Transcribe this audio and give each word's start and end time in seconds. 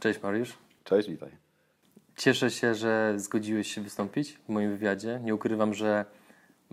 Cześć 0.00 0.22
Mariusz. 0.22 0.58
Cześć, 0.84 1.08
witaj. 1.10 1.30
Cieszę 2.16 2.50
się, 2.50 2.74
że 2.74 3.14
zgodziłeś 3.16 3.74
się 3.74 3.80
wystąpić 3.80 4.32
w 4.32 4.48
moim 4.48 4.70
wywiadzie. 4.70 5.20
Nie 5.24 5.34
ukrywam, 5.34 5.74
że 5.74 6.04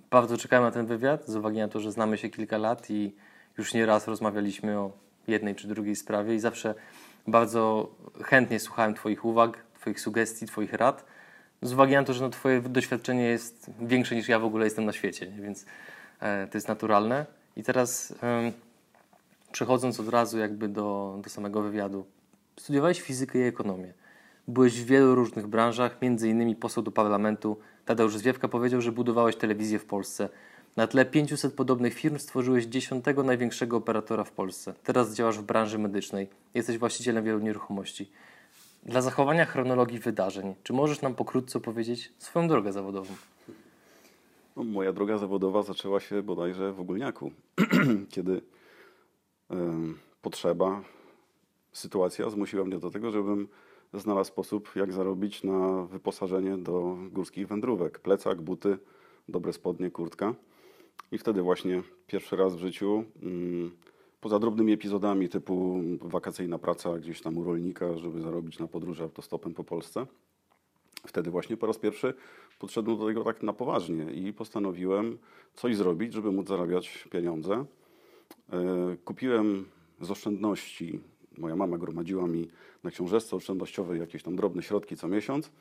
bardzo 0.09 0.37
czekałem 0.37 0.65
na 0.65 0.71
ten 0.71 0.85
wywiad 0.85 1.27
z 1.27 1.35
uwagi 1.35 1.57
na 1.57 1.67
to, 1.67 1.79
że 1.79 1.91
znamy 1.91 2.17
się 2.17 2.29
kilka 2.29 2.57
lat 2.57 2.89
i 2.89 3.15
już 3.57 3.73
nie 3.73 3.85
raz 3.85 4.07
rozmawialiśmy 4.07 4.79
o 4.79 4.91
jednej 5.27 5.55
czy 5.55 5.67
drugiej 5.67 5.95
sprawie 5.95 6.35
i 6.35 6.39
zawsze 6.39 6.75
bardzo 7.27 7.91
chętnie 8.23 8.59
słuchałem 8.59 8.93
Twoich 8.93 9.25
uwag, 9.25 9.63
Twoich 9.79 9.99
sugestii, 9.99 10.45
Twoich 10.45 10.73
rad. 10.73 11.05
Z 11.61 11.73
uwagi 11.73 11.93
na 11.93 12.03
to, 12.03 12.13
że 12.13 12.23
no, 12.23 12.29
Twoje 12.29 12.61
doświadczenie 12.61 13.23
jest 13.23 13.71
większe 13.81 14.15
niż 14.15 14.27
ja 14.27 14.39
w 14.39 14.45
ogóle 14.45 14.65
jestem 14.65 14.85
na 14.85 14.93
świecie, 14.93 15.31
nie? 15.31 15.41
więc 15.41 15.65
e, 16.19 16.47
to 16.47 16.57
jest 16.57 16.67
naturalne. 16.67 17.25
I 17.55 17.63
teraz 17.63 18.13
e, 18.23 18.51
przechodząc 19.51 19.99
od 19.99 20.09
razu 20.09 20.37
jakby 20.37 20.67
do, 20.67 21.19
do 21.23 21.29
samego 21.29 21.61
wywiadu. 21.61 22.05
Studiowałeś 22.59 23.01
fizykę 23.01 23.39
i 23.39 23.41
ekonomię. 23.41 23.93
Byłeś 24.47 24.81
w 24.81 24.85
wielu 24.85 25.15
różnych 25.15 25.47
branżach, 25.47 26.01
między 26.01 26.29
innymi 26.29 26.55
poseł 26.55 26.83
do 26.83 26.91
parlamentu. 26.91 27.57
Tadeusz 27.85 28.17
Zwiewka 28.17 28.47
powiedział, 28.47 28.81
że 28.81 28.91
budowałeś 28.91 29.35
telewizję 29.35 29.79
w 29.79 29.85
Polsce. 29.85 30.29
Na 30.75 30.87
tle 30.87 31.05
500 31.05 31.53
podobnych 31.53 31.93
firm 31.93 32.17
stworzyłeś 32.19 32.65
dziesiątego 32.65 33.23
największego 33.23 33.77
operatora 33.77 34.23
w 34.23 34.31
Polsce. 34.31 34.73
Teraz 34.83 35.13
działasz 35.13 35.37
w 35.37 35.43
branży 35.43 35.79
medycznej. 35.79 36.27
Jesteś 36.53 36.77
właścicielem 36.77 37.23
wielu 37.23 37.39
nieruchomości. 37.39 38.11
Dla 38.83 39.01
zachowania 39.01 39.45
chronologii 39.45 39.99
wydarzeń, 39.99 40.55
czy 40.63 40.73
możesz 40.73 41.01
nam 41.01 41.15
pokrótce 41.15 41.57
opowiedzieć 41.57 42.11
swoją 42.17 42.47
drogę 42.47 42.71
zawodową? 42.71 43.13
No, 44.55 44.63
moja 44.63 44.93
droga 44.93 45.17
zawodowa 45.17 45.63
zaczęła 45.63 45.99
się 45.99 46.23
bodajże 46.23 46.73
w 46.73 46.79
Ogólniaku, 46.79 47.31
kiedy 48.13 48.41
em, 49.49 49.97
potrzeba, 50.21 50.81
sytuacja 51.77 52.29
zmusiła 52.29 52.65
mnie 52.65 52.79
do 52.79 52.89
tego, 52.89 53.11
żebym 53.11 53.47
znalazł 53.93 54.27
sposób, 54.27 54.75
jak 54.75 54.93
zarobić 54.93 55.43
na 55.43 55.83
wyposażenie 55.83 56.57
do 56.57 56.97
górskich 57.11 57.47
wędrówek. 57.47 57.99
Plecak, 57.99 58.41
buty, 58.41 58.77
dobre 59.29 59.53
spodnie, 59.53 59.91
kurtka. 59.91 60.33
I 61.11 61.17
wtedy 61.17 61.41
właśnie 61.41 61.83
pierwszy 62.07 62.35
raz 62.35 62.55
w 62.55 62.59
życiu, 62.59 63.03
mm, 63.23 63.71
poza 64.21 64.39
drobnymi 64.39 64.73
epizodami 64.73 65.29
typu 65.29 65.81
wakacyjna 66.01 66.57
praca 66.57 66.97
gdzieś 66.97 67.21
tam 67.21 67.37
u 67.37 67.43
rolnika, 67.43 67.97
żeby 67.97 68.21
zarobić 68.21 68.59
na 68.59 68.67
podróży 68.67 69.03
autostopem 69.03 69.53
po 69.53 69.63
Polsce, 69.63 70.07
wtedy 71.07 71.31
właśnie 71.31 71.57
po 71.57 71.67
raz 71.67 71.77
pierwszy 71.77 72.13
podszedłem 72.59 72.97
do 72.97 73.05
tego 73.05 73.23
tak 73.23 73.43
na 73.43 73.53
poważnie 73.53 74.03
i 74.03 74.33
postanowiłem 74.33 75.17
coś 75.53 75.75
zrobić, 75.75 76.13
żeby 76.13 76.31
móc 76.31 76.47
zarabiać 76.47 77.07
pieniądze. 77.11 77.65
E, 78.49 78.97
Kupiłem 79.05 79.65
z 80.01 80.11
oszczędności, 80.11 80.99
moja 81.37 81.55
mama 81.55 81.77
gromadziła 81.77 82.27
mi 82.27 82.47
na 82.83 82.91
książeczce 82.91 83.35
oszczędnościowej 83.35 83.99
jakieś 83.99 84.23
tam 84.23 84.35
drobne 84.35 84.63
środki 84.63 84.97
co 84.97 85.07
miesiąc. 85.07 85.51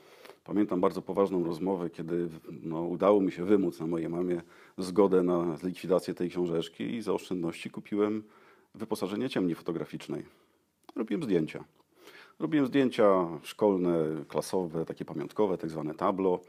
Pamiętam 0.44 0.80
bardzo 0.80 1.02
poważną 1.02 1.44
rozmowę, 1.44 1.90
kiedy 1.90 2.28
no, 2.62 2.82
udało 2.82 3.20
mi 3.20 3.32
się 3.32 3.44
wymóc 3.44 3.80
na 3.80 3.86
mojej 3.86 4.08
mamie 4.08 4.42
zgodę 4.78 5.22
na 5.22 5.56
likwidację 5.62 6.14
tej 6.14 6.30
książeczki 6.30 6.84
i 6.84 7.02
za 7.02 7.12
oszczędności 7.12 7.70
kupiłem 7.70 8.22
wyposażenie 8.74 9.28
ciemni 9.28 9.54
fotograficznej. 9.54 10.24
Robiłem 10.96 11.22
zdjęcia. 11.22 11.64
Robiłem 12.38 12.66
zdjęcia 12.66 13.26
szkolne, 13.42 14.04
klasowe, 14.28 14.84
takie 14.84 15.04
pamiątkowe, 15.04 15.58
tak 15.58 15.70
zwane 15.70 15.94
tablo. 15.94 16.40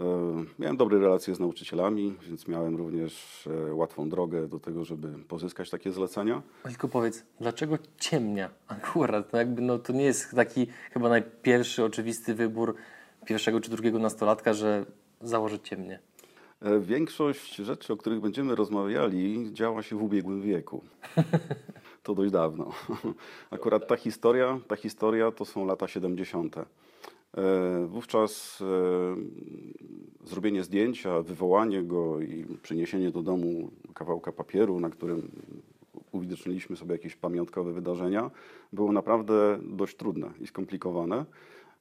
E, 0.00 0.44
Miałem 0.58 0.76
dobre 0.76 0.98
relacje 0.98 1.34
z 1.34 1.40
nauczycielami, 1.40 2.14
więc 2.28 2.48
miałem 2.48 2.76
również 2.76 3.46
e, 3.68 3.74
łatwą 3.74 4.08
drogę 4.08 4.48
do 4.48 4.60
tego, 4.60 4.84
żeby 4.84 5.08
pozyskać 5.28 5.70
takie 5.70 5.92
zlecenia. 5.92 6.42
Tylko 6.62 6.88
powiedz, 6.88 7.24
dlaczego 7.40 7.78
ciemnia 7.98 8.50
akurat? 8.68 9.32
No 9.32 9.38
jakby 9.38 9.62
no 9.62 9.78
to 9.78 9.92
nie 9.92 10.04
jest 10.04 10.34
taki 10.34 10.66
chyba 10.92 11.08
najpierwszy 11.08 11.84
oczywisty 11.84 12.34
wybór 12.34 12.74
pierwszego 13.26 13.60
czy 13.60 13.70
drugiego 13.70 13.98
nastolatka, 13.98 14.52
że 14.54 14.86
założyć 15.20 15.68
ciemnię. 15.68 15.98
E, 16.62 16.80
Większość 16.80 17.56
rzeczy, 17.56 17.92
o 17.92 17.96
których 17.96 18.20
będziemy 18.20 18.54
rozmawiali, 18.54 19.50
działa 19.52 19.82
się 19.82 19.96
w 19.96 20.02
ubiegłym 20.02 20.42
wieku. 20.42 20.82
To 22.02 22.14
dość 22.14 22.32
dawno. 22.32 22.70
Akurat 23.50 23.86
ta 23.88 23.96
historia, 23.96 24.60
ta 24.68 24.76
historia 24.76 25.30
to 25.32 25.44
są 25.44 25.66
lata 25.66 25.88
70. 25.88 26.56
E, 27.36 27.86
Wówczas 27.86 28.62
e, 28.62 30.26
zrobienie 30.26 30.64
zdjęcia, 30.64 31.22
wywołanie 31.22 31.82
go 31.82 32.20
i 32.20 32.46
przyniesienie 32.62 33.10
do 33.10 33.22
domu 33.22 33.70
kawałka 33.94 34.32
papieru, 34.32 34.80
na 34.80 34.90
którym 34.90 35.30
uwidoczniliśmy 36.12 36.76
sobie 36.76 36.92
jakieś 36.92 37.16
pamiątkowe 37.16 37.72
wydarzenia, 37.72 38.30
było 38.72 38.92
naprawdę 38.92 39.58
dość 39.62 39.96
trudne 39.96 40.30
i 40.40 40.46
skomplikowane. 40.46 41.24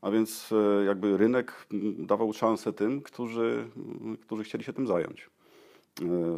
A 0.02 0.12
więc 0.12 0.52
e, 0.52 0.86
jakby 0.86 1.18
rynek 1.18 1.68
dawał 1.98 2.34
szansę 2.34 2.74
tym, 2.74 3.02
którzy, 3.02 3.70
którzy 4.22 4.44
chcieli 4.44 4.64
się 4.64 4.74
tym 4.74 4.88
zająć. 4.88 5.30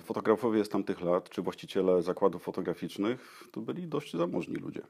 Fotografowie 0.02 0.66
z 0.66 0.70
tamtych 0.70 1.02
lat, 1.02 1.30
czy 1.30 1.42
właściciele 1.42 2.02
zakładów 2.02 2.44
fotograficznych, 2.44 3.44
to 3.52 3.62
byli 3.62 3.88
dość 3.88 4.16
zamożni 4.16 4.56
ludzie. 4.56 4.82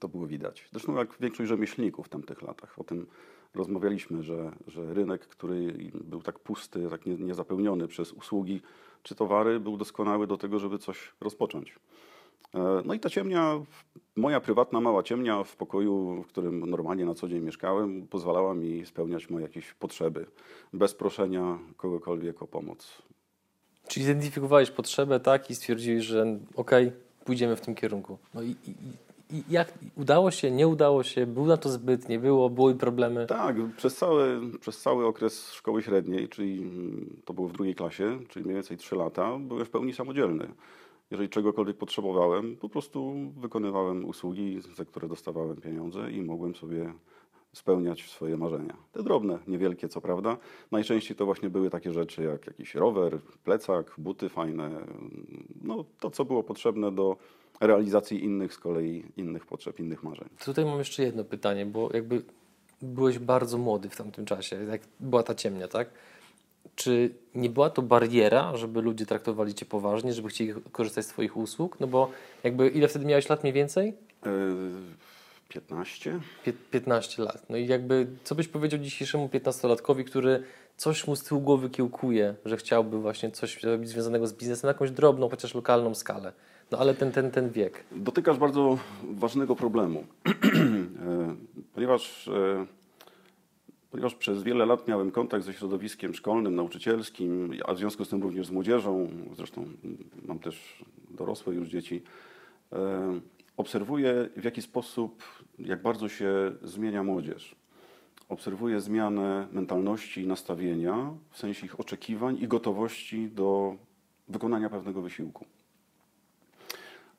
To 0.00 0.08
było 0.08 0.26
widać. 0.26 0.68
Zresztą 0.72 0.96
jak 0.96 1.08
większość 1.20 1.48
rzemieślników 1.48 2.06
w 2.06 2.08
tamtych 2.08 2.42
latach. 2.42 2.78
O 2.78 2.84
tym 2.84 3.06
rozmawialiśmy, 3.54 4.22
że, 4.22 4.52
że 4.66 4.94
rynek, 4.94 5.26
który 5.26 5.90
był 5.94 6.22
tak 6.22 6.38
pusty, 6.38 6.86
tak 6.90 7.06
nie- 7.06 7.14
niezapełniony 7.16 7.88
przez 7.88 8.12
usługi 8.12 8.60
czy 9.02 9.14
towary, 9.14 9.60
był 9.60 9.76
doskonały 9.76 10.26
do 10.26 10.36
tego, 10.36 10.58
żeby 10.58 10.78
coś 10.78 11.12
rozpocząć. 11.20 11.74
E, 12.54 12.82
No 12.84 12.94
i 12.94 13.00
ta 13.00 13.10
ciemnia, 13.10 13.60
moja 14.16 14.40
prywatna 14.40 14.80
mała 14.80 15.02
ciemnia 15.02 15.44
w 15.44 15.56
pokoju, 15.56 16.22
w 16.22 16.26
którym 16.26 16.70
normalnie 16.70 17.04
na 17.04 17.14
co 17.14 17.28
dzień 17.28 17.42
mieszkałem, 17.42 18.06
pozwalała 18.08 18.54
mi 18.54 18.86
spełniać 18.86 19.30
moje 19.30 19.42
jakieś 19.42 19.72
potrzeby, 19.72 20.26
bez 20.72 20.94
proszenia 20.94 21.58
kogokolwiek 21.76 22.42
o 22.42 22.46
pomoc. 22.46 23.02
Czyli 23.88 24.06
zidentyfikowałeś 24.06 24.70
potrzebę, 24.70 25.20
tak, 25.20 25.50
i 25.50 25.54
stwierdziłeś, 25.54 26.04
że 26.04 26.38
okej, 26.56 26.92
pójdziemy 27.24 27.56
w 27.56 27.60
tym 27.60 27.74
kierunku. 27.74 28.18
No 28.34 28.42
i, 28.42 28.50
i 28.50 28.74
jak 29.50 29.78
udało 29.96 30.30
się, 30.30 30.50
nie 30.50 30.68
udało 30.68 31.02
się, 31.02 31.26
było 31.26 31.46
na 31.46 31.56
to 31.56 31.68
zbyt, 31.68 32.08
nie 32.08 32.18
było, 32.18 32.50
były 32.50 32.74
problemy. 32.74 33.26
Tak, 33.26 33.56
przez 33.76 33.96
cały, 33.96 34.40
przez 34.60 34.80
cały 34.80 35.06
okres 35.06 35.52
szkoły 35.52 35.82
średniej, 35.82 36.28
czyli 36.28 36.70
to 37.24 37.34
było 37.34 37.48
w 37.48 37.52
drugiej 37.52 37.74
klasie, 37.74 38.18
czyli 38.28 38.44
mniej 38.44 38.54
więcej 38.54 38.76
3 38.76 38.96
lata, 38.96 39.38
byłem 39.40 39.64
w 39.64 39.70
pełni 39.70 39.92
samodzielny. 39.92 40.48
Jeżeli 41.10 41.28
czegokolwiek 41.28 41.76
potrzebowałem, 41.76 42.56
po 42.56 42.68
prostu 42.68 43.14
wykonywałem 43.36 44.04
usługi, 44.04 44.60
za 44.76 44.84
które 44.84 45.08
dostawałem 45.08 45.56
pieniądze 45.56 46.12
i 46.12 46.22
mogłem 46.22 46.54
sobie 46.54 46.92
spełniać 47.52 48.10
swoje 48.10 48.36
marzenia. 48.36 48.76
Te 48.92 49.02
drobne, 49.02 49.38
niewielkie, 49.46 49.88
co 49.88 50.00
prawda. 50.00 50.36
Najczęściej 50.70 51.16
to 51.16 51.24
właśnie 51.24 51.50
były 51.50 51.70
takie 51.70 51.92
rzeczy 51.92 52.22
jak 52.22 52.46
jakiś 52.46 52.74
rower, 52.74 53.18
plecak, 53.44 53.94
buty 53.98 54.28
fajne. 54.28 54.70
No, 55.62 55.84
to, 56.00 56.10
co 56.10 56.24
było 56.24 56.42
potrzebne 56.42 56.92
do 56.92 57.16
realizacji 57.60 58.24
innych 58.24 58.54
z 58.54 58.58
kolei, 58.58 59.04
innych 59.16 59.46
potrzeb, 59.46 59.80
innych 59.80 60.02
marzeń. 60.02 60.28
Tutaj 60.44 60.64
mam 60.64 60.78
jeszcze 60.78 61.02
jedno 61.02 61.24
pytanie, 61.24 61.66
bo 61.66 61.90
jakby 61.94 62.22
byłeś 62.82 63.18
bardzo 63.18 63.58
młody 63.58 63.88
w 63.88 63.96
tamtym 63.96 64.24
czasie, 64.24 64.64
jak 64.64 64.80
była 65.00 65.22
ta 65.22 65.34
ciemnia, 65.34 65.68
tak? 65.68 65.88
Czy 66.74 67.14
nie 67.34 67.50
była 67.50 67.70
to 67.70 67.82
bariera, 67.82 68.56
żeby 68.56 68.82
ludzie 68.82 69.06
traktowali 69.06 69.54
cię 69.54 69.66
poważnie, 69.66 70.12
żeby 70.12 70.28
chcieli 70.28 70.52
korzystać 70.72 71.06
z 71.06 71.08
twoich 71.08 71.36
usług? 71.36 71.80
No 71.80 71.86
bo 71.86 72.10
jakby 72.44 72.68
ile 72.68 72.88
wtedy 72.88 73.04
miałeś 73.04 73.28
lat 73.28 73.42
mniej 73.42 73.52
więcej? 73.52 73.94
Yy, 74.26 74.32
15? 75.52 76.20
Pię- 76.44 76.52
15 76.70 77.22
lat. 77.22 77.50
No 77.50 77.56
i 77.56 77.66
jakby, 77.66 78.06
co 78.24 78.34
byś 78.34 78.48
powiedział 78.48 78.80
dzisiejszemu 78.80 79.26
15-latkowi, 79.26 80.04
który 80.04 80.42
coś 80.76 81.06
mu 81.06 81.16
z 81.16 81.24
tyłu 81.24 81.40
głowy 81.40 81.70
kiełkuje, 81.70 82.34
że 82.44 82.56
chciałby 82.56 82.98
właśnie 82.98 83.30
coś 83.30 83.62
robić 83.62 83.88
związanego 83.88 84.26
z 84.26 84.32
biznesem 84.32 84.68
na 84.68 84.72
jakąś 84.72 84.90
drobną, 84.90 85.28
chociaż 85.28 85.54
lokalną 85.54 85.94
skalę. 85.94 86.32
No 86.70 86.78
ale 86.78 86.94
ten, 86.94 87.12
ten, 87.12 87.30
ten 87.30 87.50
wiek. 87.50 87.84
Dotykasz 87.92 88.38
bardzo 88.38 88.78
ważnego 89.02 89.56
problemu, 89.56 90.04
E, 91.06 91.34
ponieważ, 91.74 92.28
e, 92.28 92.66
ponieważ 93.90 94.14
przez 94.14 94.42
wiele 94.42 94.66
lat 94.66 94.88
miałem 94.88 95.10
kontakt 95.10 95.44
ze 95.44 95.52
środowiskiem 95.52 96.14
szkolnym, 96.14 96.54
nauczycielskim, 96.54 97.52
a 97.66 97.74
w 97.74 97.78
związku 97.78 98.04
z 98.04 98.08
tym 98.08 98.22
również 98.22 98.46
z 98.46 98.50
młodzieżą, 98.50 99.08
zresztą 99.36 99.66
mam 100.22 100.38
też 100.38 100.84
dorosłe 101.10 101.54
już 101.54 101.68
dzieci, 101.68 102.02
e, 102.72 103.20
obserwuję 103.56 104.28
w 104.36 104.44
jaki 104.44 104.62
sposób, 104.62 105.22
jak 105.58 105.82
bardzo 105.82 106.08
się 106.08 106.52
zmienia 106.62 107.02
młodzież. 107.02 107.56
Obserwuję 108.28 108.80
zmianę 108.80 109.48
mentalności 109.52 110.22
i 110.22 110.26
nastawienia, 110.26 111.14
w 111.30 111.38
sensie 111.38 111.66
ich 111.66 111.80
oczekiwań 111.80 112.38
i 112.40 112.48
gotowości 112.48 113.30
do 113.30 113.76
wykonania 114.28 114.70
pewnego 114.70 115.02
wysiłku. 115.02 115.46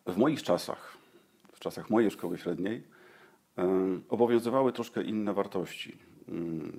W 0.06 0.18
moich 0.18 0.44
czasach, 0.44 0.98
w 1.54 1.60
czasach 1.60 1.90
mojej 1.90 2.12
szkoły 2.12 2.38
średniej, 2.38 2.84
obowiązywały 4.10 4.74
troszkę 4.74 5.04
inne 5.04 5.34
wartości, 5.34 5.98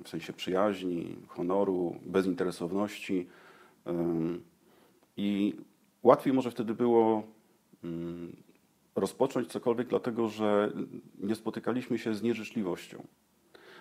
w 0.05 0.09
sensie 0.09 0.33
przyjaźni, 0.33 1.17
honoru, 1.29 2.01
bezinteresowności. 2.07 3.29
I 5.17 5.57
łatwiej 6.03 6.33
może 6.33 6.51
wtedy 6.51 6.75
było 6.75 7.23
rozpocząć 8.97 9.49
cokolwiek, 9.49 9.89
dlatego 9.89 10.29
że 10.29 10.73
nie 11.19 11.35
spotykaliśmy 11.35 11.99
się 11.99 12.15
z 12.15 12.23
nieżyczliwością. 12.23 13.05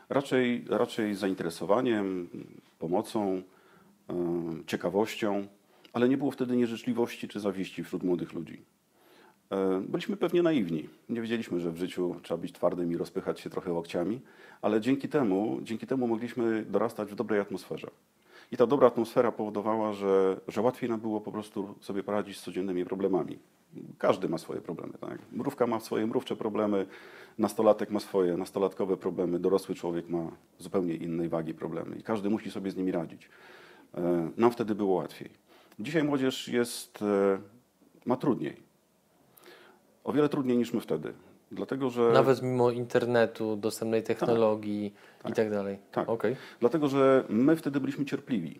Raczej, 0.10 0.66
raczej 0.70 1.16
zainteresowaniem, 1.16 2.30
pomocą, 2.80 3.42
e, 4.10 4.14
ciekawością, 4.68 5.48
ale 5.94 6.10
nie 6.10 6.18
było 6.18 6.32
wtedy 6.32 6.58
nieżyczliwości 6.58 7.28
czy 7.28 7.40
zawiści 7.40 7.84
wśród 7.84 8.04
młodych 8.04 8.34
ludzi. 8.34 8.62
E, 9.50 9.82
Byliśmy 9.88 10.18
pewnie 10.18 10.44
naiwni. 10.44 10.90
Nie 11.10 11.22
wiedzieliśmy, 11.22 11.60
że 11.60 11.72
w 11.72 11.78
życiu 11.78 12.16
trzeba 12.22 12.38
być 12.38 12.52
twardym 12.52 12.92
i 12.92 12.98
rozpychać 12.98 13.40
się 13.40 13.50
trochę 13.50 13.74
łokciami, 13.74 14.22
ale 14.62 14.82
dzięki 14.82 15.10
temu, 15.10 15.60
dzięki 15.62 15.88
temu 15.88 16.08
mogliśmy 16.08 16.66
dorastać 16.66 17.12
w 17.12 17.16
dobrej 17.16 17.40
atmosferze. 17.40 17.88
I 18.52 18.58
ta 18.58 18.68
dobra 18.68 18.88
atmosfera 18.88 19.32
powodowała, 19.32 19.94
że, 19.94 20.42
że 20.48 20.62
łatwiej 20.62 20.90
nam 20.90 21.00
było 21.00 21.22
po 21.22 21.32
prostu 21.32 21.76
sobie 21.82 22.04
poradzić 22.04 22.38
z 22.38 22.42
codziennymi 22.42 22.86
problemami. 22.86 23.40
Każdy 23.98 24.30
ma 24.30 24.38
swoje 24.38 24.62
problemy. 24.62 24.94
Tak? 25.02 25.20
Mrówka 25.32 25.68
ma 25.68 25.80
swoje 25.80 26.08
mrówcze 26.08 26.36
problemy, 26.36 26.86
nastolatek 27.38 27.90
ma 27.92 28.00
swoje 28.00 28.38
nastolatkowe 28.38 28.98
problemy, 28.98 29.40
dorosły 29.40 29.76
człowiek 29.76 30.10
ma 30.10 30.32
zupełnie 30.60 30.96
innej 30.96 31.30
wagi 31.30 31.54
problemy 31.54 31.96
i 31.96 32.04
każdy 32.04 32.30
musi 32.30 32.52
sobie 32.52 32.72
z 32.72 32.76
nimi 32.76 32.92
radzić. 32.92 33.30
E, 33.98 34.32
Nam 34.38 34.52
wtedy 34.52 34.76
było 34.76 34.94
łatwiej. 34.96 35.30
Dzisiaj 35.80 36.04
młodzież 36.04 36.48
jest, 36.48 37.02
e, 37.02 37.40
ma 38.06 38.16
trudniej. 38.18 38.56
O 40.04 40.14
wiele 40.14 40.30
trudniej 40.30 40.58
niż 40.58 40.74
my 40.74 40.82
wtedy. 40.82 41.14
Dlatego, 41.52 41.90
że, 41.90 42.12
Nawet 42.14 42.42
mimo 42.42 42.72
internetu, 42.72 43.56
dostępnej 43.56 44.04
technologii 44.04 44.94
Tak. 45.24 45.32
i 45.32 45.36
tak 45.36 45.50
dalej. 45.52 45.78
Tak. 45.92 46.10
Okej. 46.10 46.36
dlatego, 46.60 46.88
że 46.88 47.24
my 47.30 47.56
wtedy 47.56 47.80
byliśmy 47.80 48.06
cierpliwi. 48.06 48.60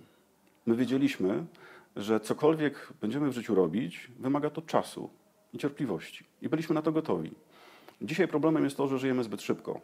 My 0.66 0.76
wiedzieliśmy, 0.76 1.46
że 1.96 2.20
cokolwiek 2.20 2.94
będziemy 3.02 3.30
w 3.30 3.34
życiu 3.34 3.56
robić, 3.56 4.12
wymaga 4.20 4.50
to 4.50 4.62
czasu 4.62 5.10
i 5.54 5.58
cierpliwości. 5.58 6.26
I 6.42 6.50
byliśmy 6.50 6.76
na 6.76 6.82
to 6.82 6.92
gotowi. 6.92 7.32
Dzisiaj 8.02 8.28
problemem 8.28 8.64
jest 8.64 8.78
to, 8.78 8.88
że 8.88 9.00
żyjemy 9.00 9.24
zbyt 9.24 9.42
szybko. 9.42 9.82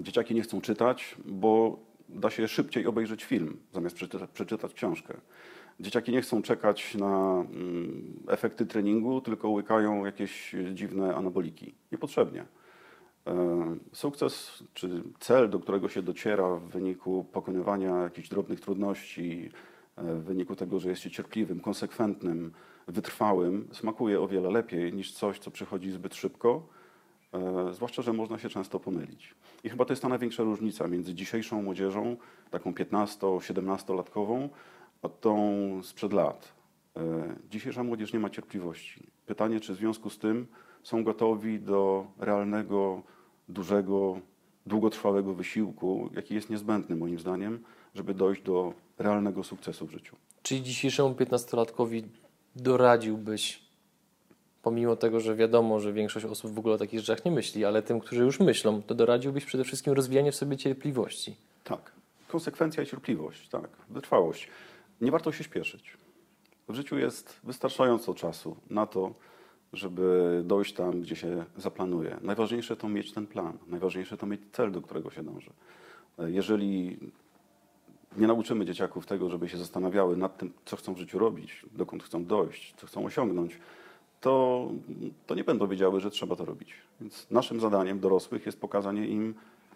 Dzieciaki 0.00 0.34
nie 0.34 0.42
chcą 0.42 0.60
czytać, 0.60 1.16
bo 1.24 1.78
da 2.08 2.30
się 2.30 2.48
szybciej 2.48 2.86
obejrzeć 2.86 3.24
film, 3.24 3.56
zamiast 3.72 3.96
przeczytać, 3.96 4.30
przeczytać 4.30 4.74
książkę. 4.74 5.14
Dzieciaki 5.80 6.12
nie 6.12 6.22
chcą 6.22 6.42
czekać 6.42 6.94
na 6.94 7.44
mm, 7.50 8.16
efekty 8.28 8.66
treningu, 8.66 9.20
tylko 9.20 9.48
łykają 9.48 10.04
jakieś 10.04 10.54
dziwne 10.74 11.16
anaboliki. 11.16 11.74
Niepotrzebnie. 11.92 12.44
E, 13.26 13.76
Sukces 13.92 14.64
czy 14.74 15.02
cel, 15.20 15.50
do 15.50 15.58
którego 15.58 15.88
się 15.88 16.02
dociera 16.02 16.56
w 16.56 16.68
wyniku 16.68 17.24
pokonywania 17.32 18.02
jakichś 18.02 18.28
drobnych 18.28 18.60
trudności, 18.60 19.50
w 20.02 20.24
wyniku 20.24 20.56
tego, 20.56 20.80
że 20.80 20.88
jest 20.88 21.02
się 21.02 21.10
cierpliwym, 21.10 21.60
konsekwentnym, 21.60 22.52
wytrwałym, 22.88 23.68
smakuje 23.72 24.20
o 24.20 24.28
wiele 24.28 24.50
lepiej 24.50 24.92
niż 24.92 25.12
coś, 25.12 25.38
co 25.38 25.50
przychodzi 25.50 25.90
zbyt 25.90 26.14
szybko, 26.14 26.62
e, 27.32 27.72
zwłaszcza, 27.74 28.02
że 28.02 28.12
można 28.12 28.38
się 28.38 28.48
często 28.48 28.80
pomylić. 28.80 29.34
I 29.64 29.68
chyba 29.70 29.84
to 29.84 29.92
jest 29.92 30.02
ta 30.02 30.08
największa 30.08 30.42
różnica 30.42 30.88
między 30.88 31.14
dzisiejszą 31.14 31.62
młodzieżą, 31.62 32.16
taką 32.50 32.72
15-17-latkową, 32.72 34.48
a 35.02 35.08
tą 35.08 35.80
sprzed 35.82 36.12
lat. 36.12 36.52
E, 36.96 37.00
Dzisiejsza 37.50 37.82
młodzież 37.84 38.12
nie 38.12 38.20
ma 38.20 38.30
cierpliwości. 38.30 39.06
Pytanie, 39.26 39.60
czy 39.60 39.72
w 39.74 39.76
związku 39.76 40.10
z 40.10 40.18
tym 40.18 40.46
są 40.82 41.04
gotowi 41.04 41.60
do 41.60 42.06
realnego, 42.18 43.02
dużego, 43.48 44.20
długotrwałego 44.66 45.34
wysiłku, 45.34 46.10
jaki 46.14 46.34
jest 46.34 46.50
niezbędny 46.50 46.96
moim 46.96 47.18
zdaniem, 47.18 47.58
żeby 47.94 48.14
dojść 48.14 48.42
do 48.42 48.74
realnego 48.98 49.44
sukcesu 49.44 49.86
w 49.86 49.90
życiu. 49.90 50.16
Czyli 50.42 50.62
dzisiejszemu 50.62 51.14
15-latkowi 51.14 52.02
doradziłbyś, 52.56 53.62
pomimo 54.62 54.96
tego, 54.96 55.20
że 55.20 55.36
wiadomo, 55.36 55.80
że 55.80 55.92
większość 55.92 56.26
osób 56.26 56.52
w 56.52 56.58
ogóle 56.58 56.74
o 56.74 56.78
takich 56.78 57.00
rzeczach 57.00 57.24
nie 57.24 57.30
myśli, 57.30 57.64
ale 57.64 57.82
tym, 57.82 58.00
którzy 58.00 58.24
już 58.24 58.40
myślą, 58.40 58.82
to 58.82 58.94
doradziłbyś 58.94 59.44
przede 59.44 59.64
wszystkim 59.64 59.92
rozwijanie 59.92 60.32
w 60.32 60.36
sobie 60.36 60.56
cierpliwości. 60.56 61.36
Tak. 61.64 61.92
Konsekwencja 62.28 62.82
i 62.82 62.86
cierpliwość, 62.86 63.48
tak. 63.48 63.68
Wytrwałość. 63.90 64.48
Nie 65.00 65.10
warto 65.10 65.32
się 65.32 65.44
śpieszyć. 65.44 65.96
W 66.68 66.74
życiu 66.74 66.98
jest 66.98 67.40
wystarczająco 67.44 68.14
czasu 68.14 68.56
na 68.70 68.86
to, 68.86 69.14
żeby 69.72 70.40
dojść 70.44 70.74
tam, 70.74 71.00
gdzie 71.00 71.16
się 71.16 71.44
zaplanuje. 71.56 72.16
Najważniejsze 72.22 72.76
to 72.76 72.88
mieć 72.88 73.12
ten 73.12 73.26
plan. 73.26 73.58
Najważniejsze 73.66 74.16
to 74.16 74.26
mieć 74.26 74.40
cel, 74.52 74.72
do 74.72 74.82
którego 74.82 75.10
się 75.10 75.22
dąży. 75.22 75.50
Jeżeli 76.18 76.98
nie 78.16 78.26
nauczymy 78.26 78.64
dzieciaków 78.64 79.06
tego, 79.06 79.30
żeby 79.30 79.48
się 79.48 79.58
zastanawiały 79.58 80.16
nad 80.16 80.38
tym, 80.38 80.52
co 80.64 80.76
chcą 80.76 80.94
w 80.94 80.98
życiu 80.98 81.18
robić, 81.18 81.66
dokąd 81.72 82.02
chcą 82.02 82.24
dojść, 82.24 82.74
co 82.76 82.86
chcą 82.86 83.04
osiągnąć, 83.04 83.58
to, 84.20 84.68
to 85.26 85.34
nie 85.34 85.44
będą 85.44 85.66
wiedziały, 85.66 86.00
że 86.00 86.10
trzeba 86.10 86.36
to 86.36 86.44
robić. 86.44 86.74
Więc 87.00 87.26
naszym 87.30 87.60
zadaniem 87.60 88.00
dorosłych 88.00 88.46
jest 88.46 88.60
pokazanie 88.60 89.06
im 89.06 89.34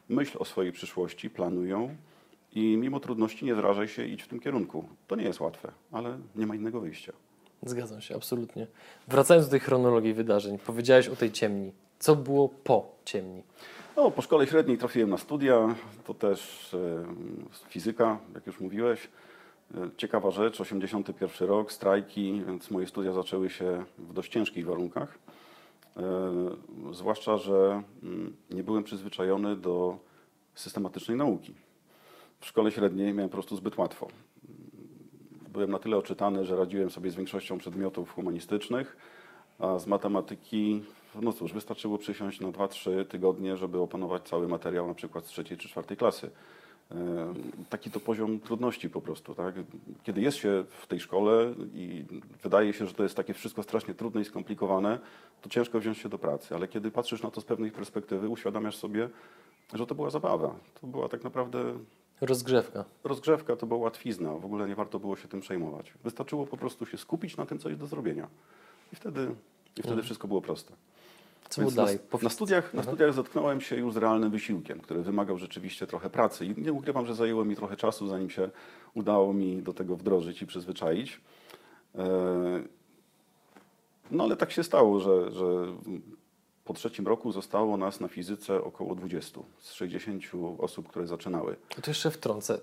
myśl 0.09 0.39
o 0.41 0.45
swojej 0.45 0.73
przyszłości, 0.73 1.31
planuj 1.31 1.69
ją 1.69 1.97
i 2.53 2.77
mimo 2.77 3.01
trudności 3.01 3.45
nie 3.45 3.55
zrażaj 3.55 3.89
się, 3.89 4.07
idź 4.07 4.23
w 4.23 4.29
tym 4.29 4.41
kierunku. 4.41 4.85
To 5.07 5.17
nie 5.17 5.25
jest 5.25 5.41
łatwe, 5.41 5.73
ale 5.93 6.19
nie 6.37 6.47
ma 6.47 6.55
innego 6.55 6.81
wyjścia. 6.81 7.13
Zgadzam 7.63 8.01
się, 8.01 8.15
absolutnie. 8.15 8.67
Wracając 9.09 9.47
do 9.47 9.51
tej 9.51 9.61
chronologii 9.61 10.15
wydarzeń, 10.15 10.59
powiedziałeś 10.59 11.09
o 11.09 11.17
tej 11.17 11.33
ciemni. 11.33 11.73
Co 11.99 12.17
było 12.17 12.49
po 12.49 12.89
ciemni? 13.05 13.43
No, 13.97 14.11
po 14.11 14.23
szkole 14.23 14.47
średniej 14.47 14.79
trafiłem 14.79 15.11
na 15.11 15.19
studia, 15.19 15.75
to 16.05 16.15
też 16.15 16.75
e, 16.75 17.05
fizyka, 17.69 18.19
jak 18.35 18.47
już 18.47 18.61
mówiłeś. 18.61 19.09
E, 19.75 19.91
Ciekawa 19.97 20.31
rzecz, 20.31 20.61
81 20.61 21.49
rok, 21.49 21.73
strajki, 21.73 22.43
więc 22.47 22.71
moje 22.71 22.87
studia 22.87 23.13
zaczęły 23.13 23.51
się 23.51 23.85
w 23.99 24.13
dość 24.13 24.33
ciężkich 24.33 24.67
warunkach. 24.67 25.19
E, 25.97 26.03
zwłaszcza, 26.93 27.37
że 27.37 27.83
mm, 28.03 28.37
nie 28.51 28.63
byłem 28.63 28.85
przyzwyczajony 28.85 29.57
do 29.57 29.99
systematycznej 30.55 31.17
nauki. 31.17 31.55
W 32.41 32.47
szkole 32.47 32.71
średniej 32.71 33.15
miałem 33.15 33.31
po 33.31 33.37
prostu 33.37 33.57
zbyt 33.57 33.79
łatwo. 33.79 34.09
Byłem 35.49 35.71
na 35.71 35.79
tyle 35.79 35.97
oczytany, 35.97 36.45
że 36.45 36.57
radziłem 36.57 36.91
sobie 36.91 37.11
z 37.11 37.15
większością 37.15 37.59
przedmiotów 37.59 38.15
humanistycznych, 38.15 38.97
a 39.59 39.79
z 39.79 39.87
matematyki, 39.87 40.83
no 41.21 41.33
cóż, 41.33 41.53
wystarczyło 41.53 41.99
przysiąść 41.99 42.41
na 42.41 42.49
2-3 42.49 43.07
tygodnie, 43.07 43.57
żeby 43.57 43.79
opanować 43.79 44.23
cały 44.29 44.49
materiał, 44.49 44.87
na 44.87 44.95
przykład 44.95 45.25
z 45.25 45.29
trzeciej 45.29 45.59
czy 45.59 45.69
czwartej 45.69 45.97
klasy. 45.97 46.31
E, 46.91 47.35
Taki 47.71 47.91
to 47.91 48.01
poziom 48.01 48.41
trudności 48.41 48.91
po 48.91 49.01
prostu, 49.01 49.35
tak? 49.35 49.55
Kiedy 50.05 50.21
jest 50.21 50.37
się 50.39 50.65
w 50.69 50.87
tej 50.87 51.01
szkole 51.01 51.55
i 51.75 52.05
wydaje 52.43 52.73
się, 52.73 52.87
że 52.87 52.95
to 52.95 53.03
jest 53.03 53.15
takie 53.17 53.35
wszystko 53.35 53.63
strasznie 53.63 53.95
trudne 53.95 54.21
i 54.21 54.25
skomplikowane, 54.25 54.99
to 55.43 55.49
ciężko 55.51 55.81
wziąć 55.81 55.99
się 55.99 56.09
do 56.09 56.19
pracy, 56.19 56.55
ale 56.55 56.69
kiedy 56.69 56.91
patrzysz 56.91 57.23
na 57.23 57.31
to 57.31 57.41
z 57.41 57.45
pewnej 57.45 57.71
perspektywy, 57.71 58.29
uświadamiasz 58.29 58.77
sobie, 58.77 59.09
że 59.75 59.87
to 59.87 59.95
była 59.95 60.11
zabawa. 60.11 60.55
To 60.81 60.87
była 60.87 61.09
tak 61.09 61.25
naprawdę 61.25 61.79
Rozgrzewka. 62.21 62.85
rozgrzewka, 63.05 63.57
to 63.57 63.67
była 63.67 63.81
łatwizna. 63.81 64.33
W 64.35 64.45
ogóle 64.45 64.69
nie 64.69 64.75
warto 64.75 64.99
było 64.99 65.17
się 65.17 65.29
tym 65.29 65.41
przejmować. 65.41 65.93
Wystarczyło 66.05 66.47
po 66.47 66.57
prostu 66.57 66.87
się 66.87 66.97
skupić 66.99 67.37
na 67.37 67.47
tym, 67.47 67.59
co 67.59 67.69
jest 67.69 67.81
do 67.81 67.87
zrobienia. 67.87 68.29
I 68.93 68.97
wtedy, 68.97 69.35
i 69.77 69.83
wtedy 69.83 70.03
wszystko 70.03 70.29
było 70.29 70.41
proste. 70.41 70.73
Co 71.53 71.61
Więc 71.61 71.75
dalej? 71.75 71.99
Na, 72.13 72.19
na, 72.23 72.29
studiach, 72.29 72.75
na 72.75 72.83
studiach 72.83 73.15
zetknąłem 73.15 73.61
się 73.61 73.77
już 73.77 73.95
z 73.95 73.97
realnym 73.97 74.31
wysiłkiem, 74.31 74.81
który 74.81 75.03
wymagał 75.03 75.39
rzeczywiście 75.39 75.87
trochę 75.87 76.11
pracy. 76.11 76.47
I 76.47 76.63
nie 76.63 76.73
ukrywam, 76.73 77.07
że 77.07 77.15
zajęło 77.15 77.45
mi 77.45 77.57
trochę 77.57 77.77
czasu, 77.77 78.09
zanim 78.09 78.31
się 78.31 78.51
udało 78.95 79.33
mi 79.33 79.63
do 79.63 79.73
tego 79.73 79.97
wdrożyć 79.97 80.43
i 80.43 80.47
przyzwyczaić. 80.47 81.21
E, 81.95 82.63
No 84.11 84.25
ale 84.25 84.37
tak 84.37 84.53
się 84.53 84.65
stało, 84.65 85.01
że, 85.01 85.31
że 85.33 85.45
po 86.65 86.75
trzecim 86.75 87.07
roku 87.07 87.33
zostało 87.33 87.77
nas 87.77 88.01
na 88.01 88.09
fizyce 88.09 88.65
około 88.65 88.95
20 88.95 89.41
z 89.59 89.73
60 89.73 90.25
osób, 90.59 90.89
które 90.89 91.07
zaczynały. 91.07 91.57
To 91.83 91.91
jeszcze 91.91 92.11
wtrącę. 92.11 92.59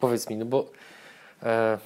Powiedz 0.00 0.30
mi, 0.30 0.36
no 0.36 0.44
bo 0.44 0.70
e, 1.42 1.78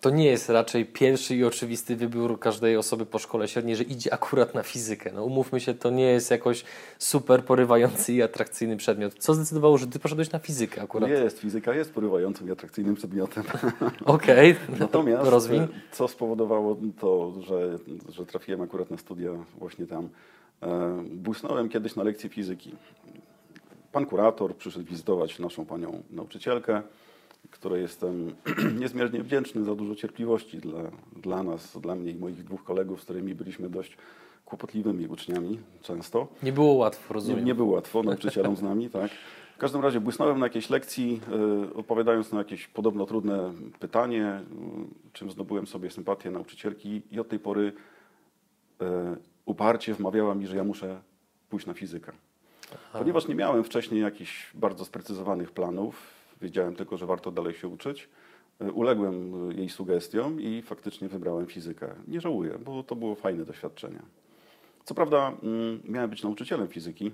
to 0.00 0.10
nie 0.10 0.24
jest 0.24 0.48
raczej 0.48 0.86
pierwszy 0.86 1.36
i 1.36 1.44
oczywisty 1.44 1.96
wybór 1.96 2.38
każdej 2.38 2.76
osoby 2.76 3.06
po 3.06 3.18
szkole 3.18 3.48
średniej, 3.48 3.76
że 3.76 3.82
idzie 3.82 4.12
akurat 4.14 4.54
na 4.54 4.62
fizykę. 4.62 5.10
No 5.14 5.24
umówmy 5.24 5.60
się, 5.60 5.74
to 5.74 5.90
nie 5.90 6.04
jest 6.04 6.30
jakoś 6.30 6.64
super 6.98 7.44
porywający 7.44 8.12
i 8.12 8.22
atrakcyjny 8.22 8.76
przedmiot. 8.76 9.14
Co 9.18 9.34
zdecydowało, 9.34 9.78
że 9.78 9.86
ty 9.86 9.98
poszedłeś 9.98 10.32
na 10.32 10.38
fizykę 10.38 10.82
akurat? 10.82 11.10
Jest, 11.10 11.38
fizyka 11.38 11.74
jest 11.74 11.92
porywającym 11.92 12.48
i 12.48 12.50
atrakcyjnym 12.50 12.94
przedmiotem. 12.94 13.44
Okej, 14.04 14.56
Natomiast 14.78 15.30
rozwiń. 15.30 15.62
e, 15.62 15.68
co 15.92 16.08
spowodowało 16.08 16.76
to, 17.00 17.32
że, 17.40 17.78
że 18.08 18.26
trafiłem 18.26 18.60
akurat 18.60 18.90
na 18.90 18.96
studia 18.96 19.30
właśnie 19.58 19.86
tam. 19.86 20.08
E, 20.62 21.02
Błysnąłem 21.10 21.68
kiedyś 21.68 21.96
na 21.96 22.02
lekcji 22.02 22.28
fizyki. 22.28 22.74
Pan 23.92 24.06
kurator 24.06 24.56
przyszedł 24.56 24.86
wizytować 24.86 25.38
naszą 25.38 25.66
panią 25.66 26.02
nauczycielkę, 26.10 26.82
której 27.50 27.82
jestem 27.82 28.34
niezmiernie 28.80 29.22
wdzięczny 29.22 29.64
za 29.64 29.74
dużo 29.74 29.94
cierpliwości 29.94 30.58
dla, 30.58 30.90
dla 31.16 31.42
nas, 31.42 31.78
dla 31.80 31.94
mnie 31.94 32.10
i 32.10 32.18
moich 32.18 32.44
dwóch 32.44 32.64
kolegów, 32.64 33.00
z 33.00 33.04
którymi 33.04 33.34
byliśmy 33.34 33.70
dość 33.70 33.96
kłopotliwymi 34.44 35.06
uczniami 35.06 35.58
często. 35.82 36.28
Nie 36.42 36.52
było 36.52 36.72
łatwo, 36.72 37.04
Nie, 37.08 37.14
rozumiem. 37.14 37.44
nie 37.44 37.54
było 37.54 37.74
łatwo 37.74 38.02
nauczycielom 38.02 38.56
z 38.56 38.62
nami, 38.62 38.90
tak. 38.90 39.10
W 39.54 39.60
każdym 39.60 39.82
razie 39.82 40.00
błysnąłem 40.00 40.38
na 40.38 40.46
jakiejś 40.46 40.70
lekcji, 40.70 41.20
y, 41.70 41.74
odpowiadając 41.74 42.32
na 42.32 42.38
jakieś 42.38 42.66
podobno 42.66 43.06
trudne 43.06 43.52
pytanie, 43.78 44.40
y, 45.08 45.12
czym 45.12 45.30
zdobyłem 45.30 45.66
sobie 45.66 45.90
sympatię 45.90 46.30
nauczycielki 46.30 47.02
i 47.10 47.20
od 47.20 47.28
tej 47.28 47.38
pory 47.38 47.72
y, 48.82 48.84
uparcie 49.44 49.94
wmawiała 49.94 50.34
mi, 50.34 50.46
że 50.46 50.56
ja 50.56 50.64
muszę 50.64 51.00
pójść 51.50 51.66
na 51.66 51.74
fizykę. 51.74 52.12
Ponieważ 52.92 53.28
nie 53.28 53.34
miałem 53.34 53.64
wcześniej 53.64 54.00
jakichś 54.00 54.50
bardzo 54.54 54.84
sprecyzowanych 54.84 55.50
planów, 55.50 56.17
wiedziałem 56.40 56.76
tylko, 56.76 56.96
że 56.96 57.06
warto 57.06 57.30
dalej 57.30 57.54
się 57.54 57.68
uczyć, 57.68 58.08
uległem 58.74 59.32
jej 59.52 59.68
sugestiom 59.68 60.40
i 60.40 60.62
faktycznie 60.62 61.08
wybrałem 61.08 61.46
fizykę. 61.46 61.94
Nie 62.08 62.20
żałuję, 62.20 62.58
bo 62.64 62.82
to 62.82 62.96
było 62.96 63.14
fajne 63.14 63.44
doświadczenie. 63.44 64.02
Co 64.84 64.94
prawda 64.94 65.32
mm, 65.42 65.80
miałem 65.84 66.10
być 66.10 66.22
nauczycielem 66.22 66.68
fizyki, 66.68 67.12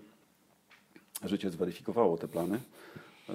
życie 1.22 1.50
zweryfikowało 1.50 2.16
te 2.16 2.28
plany, 2.28 2.56
y, 2.56 3.32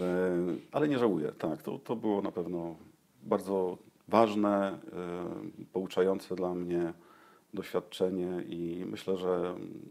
ale 0.72 0.88
nie 0.88 1.00
żałuję. 1.00 1.32
Tak, 1.32 1.64
to, 1.64 1.80
to 1.80 1.96
było 1.96 2.22
na 2.22 2.32
pewno 2.32 2.76
bardzo 3.24 3.78
ważne, 4.08 4.80
y, 5.62 5.66
pouczające 5.66 6.36
dla 6.36 6.56
mnie 6.56 6.94
doświadczenie 7.54 8.44
i 8.48 8.86
myślę, 8.86 9.18
że 9.18 9.36
mm, 9.36 9.82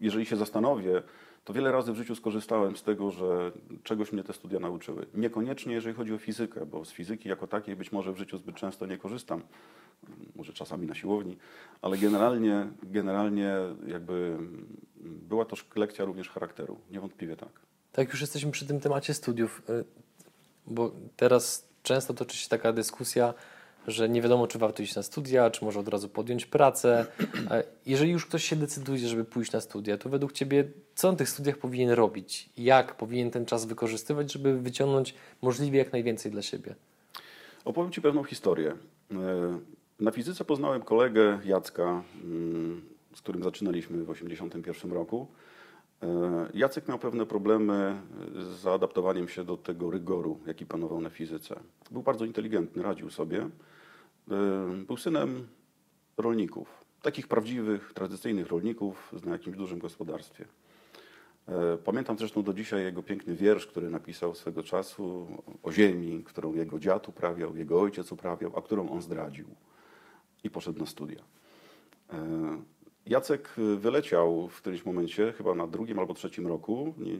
jeżeli 0.00 0.26
się 0.26 0.36
zastanowię, 0.36 1.02
to 1.48 1.54
wiele 1.54 1.72
razy 1.72 1.92
w 1.92 1.96
życiu 1.96 2.14
skorzystałem 2.14 2.76
z 2.76 2.82
tego, 2.82 3.10
że 3.10 3.52
czegoś 3.82 4.12
mnie 4.12 4.24
te 4.24 4.32
studia 4.32 4.60
nauczyły. 4.60 5.06
Niekoniecznie 5.14 5.74
jeżeli 5.74 5.96
chodzi 5.96 6.14
o 6.14 6.18
fizykę, 6.18 6.66
bo 6.66 6.84
z 6.84 6.92
fizyki 6.92 7.28
jako 7.28 7.46
takiej 7.46 7.76
być 7.76 7.92
może 7.92 8.12
w 8.12 8.18
życiu 8.18 8.38
zbyt 8.38 8.56
często 8.56 8.86
nie 8.86 8.98
korzystam, 8.98 9.42
może 10.36 10.52
czasami 10.52 10.86
na 10.86 10.94
siłowni, 10.94 11.36
ale 11.82 11.98
generalnie, 11.98 12.66
generalnie 12.82 13.54
jakby 13.86 14.36
była 15.00 15.44
to 15.44 15.56
lekcja 15.76 16.04
również 16.04 16.28
charakteru, 16.28 16.78
niewątpliwie 16.90 17.36
tak. 17.36 17.52
Tak, 17.92 18.08
już 18.08 18.20
jesteśmy 18.20 18.50
przy 18.50 18.66
tym 18.66 18.80
temacie 18.80 19.14
studiów, 19.14 19.62
y, 19.70 19.84
bo 20.66 20.92
teraz 21.16 21.68
często 21.82 22.14
toczy 22.14 22.36
się 22.36 22.48
taka 22.48 22.72
dyskusja, 22.72 23.34
że 23.88 24.08
nie 24.08 24.22
wiadomo, 24.22 24.46
czy 24.46 24.58
warto 24.58 24.82
iść 24.82 24.96
na 24.96 25.02
studia, 25.02 25.50
czy 25.50 25.64
może 25.64 25.80
od 25.80 25.88
razu 25.88 26.08
podjąć 26.08 26.46
pracę. 26.46 27.06
Jeżeli 27.86 28.12
już 28.12 28.26
ktoś 28.26 28.44
się 28.44 28.56
decyduje, 28.56 29.08
żeby 29.08 29.24
pójść 29.24 29.52
na 29.52 29.60
studia, 29.60 29.98
to 29.98 30.08
według 30.08 30.32
Ciebie 30.32 30.64
co 30.98 31.08
on 31.08 31.14
w 31.14 31.18
tych 31.18 31.28
studiach 31.28 31.58
powinien 31.58 31.90
robić? 31.90 32.50
Jak 32.56 32.96
powinien 32.96 33.30
ten 33.30 33.46
czas 33.46 33.66
wykorzystywać, 33.66 34.32
żeby 34.32 34.58
wyciągnąć 34.58 35.14
możliwie 35.42 35.78
jak 35.78 35.92
najwięcej 35.92 36.32
dla 36.32 36.42
siebie? 36.42 36.74
Opowiem 37.64 37.92
Ci 37.92 38.02
pewną 38.02 38.24
historię. 38.24 38.76
E, 39.12 39.58
na 40.00 40.10
fizyce 40.10 40.44
poznałem 40.44 40.82
kolegę 40.82 41.38
Jacka, 41.44 42.02
mm, 42.24 42.82
z 43.14 43.20
którym 43.20 43.42
zaczynaliśmy 43.42 43.96
w 43.96 44.00
1981 44.00 44.92
roku. 44.92 45.26
E, 46.02 46.06
Jacek 46.54 46.88
miał 46.88 46.98
pewne 46.98 47.26
problemy 47.26 48.00
z 48.36 48.46
zaadaptowaniem 48.46 49.28
się 49.28 49.44
do 49.44 49.56
tego 49.56 49.90
rygoru, 49.90 50.38
jaki 50.46 50.66
panował 50.66 51.00
na 51.00 51.10
fizyce. 51.10 51.60
Był 51.90 52.02
bardzo 52.02 52.24
inteligentny, 52.24 52.82
radził 52.82 53.10
sobie. 53.10 53.48
Był 54.86 54.96
synem 54.96 55.48
rolników, 56.16 56.84
takich 57.02 57.28
prawdziwych, 57.28 57.92
tradycyjnych 57.92 58.48
rolników 58.48 59.12
na 59.24 59.32
jakimś 59.32 59.56
dużym 59.56 59.78
gospodarstwie. 59.78 60.44
E, 61.48 61.76
pamiętam 61.84 62.18
zresztą 62.18 62.42
do 62.42 62.54
dzisiaj 62.54 62.82
jego 62.82 63.02
piękny 63.02 63.34
wiersz, 63.34 63.66
który 63.66 63.90
napisał 63.90 64.34
swego 64.34 64.62
czasu 64.62 65.26
o 65.62 65.72
ziemi, 65.72 66.24
którą 66.24 66.54
jego 66.54 66.78
dziad 66.78 67.08
uprawiał, 67.08 67.56
jego 67.56 67.80
ojciec 67.80 68.12
uprawiał, 68.12 68.52
a 68.56 68.62
którą 68.62 68.90
on 68.90 69.02
zdradził 69.02 69.46
i 70.44 70.50
poszedł 70.50 70.78
na 70.78 70.86
studia. 70.86 71.22
E, 72.12 72.62
Jacek 73.06 73.54
wyleciał 73.76 74.48
w 74.48 74.56
którymś 74.56 74.84
momencie, 74.84 75.32
chyba 75.32 75.54
na 75.54 75.66
drugim 75.66 75.98
albo 75.98 76.14
trzecim 76.14 76.46
roku, 76.46 76.94
nie, 76.98 77.18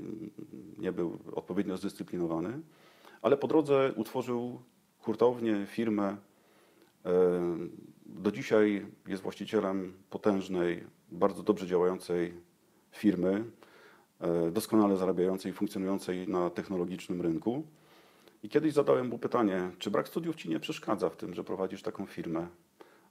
nie 0.79 0.93
był 0.93 1.19
odpowiednio 1.33 1.77
zdyscyplinowany, 1.77 2.61
ale 3.23 3.37
po 3.37 3.49
drodze 3.49 3.93
utworzył 3.97 4.63
hurtownię, 4.99 5.67
firmę, 5.67 6.17
do 8.07 8.33
dzisiaj 8.33 8.87
jest 9.07 9.23
właścicielem 9.23 9.93
potężnej, 10.11 10.85
bardzo 11.11 11.43
dobrze 11.43 11.67
działającej 11.67 12.35
firmy, 12.91 13.45
e, 14.21 14.51
doskonale 14.51 14.97
zarabiającej, 14.97 15.53
funkcjonującej 15.53 16.29
na 16.29 16.51
technologicznym 16.51 17.23
rynku. 17.23 17.67
I 18.43 18.49
kiedyś 18.49 18.73
zadałem 18.73 19.09
mu 19.09 19.19
pytanie, 19.19 19.71
czy 19.79 19.91
brak 19.91 20.09
studiów 20.09 20.37
ci 20.37 20.49
nie 20.49 20.61
przeszkadza 20.61 21.11
w 21.11 21.17
tym, 21.17 21.35
że 21.35 21.45
prowadzisz 21.45 21.83
taką 21.83 22.07
firmę? 22.07 22.49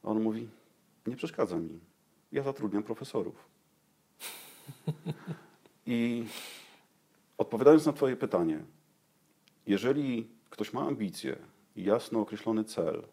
A 0.04 0.08
on 0.08 0.22
mówi, 0.22 0.48
nie 1.08 1.16
przeszkadza 1.16 1.60
mi. 1.60 1.80
Ja 2.32 2.44
zatrudniam 2.44 2.84
profesorów. 2.84 3.36
I 5.86 6.26
odpowiadając 7.38 7.86
na 7.86 7.94
Twoje 7.94 8.16
pytanie, 8.16 8.60
jeżeli 9.68 10.28
ktoś 10.50 10.74
ma 10.74 10.82
ambicje 10.82 11.36
i 11.76 11.84
jasno 11.84 12.20
określony 12.20 12.64
cel, 12.64 13.04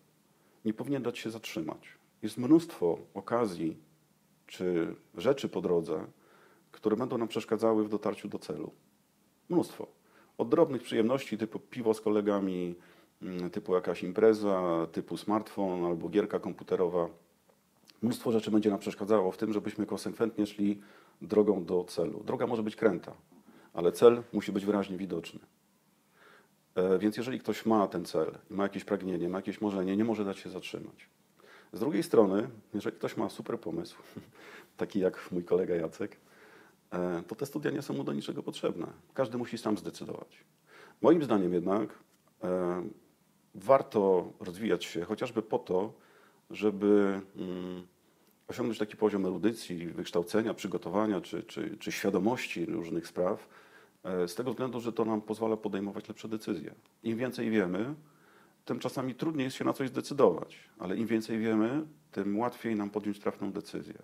nie 0.65 0.75
powinien 0.75 1.03
dać 1.03 1.19
się 1.19 1.31
zatrzymać. 1.31 1.89
Jest 2.23 2.39
mnóstwo 2.39 2.99
okazji 3.15 3.77
czy 4.47 4.95
rzeczy 5.17 5.49
po 5.49 5.61
drodze, 5.61 6.07
które 6.73 6.97
będą 6.97 7.19
nam 7.19 7.29
przeszkadzały 7.29 7.85
w 7.85 7.89
dotarciu 7.89 8.29
do 8.29 8.39
celu. 8.39 8.73
Mnóstwo. 9.49 9.87
Od 10.39 10.49
drobnych 10.49 10.83
przyjemności 10.83 11.39
typu 11.39 11.59
piwo 11.59 11.95
z 11.95 12.01
kolegami, 12.01 12.75
mm, 13.23 13.51
typu 13.51 13.75
jakaś 13.75 14.03
impreza, 14.03 14.87
typu 14.93 15.17
smartfon 15.17 15.85
albo 15.85 16.09
gierka 16.09 16.41
komputerowa. 16.41 17.09
Mnóstwo 18.03 18.33
rzeczy 18.33 18.51
będzie 18.51 18.71
nam 18.71 18.79
przeszkadzało 18.79 19.33
w 19.33 19.37
tym, 19.37 19.53
żebyśmy 19.53 19.87
konsekwentnie 19.87 20.47
szli 20.47 20.81
drogą 21.23 21.65
do 21.65 21.85
celu. 21.85 22.23
Droga 22.25 22.47
może 22.47 22.63
być 22.63 22.77
kręta, 22.77 23.13
ale 23.75 23.93
cel 23.93 24.23
musi 24.33 24.53
być 24.53 24.65
wyraźnie 24.65 24.97
widoczny. 24.97 25.41
E, 26.75 26.99
więc 26.99 27.17
jeżeli 27.17 27.41
ktoś 27.41 27.67
ma 27.67 27.89
ten 27.89 28.05
cel, 28.05 28.39
ma 28.51 28.63
jakieś 28.63 28.85
pragnienie, 28.85 29.29
ma 29.29 29.39
jakieś 29.39 29.61
marzenie, 29.61 29.97
nie 29.97 30.05
może 30.05 30.25
dać 30.25 30.39
się 30.39 30.51
zatrzymać. 30.51 31.09
Z 31.73 31.81
drugiej 31.81 32.03
strony, 32.03 32.49
jeżeli 32.75 32.97
ktoś 32.97 33.17
ma 33.17 33.29
super 33.29 33.61
pomysł, 33.61 33.97
taki 34.77 35.01
jak 35.01 35.33
mój 35.33 35.45
kolega 35.45 35.75
Jacek, 35.75 36.17
e, 36.91 37.23
to 37.29 37.35
te 37.35 37.47
studia 37.47 37.71
nie 37.71 37.83
są 37.83 37.95
mu 37.95 38.05
do 38.05 38.13
niczego 38.13 38.43
potrzebne. 38.43 38.87
Każdy 39.15 39.39
musi 39.39 39.59
sam 39.59 39.79
zdecydować. 39.79 40.45
Moim 41.03 41.25
zdaniem 41.25 41.53
jednak 41.53 41.99
e, 42.45 42.83
warto 43.55 44.33
rozwijać 44.41 44.85
się 44.85 45.05
chociażby 45.05 45.43
po 45.43 45.59
to, 45.59 45.93
żeby 46.51 47.21
mm, 47.37 47.87
osiągnąć 48.49 48.79
taki 48.79 48.97
poziom 48.97 49.27
erudycji, 49.27 49.87
wykształcenia, 49.87 50.55
przygotowania 50.55 51.21
czy, 51.21 51.43
czy, 51.43 51.77
czy 51.77 51.93
świadomości 51.93 52.67
różnych 52.67 53.07
spraw, 53.07 53.49
z 54.05 54.35
tego 54.35 54.51
względu, 54.51 54.81
że 54.81 54.93
to 54.93 55.05
nam 55.05 55.21
pozwala 55.21 55.57
podejmować 55.57 56.09
lepsze 56.09 56.29
decyzje. 56.29 56.75
Im 57.03 57.17
więcej 57.17 57.51
wiemy, 57.51 57.95
tym 58.65 58.79
czasami 58.79 59.15
trudniej 59.15 59.45
jest 59.45 59.57
się 59.57 59.65
na 59.65 59.73
coś 59.73 59.89
zdecydować, 59.89 60.57
ale 60.79 60.97
im 60.97 61.07
więcej 61.07 61.39
wiemy, 61.39 61.87
tym 62.13 62.39
łatwiej 62.39 62.77
nam 62.77 62.91
podjąć 62.91 63.19
trafną 63.19 63.53
decyzję. 63.53 63.95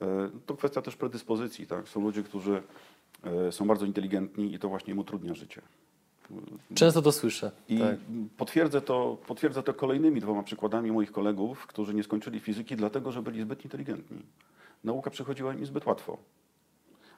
E, 0.00 0.30
to 0.46 0.56
kwestia 0.56 0.82
też 0.82 0.96
predyspozycji. 0.96 1.66
Tak? 1.66 1.88
Są 1.88 2.00
ludzie, 2.00 2.22
którzy 2.22 2.62
e, 3.24 3.52
są 3.52 3.66
bardzo 3.66 3.86
inteligentni 3.86 4.54
i 4.54 4.58
to 4.58 4.68
właśnie 4.68 4.92
im 4.92 4.98
utrudnia 4.98 5.34
życie. 5.34 5.62
Często 6.74 7.02
to 7.02 7.12
słyszę. 7.12 7.52
I 7.68 7.78
tak. 7.78 7.96
potwierdzę, 8.36 8.80
to, 8.80 9.18
potwierdzę 9.26 9.62
to 9.62 9.74
kolejnymi 9.74 10.20
dwoma 10.20 10.42
przykładami 10.42 10.92
moich 10.92 11.12
kolegów, 11.12 11.66
którzy 11.66 11.94
nie 11.94 12.02
skończyli 12.02 12.40
fizyki, 12.40 12.76
dlatego 12.76 13.12
że 13.12 13.22
byli 13.22 13.40
zbyt 13.42 13.64
inteligentni. 13.64 14.22
Nauka 14.84 15.10
przychodziła 15.10 15.54
im 15.54 15.66
zbyt 15.66 15.86
łatwo. 15.86 16.18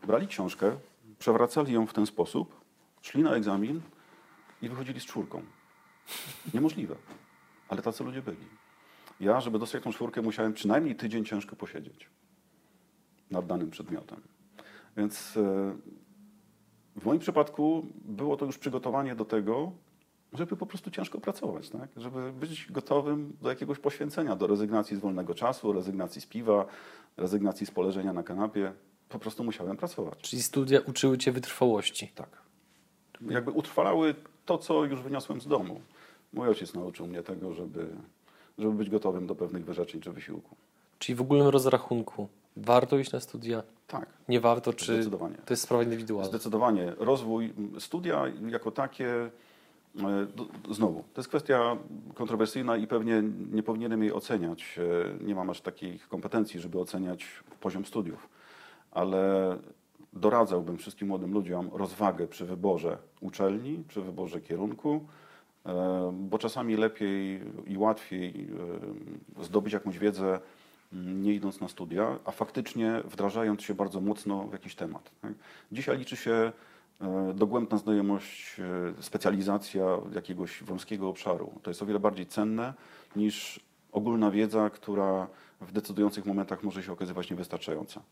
Brali 0.06 0.26
książkę, 0.26 0.76
przewracali 1.22 1.72
ją 1.72 1.86
w 1.86 1.92
ten 1.92 2.06
sposób, 2.06 2.60
szli 3.02 3.22
na 3.22 3.34
egzamin 3.34 3.80
i 4.62 4.68
wychodzili 4.68 5.00
z 5.00 5.04
czwórką. 5.04 5.42
Niemożliwe. 6.54 6.96
Ale 7.68 7.82
tacy 7.82 8.04
ludzie 8.04 8.22
byli. 8.22 8.46
Ja, 9.20 9.40
żeby 9.40 9.58
dostać 9.58 9.82
tą 9.82 9.92
czwórkę, 9.92 10.22
musiałem 10.22 10.52
przynajmniej 10.52 10.96
tydzień 10.96 11.24
ciężko 11.24 11.56
posiedzieć 11.56 12.10
nad 13.30 13.46
danym 13.46 13.70
przedmiotem. 13.70 14.20
Więc 14.96 15.36
e, 15.36 15.40
w 16.96 17.04
moim 17.04 17.20
przypadku 17.20 17.86
było 18.04 18.36
to 18.36 18.46
już 18.46 18.58
przygotowanie 18.58 19.14
do 19.14 19.24
tego, 19.24 19.72
żeby 20.32 20.56
po 20.56 20.66
prostu 20.66 20.90
ciężko 20.90 21.20
pracować, 21.20 21.70
tak? 21.70 21.88
żeby 21.96 22.32
być 22.32 22.72
gotowym 22.72 23.36
do 23.42 23.48
jakiegoś 23.48 23.78
poświęcenia, 23.78 24.36
do 24.36 24.46
rezygnacji 24.46 24.96
z 24.96 25.00
wolnego 25.00 25.34
czasu, 25.34 25.72
rezygnacji 25.72 26.20
z 26.20 26.26
piwa, 26.26 26.66
rezygnacji 27.16 27.66
z 27.66 27.70
poleżenia 27.70 28.12
na 28.12 28.22
kanapie 28.22 28.72
po 29.12 29.18
prostu 29.18 29.44
musiałem 29.44 29.76
pracować. 29.76 30.18
Czyli 30.22 30.42
studia 30.42 30.80
uczyły 30.86 31.18
cię 31.18 31.32
wytrwałości. 31.32 32.12
Tak. 32.14 32.28
Jakby 33.30 33.50
utrwalały 33.50 34.14
to, 34.46 34.58
co 34.58 34.84
już 34.84 35.00
wyniosłem 35.00 35.40
z 35.40 35.46
domu. 35.46 35.80
Mój 36.32 36.48
ojciec 36.48 36.74
nauczył 36.74 37.06
mnie 37.06 37.22
tego, 37.22 37.54
żeby, 37.54 37.86
żeby 38.58 38.74
być 38.74 38.90
gotowym 38.90 39.26
do 39.26 39.34
pewnych 39.34 39.64
wyrzeczeń 39.64 40.00
czy 40.00 40.12
wysiłku. 40.12 40.56
Czyli 40.98 41.16
w 41.16 41.20
ogólnym 41.20 41.48
rozrachunku 41.48 42.28
warto 42.56 42.98
iść 42.98 43.12
na 43.12 43.20
studia? 43.20 43.62
Tak. 43.86 44.06
Nie 44.28 44.40
warto, 44.40 44.72
czy 44.72 44.94
Zdecydowanie. 44.94 45.36
to 45.46 45.52
jest 45.52 45.62
sprawa 45.62 45.82
indywidualna? 45.82 46.28
Zdecydowanie. 46.28 46.92
Rozwój, 46.98 47.52
studia 47.78 48.24
jako 48.48 48.70
takie, 48.70 49.30
e, 50.00 50.26
znowu, 50.70 51.04
to 51.14 51.20
jest 51.20 51.28
kwestia 51.28 51.76
kontrowersyjna 52.14 52.76
i 52.76 52.86
pewnie 52.86 53.22
nie 53.52 53.62
powinienem 53.62 54.02
jej 54.02 54.12
oceniać. 54.12 54.78
E, 54.78 55.24
nie 55.24 55.34
mam 55.34 55.50
aż 55.50 55.60
takich 55.60 56.08
kompetencji, 56.08 56.60
żeby 56.60 56.80
oceniać 56.80 57.24
poziom 57.60 57.84
studiów 57.84 58.28
ale 58.92 59.56
doradzałbym 60.12 60.78
wszystkim 60.78 61.08
młodym 61.08 61.32
ludziom 61.32 61.70
rozwagę 61.72 62.26
przy 62.26 62.46
wyborze 62.46 62.98
uczelni, 63.20 63.84
przy 63.88 64.02
wyborze 64.02 64.40
kierunku, 64.40 65.06
e, 65.66 66.12
bo 66.20 66.38
czasami 66.38 66.76
lepiej 66.76 67.40
i 67.66 67.78
łatwiej 67.78 68.48
e, 69.38 69.44
zdobyć 69.44 69.72
jakąś 69.72 69.98
wiedzę 69.98 70.40
mm, 70.92 71.22
nie 71.22 71.34
idąc 71.34 71.60
na 71.60 71.68
studia, 71.68 72.18
a 72.24 72.30
faktycznie 72.30 73.02
wdrażając 73.04 73.62
się 73.62 73.74
bardzo 73.74 74.00
mocno 74.00 74.44
w 74.44 74.52
jakiś 74.52 74.74
temat. 74.74 75.10
Tak? 75.22 75.32
Dzisiaj 75.72 75.98
liczy 75.98 76.16
się 76.16 76.52
e, 77.00 77.32
dogłębna 77.34 77.78
znajomość, 77.78 78.56
specjalizacja 79.00 79.84
jakiegoś 80.14 80.62
wąskiego 80.62 81.08
obszaru. 81.08 81.52
To 81.62 81.70
jest 81.70 81.82
o 81.82 81.86
wiele 81.86 82.00
bardziej 82.00 82.26
cenne 82.26 82.74
niż 83.16 83.60
ogólna 83.92 84.30
wiedza, 84.30 84.70
która 84.70 85.26
w 85.60 85.72
decydujących 85.72 86.26
momentach 86.26 86.62
może 86.62 86.82
się 86.82 86.92
okazywać 86.92 87.30
niewystarczająca. 87.30 88.02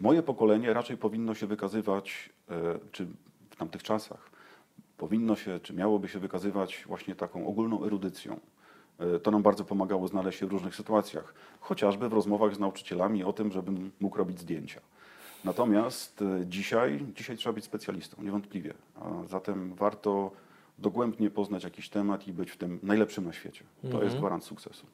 Moje 0.00 0.22
pokolenie 0.22 0.72
raczej 0.72 0.96
powinno 0.96 1.34
się 1.34 1.46
wykazywać, 1.46 2.30
e, 2.50 2.54
czy 2.92 3.06
w 3.50 3.56
tamtych 3.56 3.82
czasach, 3.82 4.30
powinno 4.98 5.36
się, 5.36 5.60
czy 5.60 5.74
miałoby 5.74 6.08
się 6.08 6.18
wykazywać 6.18 6.84
właśnie 6.86 7.14
taką 7.14 7.46
ogólną 7.46 7.84
erudycją. 7.84 8.40
E, 8.98 9.18
To 9.18 9.30
nam 9.30 9.42
bardzo 9.42 9.64
pomagało 9.64 10.08
znaleźć 10.08 10.38
się 10.38 10.46
w 10.46 10.50
różnych 10.52 10.76
sytuacjach, 10.76 11.34
chociażby 11.60 12.08
w 12.08 12.12
rozmowach 12.12 12.54
z 12.54 12.58
nauczycielami 12.58 13.24
o 13.24 13.32
tym, 13.32 13.52
żebym 13.52 13.90
mógł 14.00 14.18
robić 14.18 14.40
zdjęcia. 14.40 14.80
Natomiast 15.44 16.22
e, 16.22 16.46
dzisiaj, 16.46 17.06
dzisiaj 17.16 17.36
trzeba 17.36 17.52
być 17.52 17.64
specjalistą, 17.64 18.22
niewątpliwie. 18.22 18.74
A 18.94 19.26
zatem 19.28 19.74
warto 19.74 20.30
dogłębnie 20.78 21.30
poznać 21.30 21.64
jakiś 21.64 21.88
temat 21.88 22.28
i 22.28 22.32
być 22.32 22.50
w 22.50 22.56
tym 22.56 22.78
najlepszym 22.82 23.24
na 23.24 23.32
świecie. 23.32 23.64
To 23.92 24.02
jest 24.02 24.16
gwarant 24.16 24.44
sukcesu. 24.44 24.86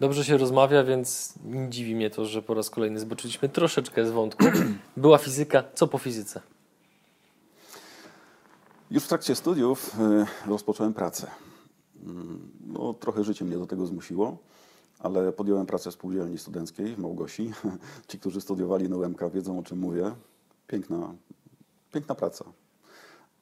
Dobrze 0.00 0.24
się 0.24 0.36
rozmawia, 0.36 0.84
więc 0.84 1.34
nie 1.44 1.70
dziwi 1.70 1.94
mnie 1.94 2.10
to, 2.10 2.24
że 2.24 2.42
po 2.42 2.54
raz 2.54 2.70
kolejny 2.70 3.00
zboczyliśmy 3.00 3.48
troszeczkę 3.48 4.06
z 4.06 4.10
wątku. 4.10 4.44
Była 4.96 5.18
fizyka, 5.18 5.64
co 5.74 5.86
po 5.86 5.98
fizyce? 5.98 6.40
Już 8.90 9.04
w 9.04 9.08
trakcie 9.08 9.34
studiów 9.34 9.96
y, 10.46 10.48
rozpocząłem 10.50 10.94
pracę. 10.94 11.30
Mm, 12.06 12.50
No, 12.66 12.94
trochę 12.94 13.24
życie 13.24 13.44
mnie 13.44 13.58
do 13.58 13.66
tego 13.66 13.86
zmusiło, 13.86 14.38
ale 14.98 15.32
podjąłem 15.32 15.66
pracę 15.66 15.90
w 15.90 15.94
spółdzielni 15.94 16.38
studenckiej 16.38 16.94
w 16.94 16.98
Małgosi. 16.98 17.52
Ci, 18.08 18.18
którzy 18.18 18.40
studiowali 18.40 18.88
na 18.88 18.96
UMK 18.96 19.20
wiedzą 19.34 19.58
o 19.58 19.62
czym 19.62 19.78
mówię. 19.78 20.12
Piękna, 20.66 21.14
piękna 21.92 22.14
praca. 22.14 22.44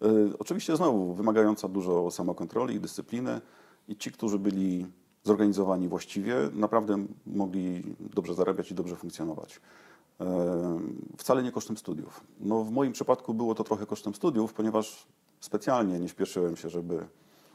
Y, 0.04 0.38
Oczywiście 0.38 0.76
znowu 0.76 1.14
wymagająca 1.14 1.68
dużo 1.68 2.10
samokontroli 2.10 2.74
i 2.74 2.80
dyscypliny 2.80 3.40
i 3.88 3.96
ci, 3.96 4.12
którzy 4.12 4.38
byli 4.38 4.86
zorganizowani 5.24 5.88
właściwie, 5.88 6.34
naprawdę 6.52 7.06
mogli 7.26 7.82
dobrze 8.00 8.34
zarabiać 8.34 8.70
i 8.70 8.74
dobrze 8.74 8.96
funkcjonować. 8.96 9.60
E, 10.20 10.80
Wcale 11.16 11.42
nie 11.42 11.52
kosztem 11.52 11.76
studiów. 11.76 12.20
No, 12.40 12.64
w 12.64 12.70
moim 12.70 12.92
przypadku 12.92 13.34
było 13.34 13.54
to 13.54 13.64
trochę 13.64 13.86
kosztem 13.86 14.14
studiów, 14.14 14.52
ponieważ 14.52 15.06
specjalnie 15.40 16.00
nie 16.00 16.08
śpieszyłem 16.08 16.56
się, 16.56 16.70
żeby 16.70 17.06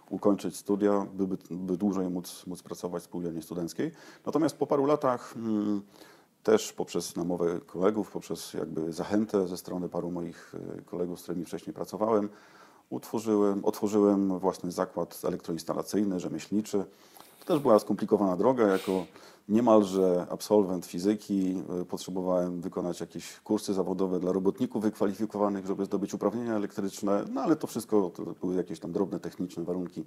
ukończyć 0.09 0.57
studia, 0.57 1.07
by, 1.13 1.27
by, 1.27 1.37
by 1.51 1.77
dłużej 1.77 2.09
móc, 2.09 2.45
móc 2.47 2.63
pracować 2.63 3.03
w 3.03 3.05
spółdzielni 3.05 3.41
studenckiej. 3.41 3.91
Natomiast 4.25 4.57
po 4.57 4.67
paru 4.67 4.85
latach 4.85 5.33
mm, 5.35 5.81
też 6.43 6.73
poprzez 6.73 7.15
namowę 7.15 7.59
kolegów, 7.65 8.11
poprzez 8.11 8.53
jakby 8.53 8.93
zachętę 8.93 9.47
ze 9.47 9.57
strony 9.57 9.89
paru 9.89 10.11
moich 10.11 10.55
e, 10.77 10.81
kolegów, 10.81 11.19
z 11.19 11.23
którymi 11.23 11.45
wcześniej 11.45 11.73
pracowałem, 11.73 12.29
utworzyłem, 12.89 13.65
otworzyłem 13.65 14.39
własny 14.39 14.71
zakład 14.71 15.21
elektroinstalacyjny, 15.23 16.19
rzemieślniczy. 16.19 16.85
Też 17.49 17.59
była 17.59 17.79
skomplikowana 17.79 18.37
droga. 18.37 18.67
Jako 18.67 19.05
niemalże 19.47 20.27
absolwent 20.29 20.85
fizyki 20.85 21.63
y, 21.81 21.85
potrzebowałem 21.85 22.61
wykonać 22.61 22.99
jakieś 22.99 23.39
kursy 23.39 23.73
zawodowe 23.73 24.19
dla 24.19 24.31
robotników 24.31 24.83
wykwalifikowanych, 24.83 25.65
żeby 25.65 25.85
zdobyć 25.85 26.13
uprawnienia 26.13 26.55
elektryczne, 26.55 27.25
no 27.33 27.41
ale 27.41 27.55
to 27.55 27.67
wszystko 27.67 28.09
to 28.09 28.23
były 28.41 28.55
jakieś 28.55 28.79
tam 28.79 28.91
drobne 28.91 29.19
techniczne 29.19 29.63
warunki, 29.63 30.05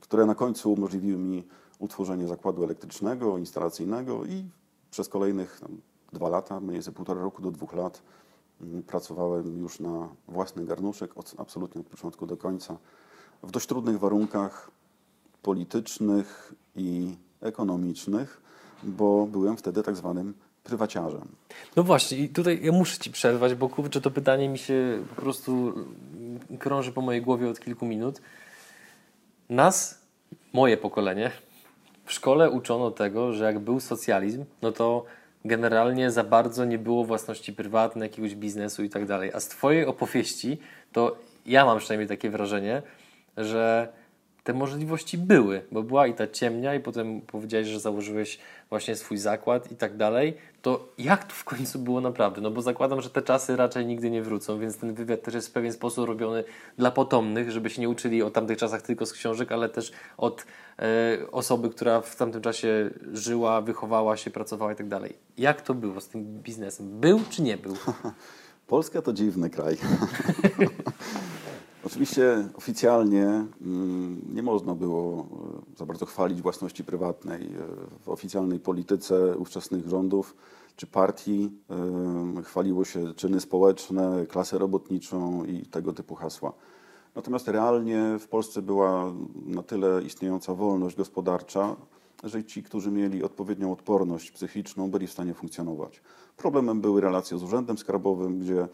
które 0.00 0.26
na 0.26 0.34
końcu 0.34 0.72
umożliwiły 0.72 1.18
mi 1.18 1.44
utworzenie 1.78 2.28
zakładu 2.28 2.64
elektrycznego, 2.64 3.38
instalacyjnego 3.38 4.24
i 4.24 4.44
przez 4.90 5.08
kolejnych 5.08 5.60
tam, 5.60 5.80
dwa 6.12 6.28
lata, 6.28 6.60
mniej 6.60 6.72
więcej 6.72 6.94
półtora 6.94 7.22
roku 7.22 7.42
do 7.42 7.50
dwóch 7.50 7.72
lat 7.74 8.02
mm, 8.60 8.82
pracowałem 8.82 9.58
już 9.58 9.80
na 9.80 10.08
własny 10.28 10.64
garnuszek, 10.64 11.18
od, 11.18 11.34
absolutnie 11.38 11.80
od 11.80 11.86
początku 11.86 12.26
do 12.26 12.36
końca, 12.36 12.76
w 13.42 13.50
dość 13.50 13.66
trudnych 13.66 13.98
warunkach 13.98 14.70
politycznych 15.42 16.54
i 16.76 17.16
ekonomicznych, 17.42 18.40
bo 18.82 19.26
byłem 19.26 19.56
wtedy 19.56 19.82
tak 19.82 19.96
zwanym 19.96 20.34
prywaciarzem. 20.64 21.28
No 21.76 21.82
właśnie, 21.82 22.18
i 22.18 22.28
tutaj 22.28 22.60
ja 22.62 22.72
muszę 22.72 22.98
Ci 22.98 23.10
przerwać, 23.10 23.54
bo 23.54 23.68
kurczę, 23.68 24.00
to 24.00 24.10
pytanie 24.10 24.48
mi 24.48 24.58
się 24.58 25.04
po 25.14 25.22
prostu 25.22 25.74
krąży 26.58 26.92
po 26.92 27.00
mojej 27.00 27.22
głowie 27.22 27.48
od 27.48 27.60
kilku 27.60 27.86
minut. 27.86 28.20
Nas, 29.48 30.00
moje 30.52 30.76
pokolenie, 30.76 31.30
w 32.04 32.12
szkole 32.12 32.50
uczono 32.50 32.90
tego, 32.90 33.32
że 33.32 33.44
jak 33.44 33.58
był 33.58 33.80
socjalizm, 33.80 34.44
no 34.62 34.72
to 34.72 35.04
generalnie 35.44 36.10
za 36.10 36.24
bardzo 36.24 36.64
nie 36.64 36.78
było 36.78 37.04
własności 37.04 37.52
prywatnej, 37.52 38.08
jakiegoś 38.08 38.34
biznesu 38.34 38.84
i 38.84 38.90
tak 38.90 39.06
dalej. 39.06 39.32
A 39.34 39.40
z 39.40 39.48
Twojej 39.48 39.86
opowieści, 39.86 40.58
to 40.92 41.16
ja 41.46 41.64
mam 41.64 41.78
przynajmniej 41.78 42.08
takie 42.08 42.30
wrażenie, 42.30 42.82
że 43.36 43.92
te 44.44 44.52
możliwości 44.52 45.18
były, 45.18 45.62
bo 45.72 45.82
była 45.82 46.06
i 46.06 46.14
ta 46.14 46.26
ciemnia, 46.26 46.74
i 46.74 46.80
potem 46.80 47.20
powiedziałeś, 47.20 47.68
że 47.68 47.80
założyłeś 47.80 48.38
właśnie 48.70 48.96
swój 48.96 49.18
zakład 49.18 49.72
i 49.72 49.76
tak 49.76 49.96
dalej. 49.96 50.36
To 50.62 50.88
jak 50.98 51.24
to 51.24 51.34
w 51.34 51.44
końcu 51.44 51.78
było 51.78 52.00
naprawdę? 52.00 52.40
No 52.40 52.50
bo 52.50 52.62
zakładam, 52.62 53.00
że 53.00 53.10
te 53.10 53.22
czasy 53.22 53.56
raczej 53.56 53.86
nigdy 53.86 54.10
nie 54.10 54.22
wrócą, 54.22 54.58
więc 54.58 54.78
ten 54.78 54.94
wywiad 54.94 55.22
też 55.22 55.34
jest 55.34 55.48
w 55.48 55.52
pewien 55.52 55.72
sposób 55.72 56.06
robiony 56.06 56.44
dla 56.78 56.90
potomnych, 56.90 57.50
żeby 57.50 57.70
się 57.70 57.80
nie 57.80 57.88
uczyli 57.88 58.22
o 58.22 58.30
tamtych 58.30 58.58
czasach 58.58 58.82
tylko 58.82 59.06
z 59.06 59.12
książek, 59.12 59.52
ale 59.52 59.68
też 59.68 59.92
od 60.16 60.46
e, 60.78 61.18
osoby, 61.32 61.70
która 61.70 62.00
w 62.00 62.16
tamtym 62.16 62.42
czasie 62.42 62.90
żyła, 63.12 63.60
wychowała 63.60 64.16
się, 64.16 64.30
pracowała 64.30 64.72
i 64.72 64.76
tak 64.76 64.88
dalej. 64.88 65.16
Jak 65.38 65.62
to 65.62 65.74
było 65.74 66.00
z 66.00 66.08
tym 66.08 66.24
biznesem? 66.24 67.00
Był 67.00 67.20
czy 67.30 67.42
nie 67.42 67.56
był? 67.56 67.76
Polska 68.66 69.02
to 69.02 69.12
dziwny 69.12 69.50
kraj. 69.50 69.76
Oczywiście 71.86 72.48
oficjalnie 72.54 73.26
mm, 73.26 74.20
nie 74.34 74.42
można 74.42 74.74
było 74.74 75.26
e, 75.74 75.76
za 75.78 75.86
bardzo 75.86 76.06
chwalić 76.06 76.42
własności 76.42 76.84
prywatnej. 76.84 77.42
E, 77.42 78.00
W 78.00 78.08
oficjalnej 78.08 78.60
polityce 78.60 79.36
ówczesnych 79.36 79.88
rządów 79.88 80.34
czy 80.76 80.86
partii 80.86 81.50
e, 82.38 82.42
chwaliło 82.42 82.84
się 82.84 83.14
czyny 83.14 83.40
społeczne, 83.40 84.26
klasę 84.26 84.58
robotniczą 84.58 85.44
i 85.44 85.66
tego 85.66 85.92
typu 85.92 86.14
hasła. 86.14 86.52
Natomiast 87.14 87.48
realnie 87.48 88.16
w 88.20 88.28
Polsce 88.28 88.62
była 88.62 89.12
na 89.46 89.62
tyle 89.62 90.02
istniejąca 90.02 90.54
wolność 90.54 90.96
gospodarcza, 90.96 91.76
że 92.24 92.44
ci, 92.44 92.62
którzy 92.62 92.90
mieli 92.90 93.24
odpowiednią 93.24 93.72
odporność 93.72 94.30
psychiczną, 94.30 94.90
byli 94.90 95.06
w 95.06 95.12
stanie 95.12 95.34
funkcjonować. 95.34 96.02
Problemem 96.36 96.80
były 96.80 97.00
relacje 97.00 97.38
z 97.38 97.42
Urzędem 97.42 97.78
Skarbowym, 97.78 98.38
gdzie 98.38 98.68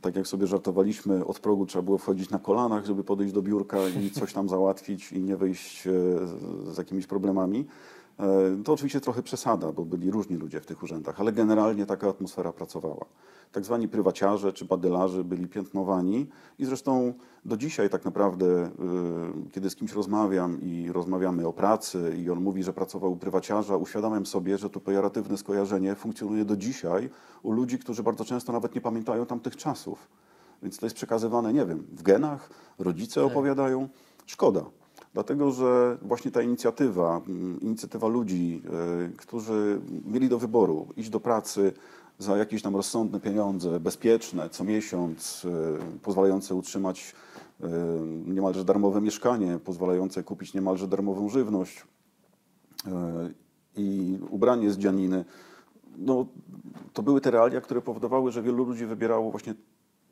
tak 0.00 0.16
jak 0.16 0.26
sobie 0.26 0.46
żartowaliśmy, 0.46 1.24
od 1.26 1.38
progu 1.40 1.66
trzeba 1.66 1.82
było 1.82 1.98
wchodzić 1.98 2.30
na 2.30 2.38
kolanach, 2.38 2.84
żeby 2.86 3.04
podejść 3.04 3.34
do 3.34 3.42
biurka 3.42 3.78
i 3.88 4.10
coś 4.10 4.32
tam 4.32 4.48
załatwić 4.48 5.12
i 5.12 5.20
nie 5.22 5.36
wyjść 5.36 5.86
e, 5.86 5.90
z- 6.26 6.74
z 6.74 6.78
jakimiś 6.78 7.06
problemami. 7.06 7.66
E, 8.22 8.62
To 8.64 8.72
oczywiście 8.72 9.00
trochę 9.00 9.22
przesada, 9.22 9.72
bo 9.72 9.84
byli 9.84 10.10
różni 10.10 10.36
ludzie 10.36 10.60
w 10.60 10.66
tych 10.66 10.82
urzędach, 10.82 11.20
ale 11.20 11.32
generalnie 11.32 11.86
taka 11.86 12.08
atmosfera 12.08 12.52
pracowała. 12.52 13.04
Tak 13.52 13.64
zwani 13.64 13.88
prywaciarze 13.88 14.52
czy 14.52 14.64
badylarze 14.64 15.24
byli 15.24 15.48
piętnowani 15.48 16.26
i 16.58 16.64
zresztą 16.64 17.14
do 17.44 17.56
dzisiaj 17.56 17.90
tak 17.90 18.04
naprawdę, 18.04 18.46
e, 18.46 18.70
kiedy 19.52 19.70
z 19.70 19.76
kimś 19.76 19.92
rozmawiam 19.92 20.60
i 20.62 20.92
rozmawiamy 20.92 21.46
o 21.46 21.52
pracy 21.52 22.16
i 22.18 22.30
on 22.30 22.40
mówi, 22.40 22.62
że 22.62 22.72
pracował 22.72 23.12
u 23.12 23.16
prywaciarza, 23.16 23.76
uświadamiam 23.76 24.26
sobie, 24.26 24.58
że 24.58 24.70
to 24.70 24.80
pejoratywne 24.80 25.36
skojarzenie 25.36 25.94
funkcjonuje 25.94 26.44
do 26.44 26.56
dzisiaj 26.56 27.10
u 27.42 27.52
ludzi, 27.52 27.78
którzy 27.78 28.02
bardzo 28.02 28.24
często 28.24 28.52
nawet 28.52 28.74
nie 28.74 28.80
pamiętają 28.80 29.26
tamtych 29.26 29.56
czasów. 29.56 30.08
Więc 30.62 30.78
to 30.78 30.86
jest 30.86 30.96
przekazywane, 30.96 31.52
nie 31.52 31.66
wiem, 31.66 31.86
w 31.92 32.02
genach, 32.02 32.50
rodzice 32.78 33.24
opowiadają. 33.24 33.88
Szkoda. 34.26 34.81
Dlatego, 35.14 35.50
że 35.50 35.98
właśnie 36.02 36.30
ta 36.30 36.42
inicjatywa, 36.42 37.20
mm, 37.26 37.60
inicjatywa 37.60 38.08
ludzi, 38.08 38.62
y, 39.12 39.16
którzy 39.16 39.80
mieli 40.04 40.28
do 40.28 40.38
wyboru 40.38 40.86
iść 40.96 41.10
do 41.10 41.20
pracy 41.20 41.72
za 42.18 42.36
jakieś 42.36 42.62
tam 42.62 42.76
rozsądne 42.76 43.20
pieniądze, 43.20 43.80
bezpieczne, 43.80 44.50
co 44.50 44.64
miesiąc, 44.64 45.44
y, 45.44 45.98
pozwalające 46.02 46.54
utrzymać 46.54 47.14
y, 47.60 47.66
niemalże 48.26 48.64
darmowe 48.64 49.00
mieszkanie, 49.00 49.58
pozwalające 49.64 50.22
kupić 50.22 50.54
niemalże 50.54 50.88
darmową 50.88 51.28
żywność 51.28 51.84
i 53.76 54.18
ubranie 54.30 54.70
z 54.70 54.78
dzianiny. 54.78 55.24
No, 55.98 56.26
to 56.92 57.02
były 57.02 57.20
te 57.20 57.30
realia, 57.30 57.60
które 57.60 57.80
powodowały, 57.80 58.32
że 58.32 58.42
wielu 58.42 58.64
ludzi 58.64 58.86
wybierało 58.86 59.30
właśnie 59.30 59.54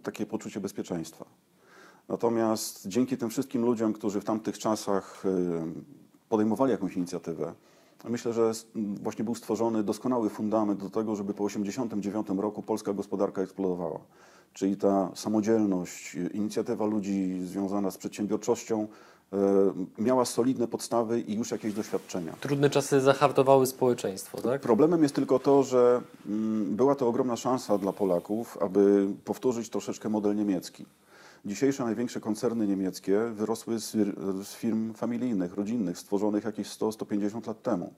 takie 0.03 0.27
poczucie 0.27 0.61
bezpieczeństwa. 0.61 1.25
Natomiast 2.11 2.88
dzięki 2.88 3.16
tym 3.16 3.31
wszystkim 3.31 3.64
ludziom, 3.64 3.92
którzy 3.92 4.20
w 4.20 4.25
tamtych 4.25 4.59
czasach 4.59 5.23
y, 5.25 5.29
podejmowali 6.29 6.73
jakąś 6.73 6.96
inicjatywę, 6.96 7.53
myślę, 8.09 8.33
że 8.33 8.53
właśnie 8.75 9.25
był 9.25 9.35
stworzony 9.35 9.83
doskonały 9.83 10.31
fundament 10.31 10.81
do 10.81 10.90
tego, 10.90 11.16
żeby 11.16 11.35
po 11.35 11.46
1989 11.46 12.40
roku 12.42 12.62
polska 12.62 12.92
gospodarka 12.92 13.42
eksplodowała. 13.42 14.01
czyli 14.55 14.77
ta 14.77 15.11
samodzielność, 15.14 16.16
inicjatywa 16.35 16.87
ludzi 16.87 17.40
związana 17.44 17.90
z 17.90 17.99
przedsiębiorczością 17.99 18.88
e, 19.33 19.37
miała 19.99 20.25
solidne 20.25 20.68
podstawy 20.68 21.20
i 21.20 21.35
już 21.35 21.51
jakieś 21.51 21.75
doświadczenia. 21.75 22.33
Trudne 22.40 22.70
czasy 22.70 23.01
zahartowały 23.01 23.66
społeczeństwo, 23.66 24.40
tak? 24.40 24.61
Problemem 24.61 25.03
jest 25.03 25.14
tylko 25.14 25.38
to, 25.38 25.62
że 25.62 26.03
mm, 26.27 26.77
była 26.77 26.94
to 26.94 27.09
ogromna 27.09 27.37
szansa 27.37 27.79
dla 27.79 27.92
Polaków, 27.92 28.59
aby 28.61 29.09
powtórzyć 29.25 29.68
troszeczkę 29.70 30.09
model 30.09 30.37
niemiecki. 30.37 30.85
Dzisiejsze 31.44 31.85
największe 31.85 32.20
koncerny 32.20 32.66
niemieckie 32.66 33.20
wyrosły 33.33 33.79
z, 33.79 33.90
z 34.46 34.55
firm 34.55 34.94
familijnych, 34.94 35.55
rodzinnych, 35.55 35.98
stworzonych 35.98 36.44
jakieś 36.44 36.68
100-150 36.68 37.46
lat 37.46 37.62
temu. 37.62 37.94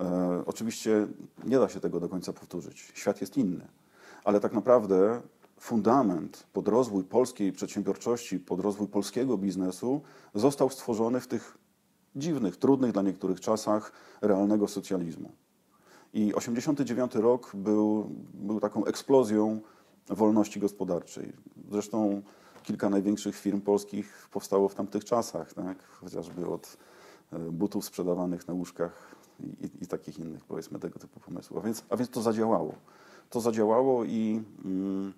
E, 0.00 0.42
oczywiście 0.46 1.06
nie 1.44 1.58
da 1.58 1.68
się 1.68 1.80
tego 1.80 2.00
do 2.00 2.08
końca 2.08 2.32
powtórzyć. 2.32 2.92
Świat 2.94 3.20
jest 3.20 3.36
inny. 3.36 3.66
Ale 4.24 4.40
tak 4.40 4.52
naprawdę 4.52 5.20
fundament 5.60 6.46
pod 6.52 6.68
rozwój 6.68 7.04
polskiej 7.04 7.52
przedsiębiorczości, 7.52 8.38
pod 8.38 8.60
rozwój 8.60 8.88
polskiego 8.88 9.38
biznesu 9.38 10.00
został 10.34 10.70
stworzony 10.70 11.20
w 11.20 11.26
tych 11.26 11.58
dziwnych, 12.16 12.56
trudnych 12.56 12.92
dla 12.92 13.02
niektórych 13.02 13.40
czasach 13.40 13.92
realnego 14.20 14.68
socjalizmu. 14.68 15.32
I 16.12 16.34
89 16.34 17.14
rok 17.14 17.50
był, 17.54 18.10
był 18.34 18.60
taką 18.60 18.84
eksplozją 18.84 19.60
wolności 20.10 20.60
gospodarczej. 20.60 21.32
Zresztą 21.70 22.22
kilka 22.62 22.90
największych 22.90 23.36
firm 23.36 23.60
polskich 23.60 24.28
powstało 24.32 24.68
w 24.68 24.74
tamtych 24.74 25.04
czasach, 25.04 25.54
tak? 25.54 25.84
chociażby 25.84 26.46
od 26.46 26.76
e, 27.32 27.38
butów 27.38 27.84
sprzedawanych 27.84 28.48
na 28.48 28.54
łóżkach 28.54 29.16
i, 29.60 29.84
i, 29.84 29.86
takich 29.86 30.18
innych, 30.18 30.44
powiedzmy, 30.44 30.78
tego 30.78 30.98
typu 30.98 31.20
pomysłów. 31.20 31.58
A 31.58 31.62
więc, 31.66 31.84
a 31.90 31.96
więc 31.96 32.10
to 32.10 32.22
zadziałało. 32.22 32.74
To 33.30 33.40
zadziałało 33.40 34.04
i 34.04 34.42
mm, 34.64 35.12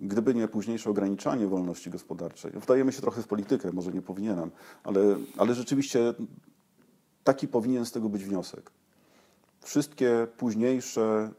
gdyby 0.00 0.34
nie 0.34 0.48
późniejsze 0.48 0.90
ograniczanie 0.90 1.46
wolności 1.46 1.90
gospodarczej, 1.90 2.52
wdajemy 2.52 2.92
się 2.92 3.00
trochę 3.00 3.22
w 3.22 3.26
politykę, 3.26 3.72
może 3.72 3.92
nie 3.92 4.02
powinienem, 4.02 4.50
ale, 4.84 5.00
ale 5.36 5.54
rzeczywiście 5.54 6.14
taki 7.24 7.48
powinien 7.48 7.86
z 7.86 7.92
tego 7.92 8.08
być 8.08 8.24
wniosek. 8.24 8.70
Wszystkie 9.60 10.26
późniejsze 10.36 11.30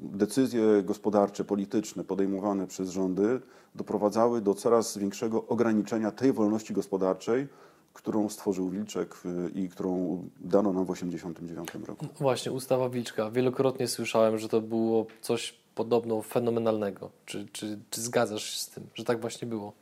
decyzje 0.00 0.82
gospodarcze, 0.82 1.44
polityczne 1.44 2.04
podejmowane 2.04 2.66
przez 2.66 2.90
rządy 2.90 3.40
doprowadzały 3.74 4.40
do 4.40 4.54
coraz 4.54 4.98
większego 4.98 5.46
ograniczenia 5.46 6.10
tej 6.10 6.32
wolności 6.32 6.74
gospodarczej, 6.74 7.48
którą 7.92 8.28
stworzył 8.28 8.70
Wilczek 8.70 9.14
y, 9.26 9.50
i 9.60 9.68
którą 9.68 10.22
dano 10.40 10.72
nam 10.72 10.84
w 10.84 10.92
1989 10.92 11.86
roku. 11.88 12.06
Właśnie, 12.20 12.52
ustawa 12.52 12.88
Wilczka. 12.88 13.30
Wielokrotnie 13.30 13.88
słyszałem, 13.88 14.38
że 14.38 14.48
to 14.48 14.60
było 14.60 15.06
coś 15.20 15.54
podobno 15.74 16.22
fenomenalnego. 16.22 17.10
Czy, 17.26 17.48
czy, 17.52 17.78
czy 17.90 18.00
zgadzasz 18.00 18.44
się 18.44 18.58
z 18.58 18.68
tym, 18.68 18.86
że 18.94 19.04
tak 19.04 19.20
właśnie 19.20 19.48
było? 19.48 19.72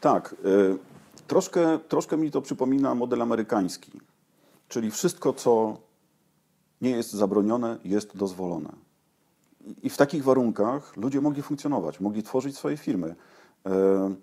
Tak, 0.00 0.34
y, 0.44 0.78
troszkę, 1.26 1.78
troszkę 1.88 2.16
mi 2.16 2.30
to 2.30 2.42
przypomina 2.42 2.94
model 2.94 3.22
amerykański, 3.22 3.92
czyli 4.68 4.90
wszystko, 4.90 5.32
co 5.32 5.76
nie 6.80 6.90
jest 6.90 7.12
zabronione, 7.12 7.78
jest 7.84 8.16
dozwolone. 8.16 8.72
I- 9.82 9.90
w 9.90 9.96
takich 9.96 10.24
warunkach 10.24 10.96
ludzie 10.96 11.20
mogli 11.20 11.42
funkcjonować, 11.42 12.00
mogli 12.00 12.22
tworzyć 12.22 12.56
swoje 12.56 12.76
firmy. 12.76 13.14
E, 13.66 14.14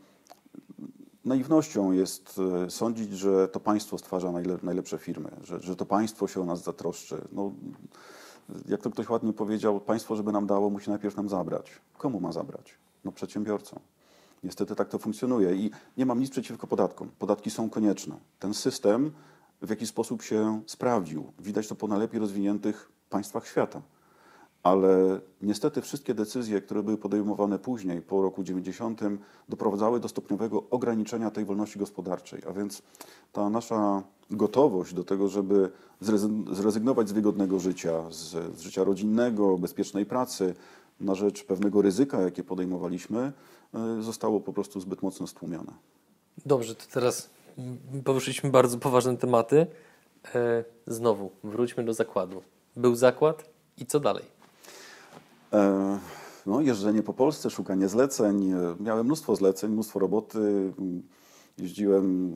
Naiwnością 1.25 1.91
jest 1.91 2.39
e, 2.65 2.69
sądzić, 2.69 3.11
że 3.13 3.47
to 3.47 3.59
państwo 3.59 3.97
stwarza 3.97 4.31
najle, 4.31 4.57
najlepsze 4.63 4.97
firmy, 4.97 5.29
że, 5.43 5.59
że 5.59 5.75
to 5.75 5.85
państwo 5.85 6.27
się 6.27 6.41
o 6.41 6.45
nas 6.45 6.63
zatroszczy. 6.63 7.21
No, 7.31 7.51
jak 8.67 8.81
to 8.81 8.89
ktoś 8.89 9.09
ładnie 9.09 9.33
powiedział, 9.33 9.79
państwo, 9.79 10.15
żeby 10.15 10.31
nam 10.31 10.47
dało, 10.47 10.69
musi 10.69 10.89
najpierw 10.89 11.15
nam 11.17 11.29
zabrać. 11.29 11.71
Komu 11.97 12.19
ma 12.19 12.31
zabrać? 12.31 12.73
No 13.05 13.11
przedsiębiorcom. 13.11 13.79
Niestety 14.43 14.75
tak 14.75 14.89
to 14.89 14.97
funkcjonuje 14.99 15.55
i 15.55 15.71
nie 15.97 16.05
mam 16.05 16.19
nic 16.19 16.29
przeciwko 16.29 16.67
podatkom. 16.67 17.09
Podatki 17.19 17.51
są 17.51 17.69
konieczne. 17.69 18.15
Ten 18.39 18.53
system 18.53 19.11
w 19.61 19.69
jakiś 19.69 19.89
sposób 19.89 20.21
się 20.21 20.61
sprawdził. 20.65 21.31
Widać 21.39 21.67
to 21.67 21.75
po 21.75 21.87
najlepiej 21.87 22.19
rozwiniętych 22.19 22.91
państwach 23.09 23.47
świata. 23.47 23.81
Ale 24.63 25.19
niestety 25.41 25.81
wszystkie 25.81 26.13
decyzje, 26.13 26.61
które 26.61 26.83
były 26.83 26.97
podejmowane 26.97 27.59
później, 27.59 28.01
po 28.01 28.21
roku 28.21 28.43
90, 28.43 29.01
doprowadzały 29.49 29.99
do 29.99 30.07
stopniowego 30.07 30.63
ograniczenia 30.69 31.31
tej 31.31 31.45
wolności 31.45 31.79
gospodarczej. 31.79 32.41
A 32.49 32.53
więc 32.53 32.81
ta 33.31 33.49
nasza 33.49 34.03
gotowość 34.31 34.93
do 34.93 35.03
tego, 35.03 35.27
żeby 35.27 35.69
zrezy- 36.01 36.55
zrezygnować 36.55 37.09
z 37.09 37.11
wygodnego 37.11 37.59
życia, 37.59 38.11
z, 38.11 38.57
z 38.57 38.59
życia 38.59 38.83
rodzinnego, 38.83 39.57
bezpiecznej 39.57 40.05
pracy, 40.05 40.55
na 40.99 41.15
rzecz 41.15 41.43
pewnego 41.43 41.81
ryzyka, 41.81 42.21
jakie 42.21 42.43
podejmowaliśmy, 42.43 43.31
y, 43.99 44.03
zostało 44.03 44.39
po 44.39 44.53
prostu 44.53 44.79
zbyt 44.79 45.01
mocno 45.01 45.27
stłumione. 45.27 45.71
Dobrze, 46.45 46.75
to 46.75 46.85
teraz 46.91 47.29
poruszyliśmy 48.03 48.49
bardzo 48.49 48.77
poważne 48.77 49.17
tematy. 49.17 49.67
E, 50.35 50.63
znowu, 50.87 51.31
wróćmy 51.43 51.83
do 51.83 51.93
zakładu. 51.93 52.41
Był 52.75 52.95
zakład 52.95 53.49
i 53.77 53.85
co 53.85 53.99
dalej? 53.99 54.23
E, 55.53 55.99
No, 56.45 56.61
jeżdżenie 56.61 57.03
po 57.03 57.13
Polsce, 57.13 57.49
szukanie 57.49 57.87
zleceń. 57.87 58.51
E, 58.51 58.75
Miałem 58.79 59.05
mnóstwo 59.05 59.35
zleceń, 59.35 59.71
mnóstwo 59.71 59.99
roboty. 59.99 60.73
Jeździłem 61.57 62.31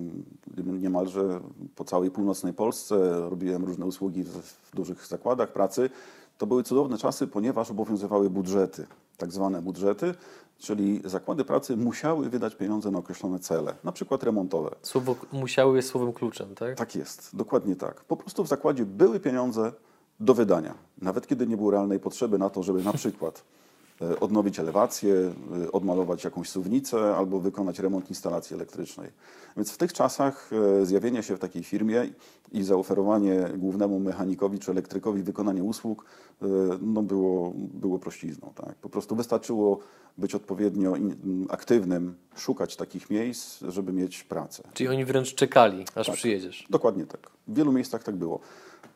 niemalże 0.57 1.39
po 1.75 1.83
całej 1.83 2.11
północnej 2.11 2.53
Polsce, 2.53 2.95
robiłem 3.29 3.65
różne 3.65 3.85
usługi 3.85 4.23
w 4.23 4.75
dużych 4.75 5.07
zakładach 5.07 5.53
pracy. 5.53 5.89
To 6.37 6.47
były 6.47 6.63
cudowne 6.63 6.97
czasy, 6.97 7.27
ponieważ 7.27 7.71
obowiązywały 7.71 8.29
budżety, 8.29 8.85
tak 9.17 9.31
zwane 9.31 9.61
budżety, 9.61 10.13
czyli 10.61 11.01
zakłady 11.05 11.45
pracy 11.45 11.77
musiały 11.77 12.29
wydać 12.29 12.55
pieniądze 12.55 12.91
na 12.91 12.99
określone 12.99 13.39
cele, 13.39 13.75
na 13.83 13.91
przykład 13.91 14.23
remontowe. 14.23 14.75
Słowo 14.81 15.15
musiały 15.31 15.75
jest 15.75 15.89
słowem 15.89 16.13
kluczem, 16.13 16.55
tak? 16.55 16.77
Tak 16.77 16.95
jest, 16.95 17.35
dokładnie 17.35 17.75
tak. 17.75 18.03
Po 18.03 18.17
prostu 18.17 18.43
w 18.43 18.47
zakładzie 18.47 18.85
były 18.85 19.19
pieniądze 19.19 19.71
do 20.19 20.33
wydania, 20.33 20.73
nawet 21.01 21.27
kiedy 21.27 21.47
nie 21.47 21.57
było 21.57 21.71
realnej 21.71 21.99
potrzeby 21.99 22.37
na 22.37 22.49
to, 22.49 22.63
żeby 22.63 22.83
na 22.83 22.93
przykład 22.93 23.43
odnowić 24.19 24.59
elewację, 24.59 25.33
e, 25.63 25.71
odmalować 25.71 26.23
jakąś 26.23 26.49
suwnicę 26.49 27.15
albo 27.15 27.39
wykonać 27.39 27.79
remont 27.79 28.09
instalacji 28.09 28.53
elektrycznej. 28.53 29.09
Więc 29.57 29.71
w 29.71 29.77
tych 29.77 29.93
czasach 29.93 30.49
e, 30.81 30.85
zjawienie 30.85 31.23
się 31.23 31.35
w 31.35 31.39
takiej 31.39 31.63
firmie 31.63 32.09
i 32.51 32.63
zaoferowanie 32.63 33.49
głównemu 33.57 33.99
mechanikowi 33.99 34.59
czy 34.59 34.71
elektrykowi 34.71 35.23
wykonania 35.23 35.63
usług 35.63 36.05
e, 36.41 36.45
no 36.81 37.01
było, 37.01 37.53
było 37.55 37.99
prościzną. 37.99 38.51
Tak? 38.55 38.75
Po 38.75 38.89
prostu 38.89 39.15
wystarczyło 39.15 39.79
być 40.17 40.35
odpowiednio 40.35 40.93
aktywnym, 41.49 42.15
szukać 42.35 42.75
takich 42.75 43.09
miejsc, 43.09 43.59
żeby 43.67 43.93
mieć 43.93 44.23
pracę. 44.23 44.63
Czyli 44.73 44.89
oni 44.89 45.05
wręcz 45.05 45.35
czekali, 45.35 45.85
aż 45.95 46.07
Tak. 46.07 46.15
przyjedziesz. 46.15 46.67
Dokładnie 46.69 47.05
tak. 47.05 47.31
W 47.47 47.55
wielu 47.55 47.71
miejscach 47.71 48.03
tak 48.03 48.15
było. 48.15 48.39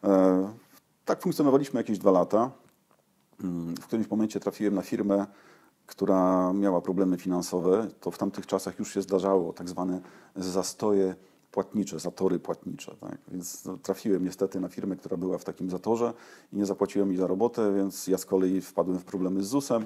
E, 0.03 0.49
tak 1.05 1.21
funkcjonowaliśmy 1.21 1.79
jakieś 1.79 1.97
dwa 1.97 2.11
lata. 2.11 2.51
Mm, 3.43 3.75
W 3.75 3.87
którymś 3.87 4.09
momencie 4.09 4.39
trafiłem 4.39 4.75
na 4.75 4.81
firmę, 4.81 5.25
która 5.85 6.53
miała 6.53 6.81
problemy 6.81 7.17
finansowe. 7.17 7.87
To 7.99 8.11
w 8.11 8.17
tamtych 8.17 8.47
czasach 8.47 8.79
już 8.79 8.93
się 8.93 9.01
zdarzało, 9.01 9.53
tak 9.53 9.69
zwane 9.69 10.01
zastoje 10.35 11.15
płatnicze, 11.51 11.99
zatory 11.99 12.39
płatnicze. 12.39 12.95
Tak? 13.01 13.17
Więc 13.27 13.65
no, 13.65 13.77
trafiłem 13.77 14.23
niestety 14.25 14.59
na 14.59 14.67
firmę, 14.67 14.95
która 14.95 15.17
była 15.17 15.37
w 15.37 15.43
takim 15.43 15.69
zatorze 15.69 16.13
i 16.53 16.57
nie 16.57 16.65
zapłaciła 16.65 17.05
mi 17.05 17.17
za 17.17 17.27
robotę, 17.27 17.73
więc 17.75 18.07
ja 18.07 18.17
z 18.17 18.25
kolei 18.25 18.61
wpadłem 18.61 18.99
w 18.99 19.03
problemy 19.03 19.43
z 19.43 19.47
ZUS-em 19.47 19.85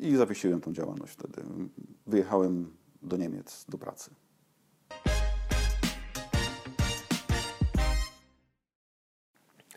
i 0.00 0.16
zawiesiłem 0.16 0.60
tą 0.60 0.72
działalność 0.72 1.12
wtedy. 1.12 1.42
Wyjechałem 2.06 2.70
do 3.02 3.16
Niemiec 3.16 3.64
do 3.68 3.78
pracy. 3.78 4.10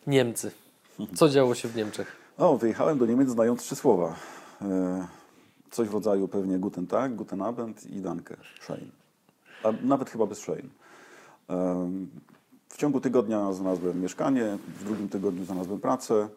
Niemcy. 0.07 0.66
Co 1.15 1.29
działo 1.29 1.55
się 1.55 1.67
w 1.67 1.75
Niemczech? 1.75 2.15
O, 2.38 2.57
wyjechałem 2.57 2.97
do 2.97 3.05
Niemiec 3.05 3.29
znając 3.29 3.62
trzy 3.62 3.75
słowa. 3.75 4.15
E, 4.62 5.07
coś 5.71 5.88
w 5.88 5.93
rodzaju 5.93 6.27
pewnie 6.27 6.60
Guten 6.60 6.88
Tag, 6.88 7.15
Guten 7.15 7.41
Abend 7.41 7.86
i 7.86 8.01
Danke, 8.01 8.38
Schön. 8.62 8.89
A 9.63 9.71
nawet 9.81 10.10
chyba 10.10 10.25
bez 10.25 10.39
Schön. 10.39 10.67
E, 11.49 11.89
w 12.69 12.77
ciągu 12.77 13.01
tygodnia 13.01 13.53
znalazłem 13.53 14.01
mieszkanie, 14.01 14.57
w 14.79 14.83
drugim 14.83 15.10
tygodniu 15.10 15.45
znalazłem 15.45 15.79
pracę. 15.79 16.29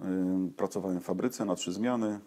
E, 0.00 0.04
pracowałem 0.56 1.00
w 1.00 1.04
fabryce 1.04 1.44
na 1.44 1.54
trzy 1.54 1.72
zmiany. 1.72 2.20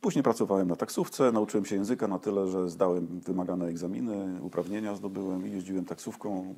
Później 0.00 0.22
pracowałem 0.22 0.68
na 0.68 0.76
taksówce, 0.76 1.32
nauczyłem 1.32 1.64
się 1.64 1.76
języka 1.76 2.08
na 2.08 2.18
tyle, 2.18 2.48
że 2.48 2.68
zdałem 2.68 3.20
wymagane 3.20 3.66
egzaminy, 3.66 4.42
uprawnienia 4.42 4.94
zdobyłem 4.94 5.46
i 5.46 5.50
jeździłem 5.50 5.84
taksówką. 5.84 6.54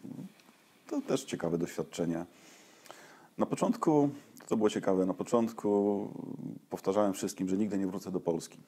To 0.86 1.00
też 1.00 1.24
ciekawe 1.24 1.58
doświadczenie. 1.58 2.24
Na 3.40 3.46
początku, 3.46 4.10
to 4.48 4.56
było 4.56 4.70
ciekawe, 4.70 5.06
na 5.06 5.14
początku 5.14 6.08
powtarzałem 6.70 7.12
wszystkim, 7.12 7.48
że 7.48 7.56
nigdy 7.56 7.78
nie 7.78 7.86
wrócę 7.86 8.10
do 8.10 8.20
Polski. 8.20 8.58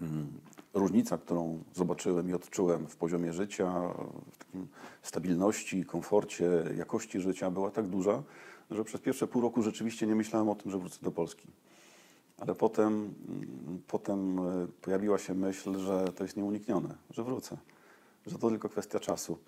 Mm, 0.00 0.26
Różnica, 0.74 1.18
którą 1.18 1.62
zobaczyłem 1.74 2.30
i 2.30 2.34
odczułem 2.34 2.86
w 2.86 2.96
poziomie 2.96 3.32
życia, 3.32 3.72
w 4.32 4.38
takim 4.38 4.68
stabilności, 5.02 5.84
komforcie, 5.84 6.50
jakości 6.76 7.20
życia 7.20 7.50
była 7.50 7.70
tak 7.70 7.86
duża, 7.86 8.22
że 8.70 8.84
przez 8.84 9.00
pierwsze 9.00 9.26
pół 9.26 9.42
roku 9.42 9.62
rzeczywiście 9.62 10.06
nie 10.06 10.14
myślałem 10.14 10.48
o 10.48 10.54
tym, 10.54 10.70
że 10.70 10.78
wrócę 10.78 10.98
do 11.02 11.10
Polski. 11.10 11.48
Ale 12.38 12.54
potem, 12.54 13.14
mm, 13.28 13.82
potem 13.86 14.38
e, 14.38 14.66
pojawiła 14.82 15.18
się 15.18 15.34
myśl, 15.34 15.78
że 15.78 16.12
to 16.16 16.24
jest 16.24 16.36
nieuniknione, 16.36 16.94
że 17.10 17.24
wrócę, 17.24 17.56
że 18.26 18.38
to 18.38 18.48
tylko 18.48 18.68
kwestia 18.68 19.00
czasu. 19.00 19.38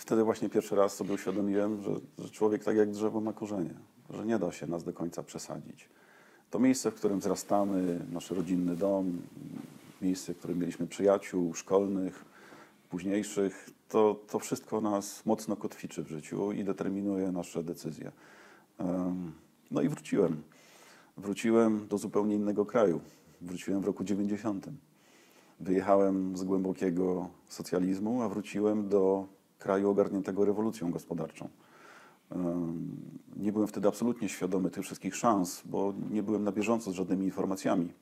Wtedy 0.00 0.24
właśnie 0.24 0.48
pierwszy 0.48 0.76
raz 0.76 0.94
sobie 0.94 1.14
uświadomiłem, 1.14 1.82
że, 1.82 1.90
że 2.18 2.30
człowiek 2.30 2.64
tak 2.64 2.76
jak 2.76 2.90
drzewo 2.90 3.20
ma 3.20 3.32
korzenie, 3.32 3.74
że 4.10 4.26
nie 4.26 4.38
da 4.38 4.52
się 4.52 4.66
nas 4.66 4.84
do 4.84 4.92
końca 4.92 5.22
przesadzić. 5.22 5.88
To 6.50 6.58
miejsce, 6.58 6.90
w 6.90 6.94
którym 6.94 7.20
wzrastamy, 7.20 8.06
nasz 8.12 8.30
rodzinny 8.30 8.76
dom, 8.76 9.22
miejsce, 10.02 10.34
w 10.34 10.38
którym 10.38 10.58
mieliśmy 10.58 10.86
przyjaciół 10.86 11.54
szkolnych, 11.54 12.24
późniejszych, 12.90 13.70
to, 13.88 14.20
to 14.28 14.38
wszystko 14.38 14.80
nas 14.80 15.26
mocno 15.26 15.56
kotwiczy 15.56 16.02
w 16.02 16.08
życiu 16.08 16.52
i 16.52 16.64
determinuje 16.64 17.32
nasze 17.32 17.62
decyzje. 17.62 18.12
No 19.70 19.82
i 19.82 19.88
wróciłem. 19.88 20.42
Wróciłem 21.16 21.88
do 21.88 21.98
zupełnie 21.98 22.34
innego 22.34 22.66
kraju. 22.66 23.00
Wróciłem 23.40 23.80
w 23.80 23.84
roku 23.84 24.04
90. 24.04 24.66
Wyjechałem 25.60 26.36
z 26.36 26.44
głębokiego 26.44 27.28
socjalizmu, 27.48 28.22
a 28.22 28.28
wróciłem 28.28 28.88
do 28.88 29.39
kraju 29.60 29.90
ogarniętego 29.90 30.44
rewolucją 30.44 30.90
gospodarczą. 30.90 31.48
Nie 33.36 33.52
byłem 33.52 33.68
wtedy 33.68 33.88
absolutnie 33.88 34.28
świadomy 34.28 34.70
tych 34.70 34.84
wszystkich 34.84 35.16
szans, 35.16 35.62
bo 35.64 35.94
nie 36.10 36.22
byłem 36.22 36.44
na 36.44 36.52
bieżąco 36.52 36.90
z 36.90 36.94
żadnymi 36.94 37.24
informacjami. 37.24 37.92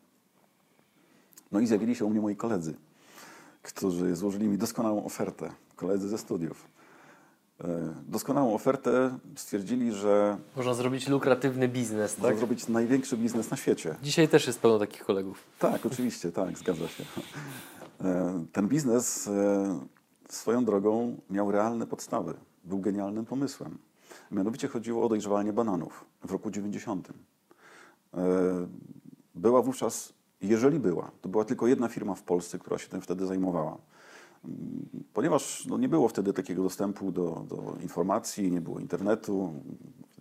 No 1.52 1.60
i 1.60 1.66
zjawili 1.66 1.94
się 1.94 2.04
u 2.04 2.10
mnie 2.10 2.20
moi 2.20 2.36
koledzy, 2.36 2.74
którzy 3.62 4.16
złożyli 4.16 4.48
mi 4.48 4.58
doskonałą 4.58 5.04
ofertę, 5.04 5.50
koledzy 5.76 6.08
ze 6.08 6.18
studiów. 6.18 6.64
E, 7.64 7.94
Doskonałą 8.08 8.54
ofertę 8.54 9.18
stwierdzili, 9.36 9.92
że 9.92 10.38
Można 10.56 10.74
zrobić 10.74 11.08
lukratywny 11.08 11.68
biznes, 11.68 12.12
można 12.18 12.28
tak? 12.28 12.38
zrobić 12.38 12.68
największy 12.68 13.16
biznes 13.16 13.50
na 13.50 13.56
świecie. 13.56 13.94
Dzisiaj 14.02 14.28
też 14.28 14.46
jest 14.46 14.60
pełno 14.60 14.78
takich 14.78 15.04
kolegów. 15.04 15.44
Tak, 15.58 15.86
oczywiście, 15.86 16.32
tak, 16.32 16.58
zgadza 16.58 16.88
się. 16.88 17.04
E, 18.04 18.44
Ten 18.52 18.68
biznes 18.68 19.28
e, 19.28 19.80
swoją 20.28 20.64
drogą 20.64 21.16
miał 21.30 21.50
realne 21.52 21.86
podstawy. 21.86 22.34
Był 22.64 22.78
genialnym 22.78 23.24
pomysłem. 23.24 23.78
Mianowicie 24.30 24.68
chodziło 24.68 25.04
o 25.04 25.08
dojrzewanie 25.08 25.52
bananów 25.52 26.04
w 26.24 26.30
roku 26.32 26.50
90. 26.50 27.08
E, 28.14 28.22
Była 29.34 29.62
wówczas, 29.62 30.12
jeżeli 30.40 30.80
była, 30.80 31.10
to 31.20 31.28
była 31.28 31.44
tylko 31.44 31.66
jedna 31.66 31.88
firma 31.88 32.14
w 32.14 32.22
Polsce, 32.22 32.58
która 32.58 32.78
się 32.78 32.88
tym 32.88 33.00
wtedy 33.00 33.26
zajmowała. 33.26 33.78
Mm, 34.44 34.88
Ponieważ 35.14 35.66
no, 35.66 35.78
nie 35.78 35.88
było 35.88 36.08
wtedy 36.08 36.32
takiego 36.32 36.62
dostępu 36.62 37.12
do, 37.12 37.44
do 37.48 37.76
informacji, 37.82 38.50
nie 38.52 38.60
było 38.60 38.78
internetu, 38.78 39.54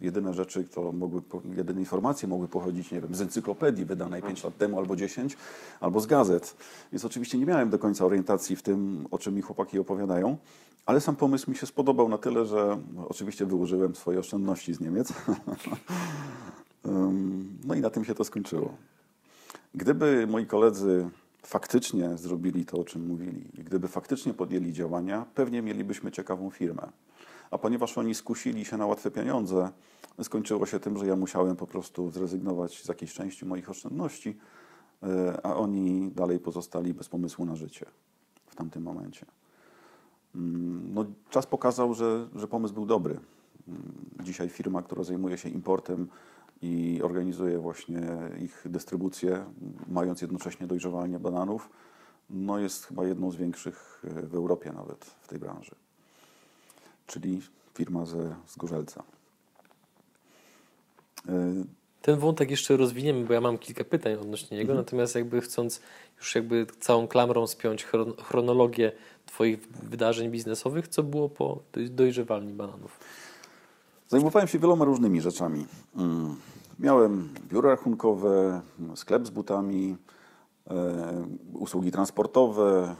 jedyne 0.01 0.33
rzeczy, 0.33 0.63
to 0.63 0.91
mogły, 0.91 1.21
jedyne 1.55 1.79
informacje 1.79 2.27
mogły 2.27 2.47
pochodzić, 2.47 2.91
nie 2.91 3.01
wiem, 3.01 3.15
z 3.15 3.21
encyklopedii 3.21 3.85
wydanej 3.85 4.23
5 4.23 4.43
lat 4.43 4.57
temu 4.57 4.77
albo 4.77 4.95
10, 4.95 5.37
albo 5.79 5.99
z 5.99 6.05
gazet. 6.05 6.55
Więc 6.91 7.05
oczywiście 7.05 7.37
nie 7.37 7.45
miałem 7.45 7.69
do 7.69 7.79
końca 7.79 8.05
orientacji 8.05 8.55
w 8.55 8.61
tym, 8.61 9.07
o 9.11 9.17
czym 9.17 9.35
mi 9.35 9.41
chłopaki 9.41 9.79
opowiadają, 9.79 10.37
ale 10.85 11.01
sam 11.01 11.15
pomysł 11.15 11.51
mi 11.51 11.57
się 11.57 11.65
spodobał 11.65 12.09
na 12.09 12.17
tyle, 12.17 12.45
że 12.45 12.77
oczywiście 13.07 13.45
wyłożyłem 13.45 13.95
swoje 13.95 14.19
oszczędności 14.19 14.73
z 14.73 14.79
Niemiec. 14.79 15.13
Ym, 16.85 17.57
no 17.67 17.75
i 17.75 17.81
na 17.81 17.89
tym 17.89 18.05
się 18.05 18.15
to 18.15 18.23
skończyło. 18.23 18.73
Gdyby 19.75 20.27
moi 20.27 20.45
koledzy 20.45 21.09
faktycznie 21.43 22.17
zrobili 22.17 22.65
to, 22.65 22.77
o 22.77 22.83
czym 22.83 23.07
mówili, 23.07 23.45
gdyby 23.53 23.87
faktycznie 23.87 24.33
podjęli 24.33 24.73
działania, 24.73 25.25
pewnie 25.35 25.61
mielibyśmy 25.61 26.11
ciekawą 26.11 26.49
firmę. 26.49 26.91
A 27.51 27.57
ponieważ 27.57 27.97
oni 27.97 28.15
skusili 28.15 28.65
się 28.65 28.77
na 28.77 28.85
łatwe 28.85 29.11
pieniądze, 29.11 29.69
skończyło 30.23 30.65
się 30.65 30.79
tym, 30.79 30.97
że 30.97 31.07
ja 31.07 31.15
musiałem 31.15 31.55
po 31.55 31.67
prostu 31.67 32.11
zrezygnować 32.11 32.83
z 32.83 32.87
jakiejś 32.87 33.13
części 33.13 33.45
moich 33.45 33.69
oszczędności, 33.69 34.37
e, 35.03 35.39
a 35.45 35.55
oni 35.55 36.11
dalej 36.11 36.39
pozostali 36.39 36.93
bez 36.93 37.09
pomysłu 37.09 37.45
na 37.45 37.55
życie 37.55 37.85
w 38.47 38.55
tamtym 38.55 38.83
momencie. 38.83 39.25
Mm, 40.35 40.93
No, 40.93 41.05
czas 41.29 41.45
pokazał, 41.45 41.93
że, 41.93 42.27
że 42.35 42.47
pomysł 42.47 42.73
był 42.73 42.85
dobry. 42.85 43.19
Mm, 43.67 43.93
Dzisiaj 44.23 44.49
firma, 44.49 44.81
która 44.81 45.03
zajmuje 45.03 45.37
się 45.37 45.49
importem 45.49 46.07
i 46.61 47.01
organizuje 47.03 47.59
właśnie 47.59 48.01
ich 48.39 48.65
dystrybucję, 48.65 49.45
mając 49.87 50.21
jednocześnie 50.21 50.67
dojrzewanie 50.67 51.19
bananów, 51.19 51.69
no 52.29 52.59
jest 52.59 52.85
chyba 52.85 53.05
jedną 53.05 53.31
z 53.31 53.35
większych 53.35 54.03
e, 54.03 54.27
w 54.27 54.35
Europie 54.35 54.71
nawet 54.71 55.05
w 55.05 55.27
tej 55.27 55.39
branży. 55.39 55.75
Czyli 57.07 57.41
firma 57.73 58.05
ze 58.05 58.35
Zgorzelca. 58.47 59.03
E, 61.29 61.63
Ten 62.01 62.19
wątek 62.19 62.51
jeszcze 62.51 62.77
rozwiniemy, 62.77 63.25
bo 63.25 63.33
ja 63.33 63.41
mam 63.41 63.57
kilka 63.57 63.83
pytań 63.83 64.13
odnośnie 64.13 64.57
niego, 64.57 64.73
natomiast 64.73 65.15
jakby 65.15 65.41
chcąc 65.41 65.81
już 66.17 66.35
jakby 66.35 66.65
całą 66.79 67.07
klamrą 67.07 67.47
spiąć 67.47 67.85
chron- 67.85 68.21
chronologię 68.23 68.91
Twoich 69.25 69.59
wydarzeń 69.67 70.29
biznesowych, 70.31 70.87
co 70.87 71.03
było 71.03 71.29
po 71.29 71.59
doj- 71.73 71.89
dojrzewalni 71.89 72.53
bananów? 72.53 72.99
Zajmowałem 74.07 74.47
się 74.47 74.59
wieloma 74.59 74.85
różnymi 74.85 75.21
rzeczami. 75.21 75.65
Mm, 75.95 76.35
Miałem 76.79 77.29
biuro 77.49 77.69
rachunkowe, 77.69 78.61
sklep 78.95 79.27
z 79.27 79.29
butami, 79.29 79.97
e, 80.69 81.25
usługi 81.53 81.91
transportowe, 81.91 82.95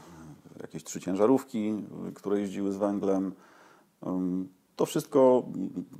jakieś 0.61 0.83
trzy 0.83 0.99
ciężarówki, 0.99 1.73
które 2.15 2.39
jeździły 2.39 2.71
z 2.71 2.77
węglem. 2.77 3.31
To 4.75 4.85
wszystko 4.85 5.43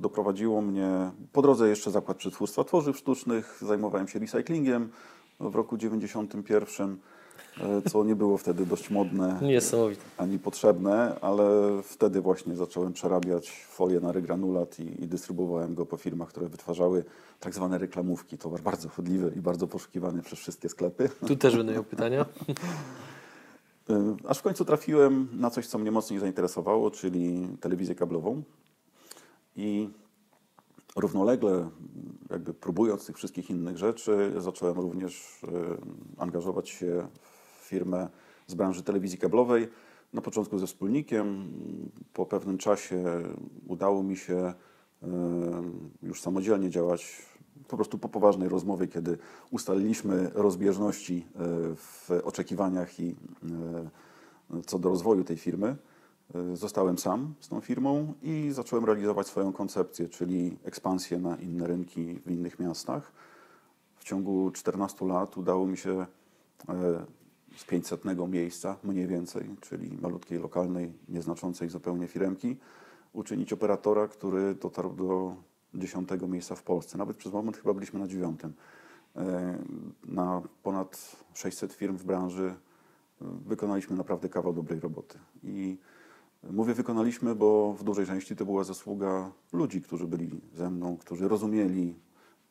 doprowadziło 0.00 0.62
mnie, 0.62 1.10
po 1.32 1.42
drodze 1.42 1.68
jeszcze 1.68 1.90
zakład 1.90 2.16
przetwórstwa 2.16 2.64
tworzyw 2.64 2.96
sztucznych, 2.96 3.58
zajmowałem 3.62 4.08
się 4.08 4.18
recyklingiem 4.18 4.90
w 5.40 5.54
roku 5.54 5.76
91, 5.76 6.96
e, 7.60 7.90
co 7.90 8.04
nie 8.04 8.16
było 8.16 8.38
wtedy 8.38 8.66
dość 8.66 8.90
modne 8.90 9.40
ani 10.18 10.38
potrzebne, 10.38 11.16
ale 11.20 11.44
wtedy 11.82 12.20
właśnie 12.20 12.56
zacząłem 12.56 12.92
przerabiać 12.92 13.50
folię 13.50 14.00
na 14.00 14.12
rygranulat 14.12 14.80
i, 14.80 15.02
i 15.02 15.06
dystrybuowałem 15.06 15.74
go 15.74 15.86
po 15.86 15.96
firmach, 15.96 16.28
które 16.28 16.48
wytwarzały 16.48 17.04
tak 17.40 17.54
zwane 17.54 17.78
reklamówki. 17.78 18.38
Towar 18.38 18.60
bardzo 18.60 18.88
chodliwy 18.88 19.32
i 19.36 19.40
bardzo 19.40 19.66
poszukiwany 19.66 20.22
przez 20.22 20.38
wszystkie 20.38 20.68
sklepy. 20.68 21.08
Tu 21.26 21.36
też 21.36 21.56
będą 21.56 21.72
miał 21.72 21.84
pytania. 21.84 22.26
Y, 23.90 24.28
Aż 24.28 24.38
w 24.38 24.42
końcu 24.42 24.64
trafiłem 24.64 25.28
na 25.32 25.50
coś, 25.50 25.66
co 25.66 25.78
mnie 25.78 25.90
mocniej 25.90 26.20
zainteresowało, 26.20 26.90
czyli 26.90 27.48
telewizję 27.60 27.94
kablową. 27.94 28.42
I 29.56 29.90
równolegle, 30.96 31.70
jakby 32.30 32.54
próbując 32.54 33.06
tych 33.06 33.16
wszystkich 33.16 33.50
innych 33.50 33.78
rzeczy, 33.78 34.32
zacząłem 34.38 34.76
również 34.76 35.42
y, 35.42 35.48
angażować 36.18 36.68
się 36.68 37.08
w 37.60 37.66
firmę 37.66 38.08
z 38.46 38.54
branży 38.54 38.82
telewizji 38.82 39.18
kablowej. 39.18 39.68
Na 40.12 40.22
początku 40.22 40.58
ze 40.58 40.66
wspólnikiem, 40.66 41.52
po 42.12 42.26
pewnym 42.26 42.58
czasie 42.58 43.04
udało 43.66 44.02
mi 44.02 44.16
się 44.16 44.54
y, 45.02 45.06
już 46.02 46.20
samodzielnie 46.20 46.70
działać 46.70 47.22
po 47.68 47.76
prostu 47.76 47.98
po 47.98 48.08
poważnej 48.08 48.48
rozmowie, 48.48 48.86
kiedy 48.86 49.18
ustaliliśmy 49.50 50.30
rozbieżności 50.34 51.16
y, 51.16 51.76
w 51.76 52.10
oczekiwaniach 52.24 53.00
i 53.00 53.16
y, 54.54 54.62
co 54.66 54.78
do 54.78 54.88
rozwoju 54.88 55.24
tej 55.24 55.36
firmy. 55.36 55.76
Y, 56.52 56.56
Zostałem 56.56 56.98
sam 56.98 57.34
z 57.40 57.48
tą 57.48 57.60
firmą 57.60 58.14
i 58.22 58.50
zacząłem 58.50 58.84
realizować 58.84 59.26
swoją 59.26 59.52
koncepcję, 59.52 60.08
czyli 60.08 60.56
ekspansję 60.64 61.18
na 61.18 61.36
inne 61.36 61.66
rynki 61.66 62.14
w 62.26 62.30
innych 62.30 62.58
miastach. 62.58 63.12
W 63.96 64.04
ciągu 64.04 64.50
14 64.50 65.06
lat 65.06 65.36
udało 65.36 65.66
mi 65.66 65.76
się 65.76 66.06
e, 66.68 67.04
z 67.56 67.64
500 67.64 68.04
miejsca, 68.28 68.76
mniej 68.84 69.06
więcej, 69.06 69.56
czyli 69.60 69.98
malutkiej, 70.00 70.38
lokalnej, 70.38 70.92
nieznaczącej 71.08 71.68
zupełnie 71.68 72.06
firemki, 72.06 72.56
uczynić 73.12 73.52
operatora, 73.52 74.08
który 74.08 74.54
dotarł 74.54 74.92
do 74.92 75.36
10 75.74 76.08
miejsca 76.28 76.54
w 76.54 76.62
Polsce. 76.62 76.98
Nawet 76.98 77.16
przez 77.16 77.32
moment 77.32 77.56
chyba 77.56 77.74
byliśmy 77.74 78.00
na 78.00 78.08
dziewiątym. 78.08 78.52
E, 79.16 79.58
Na 80.04 80.42
ponad 80.62 81.16
600 81.34 81.72
firm 81.72 81.96
w 81.96 82.04
branży 82.04 82.44
e, 82.44 83.24
wykonaliśmy 83.46 83.96
naprawdę 83.96 84.28
kawał 84.28 84.52
dobrej 84.52 84.80
roboty. 84.80 85.18
I 85.42 85.78
mówię 86.50 86.74
wykonaliśmy, 86.74 87.34
bo 87.34 87.72
w 87.72 87.84
dużej 87.84 88.06
części 88.06 88.36
to 88.36 88.44
była 88.44 88.64
zasługa 88.64 89.30
ludzi, 89.52 89.82
którzy 89.82 90.06
byli 90.06 90.30
ze 90.54 90.70
mną, 90.70 90.96
którzy 90.96 91.28
rozumieli 91.28 91.94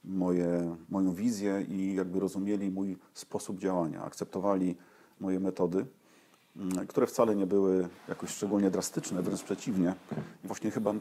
moje, 0.04 0.76
moją 0.90 1.14
wizję 1.14 1.66
i 1.70 1.96
jakby 1.96 2.20
rozumieli 2.20 2.72
mój 2.72 2.98
sposób 3.14 3.60
działania, 3.60 4.04
akceptowali 4.04 4.76
moje 5.20 5.40
metody, 5.40 5.86
mm, 6.56 6.88
które 6.88 7.08
wcale 7.08 7.36
nie 7.36 7.48
były 7.48 7.90
jakoś 8.08 8.30
szczególnie 8.30 8.72
drastyczne, 8.72 9.22
wręcz 9.22 9.44
przeciwnie. 9.44 9.96
I 10.44 10.48
właśnie 10.48 10.72
chyba 10.72 10.94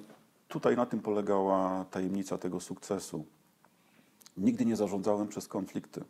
tutaj 0.49 0.77
na 0.77 0.87
tym 0.87 1.01
polegała 1.01 1.85
tajemnica 1.85 2.39
tego 2.39 2.61
sukcesu. 2.61 3.25
Nigdy 4.37 4.67
nie 4.67 4.77
zarządzałem 4.77 5.29
przez 5.29 5.49
konflikty. 5.49 6.05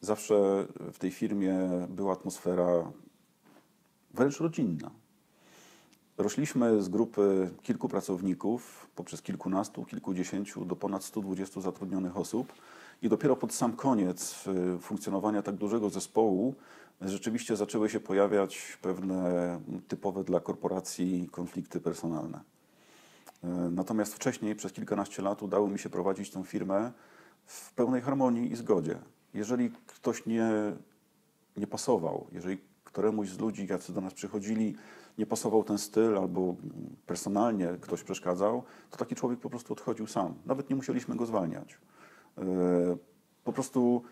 Zawsze 0.00 0.66
w 0.92 0.98
tej 0.98 1.10
firmie 1.10 1.54
była 1.88 2.12
atmosfera 2.12 2.92
wręcz 4.14 4.40
rodzinna. 4.40 4.90
Rośliśmy 6.18 6.82
z 6.82 6.88
grupy 6.88 7.50
kilku 7.62 7.88
pracowników 7.88 8.86
poprzez 8.96 9.22
kilkunastu, 9.22 9.84
kilkudziesięciu 9.84 10.64
do 10.64 10.76
ponad 10.76 11.04
120 11.04 11.60
zatrudnionych 11.60 12.16
osób 12.16 12.52
I 13.02 13.08
dopiero 13.08 13.36
pod 13.36 13.52
sam 13.52 13.72
koniec 13.76 14.44
y, 14.76 14.78
funkcjonowania 14.78 15.42
tak 15.42 15.56
dużego 15.56 15.90
zespołu 15.90 16.54
rzeczywiście 17.00 17.56
zaczęły 17.56 17.90
się 17.90 18.00
pojawiać 18.00 18.78
pewne 18.82 19.60
typowe 19.88 20.24
dla 20.24 20.40
korporacji 20.40 21.28
konflikty 21.32 21.80
personalne. 21.80 22.40
Y, 23.44 23.70
Natomiast 23.70 24.14
wcześniej, 24.14 24.54
przez 24.56 24.72
kilkanaście 24.72 25.22
lat, 25.22 25.42
udało 25.42 25.68
mi 25.68 25.78
się 25.78 25.90
prowadzić 25.90 26.30
tę 26.30 26.44
firmę 26.44 26.92
w 27.46 27.74
pełnej 27.74 28.02
harmonii 28.02 28.52
i 28.52 28.56
zgodzie. 28.56 28.98
Jeżeli 29.34 29.70
ktoś 29.86 30.26
nie, 30.26 30.50
nie 31.56 31.66
pasował, 31.66 32.26
jeżeli 32.32 32.58
któremuś 32.84 33.28
z 33.28 33.38
ludzi, 33.38 33.66
jacy 33.70 33.92
do 33.92 34.00
nas 34.00 34.14
przychodzili, 34.14 34.76
nie 35.18 35.26
pasował 35.26 35.64
ten 35.64 35.78
styl 35.78 36.18
albo 36.18 36.56
personalnie 37.06 37.68
ktoś 37.80 38.02
przeszkadzał, 38.02 38.62
to 38.90 38.96
taki 38.96 39.14
człowiek 39.14 39.40
po 39.40 39.50
prostu 39.50 39.72
odchodził 39.72 40.06
sam. 40.06 40.34
Nawet 40.46 40.70
nie 40.70 40.76
musieliśmy 40.76 41.16
go 41.16 41.26
zwalniać. 41.26 41.78
Yy, 42.38 42.44
Po 43.44 43.52
prostu 43.52 44.02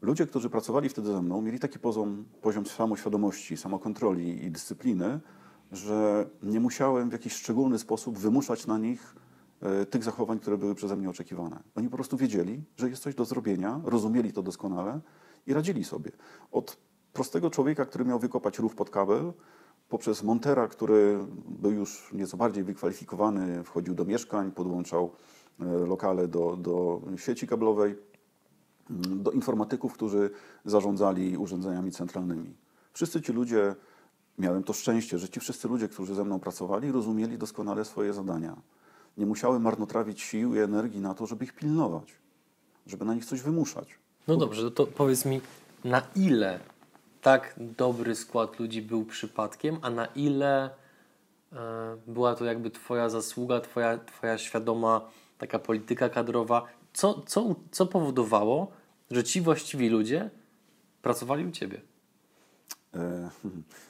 ludzie, 0.00 0.26
którzy 0.26 0.50
pracowali 0.50 0.88
wtedy 0.88 1.08
ze 1.12 1.22
mną, 1.22 1.42
mieli 1.42 1.58
taki 1.58 1.78
poziom, 1.78 2.24
poziom 2.42 2.66
samoświadomości, 2.66 3.56
samokontroli 3.56 4.44
i 4.44 4.50
dyscypliny, 4.50 5.20
że 5.72 6.26
nie 6.42 6.60
musiałem 6.60 7.10
w 7.10 7.12
jakiś 7.12 7.32
szczególny 7.32 7.78
sposób 7.78 8.18
wymuszać 8.18 8.66
na 8.66 8.78
nich 8.78 9.16
e, 9.60 9.86
tych 9.86 10.04
zachowań, 10.04 10.38
które 10.38 10.58
były 10.58 10.74
przeze 10.74 10.96
mnie 10.96 11.10
oczekiwane. 11.10 11.62
Oni 11.74 11.88
po 11.88 11.96
prostu 11.96 12.16
wiedzieli, 12.16 12.62
że 12.76 12.90
jest 12.90 13.02
coś 13.02 13.14
do 13.14 13.24
zrobienia, 13.24 13.80
rozumieli 13.84 14.32
to 14.32 14.42
doskonale 14.42 15.00
i 15.46 15.52
radzili 15.52 15.84
sobie. 15.84 16.10
Od 16.52 16.76
prostego 17.12 17.50
człowieka, 17.50 17.86
który 17.86 18.04
miał 18.04 18.18
wykopać 18.18 18.58
rów 18.58 18.74
pod 18.74 18.90
kabel, 18.90 19.32
poprzez 19.88 20.22
montera, 20.22 20.68
który 20.68 21.18
był 21.48 21.70
już 21.70 22.12
nieco 22.12 22.36
bardziej 22.36 22.64
wykwalifikowany, 22.64 23.64
wchodził 23.64 23.94
do 23.94 24.04
mieszkań, 24.04 24.52
podłączał 24.52 25.12
e, 25.60 25.64
lokale 25.64 26.28
do, 26.28 26.56
do 26.56 27.02
sieci 27.16 27.46
kablowej, 27.46 27.96
mm, 28.90 29.22
do 29.22 29.30
informatyków, 29.30 29.92
którzy 29.92 30.30
zarządzali 30.64 31.36
urządzeniami 31.36 31.92
centralnymi. 31.92 32.54
Wszyscy 32.92 33.22
ci 33.22 33.32
ludzie, 33.32 33.74
miałem 34.38 34.62
to 34.62 34.72
szczęście, 34.72 35.18
że 35.18 35.28
ci 35.28 35.40
wszyscy 35.40 35.68
ludzie, 35.68 35.88
którzy 35.88 36.14
ze 36.14 36.24
mną 36.24 36.40
pracowali, 36.40 36.92
rozumieli 36.92 37.38
doskonale 37.38 37.84
swoje 37.84 38.12
zadania. 38.12 38.56
Nie 39.16 39.26
musiałem 39.26 39.62
marnotrawić 39.62 40.22
sił 40.22 40.54
i 40.54 40.58
energii 40.58 41.00
na 41.00 41.14
to, 41.14 41.26
żeby 41.26 41.44
ich 41.44 41.52
pilnować, 41.52 42.14
żeby 42.86 43.04
na 43.04 43.14
nich 43.14 43.24
coś 43.24 43.40
wymuszać. 43.40 43.88
No 44.28 44.36
dobrze, 44.36 44.70
to 44.70 44.86
powiedz 44.86 45.24
mi, 45.24 45.40
na 45.84 46.02
ile 46.16 46.60
tak 47.22 47.54
dobry 47.58 48.14
skład 48.14 48.58
ludzi 48.58 48.82
był 48.82 49.04
przypadkiem, 49.04 49.78
a 49.82 49.90
na 49.90 50.06
ile 50.06 50.70
e, 51.52 51.96
była 52.06 52.34
to 52.34 52.44
jakby 52.44 52.70
Twoja 52.70 53.08
zasługa, 53.08 53.60
Twoja, 53.60 53.98
twoja 53.98 54.38
świadoma 54.38 55.00
taka 55.38 55.58
polityka 55.58 56.08
kadrowa? 56.08 56.66
Co, 56.92 57.22
co, 57.26 57.54
co 57.70 57.86
powodowało, 57.86 58.72
że 59.10 59.24
ci 59.24 59.40
właściwi 59.40 59.88
ludzie 59.88 60.30
pracowali 61.02 61.46
u 61.46 61.50
Ciebie? 61.50 61.80
E, 62.94 63.30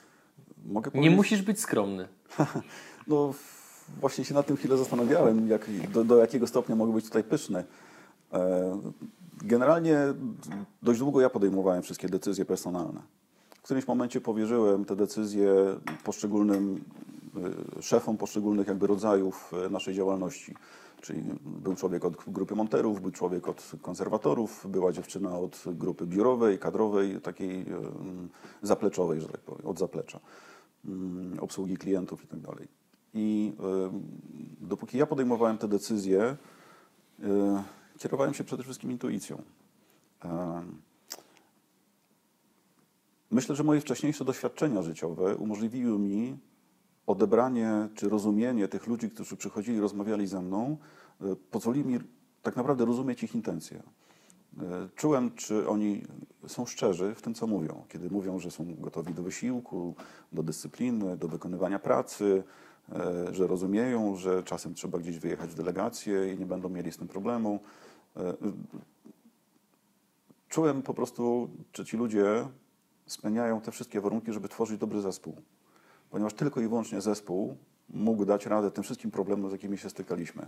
mogę 0.67 0.89
Nie 0.89 0.93
powiedzieć, 0.93 1.17
musisz 1.17 1.43
być 1.43 1.61
skromny. 1.61 2.09
No, 3.07 3.35
właśnie 4.01 4.25
się 4.25 4.35
nad 4.35 4.47
tym 4.47 4.57
chwilę 4.57 4.77
zastanawiałem, 4.77 5.49
jak, 5.49 5.67
do, 5.93 6.05
do 6.05 6.17
jakiego 6.17 6.47
stopnia 6.47 6.77
mogę 6.77 6.93
być 6.93 7.05
tutaj 7.05 7.25
pyszny. 7.25 7.65
E, 8.33 8.81
Generalnie 9.43 9.99
dość 10.83 10.99
długo 10.99 11.21
ja 11.21 11.31
podejmowałem 11.31 11.83
wszystkie 11.83 12.09
decyzje 12.09 12.45
personalne. 12.45 13.01
W 13.59 13.63
którymś 13.63 13.87
momencie 13.87 14.21
powierzyłem 14.21 14.85
te 14.85 14.97
decyzje 14.97 15.51
poszczególnym 16.05 16.85
e, 17.79 17.83
szefom 17.83 18.17
poszczególnych 18.17 18.69
jakby 18.69 18.87
rodzajów 18.87 19.53
e, 19.67 19.71
naszej 19.71 19.95
działalności. 19.95 20.55
Czyli 21.01 21.23
był 21.45 21.75
człowiek 21.75 22.05
od 22.05 22.17
grupy 22.27 22.55
monterów, 22.55 23.01
był 23.01 23.11
człowiek 23.11 23.49
od 23.49 23.73
konserwatorów, 23.83 24.67
była 24.69 24.93
dziewczyna 24.93 25.39
od 25.39 25.65
grupy 25.67 26.07
biurowej, 26.07 26.59
kadrowej, 26.59 27.21
takiej 27.21 27.67
zapleczowej, 28.63 29.21
że 29.21 29.29
tak 29.29 29.41
powiem, 29.41 29.67
od 29.67 29.79
zaplecza, 29.79 30.21
mm, 30.85 31.39
obsługi 31.41 31.77
klientów 31.77 32.25
i 32.25 32.27
tak 32.27 32.41
dalej. 32.41 32.69
I 33.15 33.53
dopóki 34.61 34.99
ja 34.99 35.07
podejmowałem 35.07 35.59
te 35.59 35.69
decyzje, 35.69 36.37
e, 37.23 37.65
kierowałem 37.99 38.35
się 38.35 38.45
przede 38.45 38.63
wszystkim 38.63 38.91
intuicją. 38.91 39.43
Myślę, 43.31 43.55
że 43.57 43.65
moje 43.65 43.81
wcześniejsze 43.81 44.25
doświadczenia 44.25 44.83
życiowe 44.83 45.37
umożliwiły 45.37 45.99
mi 45.99 46.39
odebranie 47.09 47.89
czy 47.95 48.09
rozumienie 48.09 48.69
tych 48.69 48.87
ludzi, 48.87 49.11
którzy 49.11 49.37
przychodzili 49.37 49.81
rozmawiali 49.81 50.27
ze 50.27 50.43
mną, 50.43 50.77
e, 51.21 51.37
pozwoliło 51.51 51.89
mi 51.89 51.99
tak 52.43 52.57
naprawdę 52.57 52.85
rozumieć 52.85 53.23
ich 53.23 53.35
intencje. 53.35 53.83
E, 54.61 54.89
Czułem, 54.97 55.35
czy 55.35 55.69
oni 55.69 56.03
są 56.47 56.67
szczerzy 56.67 57.15
w 57.15 57.23
tym, 57.23 57.35
co 57.35 57.47
mówią. 57.47 57.85
Kiedy 57.89 58.11
mówią, 58.11 58.39
że 58.39 58.51
są 58.51 58.75
gotowi 58.79 59.15
do 59.15 59.23
wysiłku, 59.23 59.95
do 60.33 60.43
dyscypliny, 60.43 61.17
do 61.17 61.29
wykonywania 61.29 61.79
pracy, 61.79 62.43
e, 62.93 63.35
że 63.35 63.47
rozumieją, 63.47 64.17
że 64.17 64.43
czasem 64.43 64.75
trzeba 64.75 64.99
gdzieś 64.99 65.19
wyjechać 65.19 65.51
w 65.51 65.55
delegację 65.55 66.35
i 66.35 66.39
nie 66.39 66.47
będą 66.47 66.69
mieli 66.69 66.93
z 66.93 66.97
tym 66.97 67.09
problemu. 67.09 67.61
Czułem 70.49 70.83
po 70.83 70.95
prostu, 70.95 71.51
czy 71.73 71.85
ci 71.85 71.97
ludzie 71.97 72.49
spełniają 73.07 73.61
te 73.61 73.71
wszystkie 73.71 74.01
warunki, 74.01 74.33
żeby 74.33 74.49
tworzyć 74.49 74.79
dobry 74.79 75.01
zespół. 75.01 75.37
Ponieważ 76.11 76.35
tylko 76.35 76.61
i 76.61 76.69
wyłącznie 76.69 77.01
zespół 77.01 77.57
mógł 77.91 78.25
dać 78.25 78.47
radę 78.47 78.71
tym 78.71 78.85
wszystkim 78.85 79.11
problemom, 79.11 79.51
z 79.51 79.53
jakimi 79.53 79.79
się 79.79 79.91
stykaliśmy. 79.91 80.47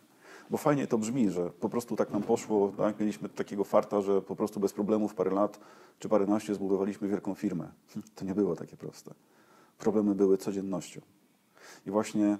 Bo 0.50 0.56
fajnie 0.56 0.86
to 0.86 0.98
brzmi, 0.98 1.30
że 1.30 1.50
po 1.50 1.68
prostu 1.68 1.96
tak 1.96 2.10
nam 2.10 2.22
poszło, 2.22 2.72
tak? 2.76 3.00
mieliśmy 3.00 3.28
takiego 3.28 3.64
farta, 3.64 4.00
że 4.00 4.22
po 4.22 4.36
prostu 4.36 4.60
bez 4.60 4.72
problemów 4.72 5.14
parę 5.14 5.30
lat 5.30 5.60
czy 5.98 6.08
paręnaście 6.08 6.54
zbudowaliśmy 6.54 7.08
wielką 7.08 7.34
firmę. 7.34 7.68
To 8.14 8.24
nie 8.24 8.34
było 8.34 8.56
takie 8.56 8.76
proste. 8.76 9.14
Problemy 9.78 10.14
były 10.14 10.38
codziennością. 10.38 11.00
I 11.86 11.90
właśnie 11.90 12.38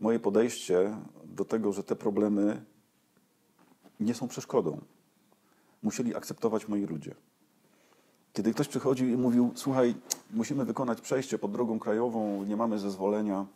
moje 0.00 0.20
podejście 0.20 0.96
do 1.24 1.44
tego, 1.44 1.72
że 1.72 1.82
te 1.82 1.96
problemy 1.96 2.64
nie 4.00 4.14
są 4.14 4.28
przeszkodą, 4.28 4.80
musieli 5.82 6.14
akceptować 6.14 6.68
moi 6.68 6.86
ludzie. 6.86 7.14
Kiedy 8.32 8.52
ktoś 8.54 8.68
przychodził 8.68 9.08
i 9.08 9.16
mówił, 9.16 9.50
słuchaj, 9.54 9.94
musimy 10.30 10.64
wykonać 10.64 11.00
przejście 11.00 11.38
pod 11.38 11.52
drogą 11.52 11.78
krajową, 11.78 12.44
nie 12.44 12.56
mamy 12.56 12.78
zezwolenia, 12.78 13.46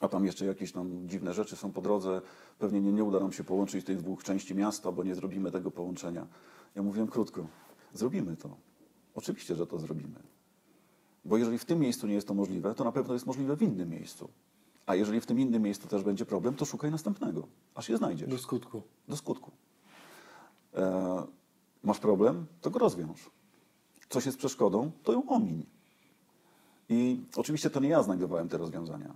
a 0.00 0.08
tam 0.08 0.24
jeszcze 0.24 0.46
jakieś 0.46 0.72
tam 0.72 1.08
dziwne 1.08 1.34
rzeczy 1.34 1.56
są 1.56 1.72
po 1.72 1.80
drodze, 1.80 2.20
pewnie 2.58 2.80
nie, 2.80 2.92
nie 2.92 3.04
uda 3.04 3.20
nam 3.20 3.32
się 3.32 3.44
połączyć 3.44 3.86
tych 3.86 3.98
dwóch 3.98 4.24
części 4.24 4.54
miasta, 4.54 4.92
bo 4.92 5.04
nie 5.04 5.14
zrobimy 5.14 5.50
tego 5.50 5.70
połączenia. 5.70 6.26
Ja 6.74 6.82
mówiłem 6.82 7.08
krótko, 7.08 7.46
zrobimy 7.94 8.36
to. 8.36 8.56
Oczywiście, 9.14 9.56
że 9.56 9.66
to 9.66 9.78
zrobimy. 9.78 10.20
Bo 11.24 11.36
jeżeli 11.36 11.58
w 11.58 11.64
tym 11.64 11.78
miejscu 11.78 12.06
nie 12.06 12.14
jest 12.14 12.28
to 12.28 12.34
możliwe, 12.34 12.74
to 12.74 12.84
na 12.84 12.92
pewno 12.92 13.14
jest 13.14 13.26
możliwe 13.26 13.56
w 13.56 13.62
innym 13.62 13.90
miejscu. 13.90 14.28
A 14.86 14.94
jeżeli 14.94 15.20
w 15.20 15.26
tym 15.26 15.40
innym 15.40 15.62
miejscu 15.62 15.88
też 15.88 16.02
będzie 16.02 16.26
problem, 16.26 16.54
to 16.54 16.64
szukaj 16.64 16.90
następnego, 16.90 17.46
aż 17.74 17.88
je 17.88 17.96
znajdziesz. 17.96 18.28
Do 18.28 18.38
skutku. 18.38 18.82
Do 19.08 19.16
skutku. 19.16 19.50
E, 20.74 21.22
masz 21.82 21.98
problem, 21.98 22.46
to 22.60 22.70
go 22.70 22.78
rozwiąż. 22.78 23.30
Coś 24.08 24.26
jest 24.26 24.38
przeszkodą, 24.38 24.90
to 25.02 25.12
ją 25.12 25.28
omiń. 25.28 25.66
I 26.88 27.20
oczywiście 27.36 27.70
to 27.70 27.80
nie 27.80 27.88
ja 27.88 28.02
znajdowałem 28.02 28.48
te 28.48 28.58
rozwiązania. 28.58 29.14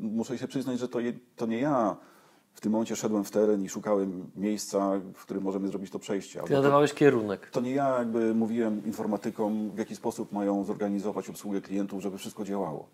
Muszę 0.00 0.38
się 0.38 0.48
przyznać, 0.48 0.78
że 0.78 0.88
to, 0.88 1.00
je, 1.00 1.12
to 1.36 1.46
nie 1.46 1.58
ja 1.58 1.96
w 2.54 2.60
tym 2.60 2.72
momencie 2.72 2.96
szedłem 2.96 3.24
w 3.24 3.30
teren 3.30 3.62
i 3.64 3.68
szukałem 3.68 4.30
miejsca, 4.36 5.00
w 5.14 5.22
którym 5.22 5.42
możemy 5.42 5.68
zrobić 5.68 5.90
to 5.90 5.98
przejście. 5.98 6.32
Ty 6.32 6.40
Albo 6.40 6.48
to, 6.48 6.54
nadawałeś 6.54 6.94
kierunek. 6.94 7.50
to 7.50 7.60
nie 7.60 7.70
ja 7.70 7.98
jakby 7.98 8.34
mówiłem 8.34 8.86
informatykom, 8.86 9.70
w 9.70 9.78
jaki 9.78 9.96
sposób 9.96 10.32
mają 10.32 10.64
zorganizować 10.64 11.30
obsługę 11.30 11.60
klientów, 11.60 12.02
żeby 12.02 12.18
wszystko 12.18 12.44
działało. 12.44 12.88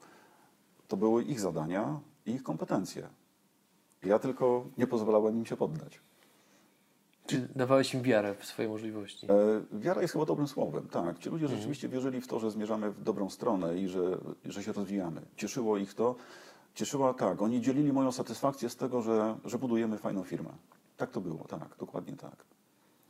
To 0.88 0.96
były 0.96 1.22
ich 1.22 1.40
zadania 1.40 2.00
i 2.26 2.30
ich 2.30 2.42
kompetencje. 2.42 3.08
Ja 4.02 4.18
tylko 4.18 4.64
nie 4.78 4.86
pozwalałem 4.86 5.36
im 5.38 5.46
się 5.46 5.56
poddać. 5.56 6.00
Czy 7.30 7.48
dawałeś 7.56 7.94
im 7.94 8.02
wiarę 8.02 8.34
w 8.34 8.44
swoje 8.44 8.68
możliwości? 8.68 9.26
E, 9.26 9.78
Wiara 9.78 10.02
jest 10.02 10.12
chyba 10.12 10.24
dobrym 10.24 10.48
słowem, 10.48 10.88
tak. 10.88 11.18
Ci 11.18 11.28
ludzie 11.28 11.48
rzeczywiście 11.48 11.88
wierzyli 11.88 12.20
w 12.20 12.26
to, 12.26 12.40
że 12.40 12.50
zmierzamy 12.50 12.90
w 12.90 13.02
dobrą 13.02 13.30
stronę 13.30 13.78
i 13.78 13.88
że, 13.88 14.18
że 14.44 14.62
się 14.62 14.72
rozwijamy. 14.72 15.20
Cieszyło 15.36 15.76
ich 15.76 15.94
to. 15.94 16.16
Cieszyła, 16.74 17.14
tak, 17.14 17.42
oni 17.42 17.60
dzielili 17.60 17.92
moją 17.92 18.12
satysfakcję 18.12 18.68
z 18.70 18.76
tego, 18.76 19.02
że, 19.02 19.36
że 19.44 19.58
budujemy 19.58 19.98
fajną 19.98 20.24
firmę. 20.24 20.50
Tak 20.96 21.10
to 21.10 21.20
było, 21.20 21.44
tak, 21.48 21.76
dokładnie 21.78 22.16
tak. 22.16 22.36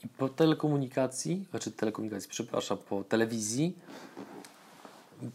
I 0.04 0.08
po 0.08 0.28
telekomunikacji, 0.28 1.46
znaczy 1.50 1.70
telekomunikacji, 1.72 2.30
przepraszam, 2.30 2.78
po 2.78 3.04
telewizji 3.04 3.76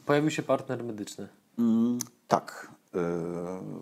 pojawił 0.06 0.32
się 0.32 0.44
partner 0.44 0.84
medyczny. 0.84 1.28
Mm, 1.60 2.00
tak. 2.28 2.72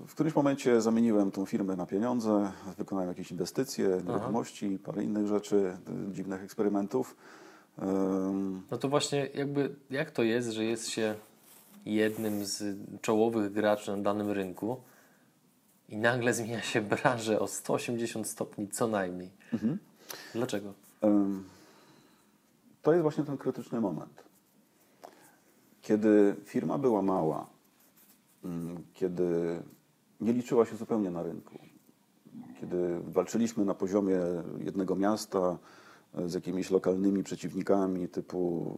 W 0.08 0.12
którymś 0.12 0.36
momencie 0.36 0.82
zamieniłem 0.82 1.32
tą 1.32 1.46
firmę 1.46 1.76
na 1.76 1.86
pieniądze, 1.86 2.52
wykonałem 2.78 3.10
jakieś 3.10 3.32
inwestycje, 3.32 4.02
nieruchomości, 4.08 4.80
parę 4.84 5.04
innych 5.04 5.28
rzeczy, 5.28 5.78
dziwnych 6.12 6.44
eksperymentów. 6.44 7.16
No 8.72 8.78
to 8.80 8.90
właśnie 8.90 9.30
jakby 9.34 9.76
jak 9.90 10.12
to 10.12 10.24
jest, 10.24 10.50
że 10.50 10.66
jest 10.66 10.90
się 10.90 11.16
jednym 11.86 12.46
z 12.46 12.78
czołowych 13.02 13.52
graczy 13.52 13.92
na 13.92 14.04
danym 14.04 14.32
rynku 14.32 14.78
i 15.90 15.98
nagle 15.98 16.34
zmienia 16.34 16.62
się 16.62 16.82
branżę 16.82 17.40
o 17.40 17.48
180 17.48 18.28
stopni 18.28 18.68
co 18.68 18.88
najmniej. 18.88 19.32
Mhm. 19.54 19.78
Dlaczego? 20.34 20.74
To 22.82 22.92
jest 22.92 23.02
właśnie 23.02 23.24
ten 23.24 23.38
krytyczny 23.38 23.82
moment. 23.82 24.24
Kiedy 25.82 26.36
firma 26.46 26.78
była 26.78 27.02
mała, 27.02 27.53
kiedy 28.94 29.60
nie 30.22 30.34
liczyła 30.34 30.66
się 30.66 30.76
zupełnie 30.76 31.12
na 31.12 31.24
rynku, 31.24 31.60
kiedy 32.60 33.00
walczyliśmy 33.08 33.66
na 33.66 33.74
poziomie 33.74 34.20
jednego 34.60 34.96
miasta 34.96 35.58
e, 36.16 36.30
z 36.30 36.34
jakimiś 36.34 36.72
lokalnymi 36.72 37.24
przeciwnikami, 37.24 38.08
typu 38.08 38.74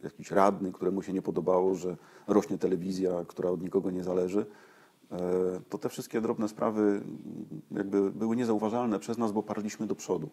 e, 0.00 0.04
jakiś 0.04 0.30
radny, 0.30 0.72
któremu 0.72 1.02
się 1.02 1.12
nie 1.12 1.22
podobało, 1.22 1.74
że 1.74 1.96
rośnie 2.26 2.58
telewizja, 2.58 3.24
która 3.28 3.50
od 3.50 3.62
nikogo 3.62 3.90
nie 3.90 4.04
zależy, 4.04 4.46
e, 5.12 5.16
to 5.68 5.78
te 5.78 5.88
wszystkie 5.88 6.20
drobne 6.20 6.48
sprawy 6.48 6.80
mm, 6.80 7.04
jakby 7.70 8.10
były 8.10 8.36
niezauważalne 8.36 8.98
przez 8.98 9.18
nas, 9.18 9.32
bo 9.32 9.42
parliśmy 9.42 9.86
do 9.86 9.94
przodu. 9.94 10.28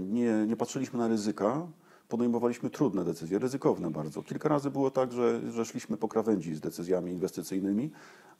Nie, 0.00 0.46
nie 0.46 0.56
patrzyliśmy 0.56 0.98
na 0.98 1.08
ryzyka, 1.08 1.66
podejmowaliśmy 2.08 2.70
trudne 2.70 3.04
decyzje, 3.04 3.38
ryzykowne 3.38 3.90
bardzo. 3.90 4.22
Kilka 4.22 4.48
razy 4.48 4.70
było 4.70 4.90
tak, 4.90 5.12
że, 5.12 5.52
że 5.52 5.64
szliśmy 5.64 5.96
po 5.96 6.08
krawędzi 6.08 6.54
z 6.54 6.60
decyzjami 6.60 7.12
inwestycyjnymi, 7.12 7.90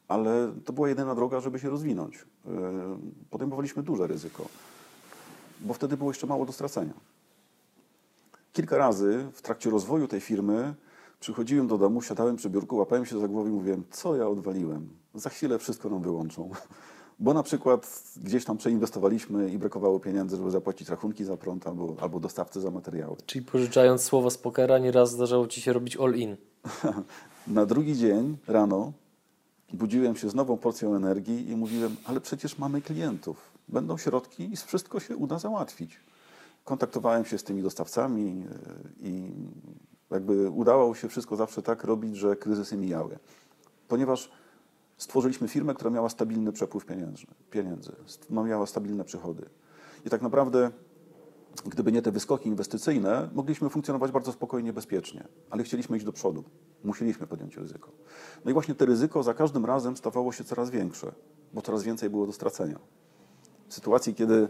ale 0.07 0.53
to 0.65 0.73
była 0.73 0.89
jedyna 0.89 1.15
droga, 1.15 1.39
żeby 1.39 1.59
się 1.59 1.69
rozwinąć. 1.69 2.17
E, 2.17 2.51
Podejmowaliśmy 3.29 3.83
duże 3.83 4.07
ryzyko, 4.07 4.45
bo 5.61 5.73
wtedy 5.73 5.97
było 5.97 6.09
jeszcze 6.09 6.27
mało 6.27 6.45
do 6.45 6.51
stracenia. 6.51 6.93
Kilka 8.53 8.77
razy 8.77 9.27
w 9.33 9.41
trakcie 9.41 9.69
rozwoju 9.69 10.07
tej 10.07 10.21
firmy 10.21 10.75
przychodziłem 11.19 11.67
do 11.67 11.77
domu, 11.77 12.01
siadałem 12.01 12.35
przy 12.35 12.49
biurku, 12.49 12.77
łapałem 12.77 13.05
się 13.05 13.19
za 13.19 13.27
głowę 13.27 13.49
i 13.49 13.53
mówiłem, 13.53 13.83
co 13.91 14.15
ja 14.15 14.27
odwaliłem? 14.27 14.89
Za 15.13 15.29
chwilę 15.29 15.59
wszystko 15.59 15.89
nam 15.89 16.01
wyłączą. 16.01 16.49
Bo 17.19 17.33
na 17.33 17.43
przykład 17.43 18.03
gdzieś 18.17 18.45
tam 18.45 18.57
przeinwestowaliśmy 18.57 19.49
i 19.49 19.57
brakowało 19.57 19.99
pieniędzy, 19.99 20.37
żeby 20.37 20.51
zapłacić 20.51 20.89
rachunki 20.89 21.25
za 21.25 21.37
prąd 21.37 21.67
albo, 21.67 21.95
albo 22.01 22.19
dostawcy 22.19 22.61
za 22.61 22.71
materiały. 22.71 23.15
Czyli 23.25 23.45
pożyczając 23.45 24.01
słowo 24.01 24.29
z 24.29 24.37
pokera, 24.37 24.77
nieraz 24.77 25.11
zdarzało 25.11 25.47
ci 25.47 25.61
się 25.61 25.73
robić 25.73 25.97
all-in. 25.97 26.37
Na 27.47 27.65
drugi 27.65 27.97
dzień 27.97 28.37
rano 28.47 28.93
budziłem 29.73 30.15
się 30.15 30.29
z 30.29 30.35
nową 30.35 30.57
porcją 30.57 30.95
energii 30.95 31.49
i 31.49 31.55
mówiłem, 31.55 31.95
ale 32.05 32.21
przecież 32.21 32.57
mamy 32.57 32.81
klientów, 32.81 33.51
będą 33.67 33.97
środki 33.97 34.53
i 34.53 34.55
wszystko 34.55 34.99
się 34.99 35.17
uda 35.17 35.39
załatwić. 35.39 35.99
Kontaktowałem 36.65 37.25
się 37.25 37.37
z 37.37 37.43
tymi 37.43 37.61
dostawcami 37.61 38.39
yy, 38.39 39.09
i 39.09 39.31
jakby 40.11 40.49
udało 40.49 40.95
się 40.95 41.09
wszystko 41.09 41.35
zawsze 41.35 41.61
tak 41.61 41.83
robić, 41.83 42.15
że 42.15 42.35
kryzysy 42.35 42.77
mijały. 42.77 43.19
Ponieważ 43.87 44.31
stworzyliśmy 44.99 45.47
firmę, 45.47 45.73
która 45.73 45.89
miała 45.89 46.09
stabilny 46.09 46.51
przepływ 46.51 46.85
pieniędzy, 47.51 47.95
st- 48.05 48.27
no, 48.29 48.43
miała 48.43 48.65
stabilne 48.65 49.03
przychody. 49.03 49.49
I 50.05 50.09
tak 50.09 50.21
naprawdę 50.21 50.71
Gdyby 51.65 51.91
nie 51.91 52.01
te 52.01 52.11
wyskoki 52.11 52.49
inwestycyjne, 52.49 53.29
mogliśmy 53.33 53.69
funkcjonować 53.69 54.11
bardzo 54.11 54.31
spokojnie, 54.31 54.73
bezpiecznie, 54.73 55.27
ale 55.49 55.63
chcieliśmy 55.63 55.97
iść 55.97 56.05
do 56.05 56.13
przodu. 56.13 56.43
Musieliśmy 56.83 57.27
podjąć 57.27 57.57
ryzyko. 57.57 57.91
No 58.45 58.51
i 58.51 58.53
właśnie 58.53 58.75
to 58.75 58.85
ryzyko 58.85 59.23
za 59.23 59.33
każdym 59.33 59.65
razem 59.65 59.97
stawało 59.97 60.31
się 60.31 60.43
coraz 60.43 60.69
większe, 60.69 61.11
bo 61.53 61.61
coraz 61.61 61.83
więcej 61.83 62.09
było 62.09 62.25
do 62.25 62.31
stracenia. 62.31 62.79
W 63.67 63.73
sytuacji, 63.73 64.15
kiedy 64.15 64.47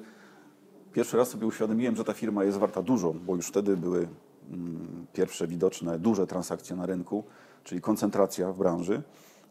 pierwszy 0.93 1.17
raz 1.17 1.29
sobie 1.29 1.47
uświadomiłem, 1.47 1.95
że 1.95 2.03
ta 2.03 2.13
firma 2.13 2.43
jest 2.43 2.57
warta 2.57 2.81
dużo, 2.81 3.13
bo 3.13 3.35
już 3.35 3.47
wtedy 3.47 3.77
były 3.77 4.07
mm, 4.51 5.07
pierwsze 5.13 5.47
widoczne 5.47 5.99
duże 5.99 6.27
transakcje 6.27 6.75
na 6.75 6.85
rynku, 6.85 7.23
czyli 7.63 7.81
koncentracja 7.81 8.51
w 8.51 8.57
branży, 8.57 9.03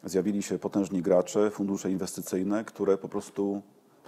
zjawili 0.04 0.42
się 0.42 0.58
potężni 0.58 1.02
gracze, 1.02 1.50
fundusze 1.50 1.90
inwestycyjne, 1.90 2.64
które 2.64 2.98
po 2.98 3.08
prostu 3.08 3.62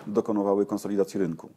dokonywały 0.07 0.66
konsolidacji 0.66 1.20
rynku. 1.20 1.49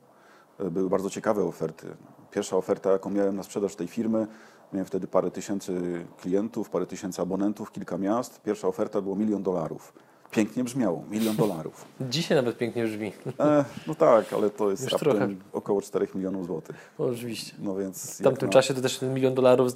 Były 0.72 0.90
bardzo 0.90 1.10
ciekawe 1.10 1.44
oferty. 1.44 1.88
Pierwsza 2.32 2.58
oferta, 2.58 2.92
jaką 2.92 3.10
miałem 3.10 3.36
na 3.36 3.44
sprzedaż 3.44 3.76
tej 3.76 3.88
firmy, 3.88 4.28
miałem 4.74 4.86
wtedy 4.86 5.08
parę 5.08 5.32
tysięcy 5.32 6.06
klientów, 6.22 6.70
parę 6.70 6.86
tysięcy 6.86 7.22
abonentów, 7.22 7.72
kilka 7.72 7.98
miast. 7.98 8.42
Pierwsza 8.42 8.68
oferta 8.68 9.02
było 9.02 9.16
milion 9.16 9.44
dolarów. 9.44 9.94
Pięknie 10.32 10.64
brzmiało, 10.64 11.04
milion 11.12 11.36
dolarów. 11.36 11.86
Dzisiaj 12.10 12.38
nawet 12.38 12.58
pięknie 12.58 12.84
brzmi. 12.86 13.12
E, 13.40 13.66
no 13.88 13.96
tak, 13.96 14.34
ale 14.34 14.50
to 14.50 14.72
jest 14.72 14.90
trochę. 14.90 15.30
około 15.54 15.82
4 15.82 16.08
milionów 16.16 16.46
złotych. 16.46 16.76
Oczywiście. 16.98 17.56
No 17.60 17.76
więc 17.76 18.20
W 18.20 18.24
tamtym 18.24 18.48
na- 18.50 18.54
czasie 18.54 18.74
to 18.74 18.82
też 18.82 19.00
ten 19.00 19.14
milion 19.14 19.34
dolarów 19.34 19.72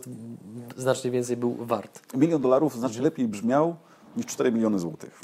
znacznie 0.75 1.11
więcej 1.11 1.37
był 1.37 1.55
wart. 1.55 2.15
Milion 2.17 2.41
dolarów 2.41 2.75
znacznie 2.75 3.01
lepiej 3.01 3.27
brzmiał 3.27 3.75
niż 4.17 4.25
4 4.25 4.51
miliony 4.51 4.79
złotych. 4.79 5.21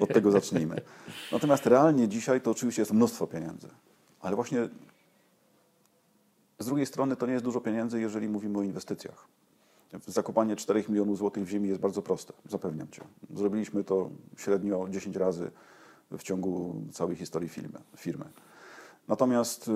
Od 0.00 0.08
tego 0.08 0.30
zacznijmy. 0.30 0.80
Natomiast 1.32 1.66
realnie 1.66 2.08
dzisiaj 2.08 2.40
to 2.40 2.50
oczywiście 2.50 2.82
jest 2.82 2.92
mnóstwo 2.92 3.26
pieniędzy. 3.26 3.68
Ale 4.20 4.36
właśnie 4.36 4.68
z 6.58 6.66
drugiej 6.66 6.86
strony 6.86 7.16
to 7.16 7.26
nie 7.26 7.32
jest 7.32 7.44
dużo 7.44 7.60
pieniędzy, 7.60 8.00
jeżeli 8.00 8.28
mówimy 8.28 8.58
o 8.58 8.62
inwestycjach. 8.62 9.26
Zakopanie 10.06 10.56
4 10.56 10.84
milionów 10.88 11.18
złotych 11.18 11.44
w 11.44 11.48
ziemi 11.48 11.68
jest 11.68 11.80
bardzo 11.80 12.02
proste, 12.02 12.32
zapewniam 12.48 12.88
Cię. 12.88 13.02
Zrobiliśmy 13.34 13.84
to 13.84 14.10
średnio 14.36 14.86
10 14.90 15.16
razy 15.16 15.50
w 16.10 16.22
ciągu 16.22 16.74
całej 16.92 17.16
historii 17.16 17.48
firmy. 17.48 17.78
firmy. 17.96 18.24
Natomiast 19.08 19.68
y, 19.68 19.72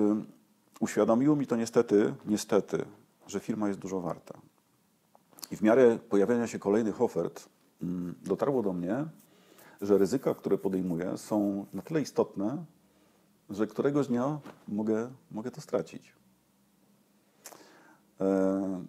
uświadomiło 0.79 1.35
mi 1.35 1.47
to 1.47 1.55
niestety, 1.55 2.13
niestety, 2.25 2.85
że 3.27 3.39
firma 3.39 3.67
jest 3.67 3.79
dużo 3.79 4.01
warta. 4.01 4.39
I 5.51 5.55
w 5.55 5.61
miarę 5.61 5.99
pojawiania 6.09 6.47
się 6.47 6.59
kolejnych 6.59 7.01
ofert 7.01 7.49
dotarło 8.23 8.63
do 8.63 8.73
mnie, 8.73 9.05
że 9.81 9.97
ryzyka, 9.97 10.35
które 10.35 10.57
podejmuję, 10.57 11.17
są 11.17 11.65
na 11.73 11.81
tyle 11.81 12.01
istotne, 12.01 12.65
że 13.49 13.67
któregoś 13.67 14.07
dnia 14.07 14.39
mogę, 14.67 15.09
mogę 15.31 15.51
to 15.51 15.61
stracić. 15.61 16.13
E, 18.21 18.85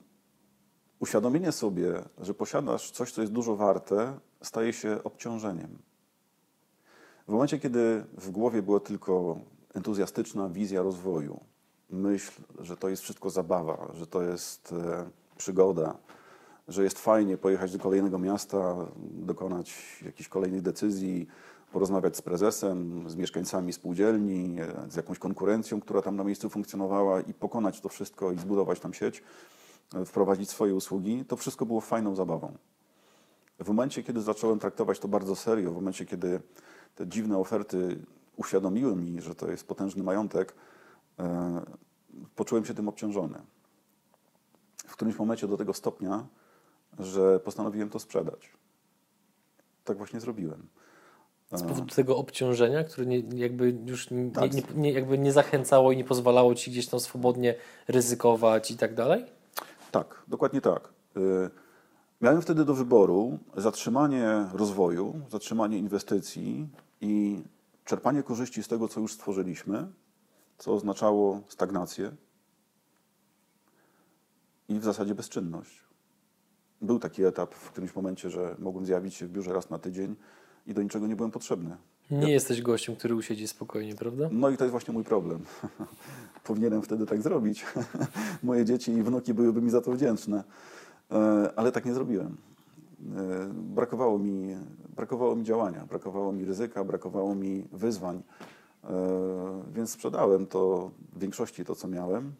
uświadomienie 1.01 1.53
sobie, 1.53 2.03
że 2.19 2.35
posiadasz 2.35 2.91
coś, 2.91 3.13
co 3.13 3.21
jest 3.21 3.33
dużo 3.33 3.57
warte, 3.57 4.19
staje 4.43 4.73
się 4.73 5.05
obciążeniem. 5.05 5.79
W 7.29 7.33
momencie, 7.33 7.59
kiedy 7.59 8.05
w 8.13 8.31
głowie 8.31 8.63
była 8.63 8.81
tylko 8.81 9.41
entuzjastyczna 9.75 10.49
wizja 10.49 10.83
rozwoju, 10.83 11.41
myśl, 11.91 12.43
że 12.59 12.77
to 12.77 12.89
jest 12.89 13.03
wszystko 13.03 13.31
zabawa, 13.31 13.91
że 13.95 14.07
to 14.07 14.23
jest 14.23 14.73
e, 14.73 15.11
przygoda, 15.37 15.99
że 16.71 16.85
jest 16.85 16.99
fajnie 16.99 17.37
pojechać 17.37 17.73
do 17.73 17.79
kolejnego 17.79 18.19
miasta, 18.19 18.77
dokonać 19.11 20.01
jakichś 20.05 20.29
kolejnych 20.29 20.63
decyzji, 20.63 21.27
porozmawiać 21.73 22.17
z 22.17 22.23
prezesem, 22.23 23.05
z 23.11 23.17
mieszkańcami 23.17 23.73
spółdzielni, 23.73 24.57
z 24.89 24.97
jakąś 24.97 25.19
konkurencją, 25.19 25.81
która 25.81 26.03
tam 26.03 26.17
na 26.17 26.25
miejscu 26.25 26.49
funkcjonowała 26.49 27.21
i 27.21 27.35
pokonać 27.35 27.81
to 27.81 27.89
wszystko 27.89 28.33
i 28.33 28.39
zbudować 28.39 28.81
tam 28.81 28.95
sieć, 28.95 29.23
e, 29.95 30.05
wprowadzić 30.05 30.51
swoje 30.51 30.75
usługi, 30.75 31.25
to 31.25 31.37
wszystko 31.37 31.67
było 31.67 31.81
fajną 31.81 32.15
zabawą. 32.15 32.57
W 33.59 33.69
momencie, 33.69 34.03
kiedy 34.03 34.21
zacząłem 34.21 34.59
traktować 34.59 34.99
to 34.99 35.09
bardzo 35.09 35.37
serio, 35.37 35.71
w 35.71 35.75
momencie, 35.75 36.07
kiedy 36.07 36.41
te 36.95 37.07
dziwne 37.07 37.39
oferty 37.39 37.99
uświadomiły 38.37 38.97
mi, 38.97 39.21
że 39.21 39.35
to 39.35 39.51
jest 39.51 39.67
potężny 39.67 40.03
majątek, 40.03 40.55
e, 41.19 41.61
poczułem 42.37 42.65
się 42.65 42.75
tym 42.75 42.89
obciążony. 42.89 43.39
W 44.77 44.93
którymś 44.93 45.19
momencie 45.19 45.49
do 45.49 45.57
tego 45.57 45.75
stopnia, 45.75 46.27
że 46.99 47.41
postanowiłem 47.41 47.91
to 47.91 47.99
sprzedać. 47.99 48.51
Tak 49.85 49.97
właśnie 49.97 50.21
zrobiłem. 50.21 50.69
Z 51.53 51.63
powodu 51.63 51.95
tego 51.95 52.17
obciążenia, 52.17 52.85
które 52.85 53.07
nie, 53.07 53.19
jakby 53.19 53.79
już 53.87 54.11
nie, 54.11 54.31
Tak. 54.31 54.53
nie, 54.55 54.63
nie, 54.75 54.93
jakby 54.93 55.19
nie 55.19 55.33
zachęcało 55.33 55.93
i 55.93 55.97
nie 55.97 56.05
pozwalało 56.05 56.55
ci 56.55 56.71
gdzieś 56.71 56.87
tam 56.87 57.01
swobodnie 57.01 57.55
ryzykować 57.89 58.71
i 58.71 58.77
tak 58.77 58.95
dalej? 58.95 59.25
Tak, 59.91 60.23
dokładnie 60.29 60.61
tak. 60.61 60.89
Y, 61.17 61.51
Miałem 62.21 62.43
wtedy 62.43 62.65
do 62.65 62.75
wyboru 62.75 63.39
zatrzymanie 63.57 64.47
rozwoju, 64.53 65.21
zatrzymanie 65.31 65.79
inwestycji 65.79 66.69
i 67.01 67.43
czerpanie 67.85 68.23
korzyści 68.23 68.63
z 68.63 68.69
tego, 68.69 68.89
co 68.89 69.01
już 69.01 69.13
stworzyliśmy, 69.13 69.87
co 70.59 70.75
oznaczało 70.75 71.41
stagnację 71.49 72.13
i 74.69 74.79
w 74.79 74.85
zasadzie 74.85 75.15
bezczynność. 75.15 75.85
Był 76.83 76.99
taki 76.99 77.25
etap 77.25 77.55
w 77.55 77.71
którymś 77.71 77.95
momencie, 77.97 78.31
że 78.31 78.57
mogłem 78.59 78.87
zjawić 78.87 79.15
się 79.15 79.27
w 79.27 79.31
biurze 79.31 79.53
raz 79.53 79.71
na 79.71 79.79
tydzień 79.79 80.17
i 80.67 80.75
do 80.75 80.83
niczego 80.83 81.07
nie 81.07 81.17
byłem 81.17 81.31
potrzebny. 81.31 81.77
Nie 82.11 82.33
jesteś 82.33 82.63
gościem, 82.63 82.97
który 82.97 83.15
usiedzi 83.15 83.49
spokojnie, 83.49 83.95
prawda? 83.95 84.29
No 84.33 84.51
i 84.51 84.57
to 84.57 84.65
jest 84.65 84.71
właśnie 84.71 84.95
mój 84.95 85.05
problem. 85.05 85.41
Powinienem 86.45 86.83
wtedy 86.83 87.07
tak 87.07 87.23
zrobić. 87.23 87.67
Moje 88.43 88.65
dzieci 88.65 88.93
i 88.93 89.03
wnuki 89.03 89.35
byłyby 89.35 89.63
mi 89.63 89.71
za 89.71 89.81
to 89.81 89.93
wdzięczne. 89.93 90.45
E, 91.11 91.51
Ale 91.57 91.73
tak 91.73 91.85
nie 91.85 91.95
zrobiłem. 91.95 92.37
E, 93.17 93.49
Brakowało 93.55 94.19
mi, 94.19 94.57
brakowało 94.97 95.37
mi 95.37 95.45
działania, 95.45 95.87
brakowało 95.87 96.33
mi 96.33 96.45
ryzyka, 96.45 96.85
brakowało 96.85 97.35
mi 97.35 97.65
wyzwań. 97.73 98.23
E, 98.85 98.91
Więc 99.75 99.91
sprzedałem 99.91 100.47
to 100.47 100.91
w 101.13 101.19
większości 101.19 101.65
to, 101.65 101.75
co 101.75 101.89
miałem 101.89 102.33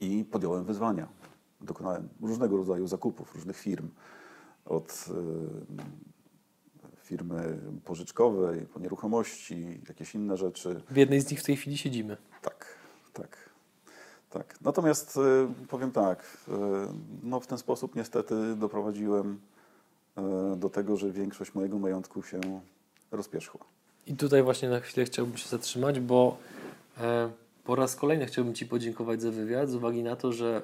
i 0.00 0.24
podjąłem 0.24 0.64
wyzwania. 0.64 1.08
Dokonałem 1.62 2.08
różnego 2.22 2.56
rodzaju 2.56 2.86
zakupów, 2.86 3.34
różnych 3.34 3.56
firm. 3.56 3.88
Od 4.64 5.06
e, 5.08 5.84
firmy 6.96 7.58
pożyczkowej, 7.84 8.60
po 8.60 8.80
nieruchomości, 8.80 9.80
jakieś 9.88 10.14
inne 10.14 10.36
rzeczy. 10.36 10.82
W 10.90 10.96
jednej 10.96 11.20
z 11.20 11.30
nich 11.30 11.40
w 11.40 11.44
tej 11.44 11.56
chwili 11.56 11.78
siedzimy. 11.78 12.16
Tak, 12.42 12.66
tak. 13.12 13.50
Tak. 14.30 14.54
Natomiast 14.60 15.16
y, 15.16 15.66
powiem 15.68 15.92
tak, 15.92 16.36
y, 16.48 16.52
no 17.22 17.40
w 17.40 17.46
ten 17.46 17.58
sposób 17.58 17.96
niestety 17.96 18.56
doprowadziłem 18.56 19.40
y, 20.18 20.56
do 20.56 20.70
tego, 20.70 20.96
że 20.96 21.10
większość 21.10 21.54
mojego 21.54 21.78
majątku 21.78 22.22
się 22.22 22.40
rozpierzchła. 23.10 23.60
I 24.06 24.16
tutaj 24.16 24.42
właśnie 24.42 24.68
na 24.68 24.80
chwilę 24.80 25.06
chciałbym 25.06 25.36
się 25.36 25.48
zatrzymać, 25.48 26.00
bo 26.00 26.36
e, 26.98 27.30
po 27.64 27.74
raz 27.74 27.96
kolejny 27.96 28.26
chciałbym 28.26 28.54
Ci 28.54 28.66
podziękować 28.66 29.22
za 29.22 29.30
wywiad 29.30 29.68
z 29.68 29.74
uwagi 29.74 30.02
na 30.02 30.16
to, 30.16 30.32
że 30.32 30.62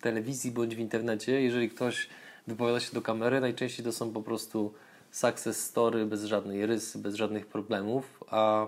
telewizji 0.00 0.50
bądź 0.50 0.76
w 0.76 0.78
internecie, 0.78 1.42
jeżeli 1.42 1.70
ktoś 1.70 2.08
wypowiada 2.46 2.80
się 2.80 2.92
do 2.92 3.02
kamery, 3.02 3.40
najczęściej 3.40 3.84
to 3.84 3.92
są 3.92 4.12
po 4.12 4.22
prostu 4.22 4.72
success 5.10 5.64
story 5.64 6.06
bez 6.06 6.24
żadnej 6.24 6.66
rysy, 6.66 6.98
bez 6.98 7.14
żadnych 7.14 7.46
problemów, 7.46 8.24
a 8.30 8.66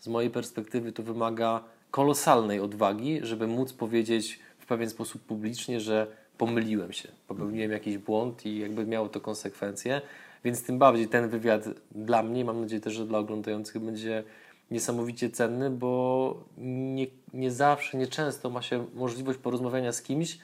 z 0.00 0.08
mojej 0.08 0.30
perspektywy 0.30 0.92
to 0.92 1.02
wymaga 1.02 1.64
kolosalnej 1.90 2.60
odwagi, 2.60 3.20
żeby 3.22 3.46
móc 3.46 3.72
powiedzieć 3.72 4.38
w 4.58 4.66
pewien 4.66 4.90
sposób 4.90 5.22
publicznie, 5.22 5.80
że 5.80 6.06
pomyliłem 6.38 6.92
się, 6.92 7.08
popełniłem 7.28 7.70
jakiś 7.70 7.98
błąd 7.98 8.46
i 8.46 8.58
jakby 8.58 8.86
miało 8.86 9.08
to 9.08 9.20
konsekwencje. 9.20 10.00
Więc 10.44 10.62
tym 10.62 10.78
bardziej 10.78 11.08
ten 11.08 11.28
wywiad 11.28 11.64
dla 11.90 12.22
mnie, 12.22 12.44
mam 12.44 12.60
nadzieję 12.60 12.80
też, 12.80 12.94
że 12.94 13.06
dla 13.06 13.18
oglądających 13.18 13.82
będzie 13.82 14.24
niesamowicie 14.70 15.30
cenny, 15.30 15.70
bo 15.70 16.44
nie, 16.58 17.06
nie 17.34 17.50
zawsze, 17.50 17.98
nie 17.98 18.06
często 18.06 18.50
ma 18.50 18.62
się 18.62 18.86
możliwość 18.94 19.38
porozmawiania 19.38 19.92
z 19.92 20.02
kimś, 20.02 20.38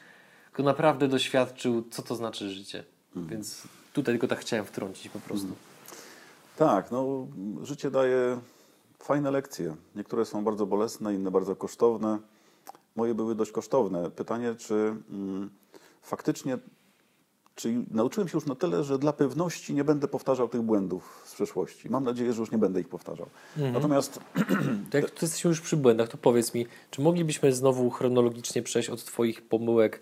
kto 0.53 0.63
naprawdę 0.63 1.09
doświadczył, 1.09 1.85
co 1.91 2.03
to 2.03 2.15
znaczy 2.15 2.51
życie. 2.51 2.85
Więc 3.17 3.63
tutaj 3.93 4.15
tylko 4.15 4.29
tak 4.29 4.39
chciałem 4.39 4.65
wtrącić 4.65 5.09
po 5.09 5.19
prostu. 5.19 5.49
Tak, 6.57 6.91
no 6.91 7.27
życie 7.63 7.91
daje 7.91 8.41
fajne 8.99 9.31
lekcje. 9.31 9.77
Niektóre 9.97 10.25
są 10.25 10.45
bardzo 10.45 10.67
bolesne, 10.67 11.15
inne 11.15 11.31
bardzo 11.31 11.57
kosztowne. 11.57 12.19
Moje 12.97 13.15
były 13.15 13.35
dość 13.35 13.53
kosztowne. 13.53 14.11
Pytanie, 14.11 14.55
czy 14.59 14.75
mm, 15.11 15.51
faktycznie, 16.03 16.59
czy 17.55 17.85
nauczyłem 17.91 18.29
się 18.29 18.37
już 18.37 18.47
na 18.47 18.55
tyle, 18.55 18.85
że 18.85 18.99
dla 18.99 19.13
pewności 19.13 19.75
nie 19.75 19.85
będę 19.85 20.09
powtarzał 20.09 20.49
tych 20.49 20.63
błędów 20.63 21.23
z 21.27 21.35
przeszłości. 21.35 21.91
Mam 21.91 22.05
nadzieję, 22.05 22.33
że 22.33 22.41
już 22.41 22.51
nie 22.51 22.59
będę 22.59 22.81
ich 22.81 22.89
powtarzał. 22.89 23.27
Natomiast 23.57 24.21
To 24.91 24.99
jak 24.99 25.11
tu 25.11 25.25
jesteśmy 25.25 25.49
już 25.49 25.61
przy 25.61 25.77
błędach, 25.77 26.09
to 26.09 26.19
powiedz 26.19 26.55
mi, 26.55 26.67
czy 26.91 27.01
moglibyśmy 27.01 27.53
znowu 27.53 27.91
chronologicznie 27.91 28.63
przejść 28.63 28.91
od 28.91 29.05
Twoich 29.05 29.43
pomyłek, 29.43 30.01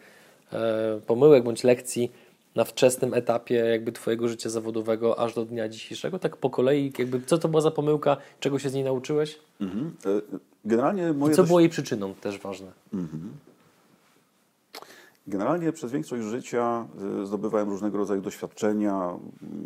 pomyłek 1.07 1.44
bądź 1.44 1.64
lekcji 1.64 2.12
na 2.55 2.64
wczesnym 2.64 3.14
etapie 3.14 3.55
jakby 3.55 3.92
Twojego 3.92 4.28
życia 4.28 4.51
zawodowego 4.51 5.18
aż 5.18 5.34
do 5.34 5.44
dnia 5.44 5.68
dzisiejszego, 5.68 6.18
tak 6.18 6.36
po 6.36 6.51
kolei, 6.51 6.92
jakby 6.99 7.20
co 7.26 7.38
to 7.38 7.49
była 7.49 7.61
za 7.61 7.70
pomyłka, 7.70 8.16
czego 8.40 8.59
się 8.59 8.68
z 8.70 8.74
niej 8.74 8.84
nauczyłeś? 8.84 9.38
Mhm, 9.61 9.96
e, 10.07 10.09
generalnie 10.64 11.09
i 11.09 11.12
moje 11.12 11.34
co 11.34 11.42
dość- 11.42 11.49
było 11.49 11.61
jej 11.61 11.68
przyczyną, 11.68 12.14
też 12.14 12.38
ważne. 12.38 12.72
Generalnie 15.26 15.72
przez 15.72 15.92
większość 15.92 16.22
życia 16.24 16.86
y, 17.22 17.26
zdobywałem 17.26 17.68
różnego 17.70 17.99
rodzaju 17.99 18.20
doświadczenia, 18.20 19.16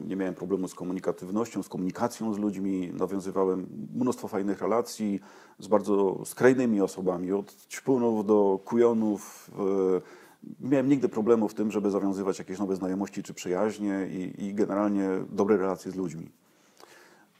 nie 0.09 0.16
miałem 0.16 0.35
problemu 0.35 0.68
z 0.68 0.74
komunikatywnością, 0.74 1.62
z 1.62 1.68
komunikacją 1.68 2.35
z 2.35 2.39
ludźmi, 2.39 2.91
nawiązywałem 2.99 3.66
mnóstwo 3.95 4.28
fajnych 4.28 4.61
relacji 4.62 5.20
z 5.59 5.66
bardzo 5.66 6.22
skrajnymi 6.24 6.80
osobami, 6.80 7.33
od 7.33 7.55
ćpunów 7.68 8.26
do 8.26 8.59
kujonów. 8.64 9.51
y, 9.99 10.22
Nie 10.61 10.68
miałem 10.68 10.88
nigdy 10.88 11.09
problemu 11.09 11.49
w 11.49 11.55
tym, 11.55 11.70
żeby 11.70 11.90
zawiązywać 11.90 12.38
jakieś 12.38 12.59
nowe 12.59 12.76
znajomości 12.76 13.22
czy 13.22 13.34
przyjaźnie 13.34 14.09
i, 14.11 14.45
i 14.45 14.55
generalnie 14.55 15.09
dobre 15.30 15.57
relacje 15.57 15.93
z 15.93 15.95
ludźmi. 15.95 16.30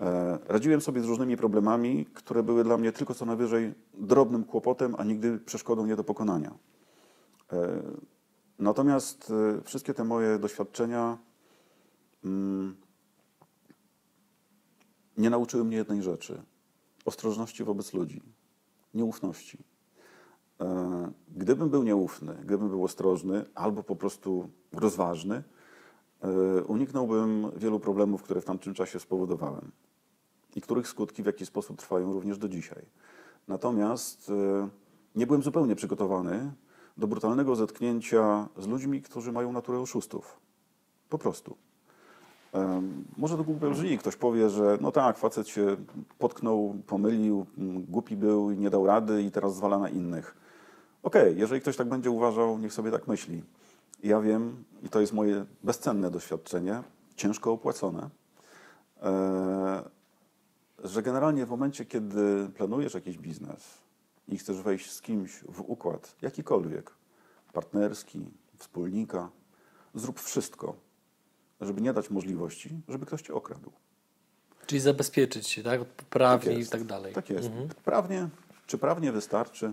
E, 0.01 0.39
Radziłem 0.49 0.81
sobie 0.81 1.01
z 1.01 1.05
różnymi 1.05 1.37
problemami, 1.37 2.07
które 2.15 2.43
były 2.43 2.65
dla 2.65 2.77
mnie 2.79 2.93
tylko 2.93 3.15
co 3.15 3.27
najwyżej 3.27 3.75
drobnym 3.95 4.45
kłopotem, 4.45 4.95
a 4.99 5.05
nigdy 5.05 5.39
przeszkodą 5.39 5.87
nie 5.87 5.97
do 5.97 6.05
pokonania. 6.05 6.55
E, 7.53 7.83
Natomiast 8.63 9.33
e, 9.59 9.63
wszystkie 9.63 9.95
te 9.95 10.05
moje 10.05 10.39
doświadczenia 10.39 11.19
mm, 12.25 12.77
nie 15.17 15.31
nauczyły 15.31 15.65
mnie 15.65 15.77
jednej 15.77 16.03
rzeczy: 16.03 16.43
ostrożności 17.05 17.65
wobec 17.65 17.93
ludzi, 17.93 18.23
nieufności. 18.95 19.59
E, 20.63 21.11
Gdybym 21.37 21.71
był 21.71 21.83
nieufny, 21.83 22.35
gdybym 22.45 22.69
był 22.69 22.85
ostrożny 22.85 23.45
albo 23.55 23.83
po 23.83 23.97
prostu 23.97 24.49
rozważny, 24.73 25.43
e, 26.23 26.65
uniknąłbym 26.65 27.51
wielu 27.57 27.81
problemów, 27.81 28.23
które 28.23 28.41
w 28.41 28.45
tamtym 28.45 28.75
czasie 28.75 29.01
spowodowałem 29.01 29.71
i 30.57 30.61
których 30.61 30.89
skutki 30.89 31.23
w 31.23 31.27
jakiś 31.27 31.49
sposób 31.49 31.79
trwają 31.79 32.13
również 32.13 32.39
do 32.39 32.49
dzisiaj. 32.49 32.83
Natomiast 33.49 34.31
e, 34.31 34.69
nie 35.15 35.27
byłem 35.27 35.43
zupełnie 35.43 35.75
przygotowany 35.75 36.53
do 36.97 37.07
brutalnego 37.07 37.57
zetknięcia 37.57 38.49
z 38.59 38.67
ludźmi, 38.67 39.03
którzy 39.03 39.33
mają 39.33 39.53
naturę 39.53 39.81
oszustów. 39.81 40.41
Po 41.09 41.19
prostu. 41.19 41.57
Może 43.17 43.37
to 43.37 43.45
głupio 43.45 43.71
brzmi, 43.71 43.99
ktoś 43.99 44.17
powie, 44.17 44.51
że 44.51 44.79
no 44.81 44.93
tak, 44.93 45.19
facet 45.19 45.49
się 45.49 45.77
potknął, 46.19 46.77
pomylił, 46.87 47.47
m, 47.59 47.85
głupi 47.85 48.17
był 48.17 48.51
i 48.51 48.59
nie 48.59 48.71
dał 48.71 48.87
rady 48.87 49.23
i 49.23 49.31
teraz 49.31 49.57
zwala 49.57 49.79
na 49.79 49.89
innych. 49.89 50.37
Okej, 51.03 51.39
jeżeli 51.39 51.61
ktoś 51.61 51.77
tak 51.77 51.89
będzie 51.89 52.11
uważał, 52.11 52.59
niech 52.59 52.73
sobie 52.73 52.91
tak 52.91 53.09
myśli. 53.09 53.43
Ja 54.03 54.21
wiem, 54.21 54.65
i 54.83 54.89
to 54.89 55.01
jest 55.01 55.13
moje 55.13 55.45
bezcenne 55.63 56.11
doświadczenie, 56.11 56.83
ciężko 57.17 57.53
opłacone, 57.53 58.11
e, 59.03 59.83
że 60.85 61.03
generalnie 61.03 61.47
w 61.47 61.51
momencie, 61.51 61.85
kiedy 61.85 62.49
planujesz 62.55 62.95
jakiś 62.95 63.19
biznes 63.19 63.79
i 64.29 64.39
chcesz 64.39 64.63
wejść 64.63 64.91
z 64.91 65.03
kimś 65.03 65.45
w 65.49 65.61
układ 65.61 66.17
jakikolwiek, 66.23 66.91
partnerski, 67.53 68.27
wspólnika, 68.59 69.31
zrób 69.95 70.21
wszystko, 70.21 70.77
żeby 71.61 71.81
nie 71.81 71.93
dać 71.93 72.11
możliwości, 72.11 72.81
żeby 72.89 73.07
ktoś 73.07 73.23
cię 73.23 73.35
okradł. 73.35 73.73
Czyli 74.67 74.81
zabezpieczyć 74.81 75.49
się, 75.49 75.63
tak? 75.63 75.85
Prawnie 75.85 76.55
Tak 76.55 76.67
i 76.67 76.67
tak 76.67 76.85
dalej. 76.85 77.15
Tak 77.15 77.31
jest. 77.31 77.51
Prawnie, 77.85 78.29
czy 78.67 78.79
prawnie 78.79 79.13
wystarczy? 79.13 79.73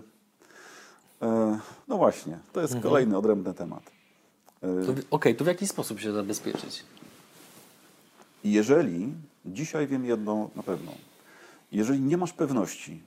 E, 1.22 1.58
no 1.88 1.96
właśnie, 1.96 2.38
to 2.52 2.60
jest 2.60 2.80
kolejny 2.82 3.16
odrębny 3.18 3.54
temat. 3.54 3.82
E, 4.62 4.66
Okej, 5.10 5.36
to 5.36 5.44
w 5.44 5.46
jaki 5.46 5.66
sposób 5.66 6.00
się 6.00 6.12
zabezpieczyć? 6.12 6.84
Jeżeli, 8.44 9.12
dzisiaj 9.46 9.86
wiem 9.86 10.04
jedno 10.04 10.50
na 10.56 10.62
pewno, 10.62 10.92
jeżeli 11.72 12.00
nie 12.00 12.16
masz 12.16 12.32
pewności, 12.32 13.02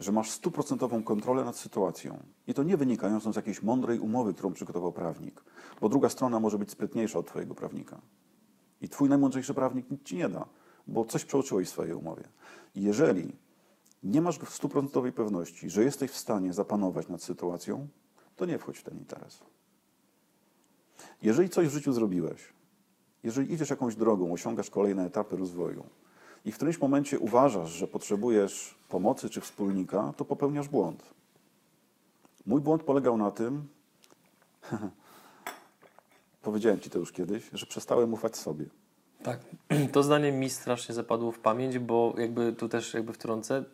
że 0.00 0.12
masz 0.12 0.30
stuprocentową 0.30 1.02
kontrolę 1.02 1.44
nad 1.44 1.56
sytuacją 1.56 2.18
i 2.46 2.54
to 2.54 2.62
nie 2.62 2.76
wynikającą 2.76 3.32
z 3.32 3.36
jakiejś 3.36 3.62
mądrej 3.62 3.98
umowy, 3.98 4.34
którą 4.34 4.52
przygotował 4.52 4.92
prawnik, 4.92 5.44
bo 5.80 5.88
druga 5.88 6.08
strona 6.08 6.40
może 6.40 6.58
być 6.58 6.70
sprytniejsza 6.70 7.18
od 7.18 7.26
twojego 7.26 7.54
prawnika 7.54 8.00
i 8.80 8.88
twój 8.88 9.08
najmądrzejszy 9.08 9.54
prawnik 9.54 9.90
nic 9.90 10.02
ci 10.02 10.16
nie 10.16 10.28
da, 10.28 10.44
bo 10.86 11.04
coś 11.04 11.24
przeoczyłeś 11.24 11.68
w 11.68 11.70
swojej 11.70 11.94
umowie. 11.94 12.22
Jeżeli 12.74 13.32
nie 14.02 14.20
masz 14.20 14.38
stuprocentowej 14.48 15.12
pewności, 15.12 15.70
że 15.70 15.84
jesteś 15.84 16.10
w 16.10 16.16
stanie 16.16 16.52
zapanować 16.52 17.08
nad 17.08 17.22
sytuacją, 17.22 17.88
to 18.36 18.44
nie 18.44 18.58
wchodź 18.58 18.78
w 18.78 18.82
ten 18.82 18.98
interes. 18.98 19.40
Jeżeli 21.22 21.48
coś 21.48 21.68
w 21.68 21.72
życiu 21.72 21.92
zrobiłeś, 21.92 22.52
jeżeli 23.22 23.52
idziesz 23.52 23.70
jakąś 23.70 23.96
drogą, 23.96 24.32
osiągasz 24.32 24.70
kolejne 24.70 25.06
etapy 25.06 25.36
rozwoju 25.36 25.84
i 26.44 26.52
w 26.52 26.56
którymś 26.56 26.80
momencie 26.80 27.18
uważasz, 27.18 27.70
że 27.70 27.88
potrzebujesz 27.88 28.74
pomocy 28.88 29.30
czy 29.30 29.40
wspólnika, 29.40 30.12
to 30.16 30.24
popełniasz 30.24 30.68
błąd. 30.68 31.02
Mój 32.46 32.60
błąd 32.60 32.82
polegał 32.82 33.16
na 33.16 33.30
tym, 33.30 33.68
powiedziałem 36.42 36.80
Ci 36.80 36.90
to 36.90 36.98
już 36.98 37.12
kiedyś, 37.12 37.50
że 37.52 37.66
przestałem 37.66 38.12
ufać 38.12 38.36
sobie. 38.36 38.66
Tak, 39.22 39.40
to 39.92 40.02
zdanie 40.02 40.32
mi 40.32 40.50
strasznie 40.50 40.94
zapadło 40.94 41.32
w 41.32 41.38
pamięć, 41.38 41.78
bo 41.78 42.14
jakby 42.18 42.52
tu 42.52 42.68
też 42.68 42.94
jakby 42.94 43.12
wtrącę, 43.12 43.64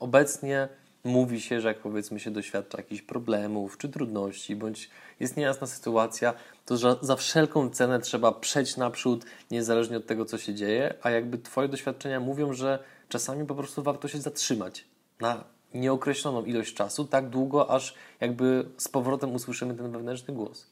obecnie 0.00 0.68
mówi 1.04 1.40
się, 1.40 1.60
że 1.60 1.68
jak 1.68 1.78
powiedzmy 1.78 2.20
się 2.20 2.30
doświadcza 2.30 2.78
jakichś 2.78 3.02
problemów 3.02 3.78
czy 3.78 3.88
trudności, 3.88 4.56
bądź 4.56 4.90
jest 5.20 5.36
niejasna 5.36 5.66
sytuacja, 5.66 6.34
to 6.66 6.76
że 6.76 6.96
za 7.00 7.16
wszelką 7.16 7.70
cenę 7.70 8.00
trzeba 8.00 8.32
przejść 8.32 8.76
naprzód, 8.76 9.24
niezależnie 9.50 9.96
od 9.96 10.06
tego, 10.06 10.24
co 10.24 10.38
się 10.38 10.54
dzieje, 10.54 10.94
a 11.02 11.10
jakby 11.10 11.38
Twoje 11.38 11.68
doświadczenia 11.68 12.20
mówią, 12.20 12.52
że 12.52 12.78
czasami 13.08 13.46
po 13.46 13.54
prostu 13.54 13.82
warto 13.82 14.08
się 14.08 14.18
zatrzymać 14.18 14.84
na 15.20 15.44
nieokreśloną 15.74 16.44
ilość 16.44 16.74
czasu, 16.74 17.04
tak 17.04 17.28
długo, 17.28 17.70
aż 17.70 17.94
jakby 18.20 18.68
z 18.76 18.88
powrotem 18.88 19.34
usłyszymy 19.34 19.74
ten 19.74 19.92
wewnętrzny 19.92 20.34
głos. 20.34 20.66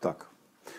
Tak. 0.00 0.26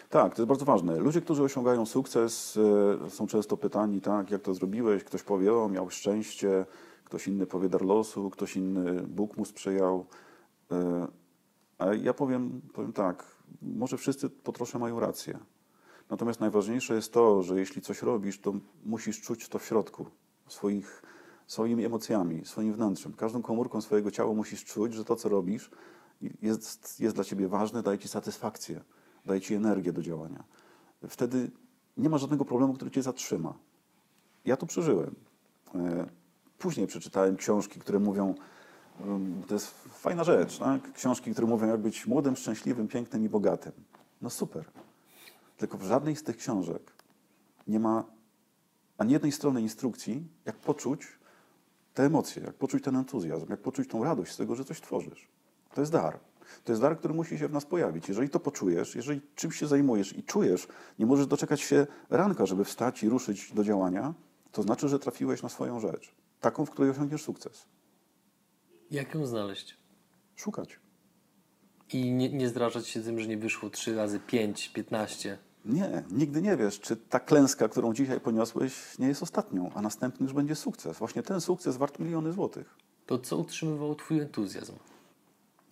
Tak, 0.10 0.36
to 0.36 0.42
jest 0.42 0.48
bardzo 0.48 0.66
ważne. 0.66 1.00
Ludzie, 1.00 1.22
którzy 1.22 1.44
osiągają 1.44 1.86
sukces, 1.86 2.60
e, 3.06 3.10
są 3.10 3.28
często 3.28 3.58
pytani, 3.58 4.02
tak, 4.02 4.32
jak 4.32 4.42
to 4.42 4.54
zrobiłeś? 4.54 5.04
Ktoś 5.04 5.24
powie, 5.24 5.54
o, 5.54 5.70
miał 5.70 5.90
szczęście, 5.90 6.66
ktoś 7.10 7.28
inny 7.28 7.46
powie 7.46 7.70
dar 7.70 7.82
losu, 7.82 8.30
ktoś 8.30 8.56
inny 8.56 9.02
Bóg 9.02 9.38
mu 9.38 9.46
sprzyjał. 9.46 10.06
E, 10.72 11.08
A 11.78 11.94
ja 11.94 12.14
powiem, 12.14 12.62
powiem 12.74 12.94
tak, 12.94 13.26
może 13.62 13.98
wszyscy 13.98 14.30
po 14.30 14.52
trosze 14.52 14.80
mają 14.80 15.00
rację. 15.00 15.40
Natomiast 16.10 16.40
najważniejsze 16.40 16.96
jest 16.96 17.14
to, 17.14 17.44
że 17.44 17.60
jeśli 17.60 17.82
coś 17.82 18.02
robisz, 18.02 18.40
to 18.42 18.54
musisz 18.86 19.22
czuć 19.22 19.50
to 19.50 19.60
w 19.60 19.66
środku, 19.66 20.06
swoich, 20.48 21.04
swoimi 21.48 21.86
emocjami, 21.86 22.46
swoim 22.46 22.74
wnętrzem. 22.74 23.14
Każdą 23.14 23.42
komórką 23.42 23.82
swojego 23.82 24.12
ciała 24.12 24.34
musisz 24.34 24.66
czuć, 24.66 24.94
że 24.94 25.06
to, 25.06 25.16
co 25.16 25.30
robisz, 25.30 25.72
jest, 26.42 27.00
jest 27.00 27.16
dla 27.16 27.24
ciebie 27.24 27.48
ważne, 27.48 27.84
daje 27.84 27.98
ci 27.98 28.08
satysfakcję, 28.08 28.82
daje 29.26 29.42
ci 29.42 29.54
energię 29.54 29.94
do 29.94 30.02
działania. 30.02 30.44
Wtedy 31.08 31.52
nie 31.98 32.10
ma 32.10 32.18
żadnego 32.18 32.46
problemu, 32.46 32.74
który 32.74 32.92
cię 32.92 33.04
zatrzyma. 33.04 33.54
Ja 34.46 34.58
to 34.58 34.66
przeżyłem. 34.66 35.16
Później 36.60 36.88
przeczytałem 36.88 37.38
książki, 37.38 37.80
które 37.80 38.00
mówią, 38.00 38.36
um, 39.08 39.44
to 39.48 39.54
jest 39.54 39.72
fajna 39.90 40.24
rzecz, 40.24 40.60
tak? 40.60 40.94
książki, 40.94 41.32
które 41.32 41.48
mówią, 41.48 41.68
jak 41.68 41.80
być 41.80 42.08
młodym, 42.08 42.36
szczęśliwym, 42.36 42.88
pięknym 42.88 43.26
i 43.26 43.30
bogatym. 43.30 43.72
No 44.22 44.30
super. 44.30 44.66
Tylko 45.58 45.78
w 45.78 45.84
żadnej 45.84 46.16
z 46.16 46.24
tych 46.24 46.38
książek 46.38 46.92
nie 47.68 47.80
ma 47.80 48.04
ani 48.98 49.14
jednej 49.14 49.32
strony 49.32 49.62
instrukcji, 49.62 50.28
jak 50.46 50.56
poczuć 50.56 51.08
te 51.94 52.06
emocje, 52.06 52.44
jak 52.44 52.56
poczuć 52.56 52.84
ten 52.84 52.96
entuzjazm, 52.96 53.46
jak 53.50 53.60
poczuć 53.60 53.90
tą 53.90 54.04
radość 54.04 54.32
z 54.32 54.38
tego, 54.38 54.56
że 54.56 54.66
coś 54.66 54.82
tworzysz. 54.82 55.28
To 55.74 55.82
jest 55.82 55.92
dar. 55.92 56.20
To 56.64 56.72
jest 56.72 56.82
dar, 56.82 56.98
który 56.98 57.14
musi 57.14 57.38
się 57.38 57.48
w 57.48 57.54
nas 57.54 57.66
pojawić. 57.66 58.10
Jeżeli 58.10 58.30
to 58.30 58.40
poczujesz, 58.40 58.96
jeżeli 58.96 59.22
czymś 59.36 59.56
się 59.56 59.68
zajmujesz 59.68 60.18
i 60.18 60.24
czujesz, 60.24 60.68
nie 61.00 61.06
możesz 61.06 61.28
doczekać 61.28 61.62
się 61.62 61.88
ranka, 62.10 62.46
żeby 62.46 62.66
wstać 62.66 63.04
i 63.04 63.10
ruszyć 63.10 63.54
do 63.54 63.64
działania, 63.64 64.14
to 64.52 64.64
znaczy, 64.64 64.90
że 64.90 65.00
trafiłeś 65.00 65.44
na 65.44 65.50
swoją 65.50 65.80
rzecz. 65.80 66.19
Taką, 66.42 66.66
w 66.66 66.72
której 66.72 66.92
osiągniesz 66.92 67.24
sukces. 67.24 67.66
Jak 68.92 69.16
ją 69.16 69.26
znaleźć? 69.26 69.78
Szukać. 70.36 70.80
I 71.94 72.12
nie, 72.12 72.30
nie 72.30 72.50
zdrażać 72.50 72.88
się 72.88 73.02
tym, 73.02 73.20
że 73.20 73.28
nie 73.28 73.38
wyszło 73.38 73.70
3 73.70 73.96
razy 73.96 74.20
5, 74.20 74.70
15. 74.70 75.38
Nie, 75.66 76.04
nigdy 76.12 76.42
nie 76.42 76.58
wiesz, 76.58 76.80
czy 76.80 76.96
ta 76.96 77.20
klęska, 77.20 77.70
którą 77.70 77.94
dzisiaj 77.94 78.20
poniosłeś, 78.20 79.00
nie 79.00 79.08
jest 79.08 79.24
ostatnią, 79.24 79.72
a 79.74 79.82
następny 79.82 80.24
już 80.24 80.34
będzie 80.34 80.56
sukces. 80.56 80.98
Właśnie 80.98 81.24
ten 81.24 81.42
sukces 81.42 81.78
wart 81.78 82.00
miliony 82.00 82.34
złotych. 82.34 82.76
To 83.06 83.20
co 83.20 83.38
utrzymywało 83.38 83.96
Twój 83.96 84.20
entuzjazm? 84.20 84.74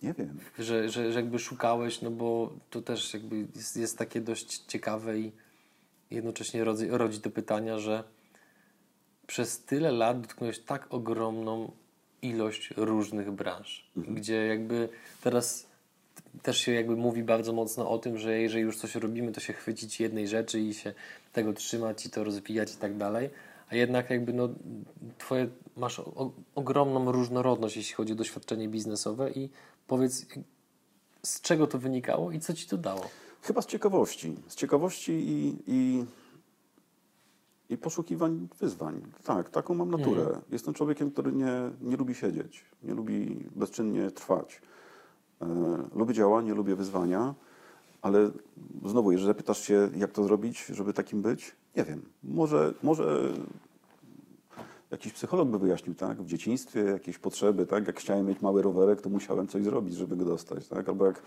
Nie 0.02 0.14
wiem. 0.14 0.38
Że, 0.58 0.88
że, 0.88 1.12
że 1.12 1.20
jakby 1.20 1.38
szukałeś, 1.38 2.02
no 2.02 2.10
bo 2.10 2.52
to 2.70 2.82
też 2.82 3.14
jakby 3.14 3.46
jest, 3.56 3.76
jest 3.76 3.98
takie 3.98 4.20
dość 4.20 4.58
ciekawe 4.58 5.18
i 5.18 5.32
jednocześnie 6.10 6.64
rodzi, 6.64 6.86
rodzi 6.88 7.20
to 7.20 7.30
pytania, 7.30 7.78
że 7.78 8.04
przez 9.28 9.60
tyle 9.60 9.92
lat 9.92 10.20
dotknąłeś 10.20 10.58
tak 10.58 10.86
ogromną 10.90 11.72
ilość 12.22 12.70
różnych 12.76 13.30
branż, 13.30 13.90
gdzie 13.96 14.46
jakby 14.46 14.88
teraz 15.22 15.66
też 16.42 16.58
się 16.58 16.72
jakby 16.72 16.96
mówi 16.96 17.22
bardzo 17.22 17.52
mocno 17.52 17.90
o 17.90 17.98
tym, 17.98 18.18
że 18.18 18.40
jeżeli 18.40 18.62
już 18.62 18.76
coś 18.76 18.94
robimy, 18.94 19.32
to 19.32 19.40
się 19.40 19.52
chwycić 19.52 20.00
jednej 20.00 20.28
rzeczy 20.28 20.60
i 20.60 20.74
się 20.74 20.94
tego 21.32 21.52
trzymać 21.52 22.06
i 22.06 22.10
to 22.10 22.24
rozwijać 22.24 22.74
i 22.74 22.76
tak 22.76 22.96
dalej. 22.96 23.30
A 23.70 23.76
jednak 23.76 24.10
jakby 24.10 24.32
no, 24.32 24.48
twoje, 25.18 25.48
masz 25.76 25.98
o, 25.98 26.32
ogromną 26.54 27.12
różnorodność, 27.12 27.76
jeśli 27.76 27.94
chodzi 27.94 28.12
o 28.12 28.16
doświadczenie 28.16 28.68
biznesowe 28.68 29.30
i 29.30 29.48
powiedz, 29.86 30.26
z 31.22 31.40
czego 31.40 31.66
to 31.66 31.78
wynikało 31.78 32.32
i 32.32 32.40
co 32.40 32.54
ci 32.54 32.66
to 32.66 32.76
dało? 32.76 33.10
Chyba 33.42 33.62
z 33.62 33.66
ciekawości. 33.66 34.36
Z 34.48 34.54
ciekawości 34.54 35.12
i, 35.12 35.56
i, 35.66 36.04
i 37.68 37.76
poszukiwań 37.76 38.48
wyzwań. 38.60 39.02
Tak, 39.24 39.50
taką 39.50 39.74
mam 39.74 39.90
naturę. 39.90 40.40
Jestem 40.50 40.74
człowiekiem, 40.74 41.10
który 41.10 41.32
nie, 41.32 41.70
nie 41.80 41.96
lubi 41.96 42.14
siedzieć, 42.14 42.64
nie 42.82 42.94
lubi 42.94 43.44
bezczynnie 43.56 44.10
trwać. 44.10 44.60
E, 45.42 45.46
lubię 45.94 46.14
działanie, 46.14 46.54
lubię 46.54 46.74
wyzwania, 46.74 47.34
ale 48.02 48.30
znowu, 48.84 49.12
jeżeli 49.12 49.26
zapytasz 49.26 49.60
się, 49.60 49.90
jak 49.96 50.12
to 50.12 50.24
zrobić, 50.24 50.66
żeby 50.66 50.92
takim 50.92 51.22
być, 51.22 51.56
nie 51.76 51.84
wiem. 51.84 52.02
Może, 52.24 52.74
może 52.82 53.32
jakiś 54.90 55.12
psycholog 55.12 55.48
by 55.48 55.58
wyjaśnił, 55.58 55.94
tak? 55.94 56.22
W 56.22 56.26
dzieciństwie 56.26 56.80
jakieś 56.80 57.18
potrzeby, 57.18 57.66
tak? 57.66 57.86
Jak 57.86 58.00
chciałem 58.00 58.26
mieć 58.26 58.40
mały 58.40 58.62
rowerek, 58.62 59.00
to 59.00 59.10
musiałem 59.10 59.46
coś 59.48 59.64
zrobić, 59.64 59.94
żeby 59.94 60.16
go 60.16 60.24
dostać, 60.24 60.68
tak? 60.68 60.88
Albo 60.88 61.06
jak 61.06 61.22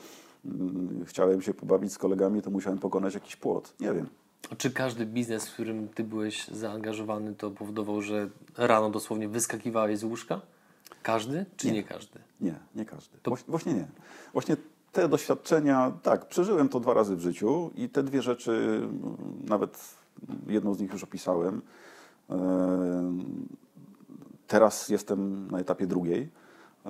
mm, 0.46 1.06
chciałem 1.06 1.42
się 1.42 1.54
pobawić 1.54 1.94
z 1.94 1.98
kolegami, 1.98 2.42
to 2.42 2.50
musiałem 2.50 2.80
pokonać 2.80 3.14
jakiś 3.14 3.36
płot. 3.36 3.74
Nie 3.80 3.94
wiem. 3.94 4.10
Czy 4.58 4.72
każdy 4.72 5.06
biznes, 5.06 5.50
w 5.50 5.54
którym 5.54 5.88
ty 5.88 6.04
byłeś 6.04 6.48
zaangażowany, 6.48 7.36
to 7.36 7.52
powodował, 7.52 8.02
że 8.02 8.30
rano 8.58 8.90
dosłownie 8.90 9.28
wyskakiwałeś 9.28 10.00
z 10.00 10.04
łóżka? 10.04 10.42
Każdy, 11.04 11.46
czy 11.58 11.68
nie, 11.68 11.74
Nie. 11.74 11.84
każdy? 11.84 12.20
Nie, 12.42 12.56
nie 12.76 12.86
każdy. 12.86 13.18
To- 13.24 13.36
Właśnie, 13.48 13.74
nie. 13.74 13.88
Właśnie 14.34 14.58
te 14.92 15.10
doświadczenia, 15.10 15.92
tak, 16.04 16.28
przeżyłem 16.28 16.70
to 16.70 16.80
dwa 16.80 16.94
razy 16.94 17.16
w 17.16 17.20
życiu 17.20 17.72
i 17.76 17.90
te 17.90 18.04
dwie 18.04 18.22
rzeczy, 18.22 18.82
nawet 19.48 19.96
jedną 20.48 20.74
z 20.74 20.80
nich 20.80 20.92
już 20.94 21.04
opisałem. 21.04 21.62
Em, 22.30 23.48
Teraz 24.48 24.90
jestem 24.90 25.52
na 25.52 25.60
etapie 25.60 25.88
drugiej 25.88 26.30
e, 26.86 26.90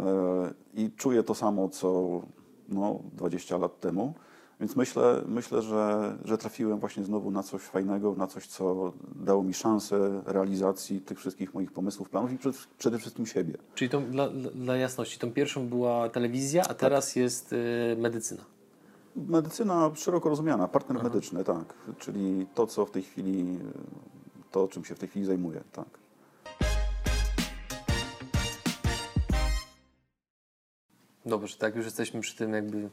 i 0.74 0.92
czuję 0.98 1.24
to 1.24 1.36
samo, 1.36 1.70
co 1.70 2.22
no, 2.70 3.00
20 3.14 3.58
lat 3.58 3.80
temu. 3.80 4.14
Więc 4.62 4.76
myślę, 4.76 5.22
myślę 5.28 5.62
że, 5.62 6.16
że 6.26 6.38
trafiłem 6.38 6.80
właśnie 6.80 7.04
znowu 7.04 7.32
na 7.32 7.44
coś 7.44 7.62
fajnego, 7.62 8.16
na 8.18 8.28
coś, 8.28 8.48
co 8.48 8.94
dało 9.16 9.44
mi 9.44 9.54
szansę 9.54 10.22
realizacji 10.26 11.02
tych 11.02 11.20
wszystkich 11.20 11.54
moich 11.54 11.72
pomysłów, 11.72 12.10
planów 12.10 12.32
i 12.32 12.38
przed, 12.38 12.56
przede 12.78 12.98
wszystkim 12.98 13.26
siebie. 13.26 13.58
Czyli 13.76 13.90
dla, 14.12 14.30
dla- 14.30 14.78
jasności, 14.78 15.20
tą 15.20 15.32
pierwszą 15.32 15.68
była 15.68 16.10
telewizja, 16.10 16.64
a 16.70 16.74
teraz 16.74 17.16
jest 17.16 17.54
y, 17.54 17.58
medycyna. 18.00 18.42
Medycyna 19.16 19.92
szeroko 19.96 20.30
rozumiana, 20.30 20.68
partner 20.68 21.04
medyczny, 21.04 21.44
tak. 21.44 21.74
Czyli 22.00 22.48
to, 22.56 22.68
co 22.68 22.86
w 22.86 22.92
tej 22.92 23.04
chwili, 23.04 23.60
to, 24.52 24.68
czym 24.68 24.86
się 24.86 24.96
w 24.96 25.00
tej 25.00 25.10
chwili 25.10 25.26
zajmuję, 25.26 25.64
tak. 25.72 25.88
Dobrze, 31.26 31.58
tak 31.58 31.76
już 31.76 31.86
jesteśmy 31.86 32.22
przy 32.22 32.38
tym 32.38 32.54
jakby 32.54 32.90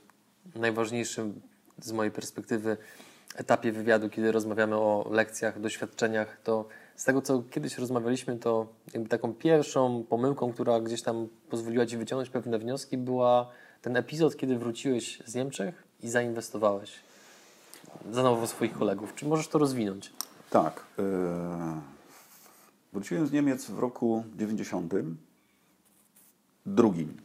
najważniejszym 0.54 1.40
z 1.78 1.92
mojej 1.92 2.12
perspektywy 2.12 2.76
etapie 3.34 3.72
wywiadu, 3.72 4.10
kiedy 4.10 4.32
rozmawiamy 4.32 4.76
o 4.76 5.08
lekcjach, 5.10 5.60
doświadczeniach, 5.60 6.40
to 6.44 6.68
z 6.96 7.04
tego, 7.04 7.22
co 7.22 7.42
kiedyś 7.50 7.78
rozmawialiśmy, 7.78 8.36
to 8.38 8.66
jakby 8.94 9.08
taką 9.08 9.34
pierwszą 9.34 10.04
pomyłką, 10.08 10.52
która 10.52 10.80
gdzieś 10.80 11.02
tam 11.02 11.28
pozwoliła 11.50 11.86
Ci 11.86 11.96
wyciągnąć 11.96 12.30
pewne 12.30 12.58
wnioski, 12.58 12.98
była 12.98 13.50
ten 13.82 13.96
epizod, 13.96 14.36
kiedy 14.36 14.58
wróciłeś 14.58 15.22
z 15.26 15.34
Niemczech 15.34 15.82
i 16.02 16.08
zainwestowałeś 16.08 16.92
za 18.12 18.22
nowo 18.22 18.46
swoich 18.46 18.72
kolegów. 18.72 19.14
Czy 19.14 19.26
możesz 19.26 19.48
to 19.48 19.58
rozwinąć? 19.58 20.12
Tak. 20.50 20.84
e, 20.98 21.80
wróciłem 22.92 23.26
z 23.26 23.32
Niemiec 23.32 23.70
w 23.70 23.78
roku 23.78 24.24
90. 24.36 24.94
Drugim. 26.66 27.16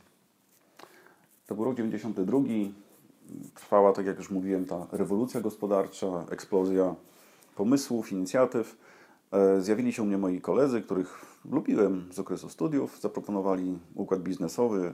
To 1.48 1.56
był 1.56 1.64
rok 1.64 1.76
92. 1.76 2.38
Trwała, 3.56 3.94
tak 3.94 4.06
jak 4.06 4.18
już 4.18 4.30
mówiłem, 4.32 4.66
ta 4.66 4.88
rewolucja 4.92 5.42
gospodarcza, 5.42 6.26
eksplozja 6.32 6.96
pomysłów, 7.56 8.12
inicjatyw. 8.12 8.78
E, 9.32 9.62
Zjawili 9.62 9.94
się 9.94 10.02
u 10.04 10.06
mnie 10.06 10.18
moi 10.18 10.42
koledzy, 10.42 10.82
których 10.82 11.26
lubiłem 11.52 12.10
z 12.12 12.20
okresu 12.20 12.50
studiów. 12.50 13.00
Zaproponowali 13.02 13.78
układ 13.96 14.22
biznesowy, 14.22 14.78
mm, 14.80 14.94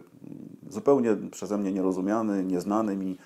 zupełnie 0.69 1.15
przeze 1.31 1.57
mnie 1.57 1.71
nierozumiany, 1.71 2.43
nieznany 2.43 2.95
mi. 2.95 3.17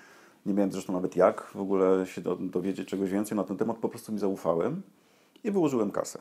Nie 0.46 0.54
miałem 0.54 0.72
zresztą 0.72 0.92
nawet 0.92 1.16
jak 1.16 1.42
w 1.54 1.60
ogóle 1.60 2.06
się 2.06 2.20
do- 2.20 2.36
dowiedzieć 2.36 2.88
czegoś 2.88 3.10
więcej 3.10 3.36
na 3.36 3.44
ten 3.44 3.56
temat. 3.56 3.76
Po 3.76 3.88
prostu 3.88 4.12
mi 4.12 4.18
zaufałem 4.18 4.82
i 5.44 5.50
wyłożyłem 5.50 5.90
kasę. 5.90 6.18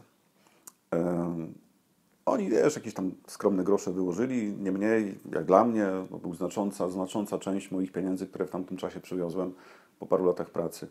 Oni, 2.25 2.49
wiesz, 2.49 2.75
jakieś 2.75 2.93
tam 2.93 3.11
skromne 3.27 3.63
grosze 3.63 3.91
wyłożyli, 3.91 4.53
nie 4.53 4.71
mniej, 4.71 5.19
jak 5.31 5.45
dla 5.45 5.65
mnie, 5.65 5.87
to 6.09 6.17
był 6.17 6.33
znacząca, 6.33 6.89
znacząca 6.89 7.39
część 7.39 7.71
moich 7.71 7.91
pieniędzy, 7.91 8.27
które 8.27 8.45
w 8.45 8.49
tamtym 8.49 8.77
czasie 8.77 8.99
przywiozłem 8.99 9.53
po 9.99 10.05
paru 10.05 10.25
latach 10.25 10.49
pracy. 10.49 10.87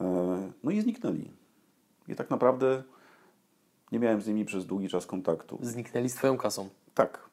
E, 0.00 0.52
No 0.64 0.70
i 0.70 0.80
zniknęli. 0.80 1.30
I 2.08 2.14
tak 2.14 2.30
naprawdę 2.30 2.82
nie 3.92 3.98
miałem 3.98 4.22
z 4.22 4.26
nimi 4.26 4.44
przez 4.44 4.66
długi 4.66 4.88
czas 4.88 5.06
kontaktu. 5.06 5.58
Zniknęli 5.62 6.08
z 6.08 6.14
Twoją 6.14 6.38
kasą. 6.38 6.68
Tak. 6.94 7.30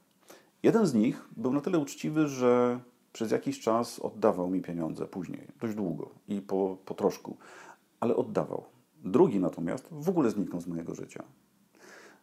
Jeden 0.63 0.85
z 0.85 0.93
nich 0.93 1.27
był 1.37 1.53
na 1.53 1.61
tyle 1.61 1.79
uczciwy, 1.79 2.27
że 2.27 2.79
przez 3.13 3.31
jakiś 3.31 3.59
czas 3.59 3.99
oddawał 3.99 4.49
mi 4.49 4.61
pieniądze 4.61 5.05
później, 5.05 5.47
dość 5.61 5.75
długo 5.75 6.09
i 6.27 6.41
po, 6.41 6.77
po 6.85 6.93
troszku, 6.93 7.37
ale 7.99 8.15
oddawał. 8.15 8.63
Drugi 9.03 9.39
natomiast 9.39 9.87
w 9.91 10.09
ogóle 10.09 10.29
zniknął 10.29 10.61
z 10.61 10.67
mojego 10.67 10.95
życia. 10.95 11.23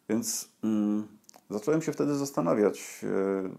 Więc 0.08 0.48
mm, 0.64 1.06
zacząłem 1.50 1.82
się 1.82 1.92
wtedy 1.92 2.14
zastanawiać, 2.14 3.00
e, 3.02 3.50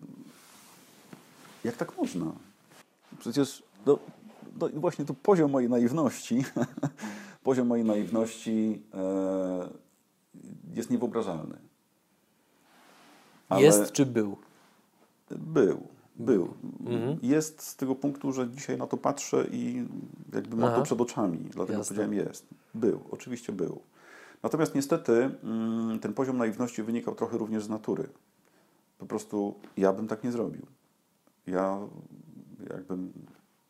jak 1.64 1.78
tak 1.78 1.98
można. 1.98 2.32
Przecież 3.20 3.64
no, 3.86 4.00
no, 4.60 4.68
i 4.68 4.80
właśnie 4.80 5.06
tu 5.06 5.14
poziom 5.14 5.52
mojej 5.52 5.70
naiwności, 5.70 6.46
poziom 7.44 7.68
mojej 7.68 7.86
naiwności 7.86 8.82
e, 8.94 9.70
jest 10.74 10.90
niewyobrażalny. 10.90 11.58
Ale- 13.50 13.62
Jest 13.62 13.92
czy 13.92 14.06
był? 14.06 14.38
Był, 15.32 15.88
był. 16.16 16.54
Jest 17.22 17.62
z 17.62 17.76
tego 17.76 17.96
punktu, 17.96 18.32
że 18.32 18.50
dzisiaj 18.50 18.78
na 18.78 18.88
to 18.88 18.98
patrzę 18.98 19.46
i 19.52 19.88
jakby 20.34 20.56
mam 20.56 20.66
Aha. 20.66 20.78
to 20.78 20.84
przed 20.84 21.02
oczami, 21.02 21.38
dlatego 21.38 21.78
Jasne. 21.78 21.96
powiedziałem 21.96 22.28
jest. 22.28 22.46
Był, 22.74 23.00
oczywiście 23.12 23.54
był. 23.54 23.82
Natomiast 24.44 24.76
niestety 24.76 25.30
mm, 25.44 26.00
ten 26.00 26.14
poziom 26.14 26.38
naiwności 26.38 26.84
wynikał 26.84 27.16
trochę 27.16 27.38
również 27.38 27.64
z 27.64 27.70
natury. 27.70 28.10
Po 28.98 29.06
prostu 29.06 29.56
ja 29.78 29.94
bym 29.94 30.08
tak 30.08 30.24
nie 30.24 30.32
zrobił. 30.32 30.66
Ja 31.48 31.80
jakbym 32.70 33.14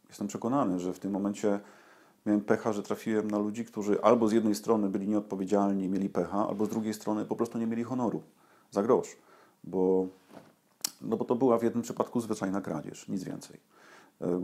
jestem 0.09 0.27
przekonany, 0.27 0.79
że 0.79 0.93
w 0.93 0.99
tym 0.99 1.11
momencie 1.11 1.59
miałem 2.25 2.41
pecha, 2.41 2.73
że 2.73 2.83
trafiłem 2.83 3.31
na 3.31 3.37
ludzi, 3.37 3.65
którzy 3.65 4.01
albo 4.01 4.27
z 4.27 4.31
jednej 4.31 4.55
strony 4.55 4.89
byli 4.89 5.07
nieodpowiedzialni, 5.07 5.89
mieli 5.89 6.09
pecha, 6.09 6.47
albo 6.47 6.65
z 6.65 6.69
drugiej 6.69 6.93
strony 6.93 7.25
po 7.25 7.35
prostu 7.35 7.57
nie 7.57 7.67
mieli 7.67 7.83
honoru 7.83 8.23
za 8.71 8.83
grosz, 8.83 9.17
bo, 9.63 10.07
no 11.01 11.17
bo 11.17 11.25
to 11.25 11.35
była 11.35 11.57
w 11.57 11.63
jednym 11.63 11.83
przypadku 11.83 12.21
zwyczajna 12.21 12.61
kradzież, 12.61 13.07
nic 13.07 13.23
więcej. 13.23 13.57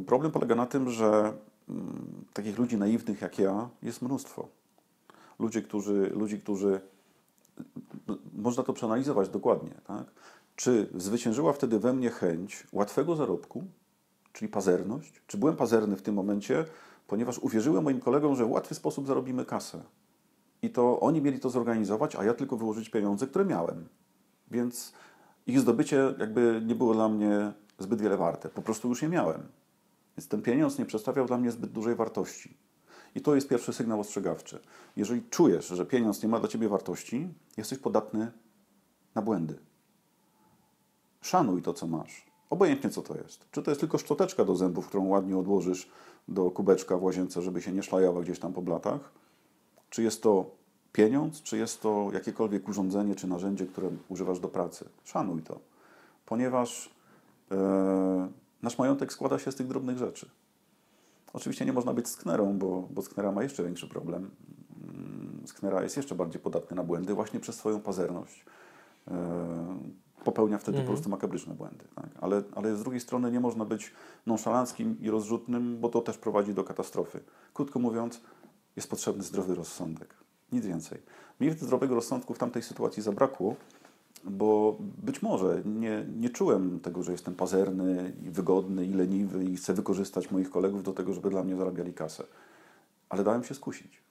Problem 0.08 0.32
polega 0.32 0.56
na 0.56 0.66
tym, 0.66 0.90
że 0.90 1.34
mm, 1.70 2.26
takich 2.34 2.58
ludzi 2.58 2.78
naiwnych 2.78 3.22
jak 3.22 3.40
ja 3.40 3.70
jest 3.84 4.02
mnóstwo. 4.02 4.48
Ludzie, 5.40 5.62
którzy, 5.62 6.10
ludzi, 6.14 6.40
którzy 6.40 6.82
można 8.34 8.64
to 8.64 8.74
przeanalizować 8.74 9.30
dokładnie, 9.30 9.72
tak? 9.88 10.06
Czy 10.56 10.90
zwyciężyła 10.96 11.54
wtedy 11.54 11.80
we 11.80 11.94
mnie 11.94 12.10
chęć 12.10 12.68
łatwego 12.72 13.16
zarobku, 13.16 13.64
czyli 14.34 14.50
pazerność? 14.52 15.22
Czy 15.28 15.38
byłem 15.38 15.56
pazerny 15.56 15.96
w 15.96 16.02
tym 16.02 16.16
momencie, 16.16 16.66
ponieważ 17.08 17.40
uwierzyłem 17.40 17.84
moim 17.84 18.00
kolegom, 18.00 18.36
że 18.36 18.46
w 18.46 18.52
łatwy 18.52 18.76
sposób 18.76 19.08
zarobimy 19.08 19.46
kasę. 19.46 19.84
I 20.62 20.70
to 20.70 21.00
oni 21.00 21.22
mieli 21.22 21.40
to 21.40 21.50
zorganizować, 21.50 22.16
a 22.16 22.24
ja 22.24 22.34
tylko 22.34 22.58
wyłożyć 22.58 22.90
pieniądze, 22.90 23.28
które 23.28 23.46
miałem. 23.46 23.88
Więc 24.52 24.94
ich 25.48 25.60
zdobycie 25.60 26.14
jakby 26.20 26.62
nie 26.66 26.76
było 26.76 26.94
dla 26.94 27.10
mnie 27.10 27.54
zbyt 27.80 28.02
wiele 28.02 28.18
warte. 28.18 28.50
Po 28.50 28.62
prostu 28.62 28.90
już 28.90 29.02
je 29.02 29.10
miałem. 29.10 29.44
Więc 30.18 30.28
ten 30.28 30.42
pieniądz 30.42 30.80
nie 30.80 30.86
przedstawiał 30.86 31.26
dla 31.26 31.38
mnie 31.38 31.52
zbyt 31.52 31.72
dużej 31.72 31.96
wartości. 31.96 32.58
I 33.16 33.22
to 33.22 33.36
jest 33.36 33.48
pierwszy 33.48 33.74
sygnał 33.74 34.00
ostrzegawczy. 34.00 34.60
Jeżeli 34.96 35.24
czujesz, 35.30 35.68
że 35.68 35.86
pieniądz 35.86 36.24
nie 36.24 36.30
ma 36.30 36.40
dla 36.40 36.48
ciebie 36.48 36.70
wartości, 36.70 37.28
jesteś 37.58 37.80
podatny 37.80 38.32
na 39.16 39.22
błędy. 39.22 39.60
Szanuj 41.22 41.62
to, 41.62 41.74
co 41.74 41.88
masz. 41.88 42.26
Obojętnie, 42.50 42.90
co 42.90 43.02
to 43.02 43.18
jest. 43.18 43.46
Czy 43.52 43.64
to 43.64 43.72
jest 43.72 43.82
tylko 43.82 43.98
szczoteczka 43.98 44.46
do 44.46 44.56
zębów, 44.56 44.88
którą 44.88 45.06
ładnie 45.06 45.38
odłożysz 45.38 45.90
do 46.28 46.52
kubeczka 46.52 46.98
w 46.98 47.04
łazience, 47.04 47.42
żeby 47.42 47.62
się 47.62 47.72
nie 47.72 47.84
szlajała 47.84 48.22
gdzieś 48.22 48.40
tam 48.40 48.54
po 48.54 48.62
blatach? 48.62 49.12
Czy 49.90 50.04
jest 50.04 50.24
to 50.24 50.52
pieniądz, 50.92 51.42
czy 51.42 51.58
jest 51.58 51.82
to 51.82 52.10
jakiekolwiek 52.14 52.70
urządzenie 52.70 53.16
czy 53.16 53.28
narzędzie, 53.28 53.66
które 53.66 53.90
używasz 54.10 54.40
do 54.40 54.48
pracy? 54.48 54.90
Szanuj 55.04 55.42
to, 55.42 55.60
ponieważ 56.26 56.90
e, 57.52 58.30
nasz 58.62 58.78
majątek 58.78 59.14
składa 59.14 59.40
się 59.40 59.52
z 59.52 59.56
tych 59.56 59.68
drobnych 59.68 59.98
rzeczy. 59.98 60.30
Oczywiście 61.36 61.66
nie 61.66 61.74
można 61.74 61.94
być 61.94 62.08
sknerą, 62.08 62.58
bo, 62.58 62.88
bo 62.92 63.02
sknera 63.02 63.32
ma 63.32 63.44
jeszcze 63.44 63.64
większy 63.64 63.88
problem. 63.88 64.32
Mm, 64.84 65.44
sknera 65.46 65.84
jest 65.84 65.98
jeszcze 65.98 66.16
bardziej 66.16 66.42
podatny 66.42 66.76
na 66.76 66.84
błędy 66.84 67.14
właśnie 67.14 67.40
przez 67.40 67.56
swoją 67.56 67.80
pazerność. 67.80 68.46
E, 69.08 69.80
popełnia 70.24 70.58
wtedy 70.58 70.78
mhm. 70.78 70.88
po 70.88 70.94
prostu 70.94 71.10
makabryczne 71.10 71.54
błędy. 71.54 71.86
Tak? 71.96 72.10
Ale, 72.22 72.44
ale 72.56 72.76
z 72.76 72.80
drugiej 72.80 73.02
strony 73.02 73.32
nie 73.32 73.40
można 73.40 73.66
być 73.66 73.94
nonszalanckim 74.26 74.98
i 75.00 75.10
rozrzutnym, 75.10 75.80
bo 75.80 75.90
to 75.90 76.02
też 76.02 76.18
prowadzi 76.18 76.54
do 76.54 76.64
katastrofy. 76.64 77.20
Krótko 77.54 77.80
mówiąc, 77.80 78.22
jest 78.76 78.90
potrzebny 78.90 79.24
zdrowy 79.24 79.56
rozsądek. 79.56 80.16
Nic 80.52 80.66
więcej. 80.66 81.02
Mi 81.40 81.52
zdrowego 81.52 81.96
rozsądku 81.96 82.34
w 82.34 82.38
tamtej 82.38 82.64
sytuacji 82.64 83.04
zabrakło, 83.04 83.56
bo 84.26 84.78
być 84.80 85.22
może 85.22 85.62
nie, 85.66 86.06
nie 86.18 86.30
czułem 86.30 86.80
tego, 86.80 87.04
że 87.04 87.12
jestem 87.12 87.36
pazerny, 87.36 88.14
i 88.24 88.30
wygodny 88.30 88.86
i 88.86 88.94
leniwy 88.94 89.46
i 89.46 89.56
chcę 89.56 89.74
wykorzystać 89.74 90.32
moich 90.32 90.50
kolegów 90.50 90.84
do 90.84 90.94
tego, 90.94 91.14
żeby 91.14 91.30
dla 91.30 91.44
mnie 91.44 91.56
zarabiali 91.56 91.94
kasę. 91.94 92.24
Ale 93.10 93.24
dałem 93.24 93.44
się 93.44 93.56
skusić. 93.56 94.02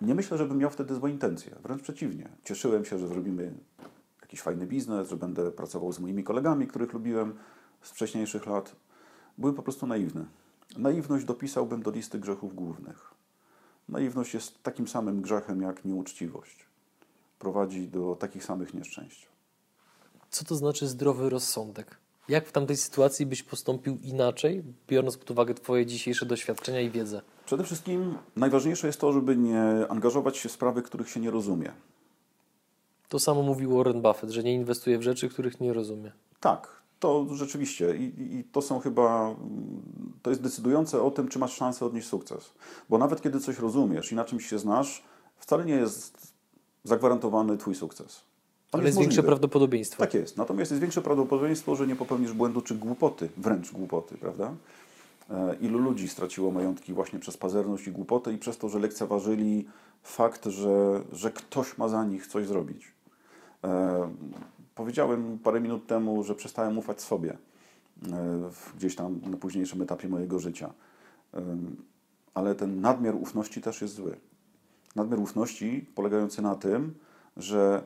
Nie 0.00 0.14
myślę, 0.14 0.38
żebym 0.38 0.58
miał 0.58 0.70
wtedy 0.70 0.94
złe 0.94 1.10
intencje. 1.10 1.56
Wręcz 1.62 1.82
przeciwnie. 1.82 2.28
Cieszyłem 2.44 2.84
się, 2.84 2.98
że 2.98 3.08
zrobimy 3.08 3.54
jakiś 4.22 4.40
fajny 4.40 4.66
biznes, 4.66 5.08
że 5.08 5.16
będę 5.16 5.50
pracował 5.52 5.92
z 5.92 6.00
moimi 6.00 6.24
kolegami, 6.24 6.66
których 6.66 6.92
lubiłem 6.92 7.34
z 7.82 7.90
wcześniejszych 7.90 8.46
lat. 8.46 8.76
Byłem 9.38 9.54
po 9.54 9.62
prostu 9.62 9.86
naiwny. 9.86 10.24
Naiwność 10.78 11.24
dopisałbym 11.24 11.82
do 11.82 11.90
listy 11.90 12.18
grzechów 12.18 12.54
głównych. 12.54 13.14
Naiwność 13.88 14.34
jest 14.34 14.62
takim 14.62 14.88
samym 14.88 15.22
grzechem 15.22 15.62
jak 15.62 15.84
nieuczciwość. 15.84 16.66
Prowadzi 17.38 17.88
do 17.88 18.16
takich 18.20 18.44
samych 18.44 18.74
nieszczęść. 18.74 19.28
Co 20.30 20.44
to 20.44 20.54
znaczy 20.56 20.86
zdrowy 20.86 21.30
rozsądek? 21.30 21.96
Jak 22.28 22.46
w 22.48 22.52
tamtej 22.52 22.76
sytuacji 22.76 23.26
byś 23.26 23.42
postąpił 23.42 23.98
inaczej, 24.02 24.64
biorąc 24.88 25.16
pod 25.16 25.30
uwagę 25.30 25.54
Twoje 25.54 25.86
dzisiejsze 25.86 26.26
doświadczenia 26.26 26.80
i 26.80 26.90
wiedzę? 26.90 27.22
Przede 27.46 27.64
wszystkim 27.64 28.18
najważniejsze 28.36 28.86
jest 28.86 29.00
to, 29.00 29.12
żeby 29.12 29.36
nie 29.36 29.86
angażować 29.88 30.36
się 30.36 30.48
w 30.48 30.52
sprawy, 30.52 30.82
których 30.82 31.10
się 31.10 31.20
nie 31.20 31.30
rozumie. 31.30 31.72
To 33.08 33.18
samo 33.18 33.42
mówił 33.42 33.76
Warren 33.76 34.02
Buffett, 34.02 34.30
że 34.30 34.42
nie 34.42 34.54
inwestuje 34.54 34.98
w 34.98 35.02
rzeczy, 35.02 35.28
których 35.28 35.60
nie 35.60 35.72
rozumie. 35.72 36.12
Tak, 36.40 36.68
to 37.00 37.26
rzeczywiście. 37.34 37.96
I, 37.96 38.36
I, 38.38 38.44
to 38.44 38.62
są 38.62 38.80
chyba, 38.80 39.36
to 40.22 40.30
jest 40.30 40.42
decydujące 40.42 41.02
o 41.02 41.10
tym, 41.10 41.28
czy 41.28 41.38
masz 41.38 41.52
szansę 41.52 41.86
odnieść 41.86 42.08
sukces. 42.08 42.50
Bo 42.88 42.98
nawet 42.98 43.22
kiedy 43.22 43.40
coś 43.40 43.58
rozumiesz 43.58 44.12
i 44.12 44.14
na 44.14 44.24
czymś 44.24 44.46
się 44.46 44.58
znasz, 44.58 45.02
wcale 45.36 45.64
nie 45.64 45.74
jest 45.74 46.35
zagwarantowany 46.88 47.56
Twój 47.58 47.74
sukces. 47.74 48.20
Ale 48.72 48.84
jest, 48.84 48.98
jest 48.98 49.00
większe 49.00 49.22
prawdopodobieństwo. 49.22 49.98
Tak 49.98 50.14
jest. 50.14 50.36
Natomiast 50.36 50.70
jest 50.70 50.80
większe 50.80 51.02
prawdopodobieństwo, 51.02 51.76
że 51.76 51.86
nie 51.86 51.96
popełnisz 51.96 52.32
błędu 52.32 52.60
czy 52.60 52.74
głupoty, 52.74 53.28
wręcz 53.36 53.72
głupoty, 53.72 54.18
prawda? 54.18 54.52
E, 55.30 55.56
ilu 55.60 55.78
ludzi 55.78 56.08
straciło 56.08 56.50
majątki 56.50 56.92
właśnie 56.92 57.18
przez 57.18 57.36
pazerność 57.36 57.86
i 57.86 57.92
głupotę 57.92 58.32
i 58.32 58.38
przez 58.38 58.58
to, 58.58 58.68
że 58.68 58.78
lekceważyli 58.78 59.66
fakt, 60.02 60.44
że, 60.44 61.02
że 61.12 61.30
ktoś 61.30 61.78
ma 61.78 61.88
za 61.88 62.04
nich 62.04 62.26
coś 62.26 62.46
zrobić. 62.46 62.92
E, 63.64 64.10
powiedziałem 64.74 65.38
parę 65.38 65.60
minut 65.60 65.86
temu, 65.86 66.24
że 66.24 66.34
przestałem 66.34 66.78
ufać 66.78 67.00
sobie 67.00 67.36
e, 68.12 68.50
gdzieś 68.76 68.96
tam 68.96 69.20
na 69.30 69.36
późniejszym 69.36 69.82
etapie 69.82 70.08
mojego 70.08 70.38
życia. 70.38 70.72
Ale 72.34 72.54
ten 72.54 72.80
nadmiar 72.80 73.14
ufności 73.14 73.60
też 73.60 73.82
jest 73.82 73.94
zły. 73.94 74.16
Nadmiar 74.96 75.20
ufności 75.20 75.86
polegający 75.94 76.42
na 76.42 76.54
tym, 76.54 76.94
że 77.36 77.84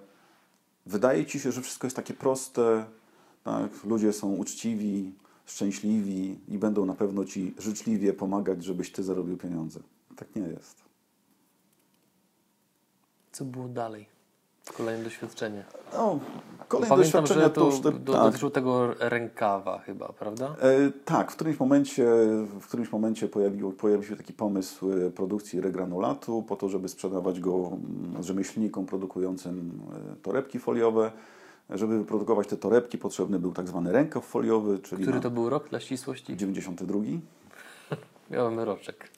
wydaje 0.87 1.27
ci 1.27 1.41
się, 1.41 1.53
że 1.53 1.63
wszystko 1.63 1.87
jest 1.87 1.97
takie 1.97 2.15
proste, 2.15 2.85
tak? 3.45 3.85
ludzie 3.85 4.13
są 4.13 4.35
uczciwi, 4.35 5.13
szczęśliwi 5.47 6.39
i 6.49 6.59
będą 6.59 6.87
na 6.87 6.95
pewno 6.95 7.25
ci 7.25 7.55
życzliwie 7.59 8.13
pomagać, 8.13 8.65
żebyś 8.65 8.93
ty 8.93 9.03
zarobił 9.03 9.37
pieniądze. 9.37 9.81
Tak 10.17 10.37
nie 10.37 10.43
jest. 10.43 10.85
Co 13.33 13.45
było 13.45 13.69
dalej? 13.69 14.20
Kolejne 14.77 15.05
doświadczenie. 15.05 15.65
No, 15.93 16.19
kolejne 16.69 16.89
Pamiętam, 16.89 17.25
doświadczenie 17.25 17.45
że 17.45 17.51
to, 17.51 17.67
już 17.67 17.81
te, 17.81 17.93
do, 17.93 18.13
tak. 18.13 18.23
dotyczyło 18.23 18.51
tego 18.51 18.95
rękawa 18.99 19.79
chyba, 19.79 20.09
prawda? 20.09 20.57
E, 20.61 20.91
tak, 21.05 21.33
w 21.33 21.35
którymś 21.35 21.61
momencie, 21.61 22.05
w 22.61 22.67
którymś 22.67 22.93
momencie 22.93 23.29
pojawił, 23.29 23.73
pojawił 23.73 24.09
się 24.09 24.17
taki 24.17 24.33
pomysł 24.33 24.93
e, 24.93 25.11
produkcji 25.11 25.61
regranulatu 25.61 26.43
po 26.43 26.57
to, 26.57 26.69
żeby 26.69 26.89
sprzedawać 26.89 27.41
go 27.41 27.53
mm, 27.53 28.23
rzemieślnikom 28.23 28.87
produkującym 28.87 29.81
e, 30.13 30.17
torebki 30.23 30.59
foliowe. 30.59 31.13
Żeby 31.71 31.99
wyprodukować 31.99 32.47
te 32.47 32.57
torebki 32.57 32.99
potrzebny 32.99 33.39
był 33.39 33.53
tak 33.53 33.69
zwany 33.69 33.93
rękaw 33.93 34.25
foliowy. 34.25 34.79
Czyli 34.79 35.03
Który 35.03 35.21
to 35.21 35.31
był 35.31 35.51
rok 35.51 35.69
dla 35.69 35.81
ścisłości? 35.81 36.37
92. 36.37 36.99
Miałem 38.31 38.61
roczek. 38.61 39.09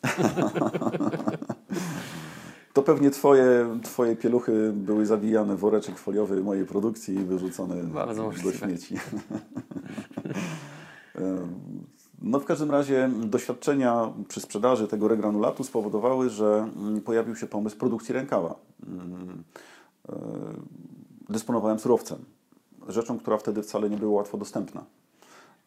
to 2.73 2.83
pewnie 2.83 3.11
twoje, 3.11 3.81
twoje 3.83 4.17
pieluchy 4.17 4.73
były 4.75 5.07
zawijane 5.07 5.57
w 5.57 5.59
woreczek 5.59 5.99
foliowy 5.99 6.43
mojej 6.43 6.67
produkcji 6.67 7.15
i 7.15 7.25
wyrzucone 7.25 7.77
Bardzo 7.85 8.31
do 8.45 8.53
śmieci. 8.53 8.97
No 12.23 12.41
w 12.41 12.45
każdym 12.45 12.71
razie 12.71 13.11
doświadczenia 13.25 14.13
przy 14.29 14.41
sprzedaży 14.41 14.89
tego 14.89 15.09
regranulatu 15.09 15.65
spowodowały, 15.65 16.31
że 16.31 16.69
mm, 16.77 17.01
pojawił 17.01 17.37
się 17.37 17.47
pomysł 17.47 17.77
produkcji 17.77 18.15
rękawa. 18.15 18.55
Mm, 18.87 19.45
e, 20.09 20.15
dysponowałem 21.29 21.79
surowcem 21.79 22.25
rzeczą, 22.89 23.19
która 23.19 23.39
wtedy 23.39 23.63
wcale 23.63 23.91
nie 23.91 23.97
była 23.97 24.17
łatwo 24.17 24.39
dostępna. 24.39 24.85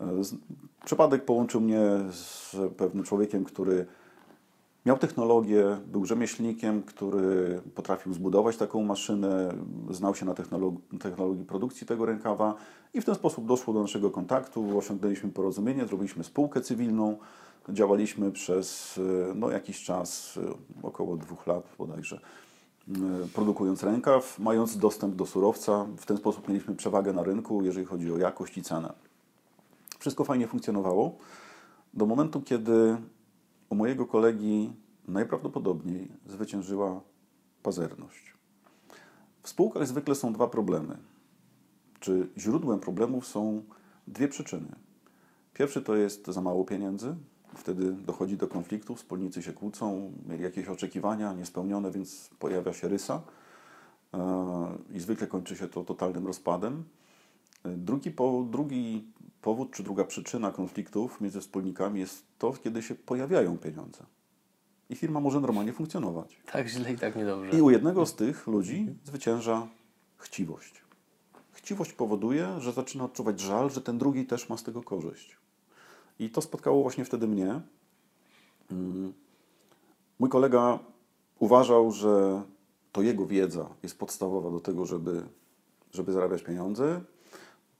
E, 0.02 0.22
przypadek 0.86 1.26
połączył 1.26 1.62
mnie 1.62 1.82
z 2.12 2.56
pewnym 2.78 3.04
człowiekiem, 3.04 3.44
który 3.44 3.86
miał 4.86 4.98
technologię, 4.98 5.78
był 5.88 6.06
rzemieślnikiem, 6.06 6.84
który 6.84 7.62
potrafił 7.76 8.14
zbudować 8.14 8.58
taką 8.58 8.84
maszynę, 8.84 9.54
znał 9.90 10.16
się 10.16 10.26
na 10.26 10.34
technologii, 10.34 11.46
produkcji 11.48 11.88
tego 11.88 12.06
rękawa 12.06 12.56
i 12.94 13.02
w 13.02 13.06
ten 13.06 13.16
sposób 13.16 13.46
doszło 13.46 13.74
do 13.74 13.82
naszego 13.82 14.12
kontaktu, 14.12 14.78
osiągnęliśmy 14.78 15.32
porozumienie, 15.32 15.86
zrobiliśmy 15.86 16.24
spółkę 16.24 16.62
cywilną, 16.62 17.18
działaliśmy 17.70 18.32
przez 18.32 18.98
e, 18.98 19.34
no, 19.36 19.50
jakiś 19.50 19.84
czas, 19.84 20.40
e, 20.84 20.88
około 20.88 21.18
dwóch 21.18 21.48
lat 21.48 21.70
bodajże. 21.78 22.20
E, 22.90 22.94
produkując 23.34 23.84
rękaw, 23.84 24.40
mając 24.40 24.78
dostęp 24.78 25.16
do 25.16 25.26
surowca. 25.26 25.86
W 25.98 26.06
ten 26.06 26.18
sposób 26.18 26.48
mieliśmy 26.48 26.76
przewagę 26.76 27.14
na 27.14 27.24
rynku, 27.24 27.64
jeżeli 27.64 27.86
chodzi 27.86 28.12
o 28.12 28.18
jakość 28.18 28.58
i 28.58 28.64
cenę. 28.64 28.94
Wszystko 30.00 30.24
fajnie 30.24 30.48
funkcjonowało 30.48 31.18
do 31.94 32.06
momentu, 32.06 32.42
kiedy 32.42 32.98
u 33.70 33.76
mojego 33.76 34.06
kolegi 34.06 34.74
najprawdopodobniej 35.08 36.12
zwyciężyła 36.26 37.02
pazerność. 37.64 38.34
W 39.44 39.50
spółkach 39.50 39.88
zwykle 39.88 40.16
są 40.16 40.34
dwa 40.34 40.48
problemy. 40.48 40.98
Czy 42.00 42.28
źródłem 42.38 42.80
problemów 42.80 43.28
są 43.28 43.64
dwie 44.08 44.28
przyczyny. 44.28 44.76
Pierwszy 45.54 45.82
to 45.82 45.96
jest 45.96 46.28
za 46.28 46.42
mało 46.42 46.66
pieniędzy, 46.66 47.16
wtedy 47.56 47.92
dochodzi 47.92 48.38
do 48.38 48.48
konfliktu, 48.48 48.96
wspólnicy 48.96 49.44
się 49.44 49.54
kłócą, 49.54 50.12
mieli 50.30 50.44
jakieś 50.44 50.68
oczekiwania 50.68 51.34
niespełnione, 51.34 51.92
więc 51.92 52.30
pojawia 52.40 52.74
się 52.74 52.88
rysa 52.88 53.22
e, 54.14 54.78
i 54.94 55.00
zwykle 55.00 55.28
kończy 55.28 55.56
się 55.56 55.68
to 55.68 55.84
totalnym 55.84 56.28
rozpadem. 56.28 56.84
Drugi, 57.64 58.12
po, 58.12 58.46
drugi 58.50 59.08
powód 59.46 59.72
czy 59.72 59.84
druga 59.84 60.04
przyczyna 60.04 60.52
konfliktów 60.52 61.22
między 61.22 61.42
wspólnikami 61.42 62.00
jest 62.00 62.24
to, 62.38 62.54
kiedy 62.54 62.84
się 62.84 62.96
pojawiają 62.96 63.58
pieniądze. 63.58 64.04
I 64.90 64.96
firma 64.96 65.20
może 65.20 65.40
normalnie 65.40 65.74
funkcjonować. 65.74 66.38
Tak 66.52 66.68
źle 66.68 66.94
i 66.94 66.98
tak 66.98 67.16
niedobrze. 67.16 67.58
I 67.58 67.62
u 67.62 67.70
jednego 67.70 68.06
z 68.06 68.16
tych 68.16 68.48
ludzi 68.48 68.96
zwycięża 69.04 69.68
chciwość. 70.18 70.82
Chciwość 71.52 71.94
powoduje, 71.94 72.48
że 72.60 72.74
zaczyna 72.74 73.04
odczuwać 73.04 73.40
żal, 73.40 73.70
że 73.70 73.82
ten 73.82 73.98
drugi 73.98 74.26
też 74.26 74.50
ma 74.50 74.58
z 74.58 74.64
tego 74.64 74.84
korzyść. 74.84 75.38
I 76.20 76.30
to 76.30 76.42
spotkało 76.42 76.82
właśnie 76.82 77.06
wtedy 77.06 77.28
mnie. 77.28 77.62
Mm. 78.72 79.14
Mój 80.20 80.30
kolega 80.30 80.80
uważał, 81.40 81.92
że 81.92 82.42
to 82.92 83.02
jego 83.02 83.26
wiedza 83.26 83.70
jest 83.84 84.00
podstawowa 84.00 84.52
do 84.52 84.60
tego, 84.60 84.86
żeby, 84.86 85.24
żeby 85.94 86.12
zarabiać 86.12 86.44
pieniądze. 86.44 87.02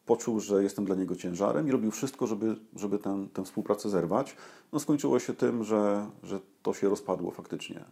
Poczuł, 0.06 0.40
że 0.40 0.64
jestem 0.64 0.86
dla 0.86 0.96
niego 0.96 1.16
ciężarem 1.16 1.68
i 1.68 1.72
robił 1.72 1.92
wszystko, 1.92 2.28
żeby, 2.28 2.56
żeby 2.76 3.00
ten, 3.00 3.30
tę 3.30 3.44
współpracę 3.44 3.90
zerwać. 3.90 4.36
No 4.74 4.80
skończyło 4.80 5.20
się 5.20 5.34
tym, 5.34 5.64
że, 5.64 6.10
że 6.24 6.40
to 6.64 6.74
się 6.74 6.90
rozpadło 6.90 7.32
faktycznie. 7.32 7.86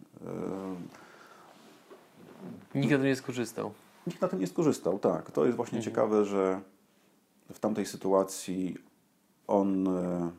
Nikt 2.74 2.90
na 2.90 2.96
tym 2.96 3.06
nie 3.06 3.16
skorzystał. 3.16 3.72
Nikt 4.06 4.20
na 4.20 4.28
tym 4.28 4.40
nie 4.40 4.46
skorzystał, 4.46 4.98
tak. 4.98 5.30
To 5.30 5.44
jest 5.44 5.56
właśnie 5.56 5.78
mhm. 5.78 5.94
ciekawe, 5.94 6.24
że 6.24 6.60
w 7.52 7.58
tamtej 7.58 7.86
sytuacji 7.86 8.76
on 9.46 9.88
e, 9.88 10.30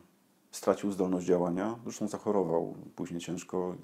stracił 0.51 0.91
zdolność 0.91 1.26
działania. 1.26 1.76
Zresztą 1.84 2.07
zachorował 2.07 2.76
później 2.95 3.19
ciężko. 3.19 3.76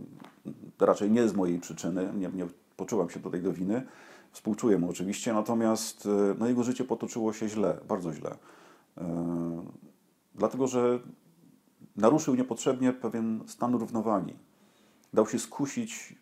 Raczej 0.80 1.12
nie 1.12 1.28
z 1.28 1.34
mojej 1.34 1.60
przyczyny, 1.60 2.14
nie, 2.18 2.30
nie 2.30 2.48
poczułam 2.78 3.10
się 3.10 3.20
tutaj 3.20 3.42
do 3.42 3.54
winy. 3.54 3.86
Współczuję 4.32 4.78
mu 4.78 4.90
oczywiście, 4.90 5.34
natomiast 5.34 6.06
e, 6.06 6.36
no, 6.40 6.48
jego 6.48 6.64
życie 6.64 6.84
potoczyło 6.84 7.34
się 7.34 7.50
źle, 7.50 7.78
bardzo 7.88 8.14
źle. 8.14 8.38
E, 8.98 9.66
dlatego, 10.36 10.68
że 10.68 11.00
naruszył 11.96 12.36
niepotrzebnie 12.36 12.94
pewien 12.94 13.44
stan 13.48 13.76
równowagi. 13.76 14.34
Dał 15.14 15.28
się 15.28 15.40
skusić 15.40 16.16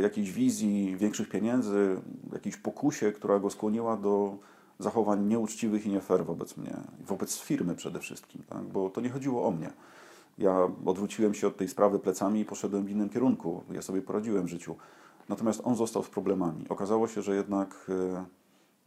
jakiejś 0.00 0.32
wizji 0.32 0.96
większych 0.96 1.28
pieniędzy, 1.28 2.00
jakiejś 2.32 2.56
pokusie, 2.56 3.12
która 3.12 3.38
go 3.38 3.50
skłoniła 3.50 3.96
do 3.96 4.38
zachowań 4.78 5.26
nieuczciwych 5.26 5.86
i 5.86 5.90
nie 5.90 6.00
fair 6.00 6.24
wobec 6.24 6.56
mnie, 6.56 6.76
wobec 7.06 7.40
firmy 7.40 7.74
przede 7.74 8.00
wszystkim, 8.00 8.42
tak? 8.48 8.62
bo 8.62 8.90
to 8.90 9.00
nie 9.00 9.10
chodziło 9.10 9.46
o 9.46 9.50
mnie. 9.50 9.70
Ja 10.38 10.68
odwróciłem 10.86 11.34
się 11.34 11.46
od 11.46 11.56
tej 11.56 11.68
sprawy 11.68 11.98
plecami 11.98 12.40
i 12.40 12.44
poszedłem 12.44 12.84
w 12.84 12.90
innym 12.90 13.08
kierunku. 13.08 13.64
Ja 13.70 13.82
sobie 13.82 14.02
poradziłem 14.02 14.46
w 14.46 14.48
życiu. 14.48 14.76
Natomiast 15.28 15.60
on 15.64 15.76
został 15.76 16.04
z 16.04 16.08
problemami. 16.08 16.68
Okazało 16.68 17.08
się, 17.08 17.22
że 17.22 17.36
jednak 17.36 17.90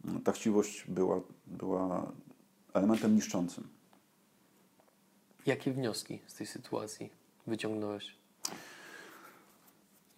e, 0.08 0.20
ta 0.24 0.32
chciwość 0.32 0.84
była, 0.88 1.20
była 1.46 2.12
elementem 2.74 3.14
niszczącym. 3.14 3.68
Jakie 5.46 5.72
wnioski 5.72 6.18
z 6.26 6.34
tej 6.34 6.46
sytuacji 6.46 7.10
wyciągnąłeś? 7.46 8.16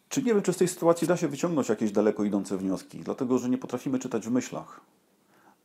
Czy 0.09 0.23
nie 0.23 0.35
wiem, 0.35 0.43
czy 0.43 0.53
z 0.53 0.57
tej 0.57 0.69
sytuacji 0.69 1.09
da 1.09 1.17
się 1.17 1.29
wyciągnąć 1.29 1.69
jakieś 1.69 1.93
daleko 1.93 2.25
idące 2.25 2.57
wnioski, 2.57 2.99
dlatego 2.99 3.39
że 3.39 3.49
nie 3.49 3.59
potrafimy 3.59 3.99
czytać 3.99 4.27
w 4.27 4.31
myślach. 4.31 4.81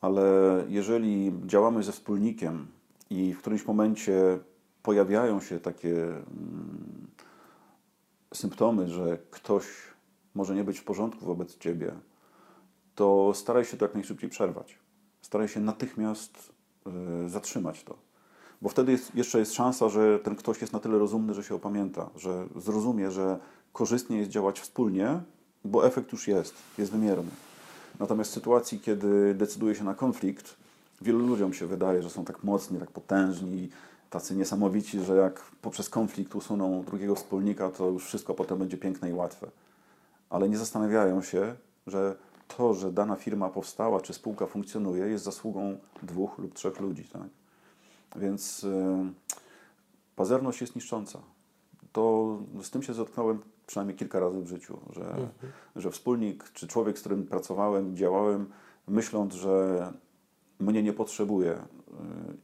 Ale 0.02 0.24
jeżeli 0.70 1.34
działamy 1.46 1.84
ze 1.84 1.92
wspólnikiem 1.92 2.68
i 3.10 3.34
w 3.34 3.40
którymś 3.40 3.66
momencie 3.66 4.40
pojawiają 4.84 5.42
się 5.42 5.60
takie 5.60 6.04
mm, 6.04 7.08
symptomy, 8.34 8.90
że 8.90 9.18
ktoś 9.32 9.66
może 10.36 10.56
nie 10.56 10.64
być 10.64 10.80
w 10.80 10.84
porządku 10.84 11.26
wobec 11.26 11.58
ciebie, 11.58 11.94
to 12.96 13.32
staraj 13.36 13.66
się 13.66 13.78
to 13.78 13.86
jak 13.86 13.94
najszybciej 13.94 14.30
przerwać. 14.30 14.80
Staraj 15.22 15.48
się 15.48 15.60
natychmiast 15.60 16.54
y, 17.26 17.30
zatrzymać 17.30 17.84
to. 17.84 17.96
Bo 18.62 18.70
wtedy 18.70 18.92
jest, 18.92 19.16
jeszcze 19.16 19.40
jest 19.40 19.54
szansa, 19.54 19.90
że 19.90 20.20
ten 20.20 20.36
ktoś 20.36 20.62
jest 20.62 20.74
na 20.74 20.80
tyle 20.80 20.98
rozumny, 21.00 21.34
że 21.34 21.44
się 21.44 21.56
opamięta, 21.56 22.10
że 22.16 22.48
zrozumie, 22.56 23.12
że 23.12 23.40
korzystnie 23.74 24.18
jest 24.18 24.30
działać 24.30 24.60
wspólnie, 24.60 25.22
bo 25.66 25.88
efekt 25.88 26.12
już 26.12 26.28
jest, 26.28 26.54
jest 26.78 26.92
wymierny. 26.92 27.32
Natomiast 28.00 28.32
w 28.32 28.34
sytuacji, 28.34 28.80
kiedy 28.80 29.34
decyduje 29.36 29.76
się 29.76 29.84
na 29.84 29.94
konflikt, 29.94 30.56
wielu 31.02 31.20
ludziom 31.20 31.54
się 31.54 31.68
wydaje, 31.68 32.04
że 32.04 32.10
są 32.10 32.26
tak 32.26 32.44
mocni, 32.44 32.80
tak 32.80 32.92
potężni, 32.92 33.70
tacy 34.10 34.36
niesamowici, 34.36 35.00
że 35.00 35.16
jak 35.16 35.42
poprzez 35.62 35.90
konflikt 35.90 36.36
usuną 36.36 36.84
drugiego 36.84 37.16
wspólnika, 37.16 37.70
to 37.70 37.90
już 37.90 38.06
wszystko 38.06 38.34
potem 38.34 38.58
będzie 38.58 38.78
piękne 38.78 39.10
i 39.10 39.14
łatwe. 39.14 39.48
Ale 40.34 40.50
nie 40.50 40.58
zastanawiają 40.58 41.22
się, 41.22 41.56
że 41.88 42.16
to, 42.58 42.74
że 42.74 42.92
dana 42.92 43.16
firma 43.16 43.50
powstała 43.50 44.02
czy 44.02 44.14
spółka 44.14 44.48
funkcjonuje, 44.48 45.08
jest 45.08 45.24
zasługą 45.24 45.78
dwóch 46.04 46.38
lub 46.38 46.54
trzech 46.54 46.80
ludzi. 46.80 47.04
Tak? 47.04 47.30
Więc 48.16 48.64
yy, 48.64 49.14
pazerność 50.16 50.62
jest 50.62 50.76
niszcząca. 50.76 51.20
To 51.92 52.38
z 52.62 52.70
tym 52.70 52.84
się 52.84 52.94
zetknąłem 52.94 53.40
przynajmniej 53.68 53.98
kilka 53.98 54.20
razy 54.20 54.42
w 54.42 54.48
życiu, 54.48 54.80
że, 54.94 55.06
mhm. 55.06 55.30
że 55.76 55.92
wspólnik 55.92 56.52
czy 56.54 56.68
człowiek, 56.68 56.98
z 56.98 57.00
którym 57.00 57.26
pracowałem, 57.28 57.96
działałem, 57.96 58.50
myśląc, 58.88 59.34
że 59.34 59.88
mnie 60.60 60.84
nie 60.84 60.94
potrzebuje 60.94 61.52
y, 61.54 61.62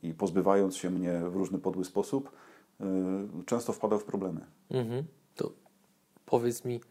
i 0.04 0.14
pozbywając 0.14 0.76
się 0.76 0.90
mnie 0.90 1.20
w 1.30 1.36
różny 1.36 1.60
podły 1.60 1.86
sposób, 1.86 2.32
y, 2.82 2.84
często 3.46 3.74
wpadał 3.74 4.00
w 4.00 4.04
problemy. 4.04 4.46
Mhm. 4.70 5.04
To 5.36 5.52
powiedz 6.26 6.66
mi, 6.66 6.82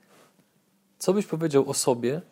co 0.99 1.13
byś 1.13 1.27
powiedział 1.27 1.71
osobie, 1.71 2.23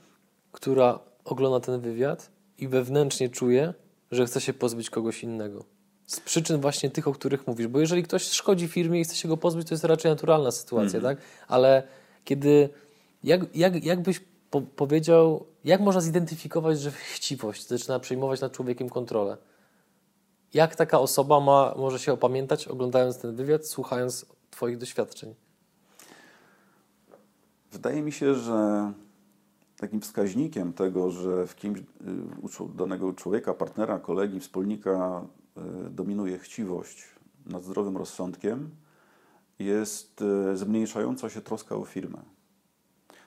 która 0.52 0.98
ogląda 1.24 1.60
ten 1.60 1.80
wywiad 1.80 2.30
i 2.58 2.68
wewnętrznie 2.68 3.28
czuje, 3.28 3.74
że 4.10 4.26
chce 4.26 4.40
się 4.40 4.52
pozbyć 4.52 4.90
kogoś 4.90 5.22
innego? 5.22 5.64
Z 6.06 6.20
przyczyn 6.20 6.60
właśnie 6.60 6.90
tych, 6.90 7.08
o 7.08 7.12
których 7.12 7.46
mówisz. 7.46 7.66
Bo 7.66 7.80
jeżeli 7.80 8.02
ktoś 8.02 8.22
szkodzi 8.22 8.68
firmie 8.68 9.00
i 9.00 9.04
chce 9.04 9.16
się 9.16 9.28
go 9.28 9.36
pozbyć, 9.36 9.68
to 9.68 9.74
jest 9.74 9.84
raczej 9.84 10.10
naturalna 10.10 10.50
sytuacja, 10.50 10.98
mm. 10.98 11.16
tak? 11.16 11.24
Ale 11.48 11.82
kiedy. 12.24 12.68
Jak, 13.24 13.56
jak, 13.56 13.84
jak 13.84 14.02
byś 14.02 14.20
po 14.50 14.60
powiedział, 14.60 15.46
jak 15.64 15.80
można 15.80 16.00
zidentyfikować, 16.00 16.80
że 16.80 16.90
chciwość 16.90 17.66
zaczyna 17.66 17.98
przejmować 17.98 18.40
nad 18.40 18.52
człowiekiem 18.52 18.88
kontrolę? 18.88 19.36
Jak 20.54 20.76
taka 20.76 21.00
osoba 21.00 21.40
ma, 21.40 21.74
może 21.76 21.98
się 21.98 22.12
opamiętać, 22.12 22.68
oglądając 22.68 23.18
ten 23.18 23.36
wywiad, 23.36 23.66
słuchając 23.66 24.26
Twoich 24.50 24.78
doświadczeń? 24.78 25.34
Wydaje 27.76 28.02
mi 28.02 28.12
się, 28.12 28.34
że 28.34 28.92
takim 29.76 30.00
wskaźnikiem 30.00 30.72
tego, 30.72 31.10
że 31.10 31.46
w 31.46 31.56
kimś 31.56 31.78
y, 31.78 31.84
danego 32.74 33.12
człowieka, 33.12 33.54
partnera, 33.54 33.98
kolegi, 33.98 34.40
wspólnika 34.40 35.24
y, 35.86 35.90
dominuje 35.90 36.38
chciwość 36.38 37.04
nad 37.46 37.64
zdrowym 37.64 37.96
rozsądkiem, 37.96 38.70
jest 39.58 40.22
y, 40.52 40.56
zmniejszająca 40.56 41.30
się 41.30 41.40
troska 41.40 41.76
o 41.76 41.84
firmę. 41.84 42.18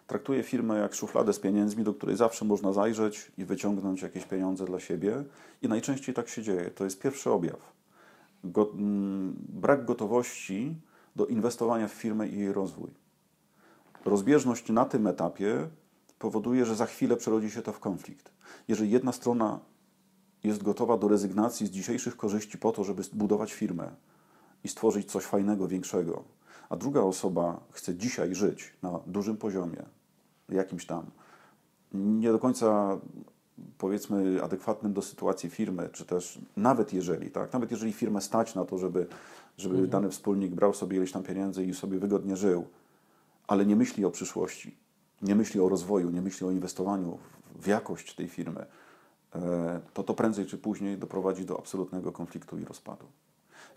Traktuje 0.08 0.44
firmę 0.44 0.80
jak 0.80 0.96
szufladę 0.96 1.34
z 1.34 1.40
pieniędzmi, 1.40 1.84
do 1.84 1.94
której 1.94 2.16
zawsze 2.16 2.46
można 2.46 2.74
zajrzeć 2.74 3.32
i 3.38 3.46
wyciągnąć 3.46 4.02
jakieś 4.02 4.26
pieniądze 4.26 4.66
dla 4.66 4.80
siebie. 4.80 5.24
I 5.62 5.68
najczęściej 5.68 6.16
tak 6.16 6.30
się 6.30 6.42
dzieje. 6.42 6.72
To 6.72 6.84
jest 6.84 7.02
pierwszy 7.02 7.32
objaw. 7.32 7.74
Go, 8.44 8.72
mm, 8.74 9.36
brak 9.50 9.86
gotowości 9.86 10.76
do 11.16 11.26
inwestowania 11.26 11.88
w 11.88 11.94
firmę 11.94 12.28
i 12.28 12.40
jej 12.40 12.54
rozwój. 12.54 13.09
Rozbieżność 14.06 14.70
na 14.70 14.86
tym 14.86 15.08
etapie 15.08 15.68
powoduje, 16.20 16.66
że 16.66 16.76
za 16.76 16.86
chwilę 16.86 17.18
przerodzi 17.18 17.52
się 17.52 17.62
to 17.62 17.74
w 17.74 17.80
konflikt. 17.80 18.32
Jeżeli 18.68 18.92
jedna 18.92 19.12
strona 19.12 19.60
jest 20.44 20.64
gotowa 20.64 20.98
do 20.98 21.08
rezygnacji 21.08 21.68
z 21.68 21.70
dzisiejszych 21.70 22.18
korzyści 22.18 22.58
po 22.58 22.72
to, 22.72 22.84
żeby 22.84 23.04
budować 23.14 23.54
firmę 23.54 23.92
i 24.64 24.68
stworzyć 24.68 25.12
coś 25.12 25.24
fajnego, 25.24 25.68
większego, 25.68 26.24
a 26.70 26.76
druga 26.76 27.02
osoba 27.02 27.60
chce 27.72 27.96
dzisiaj 27.96 28.36
żyć 28.36 28.74
na 28.82 29.00
dużym 29.08 29.38
poziomie, 29.38 29.84
jakimś 30.50 30.86
tam, 30.86 31.06
nie 31.94 32.32
do 32.32 32.40
końca 32.40 32.98
powiedzmy 33.78 34.44
adekwatnym 34.44 34.94
do 34.94 35.02
sytuacji 35.02 35.50
firmy, 35.50 35.90
czy 35.94 36.06
też 36.06 36.40
nawet 36.58 36.94
jeżeli, 36.94 37.32
tak, 37.32 37.54
nawet 37.54 37.72
jeżeli 37.72 37.94
firmę 37.94 38.22
stać 38.22 38.56
na 38.56 38.66
to, 38.66 38.78
żeby, 38.78 39.08
żeby 39.58 39.76
mhm. 39.76 39.90
dany 39.90 40.10
wspólnik 40.10 40.56
brał 40.56 40.74
sobie 40.74 40.98
ileś 40.98 41.12
tam 41.12 41.24
pieniędzy 41.24 41.66
i 41.66 41.74
sobie 41.74 42.00
wygodnie 42.00 42.36
żył, 42.36 42.68
ale 43.50 43.66
nie 43.66 43.76
myśli 43.76 44.06
o 44.06 44.12
przyszłości, 44.12 44.78
nie 45.22 45.36
myśli 45.36 45.60
o 45.60 45.70
rozwoju, 45.70 46.10
nie 46.10 46.22
myśli 46.22 46.48
o 46.48 46.52
inwestowaniu 46.52 47.18
w 47.56 47.68
jakość 47.68 48.16
tej 48.16 48.28
firmy, 48.28 48.66
e, 49.36 49.82
to 49.94 50.04
to 50.04 50.14
prędzej 50.14 50.46
czy 50.46 50.58
później 50.58 50.98
doprowadzi 50.98 51.46
do 51.46 51.58
absolutnego 51.60 52.12
konfliktu 52.12 52.58
i 52.58 52.66
rozpadu. 52.66 53.06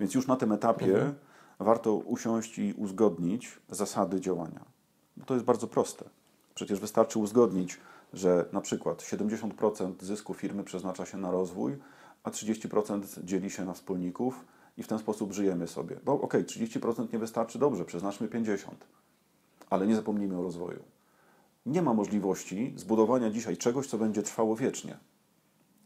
Więc 0.00 0.14
już 0.14 0.26
na 0.26 0.36
tym 0.36 0.52
etapie 0.52 0.94
mhm. 0.94 1.14
warto 1.58 1.94
usiąść 1.94 2.58
i 2.58 2.74
uzgodnić 2.76 3.58
zasady 3.70 4.20
działania. 4.20 4.64
to 5.26 5.34
jest 5.34 5.46
bardzo 5.46 5.66
proste. 5.66 6.04
Przecież 6.54 6.80
wystarczy 6.80 7.18
uzgodnić, 7.18 7.80
że 8.12 8.48
na 8.52 8.60
przykład 8.60 9.02
70% 9.02 9.92
zysku 10.00 10.34
firmy 10.34 10.64
przeznacza 10.64 11.06
się 11.06 11.18
na 11.18 11.30
rozwój, 11.30 11.78
a 12.22 12.30
30% 12.30 13.24
dzieli 13.24 13.50
się 13.50 13.64
na 13.64 13.72
wspólników 13.72 14.44
i 14.76 14.82
w 14.82 14.88
ten 14.88 14.98
sposób 14.98 15.32
żyjemy 15.32 15.66
sobie. 15.66 15.96
Bo 16.04 16.12
okej, 16.12 16.40
okay, 16.40 16.66
30% 16.66 17.12
nie 17.12 17.18
wystarczy, 17.18 17.58
dobrze, 17.58 17.84
przeznaczmy 17.84 18.28
50%, 18.28 18.56
ale 19.72 19.86
nie 19.86 19.96
zapomnijmy 19.96 20.38
o 20.38 20.42
rozwoju. 20.42 20.82
Nie 21.66 21.82
ma 21.82 21.94
możliwości 21.94 22.72
zbudowania 22.76 23.30
dzisiaj 23.30 23.56
czegoś, 23.56 23.86
co 23.86 23.98
będzie 23.98 24.22
trwało 24.22 24.56
wiecznie. 24.56 24.96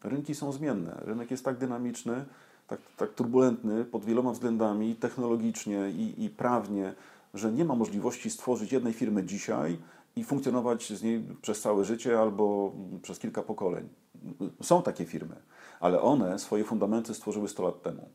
Rynki 0.04 0.34
są 0.34 0.52
zmienne. 0.52 1.00
Rynek 1.04 1.30
jest 1.30 1.44
tak 1.44 1.58
dynamiczny, 1.58 2.24
tak, 2.66 2.80
tak 2.96 3.14
turbulentny 3.14 3.84
pod 3.84 4.04
wieloma 4.04 4.32
względami, 4.32 4.94
technologicznie 4.94 5.90
i, 5.90 6.24
i 6.24 6.30
prawnie, 6.30 6.94
że 7.34 7.52
nie 7.52 7.64
ma 7.64 7.74
możliwości 7.74 8.30
stworzyć 8.30 8.72
jednej 8.72 8.92
firmy 8.92 9.24
dzisiaj 9.24 9.78
i 10.16 10.24
funkcjonować 10.24 10.92
z 10.92 11.02
niej 11.02 11.24
przez 11.42 11.60
całe 11.60 11.84
życie 11.84 12.20
albo 12.20 12.72
przez 13.02 13.18
kilka 13.18 13.42
pokoleń. 13.42 13.88
Są 14.62 14.82
takie 14.82 15.04
firmy, 15.04 15.36
ale 15.80 16.00
one 16.00 16.38
swoje 16.38 16.64
fundamenty 16.64 17.14
stworzyły 17.14 17.48
100 17.48 17.62
lat 17.62 17.82
temu. 17.82 18.08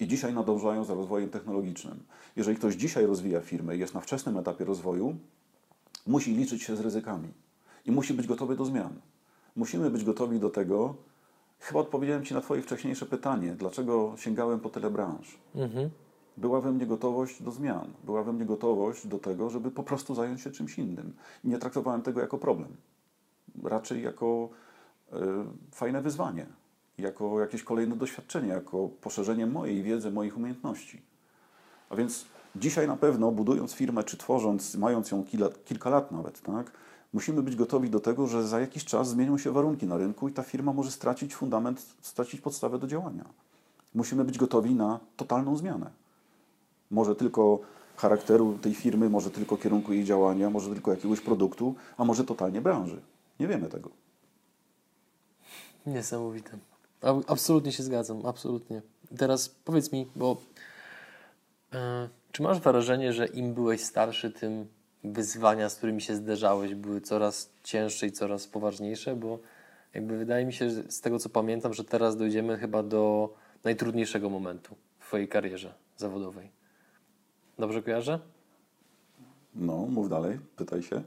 I 0.00 0.08
dzisiaj 0.08 0.34
nadążają 0.34 0.84
za 0.84 0.94
rozwojem 0.94 1.30
technologicznym. 1.30 2.02
Jeżeli 2.36 2.56
ktoś 2.56 2.74
dzisiaj 2.74 3.06
rozwija 3.06 3.40
firmę 3.40 3.76
i 3.76 3.78
jest 3.78 3.94
na 3.94 4.00
wczesnym 4.00 4.38
etapie 4.38 4.64
rozwoju, 4.64 5.16
musi 6.06 6.34
liczyć 6.34 6.62
się 6.62 6.76
z 6.76 6.80
ryzykami 6.80 7.28
i 7.86 7.92
musi 7.92 8.14
być 8.14 8.26
gotowy 8.26 8.56
do 8.56 8.64
zmian. 8.64 9.00
Musimy 9.56 9.90
być 9.90 10.04
gotowi 10.04 10.40
do 10.40 10.50
tego. 10.50 10.94
Chyba 11.60 11.80
odpowiedziałem 11.80 12.24
Ci 12.24 12.34
na 12.34 12.40
Twoje 12.40 12.62
wcześniejsze 12.62 13.06
pytanie, 13.06 13.54
dlaczego 13.58 14.14
sięgałem 14.16 14.60
po 14.60 14.68
tyle 14.68 14.90
branż. 14.90 15.38
Mhm. 15.54 15.90
Była 16.36 16.60
we 16.60 16.72
mnie 16.72 16.86
gotowość 16.86 17.42
do 17.42 17.50
zmian, 17.50 17.92
była 18.04 18.22
we 18.22 18.32
mnie 18.32 18.44
gotowość 18.44 19.06
do 19.06 19.18
tego, 19.18 19.50
żeby 19.50 19.70
po 19.70 19.82
prostu 19.82 20.14
zająć 20.14 20.40
się 20.40 20.50
czymś 20.50 20.78
innym. 20.78 21.12
I 21.44 21.48
nie 21.48 21.58
traktowałem 21.58 22.02
tego 22.02 22.20
jako 22.20 22.38
problem, 22.38 22.76
raczej 23.62 24.02
jako 24.02 24.48
y, 25.12 25.16
fajne 25.70 26.02
wyzwanie, 26.02 26.46
jako 27.00 27.40
jakieś 27.40 27.62
kolejne 27.62 27.96
doświadczenie, 27.96 28.48
jako 28.48 28.88
poszerzenie 29.00 29.46
mojej 29.46 29.82
wiedzy, 29.82 30.10
moich 30.10 30.36
umiejętności. 30.36 31.02
A 31.90 31.96
więc 31.96 32.24
Dzisiaj 32.56 32.88
na 32.88 32.96
pewno, 32.96 33.32
budując 33.32 33.72
firmę, 33.72 34.04
czy 34.04 34.16
tworząc, 34.16 34.74
mając 34.74 35.10
ją 35.10 35.24
kilka, 35.24 35.48
kilka 35.64 35.90
lat 35.90 36.12
nawet, 36.12 36.40
tak, 36.40 36.72
musimy 37.12 37.42
być 37.42 37.56
gotowi 37.56 37.90
do 37.90 38.00
tego, 38.00 38.26
że 38.26 38.48
za 38.48 38.60
jakiś 38.60 38.84
czas 38.84 39.08
zmienią 39.08 39.38
się 39.38 39.52
warunki 39.52 39.86
na 39.86 39.96
rynku 39.96 40.28
i 40.28 40.32
ta 40.32 40.42
firma 40.42 40.72
może 40.72 40.90
stracić 40.90 41.34
fundament, 41.34 41.86
stracić 42.00 42.40
podstawę 42.40 42.78
do 42.78 42.86
działania. 42.86 43.24
Musimy 43.94 44.24
być 44.24 44.38
gotowi 44.38 44.74
na 44.74 45.00
totalną 45.16 45.56
zmianę. 45.56 45.90
Może 46.90 47.16
tylko 47.16 47.58
charakteru 47.96 48.58
tej 48.58 48.74
firmy, 48.74 49.10
może 49.10 49.30
tylko 49.30 49.56
kierunku 49.56 49.92
jej 49.92 50.04
działania, 50.04 50.50
może 50.50 50.70
tylko 50.70 50.90
jakiegoś 50.90 51.20
produktu, 51.20 51.74
a 51.96 52.04
może 52.04 52.24
totalnie 52.24 52.60
branży. 52.60 53.00
Nie 53.40 53.48
wiemy 53.48 53.68
tego. 53.68 53.90
Niesamowite. 55.86 56.58
Absolutnie 57.26 57.72
się 57.72 57.82
zgadzam, 57.82 58.26
absolutnie. 58.26 58.82
Teraz 59.18 59.48
powiedz 59.48 59.92
mi, 59.92 60.06
bo. 60.16 60.36
Yy 61.72 61.78
czy 62.32 62.42
masz 62.42 62.60
wrażenie, 62.60 63.12
że 63.12 63.26
im 63.26 63.54
byłeś 63.54 63.80
starszy, 63.80 64.30
tym 64.30 64.66
wyzwania, 65.04 65.68
z 65.68 65.74
którymi 65.74 66.02
się 66.02 66.16
zderzałeś, 66.16 66.74
były 66.74 67.00
coraz 67.00 67.50
cięższe 67.62 68.06
i 68.06 68.12
coraz 68.12 68.46
poważniejsze? 68.46 69.16
Bo 69.16 69.38
jakby 69.94 70.18
wydaje 70.18 70.46
mi 70.46 70.52
się, 70.52 70.70
z 70.70 71.00
tego 71.00 71.18
co 71.18 71.28
pamiętam, 71.28 71.74
że 71.74 71.84
teraz 71.84 72.16
dojdziemy 72.16 72.58
chyba 72.58 72.82
do 72.82 73.34
najtrudniejszego 73.64 74.30
momentu 74.30 74.76
w 74.98 75.06
Twojej 75.06 75.28
karierze 75.28 75.74
zawodowej. 75.96 76.50
Dobrze 77.58 77.82
kojarzę? 77.82 78.18
No, 79.54 79.76
mów 79.76 80.08
dalej, 80.08 80.38
pytaj 80.56 80.82
się. 80.82 81.02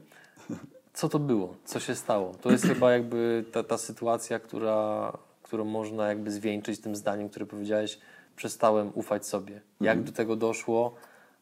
Co 0.94 1.08
to 1.08 1.18
było? 1.18 1.56
Co 1.64 1.80
się 1.80 1.94
stało? 1.94 2.34
To 2.34 2.50
jest 2.50 2.64
chyba 2.64 2.92
jakby 2.92 3.44
ta, 3.52 3.62
ta 3.62 3.78
sytuacja, 3.78 4.38
która, 4.38 5.12
którą 5.54 5.64
można 5.64 6.08
jakby 6.08 6.30
zwieńczyć 6.30 6.80
tym 6.80 6.96
zdaniem, 6.96 7.28
które 7.28 7.46
powiedziałeś, 7.46 7.98
przestałem 8.36 8.90
ufać 8.94 9.26
sobie. 9.26 9.60
Jak 9.80 9.96
mhm. 9.96 10.04
do 10.04 10.12
tego 10.12 10.36
doszło? 10.36 10.94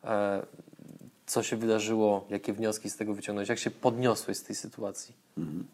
E, 0.04 0.46
co 1.26 1.42
się 1.42 1.56
wydarzyło, 1.56 2.26
jakie 2.30 2.52
wnioski 2.52 2.90
z 2.90 2.96
tego 2.96 3.14
wyciągnąć, 3.14 3.48
jak 3.48 3.58
się 3.58 3.70
podniosłeś 3.70 4.36
z 4.36 4.42
tej 4.42 4.56
sytuacji? 4.56 5.14
Mhm. 5.38 5.66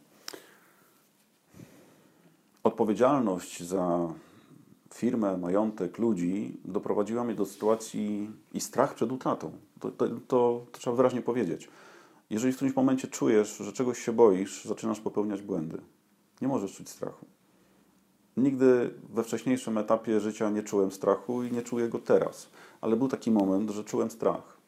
Odpowiedzialność 2.62 3.62
za 3.62 4.12
firmę, 4.94 5.36
majątek, 5.36 5.98
ludzi 5.98 6.56
doprowadziła 6.64 7.24
mnie 7.24 7.34
do 7.34 7.46
sytuacji 7.46 8.30
i 8.52 8.60
strach 8.60 8.94
przed 8.94 9.12
utratą. 9.12 9.52
To, 9.80 9.90
to, 9.90 10.08
to, 10.08 10.66
to 10.72 10.78
trzeba 10.78 10.96
wyraźnie 10.96 11.22
powiedzieć. 11.22 11.68
Jeżeli 12.30 12.52
w 12.52 12.56
którymś 12.56 12.76
momencie 12.76 13.08
czujesz, 13.08 13.56
że 13.56 13.72
czegoś 13.72 13.98
się 13.98 14.12
boisz, 14.12 14.64
zaczynasz 14.64 15.00
popełniać 15.00 15.42
błędy. 15.42 15.78
Nie 16.40 16.48
możesz 16.48 16.72
czuć 16.72 16.88
strachu. 16.88 17.26
Nigdy 18.42 18.90
we 19.14 19.24
wcześniejszym 19.24 19.78
etapie 19.78 20.20
życia 20.20 20.50
nie 20.50 20.62
czułem 20.62 20.92
strachu 20.92 21.42
i 21.42 21.52
nie 21.52 21.62
czuję 21.62 21.88
go 21.88 21.98
teraz 21.98 22.48
ale 22.80 22.96
był 22.96 23.08
taki 23.08 23.30
moment, 23.30 23.70
że 23.70 23.84
czułem 23.84 24.10
strach. 24.10 24.58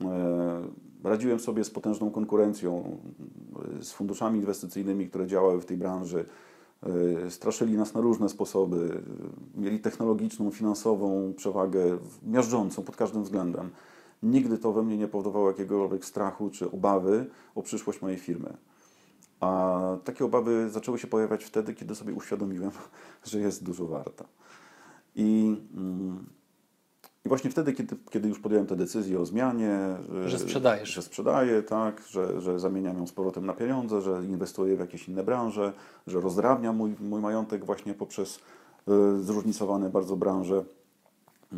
E, 0.00 0.62
radziłem 1.04 1.40
sobie 1.40 1.64
z 1.64 1.70
potężną 1.70 2.10
konkurencją, 2.10 2.98
e, 3.78 3.82
z 3.82 3.92
funduszami 3.92 4.38
inwestycyjnymi, 4.38 5.08
które 5.08 5.26
działały 5.26 5.60
w 5.60 5.64
tej 5.64 5.76
branży. 5.76 6.24
E, 7.26 7.30
straszyli 7.30 7.76
nas 7.76 7.94
na 7.94 8.00
różne 8.00 8.28
sposoby. 8.28 9.02
Mieli 9.56 9.80
technologiczną, 9.80 10.50
finansową 10.50 11.34
przewagę, 11.36 11.98
miażdżącą 12.26 12.82
pod 12.82 12.96
każdym 12.96 13.22
względem. 13.22 13.70
Nigdy 14.22 14.58
to 14.58 14.72
we 14.72 14.82
mnie 14.82 14.98
nie 14.98 15.08
powodowało 15.08 15.48
jakiegokolwiek 15.48 16.04
strachu 16.04 16.50
czy 16.50 16.70
obawy 16.70 17.26
o 17.54 17.62
przyszłość 17.62 18.02
mojej 18.02 18.18
firmy. 18.18 18.56
A 19.40 19.80
takie 20.04 20.24
obawy 20.24 20.70
zaczęły 20.70 20.98
się 20.98 21.06
pojawiać 21.06 21.44
wtedy, 21.44 21.74
kiedy 21.74 21.94
sobie 21.94 22.14
uświadomiłem, 22.14 22.70
że 23.30 23.40
jest 23.40 23.64
dużo 23.64 23.86
warta. 23.86 24.24
I 25.14 25.56
mm, 25.74 26.26
i 27.24 27.28
właśnie 27.28 27.50
wtedy, 27.50 27.72
kiedy, 27.72 27.96
kiedy 28.10 28.28
już 28.28 28.38
podjąłem 28.38 28.66
tę 28.66 28.76
decyzję 28.76 29.20
o 29.20 29.26
zmianie, 29.26 29.78
że 30.26 30.38
sprzedajesz. 30.38 30.88
Że 30.88 31.02
sprzedaję, 31.02 31.62
tak, 31.62 32.02
że, 32.10 32.40
że 32.40 32.60
zamieniam 32.60 32.98
ją 32.98 33.06
z 33.06 33.12
powrotem 33.12 33.46
na 33.46 33.52
pieniądze, 33.52 34.00
że 34.00 34.24
inwestuję 34.24 34.76
w 34.76 34.80
jakieś 34.80 35.08
inne 35.08 35.24
branże, 35.24 35.72
że 36.06 36.20
rozdrabniam 36.20 36.76
mój, 36.76 36.94
mój 37.00 37.20
majątek 37.20 37.64
właśnie 37.64 37.94
poprzez 37.94 38.36
y, 38.36 39.22
zróżnicowane 39.22 39.90
bardzo 39.90 40.16
branże. 40.16 40.64
Y, 41.52 41.56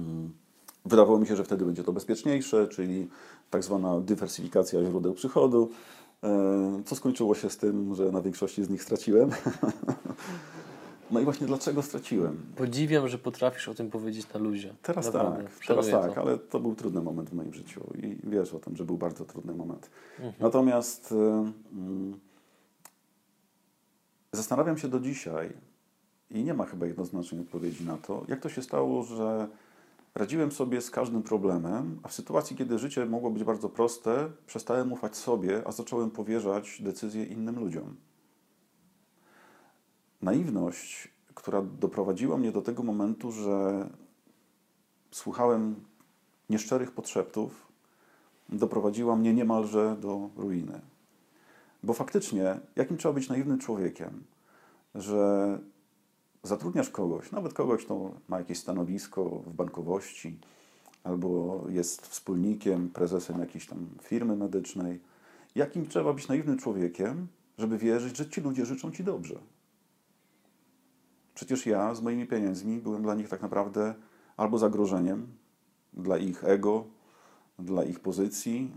wydawało 0.84 1.18
mi 1.18 1.26
się, 1.26 1.36
że 1.36 1.44
wtedy 1.44 1.64
będzie 1.64 1.84
to 1.84 1.92
bezpieczniejsze, 1.92 2.68
czyli 2.68 3.08
tak 3.50 3.64
zwana 3.64 4.00
dywersyfikacja 4.00 4.84
źródeł 4.84 5.14
przychodu, 5.14 5.70
co 6.84 6.96
skończyło 6.96 7.34
się 7.34 7.50
z 7.50 7.56
tym, 7.56 7.94
że 7.94 8.12
na 8.12 8.22
większości 8.22 8.64
z 8.64 8.70
nich 8.70 8.82
straciłem. 8.82 9.30
No 11.12 11.20
i 11.20 11.24
właśnie 11.24 11.46
dlaczego 11.46 11.82
straciłem? 11.82 12.38
Podziwiam, 12.56 13.08
że 13.08 13.18
potrafisz 13.18 13.68
o 13.68 13.74
tym 13.74 13.90
powiedzieć 13.90 14.32
na 14.32 14.40
luzie. 14.40 14.74
Teraz 14.82 15.06
Naprawdę. 15.06 15.42
tak, 15.42 15.52
teraz 15.66 15.88
tak, 15.90 16.18
ale 16.18 16.38
to 16.38 16.60
był 16.60 16.74
trudny 16.74 17.02
moment 17.02 17.30
w 17.30 17.32
moim 17.32 17.54
życiu 17.54 17.80
i 18.02 18.16
wiesz 18.24 18.54
o 18.54 18.58
tym, 18.58 18.76
że 18.76 18.84
był 18.84 18.98
bardzo 18.98 19.24
trudny 19.24 19.54
moment. 19.54 19.90
Mhm. 20.18 20.34
Natomiast 20.40 21.12
y, 21.12 21.16
zastanawiam 24.32 24.78
się 24.78 24.88
do 24.88 25.00
dzisiaj 25.00 25.52
i 26.30 26.44
nie 26.44 26.54
ma 26.54 26.64
chyba 26.64 26.86
jednoznacznej 26.86 27.40
odpowiedzi 27.40 27.84
na 27.84 27.96
to, 27.96 28.24
jak 28.28 28.40
to 28.40 28.48
się 28.48 28.62
stało, 28.62 29.02
że 29.02 29.48
radziłem 30.14 30.52
sobie 30.52 30.80
z 30.80 30.90
każdym 30.90 31.22
problemem, 31.22 32.00
a 32.02 32.08
w 32.08 32.12
sytuacji, 32.12 32.56
kiedy 32.56 32.78
życie 32.78 33.06
mogło 33.06 33.30
być 33.30 33.44
bardzo 33.44 33.68
proste, 33.68 34.30
przestałem 34.46 34.92
ufać 34.92 35.16
sobie, 35.16 35.62
a 35.66 35.72
zacząłem 35.72 36.10
powierzać 36.10 36.82
decyzje 36.82 37.24
innym 37.24 37.60
ludziom 37.60 37.96
naiwność, 40.22 41.08
która 41.34 41.62
doprowadziła 41.62 42.36
mnie 42.36 42.52
do 42.52 42.62
tego 42.62 42.82
momentu, 42.82 43.32
że 43.32 43.88
słuchałem 45.10 45.74
nieszczerych 46.50 46.90
podszeptów, 46.90 47.66
doprowadziła 48.48 49.16
mnie 49.16 49.34
niemalże 49.34 49.96
do 50.00 50.30
ruiny. 50.36 50.80
Bo 51.82 51.92
faktycznie, 51.92 52.60
jakim 52.76 52.96
trzeba 52.96 53.14
być 53.14 53.28
naiwnym 53.28 53.58
człowiekiem, 53.58 54.24
że 54.94 55.58
zatrudniasz 56.42 56.90
kogoś, 56.90 57.32
nawet 57.32 57.54
kogoś, 57.54 57.84
kto 57.84 58.10
ma 58.28 58.38
jakieś 58.38 58.58
stanowisko 58.58 59.24
w 59.24 59.52
bankowości, 59.52 60.38
albo 61.04 61.62
jest 61.68 62.06
wspólnikiem, 62.06 62.88
prezesem 62.88 63.40
jakiejś 63.40 63.66
tam 63.66 63.86
firmy 64.02 64.36
medycznej. 64.36 65.00
Jakim 65.54 65.86
trzeba 65.86 66.12
być 66.12 66.28
naiwnym 66.28 66.58
człowiekiem, 66.58 67.28
żeby 67.58 67.78
wierzyć, 67.78 68.16
że 68.16 68.28
ci 68.28 68.40
ludzie 68.40 68.66
życzą 68.66 68.92
ci 68.92 69.04
dobrze? 69.04 69.38
Przecież 71.34 71.66
ja 71.66 71.94
z 71.94 72.02
moimi 72.02 72.26
pieniędzmi 72.26 72.78
byłem 72.78 73.02
dla 73.02 73.14
nich 73.14 73.28
tak 73.28 73.42
naprawdę 73.42 73.94
albo 74.36 74.58
zagrożeniem 74.58 75.26
dla 75.92 76.18
ich 76.18 76.44
ego, 76.44 76.84
dla 77.58 77.84
ich 77.84 78.00
pozycji, 78.00 78.70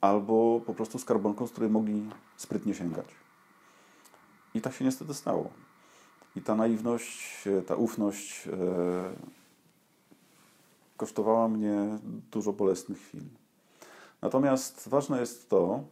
albo 0.00 0.60
po 0.66 0.74
prostu 0.74 0.98
skarbonką, 0.98 1.46
z 1.46 1.50
której 1.50 1.70
mogli 1.70 2.10
sprytnie 2.36 2.74
sięgać. 2.74 3.06
I 4.54 4.60
tak 4.60 4.74
się 4.74 4.84
niestety 4.84 5.14
stało. 5.14 5.50
I 6.36 6.40
ta 6.40 6.54
naiwność, 6.54 7.44
ta 7.66 7.74
ufność 7.74 8.48
e, 8.48 8.50
kosztowała 10.96 11.48
mnie 11.48 11.98
dużo 12.32 12.52
bolesnych 12.52 12.98
chwil. 12.98 13.24
Natomiast 14.22 14.88
ważne 14.88 15.20
jest 15.20 15.48
to, 15.50 15.84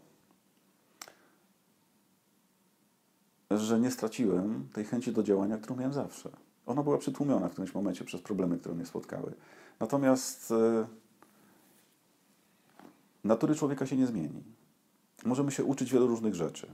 że 3.50 3.80
nie 3.80 3.90
straciłem 3.90 4.68
tej 4.72 4.84
chęci 4.84 5.12
do 5.12 5.22
działania, 5.22 5.58
którą 5.58 5.76
miałem 5.76 5.92
zawsze. 5.92 6.30
Ona 6.66 6.82
była 6.82 6.98
przytłumiona 6.98 7.48
w 7.48 7.52
którymś 7.52 7.74
momencie 7.74 8.04
przez 8.04 8.20
problemy, 8.20 8.58
które 8.58 8.74
mnie 8.74 8.86
spotkały. 8.86 9.32
Natomiast 9.80 10.50
e, 10.50 10.86
natury 13.24 13.54
człowieka 13.54 13.86
się 13.86 13.96
nie 13.96 14.06
zmieni. 14.06 14.42
Możemy 15.24 15.52
się 15.52 15.64
uczyć 15.64 15.92
wielu 15.92 16.06
różnych 16.06 16.34
rzeczy. 16.34 16.66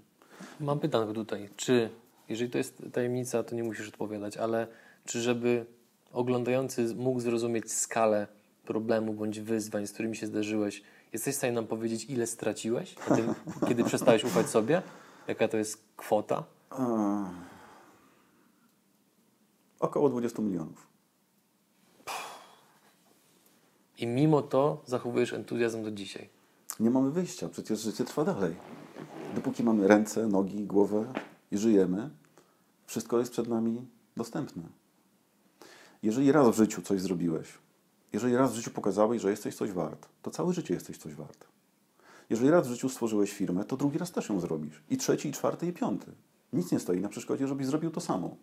Mam 0.60 0.80
pytanko 0.80 1.12
tutaj. 1.12 1.48
Czy, 1.56 1.90
jeżeli 2.28 2.50
to 2.50 2.58
jest 2.58 2.82
tajemnica, 2.92 3.42
to 3.42 3.54
nie 3.54 3.64
musisz 3.64 3.88
odpowiadać, 3.88 4.36
ale 4.36 4.66
czy 5.06 5.20
żeby 5.20 5.66
oglądający 6.12 6.94
mógł 6.94 7.20
zrozumieć 7.20 7.72
skalę 7.72 8.26
problemu 8.64 9.12
bądź 9.12 9.40
wyzwań, 9.40 9.86
z 9.86 9.92
którymi 9.92 10.16
się 10.16 10.26
zderzyłeś, 10.26 10.82
jesteś 11.12 11.34
w 11.34 11.38
stanie 11.38 11.52
nam 11.52 11.66
powiedzieć, 11.66 12.04
ile 12.04 12.26
straciłeś, 12.26 12.94
tym, 12.94 13.34
kiedy 13.68 13.84
przestałeś 13.84 14.24
ufać 14.24 14.46
sobie? 14.46 14.82
Jaka 15.28 15.48
to 15.48 15.56
jest 15.56 15.84
kwota? 15.96 16.44
E, 16.78 17.26
około 19.80 20.08
20 20.08 20.42
milionów. 20.42 20.86
I 23.98 24.06
mimo 24.06 24.42
to 24.42 24.82
zachowujesz 24.86 25.32
entuzjazm 25.32 25.84
do 25.84 25.90
dzisiaj. 25.90 26.28
Nie 26.80 26.90
mamy 26.90 27.10
wyjścia, 27.10 27.48
przecież 27.48 27.80
życie 27.80 28.04
trwa 28.04 28.24
dalej. 28.24 28.54
Dopóki 29.34 29.64
mamy 29.64 29.88
ręce, 29.88 30.26
nogi, 30.26 30.66
głowę 30.66 31.12
i 31.54 31.58
żyjemy, 31.58 32.10
wszystko 32.86 33.18
jest 33.18 33.32
przed 33.32 33.48
nami 33.48 33.86
dostępne. 34.16 34.62
Jeżeli 36.02 36.32
raz 36.32 36.48
w 36.48 36.56
życiu 36.56 36.82
coś 36.82 37.00
zrobiłeś, 37.00 37.48
jeżeli 38.12 38.36
raz 38.36 38.52
w 38.52 38.56
życiu 38.56 38.70
pokazałeś, 38.70 39.22
że 39.22 39.30
jesteś 39.30 39.54
coś 39.54 39.72
wart, 39.72 40.08
to 40.22 40.30
całe 40.30 40.52
życie 40.52 40.74
jesteś 40.74 40.98
coś 40.98 41.14
wart. 41.14 41.44
Jeżeli 42.30 42.50
raz 42.50 42.68
w 42.68 42.70
życiu 42.70 42.88
stworzyłeś 42.88 43.32
firmę, 43.32 43.64
to 43.64 43.76
drugi 43.76 43.98
raz 43.98 44.12
też 44.12 44.28
ją 44.28 44.40
zrobisz. 44.40 44.82
I 44.90 44.96
trzeci, 44.96 45.28
i 45.28 45.32
czwarty, 45.32 45.66
i 45.66 45.72
piąty. 45.72 46.12
Nic 46.52 46.72
nie 46.72 46.80
stoi 46.80 47.00
na 47.00 47.08
przeszkodzie, 47.08 47.46
żebyś 47.48 47.66
zrobił 47.66 47.90
to 47.90 48.00
samo. 48.00 48.36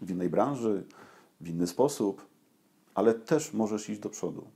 W 0.00 0.10
innej 0.10 0.30
branży, 0.30 0.84
w 1.40 1.48
inny 1.48 1.66
sposób, 1.66 2.26
ale 2.94 3.14
też 3.14 3.52
możesz 3.52 3.88
iść 3.88 4.00
do 4.00 4.10
przodu. 4.10 4.46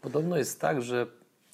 Podobno 0.00 0.36
jest 0.36 0.60
tak, 0.60 0.82
że 0.82 1.06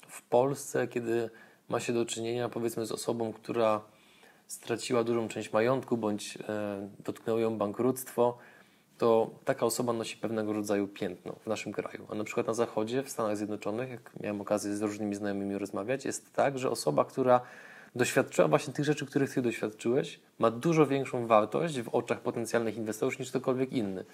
w 0.07 0.21
Polsce, 0.21 0.87
kiedy 0.87 1.29
ma 1.69 1.79
się 1.79 1.93
do 1.93 2.05
czynienia 2.05 2.49
powiedzmy 2.49 2.85
z 2.85 2.91
osobą, 2.91 3.33
która 3.33 3.81
straciła 4.49 5.03
dużą 5.03 5.27
część 5.27 5.53
majątku 5.53 5.97
bądź 5.97 6.37
e, 6.49 6.89
dotknęło 7.05 7.39
ją 7.39 7.57
bankructwo, 7.57 8.37
to 8.97 9.29
taka 9.45 9.65
osoba 9.65 9.93
nosi 9.93 10.17
pewnego 10.17 10.53
rodzaju 10.53 10.87
piętno 10.87 11.35
w 11.43 11.47
naszym 11.47 11.71
kraju. 11.71 12.07
A 12.09 12.15
na 12.15 12.23
przykład 12.23 12.47
na 12.47 12.53
Zachodzie, 12.53 13.03
w 13.03 13.09
Stanach 13.09 13.37
Zjednoczonych, 13.37 13.89
jak 13.89 14.11
miałem 14.19 14.41
okazję 14.41 14.75
z 14.75 14.81
różnymi 14.81 15.15
znajomymi 15.15 15.57
rozmawiać, 15.57 16.05
jest 16.05 16.33
tak, 16.33 16.59
że 16.59 16.69
osoba, 16.69 17.05
która 17.05 17.41
doświadczyła 17.95 18.47
właśnie 18.47 18.73
tych 18.73 18.85
rzeczy, 18.85 19.05
których 19.05 19.33
Ty 19.33 19.41
doświadczyłeś, 19.41 20.19
ma 20.39 20.51
dużo 20.51 20.87
większą 20.87 21.27
wartość 21.27 21.81
w 21.81 21.89
oczach 21.89 22.21
potencjalnych 22.21 22.77
inwestorów 22.77 23.19
niż 23.19 23.29
ktokolwiek 23.29 23.73
inny. 23.73 24.05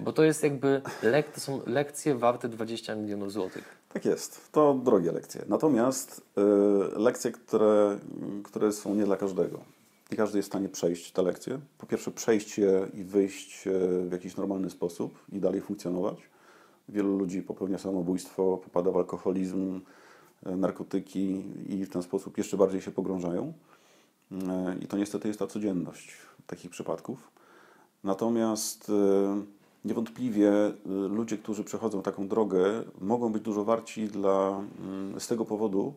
Bo 0.00 0.12
to 0.12 0.24
jest 0.24 0.42
jakby, 0.42 0.82
lek, 1.02 1.32
to 1.32 1.40
są 1.40 1.60
lekcje 1.66 2.14
warte 2.14 2.48
20 2.48 2.94
milionów 2.94 3.32
złotych. 3.32 3.64
Tak 3.92 4.04
jest, 4.04 4.52
to 4.52 4.74
drogie 4.74 5.12
lekcje. 5.12 5.44
Natomiast 5.48 6.20
y, 6.38 6.98
lekcje, 6.98 7.32
które, 7.32 7.98
które 8.44 8.72
są 8.72 8.94
nie 8.94 9.04
dla 9.04 9.16
każdego. 9.16 9.73
Nie 10.10 10.16
każdy 10.16 10.38
jest 10.38 10.48
w 10.48 10.52
stanie 10.52 10.68
przejść 10.68 11.12
te 11.12 11.22
lekcje. 11.22 11.60
Po 11.78 11.86
pierwsze, 11.86 12.10
przejść 12.10 12.58
je 12.58 12.88
i 12.94 13.04
wyjść 13.04 13.66
y, 13.66 13.70
w 14.08 14.12
jakiś 14.12 14.36
normalny 14.36 14.70
sposób 14.70 15.18
i 15.32 15.40
dalej 15.40 15.60
funkcjonować. 15.60 16.18
Wielu 16.88 17.18
ludzi 17.18 17.42
popełnia 17.42 17.78
samobójstwo, 17.78 18.56
popada 18.64 18.90
w 18.90 18.96
alkoholizm, 18.96 19.80
y, 20.46 20.56
narkotyki 20.56 21.42
i 21.68 21.84
w 21.84 21.90
ten 21.90 22.02
sposób 22.02 22.38
jeszcze 22.38 22.56
bardziej 22.56 22.80
się 22.80 22.90
pogrążają. 22.90 23.52
Y, 24.32 24.36
I 24.80 24.86
to 24.86 24.96
niestety 24.96 25.28
jest 25.28 25.40
ta 25.40 25.46
codzienność 25.46 26.16
takich 26.46 26.70
przypadków. 26.70 27.30
Natomiast 28.04 28.92
niewątpliwie 29.84 30.52
ludzie, 31.10 31.38
którzy 31.38 31.64
przechodzą 31.64 32.02
taką 32.02 32.28
drogę, 32.28 32.84
mogą 33.00 33.32
być 33.32 33.42
dużo 33.42 33.64
warci 33.64 34.08
dla, 34.08 34.64
mm, 34.80 35.20
z 35.20 35.26
tego 35.26 35.44
powodu, 35.44 35.94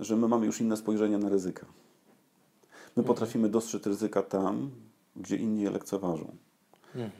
że 0.00 0.16
my 0.16 0.28
mamy 0.28 0.46
już 0.46 0.60
inne 0.60 0.76
spojrzenie 0.76 1.18
na 1.18 1.28
ryzyka. 1.28 1.66
My 2.96 3.02
potrafimy 3.02 3.48
dostrzec 3.48 3.86
ryzyka 3.86 4.22
tam, 4.22 4.70
gdzie 5.16 5.36
inni 5.36 5.62
je 5.62 5.70
lekceważą. 5.70 6.36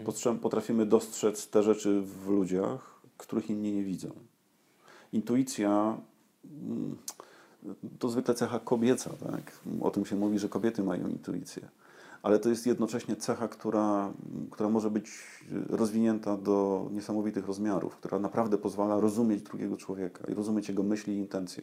Postrze- 0.05 0.39
Potrafimy 0.39 0.87
dostrzec 0.87 1.49
te 1.49 1.63
rzeczy 1.63 2.01
w 2.01 2.29
ludziach, 2.29 3.01
których 3.17 3.51
inni 3.51 3.73
nie 3.73 3.85
widzą. 3.85 4.11
Intuicja 5.13 5.97
mm, 6.63 6.97
to 7.99 8.09
zwykle 8.09 8.35
cecha 8.35 8.59
kobieca, 8.59 9.11
tak? 9.11 9.53
O 9.81 9.91
tym 9.91 10.05
się 10.07 10.17
mówi, 10.17 10.39
że 10.39 10.49
kobiety 10.49 10.83
mają 10.83 11.09
intuicję. 11.09 11.69
Ale 12.23 12.39
to 12.39 12.49
jest 12.49 12.67
jednocześnie 12.67 13.17
cecha, 13.17 13.49
która, 13.49 14.13
która 14.51 14.69
może 14.69 14.91
być 14.91 15.11
rozwinięta 15.69 16.37
do 16.37 16.89
niesamowitych 16.93 17.47
rozmiarów, 17.47 17.97
która 17.97 18.19
naprawdę 18.19 18.59
pozwala 18.59 19.01
rozumieć 19.01 19.43
drugiego 19.43 19.77
człowieka 19.77 20.25
i 20.31 20.35
rozumieć 20.35 20.69
jego 20.69 20.83
myśli 20.83 21.15
i 21.15 21.19
intencje. 21.19 21.63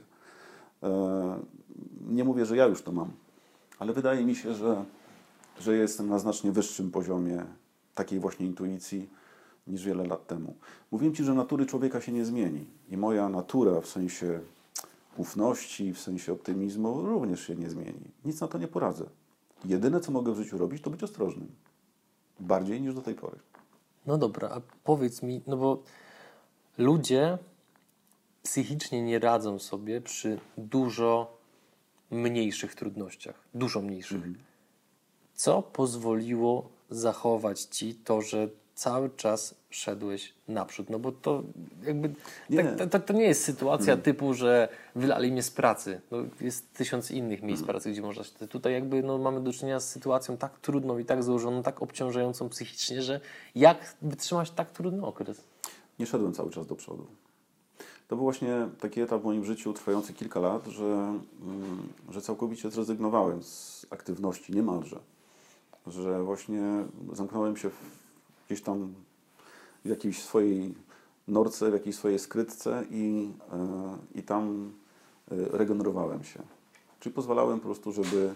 E, 0.83 1.39
Nie 2.09 2.23
mówię, 2.23 2.45
że 2.45 2.57
ja 2.57 2.65
już 2.65 2.81
to 2.81 2.91
mam, 2.91 3.11
ale 3.81 3.93
wydaje 3.93 4.25
mi 4.25 4.35
się, 4.35 4.53
że, 4.53 4.85
że 5.59 5.75
jestem 5.75 6.09
na 6.09 6.19
znacznie 6.19 6.51
wyższym 6.51 6.91
poziomie 6.91 7.45
takiej 7.95 8.19
właśnie 8.19 8.45
intuicji 8.45 9.09
niż 9.67 9.85
wiele 9.85 10.03
lat 10.03 10.27
temu. 10.27 10.55
Mówiłem 10.91 11.15
Ci, 11.15 11.23
że 11.23 11.33
natury 11.33 11.65
człowieka 11.65 12.01
się 12.01 12.11
nie 12.11 12.25
zmieni 12.25 12.65
i 12.89 12.97
moja 12.97 13.29
natura 13.29 13.81
w 13.81 13.87
sensie 13.87 14.39
ufności, 15.17 15.93
w 15.93 15.99
sensie 15.99 16.33
optymizmu 16.33 17.01
również 17.01 17.47
się 17.47 17.55
nie 17.55 17.69
zmieni. 17.69 18.11
Nic 18.25 18.41
na 18.41 18.47
to 18.47 18.57
nie 18.57 18.67
poradzę. 18.67 19.05
Jedyne, 19.65 19.99
co 19.99 20.11
mogę 20.11 20.31
w 20.33 20.37
życiu 20.37 20.57
robić, 20.57 20.81
to 20.81 20.89
być 20.89 21.03
ostrożnym. 21.03 21.51
Bardziej 22.39 22.81
niż 22.81 22.95
do 22.95 23.01
tej 23.01 23.15
pory. 23.15 23.37
No 24.05 24.17
dobra, 24.17 24.49
a 24.49 24.61
powiedz 24.83 25.23
mi, 25.23 25.41
no 25.47 25.57
bo 25.57 25.83
ludzie 26.77 27.37
psychicznie 28.43 29.01
nie 29.01 29.19
radzą 29.19 29.59
sobie 29.59 30.01
przy 30.01 30.39
dużo 30.57 31.40
mniejszych 32.11 32.75
trudnościach, 32.75 33.35
dużo 33.53 33.81
mniejszych. 33.81 34.21
Co 35.33 35.61
pozwoliło 35.61 36.69
zachować 36.89 37.61
ci 37.61 37.95
to, 37.95 38.21
że 38.21 38.49
cały 38.75 39.09
czas 39.09 39.55
szedłeś 39.69 40.33
naprzód? 40.47 40.89
No 40.89 40.99
bo 40.99 41.11
to 41.11 41.43
jakby 41.83 42.13
Nie. 42.49 42.63
tak, 42.63 42.89
to, 42.89 42.99
to 42.99 43.13
nie 43.13 43.23
jest 43.23 43.43
sytuacja 43.43 43.97
typu, 43.97 44.33
że 44.33 44.69
wylali 44.95 45.31
mnie 45.31 45.43
z 45.43 45.51
pracy. 45.51 46.01
No, 46.11 46.17
jest 46.41 46.73
tysiąc 46.73 47.11
innych 47.11 47.43
miejsc 47.43 47.63
pracy, 47.63 47.91
gdzie 47.91 48.01
można 48.01 48.23
się... 48.23 48.47
Tutaj 48.47 48.73
jakby 48.73 49.03
no, 49.03 49.17
mamy 49.17 49.41
do 49.41 49.53
czynienia 49.53 49.79
z 49.79 49.89
sytuacją 49.89 50.37
tak 50.37 50.59
trudną 50.59 50.97
i 50.97 51.05
tak 51.05 51.23
złożoną, 51.23 51.63
tak 51.63 51.81
obciążającą 51.81 52.49
psychicznie, 52.49 53.01
że 53.01 53.19
jak 53.55 53.95
wytrzymać 54.01 54.51
tak 54.51 54.71
trudny 54.71 55.05
okres? 55.05 55.43
Nie 55.99 56.05
szedłem 56.05 56.33
cały 56.33 56.51
czas 56.51 56.67
do 56.67 56.75
przodu. 56.75 57.07
To 58.11 58.15
był 58.15 58.23
właśnie 58.23 58.67
taki 58.79 59.01
etap 59.01 59.21
w 59.21 59.25
moim 59.25 59.45
życiu 59.45 59.73
trwający 59.73 60.13
kilka 60.13 60.39
lat, 60.39 60.67
że, 60.67 60.83
mm, 60.83 61.87
że 62.09 62.21
całkowicie 62.21 62.71
zrezygnowałem 62.71 63.43
z 63.43 63.85
aktywności 63.89 64.53
niemalże. 64.53 64.99
Że 65.87 66.23
właśnie 66.23 66.61
zamknąłem 67.13 67.57
się 67.57 67.69
w, 67.69 67.73
gdzieś 68.47 68.61
tam 68.61 68.93
w 69.85 69.89
jakiejś 69.89 70.23
swojej 70.23 70.75
norce, 71.27 71.69
w 71.69 71.73
jakiejś 71.73 71.95
swojej 71.95 72.19
skrytce 72.19 72.83
i, 72.89 73.31
e, 73.53 73.97
i 74.15 74.23
tam 74.23 74.71
e, 75.31 75.35
regenerowałem 75.57 76.23
się. 76.23 76.39
Czyli 76.99 77.15
pozwalałem 77.15 77.59
po 77.59 77.65
prostu, 77.65 77.91
żeby, 77.91 78.35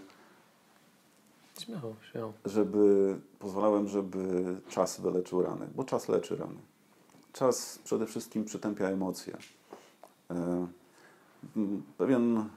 Śmiało, 1.60 1.96
śmiało. 2.12 2.34
żeby 2.46 3.16
pozwalałem, 3.40 3.88
żeby 3.88 4.56
czas 4.70 5.02
wyleczył 5.02 5.42
rany, 5.42 5.68
bo 5.76 5.84
czas 5.84 6.10
leczy 6.10 6.36
rany. 6.36 6.60
Czas 7.34 7.80
przede 7.84 8.06
wszystkim 8.06 8.46
przytępia 8.46 8.86
emocje. 8.86 9.38
E, 10.32 10.68
Pewien 11.98 12.50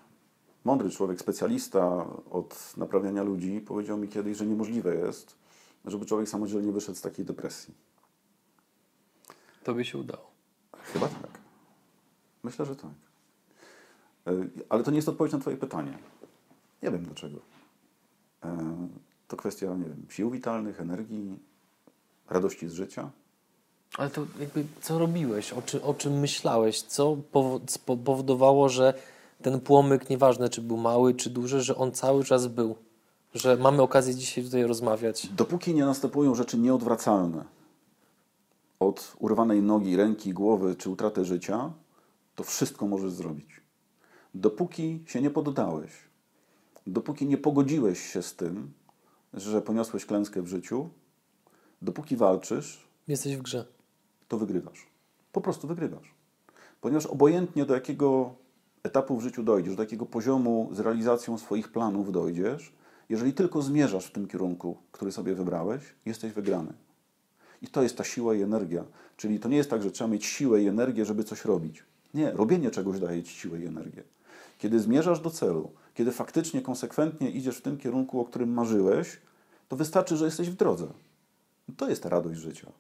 mądry 0.65 0.91
człowiek, 0.91 1.21
specjalista 1.21 2.07
od 2.31 2.75
naprawiania 2.77 3.23
ludzi, 3.23 3.61
powiedział 3.61 3.99
mi 3.99 4.09
kiedyś, 4.09 4.37
że 4.37 4.47
niemożliwe 4.47 4.95
jest, 4.95 5.37
żeby 5.85 6.07
człowiek 6.07 6.29
samodzielnie 6.29 6.73
wyszedł 6.73 6.99
z 6.99 7.01
takiej 7.01 7.25
depresji. 7.25 7.75
Tobie 9.65 9.85
się 9.85 9.99
udało. 9.99 10.31
Chyba 10.93 11.09
tak. 11.09 11.31
Myślę, 12.43 12.65
że 12.67 12.77
tak. 12.77 12.91
E, 14.27 14.33
Ale 14.69 14.83
to 14.85 14.91
nie 14.91 14.97
jest 14.97 15.09
odpowiedź 15.09 15.33
na 15.33 15.39
Twoje 15.39 15.57
pytanie. 15.57 15.99
Nie 16.83 16.91
wiem 16.91 17.05
dlaczego. 17.05 17.39
E, 18.45 18.89
To 19.29 19.37
kwestia, 19.37 19.75
nie 19.77 19.85
wiem, 19.85 20.07
sił 20.09 20.31
witalnych, 20.31 20.81
energii, 20.81 21.39
radości 22.31 22.69
z 22.69 22.73
życia. 22.73 23.11
Ale 23.97 24.11
to 24.11 24.27
jakby 24.41 24.65
co 24.81 24.99
robiłeś? 24.99 25.53
O, 25.53 25.63
czy, 25.63 25.83
o 25.83 25.95
czym 25.95 26.21
myślałeś? 26.21 26.83
Co 26.83 27.17
powodowało, 28.05 28.69
że 28.69 28.95
ten 29.43 29.61
płomyk, 29.61 30.11
nieważne 30.11 30.49
czy 30.49 30.63
był 30.63 30.77
mały, 30.77 31.15
czy 31.15 31.31
duży, 31.31 31.63
że 31.63 31.77
on 31.77 31.93
cały 31.93 32.25
czas 32.25 32.47
był? 32.47 32.77
Że 33.35 33.57
mamy 33.57 33.83
okazję 33.83 34.15
dzisiaj 34.15 34.45
tutaj 34.45 34.65
rozmawiać. 34.65 35.27
Dopóki 35.27 35.75
nie 35.75 35.85
następują 35.85 36.35
rzeczy 36.35 36.59
nieodwracalne 36.59 37.45
od 38.81 39.17
urwanej 39.19 39.63
nogi, 39.63 39.97
ręki, 39.97 40.33
głowy 40.33 40.77
czy 40.77 40.91
utraty 40.91 41.25
życia, 41.25 41.73
to 42.37 42.45
wszystko 42.45 42.87
możesz 42.87 43.13
zrobić. 43.13 43.49
Dopóki 44.35 45.03
się 45.07 45.23
nie 45.23 45.31
poddałeś, 45.31 45.91
dopóki 46.87 47.27
nie 47.27 47.39
pogodziłeś 47.39 48.13
się 48.13 48.23
z 48.23 48.35
tym, 48.35 48.73
że 49.35 49.63
poniosłeś 49.63 50.07
klęskę 50.07 50.43
w 50.43 50.47
życiu, 50.47 50.89
dopóki 51.83 52.17
walczysz, 52.17 52.89
Jesteś 53.09 53.37
w 53.37 53.43
grze. 53.43 53.78
To 54.29 54.39
wygrywasz. 54.39 54.87
Po 55.33 55.41
prostu 55.41 55.69
wygrywasz. 55.69 56.15
Ponieważ 56.81 57.07
obojętnie 57.07 57.65
do 57.65 57.75
jakiego 57.75 58.35
etapu 58.83 59.17
w 59.17 59.23
życiu 59.23 59.43
dojdziesz, 59.43 59.77
do 59.77 59.83
jakiego 59.83 60.07
poziomu 60.07 60.71
z 60.73 60.81
realizacją 60.81 61.39
swoich 61.39 61.73
planów 61.73 62.13
dojdziesz, 62.13 62.73
jeżeli 63.09 63.33
tylko 63.33 63.63
zmierzasz 63.63 64.07
w 64.07 64.13
tym 64.13 64.29
kierunku, 64.29 64.77
który 64.93 65.13
sobie 65.13 65.35
wybrałeś, 65.35 65.83
jesteś 66.07 66.33
wygrany. 66.33 66.73
I 67.63 67.67
to 67.67 67.83
jest 67.83 67.97
ta 67.97 68.05
siła 68.05 68.35
i 68.35 68.43
energia. 68.43 68.85
Czyli 69.17 69.41
to 69.41 69.49
nie 69.49 69.57
jest 69.57 69.71
tak, 69.71 69.83
że 69.83 69.91
trzeba 69.91 70.11
mieć 70.11 70.27
siłę 70.27 70.63
i 70.63 70.67
energię, 70.67 71.05
żeby 71.05 71.25
coś 71.25 71.45
robić. 71.45 71.83
Nie, 72.15 72.31
robienie 72.31 72.71
czegoś 72.71 73.01
daje 73.01 73.23
ci 73.23 73.35
siłę 73.35 73.59
i 73.59 73.67
energię. 73.67 74.03
Kiedy 74.59 74.81
zmierzasz 74.81 75.21
do 75.21 75.31
celu, 75.31 75.71
kiedy 75.95 76.13
faktycznie 76.13 76.63
konsekwentnie 76.63 77.31
idziesz 77.31 77.59
w 77.59 77.63
tym 77.63 77.79
kierunku, 77.79 78.21
o 78.21 78.25
którym 78.25 78.53
marzyłeś, 78.53 79.21
to 79.69 79.77
wystarczy, 79.77 80.17
że 80.17 80.25
jesteś 80.25 80.51
w 80.51 80.55
drodze. 80.55 80.87
To 81.77 81.89
jest 81.89 82.03
ta 82.03 82.09
radość 82.09 82.41
życia. 82.41 82.73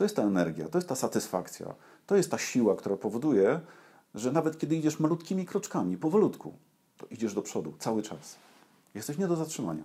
To 0.00 0.04
jest 0.04 0.16
ta 0.16 0.22
energia, 0.22 0.68
to 0.68 0.78
jest 0.78 0.88
ta 0.88 0.94
satysfakcja, 0.94 1.74
to 2.06 2.16
jest 2.16 2.30
ta 2.30 2.38
siła, 2.38 2.76
która 2.76 2.96
powoduje, 2.96 3.60
że 4.14 4.32
nawet 4.32 4.58
kiedy 4.58 4.76
idziesz 4.76 5.00
malutkimi 5.00 5.46
kroczkami, 5.46 5.96
powolutku, 5.96 6.54
to 6.96 7.06
idziesz 7.10 7.34
do 7.34 7.42
przodu 7.42 7.74
cały 7.78 8.02
czas. 8.02 8.36
Jesteś 8.94 9.18
nie 9.18 9.26
do 9.26 9.36
zatrzymania. 9.36 9.82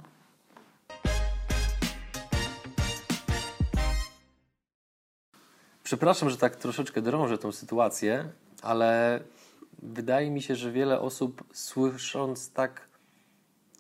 Przepraszam, 5.84 6.30
że 6.30 6.38
tak 6.38 6.56
troszeczkę 6.56 7.02
drążę 7.02 7.38
tą 7.38 7.52
sytuację, 7.52 8.30
ale 8.62 9.20
wydaje 9.82 10.32
mi 10.32 10.42
się, 10.42 10.56
że 10.56 10.72
wiele 10.72 11.00
osób 11.00 11.44
słysząc 11.54 12.52
tak 12.52 12.88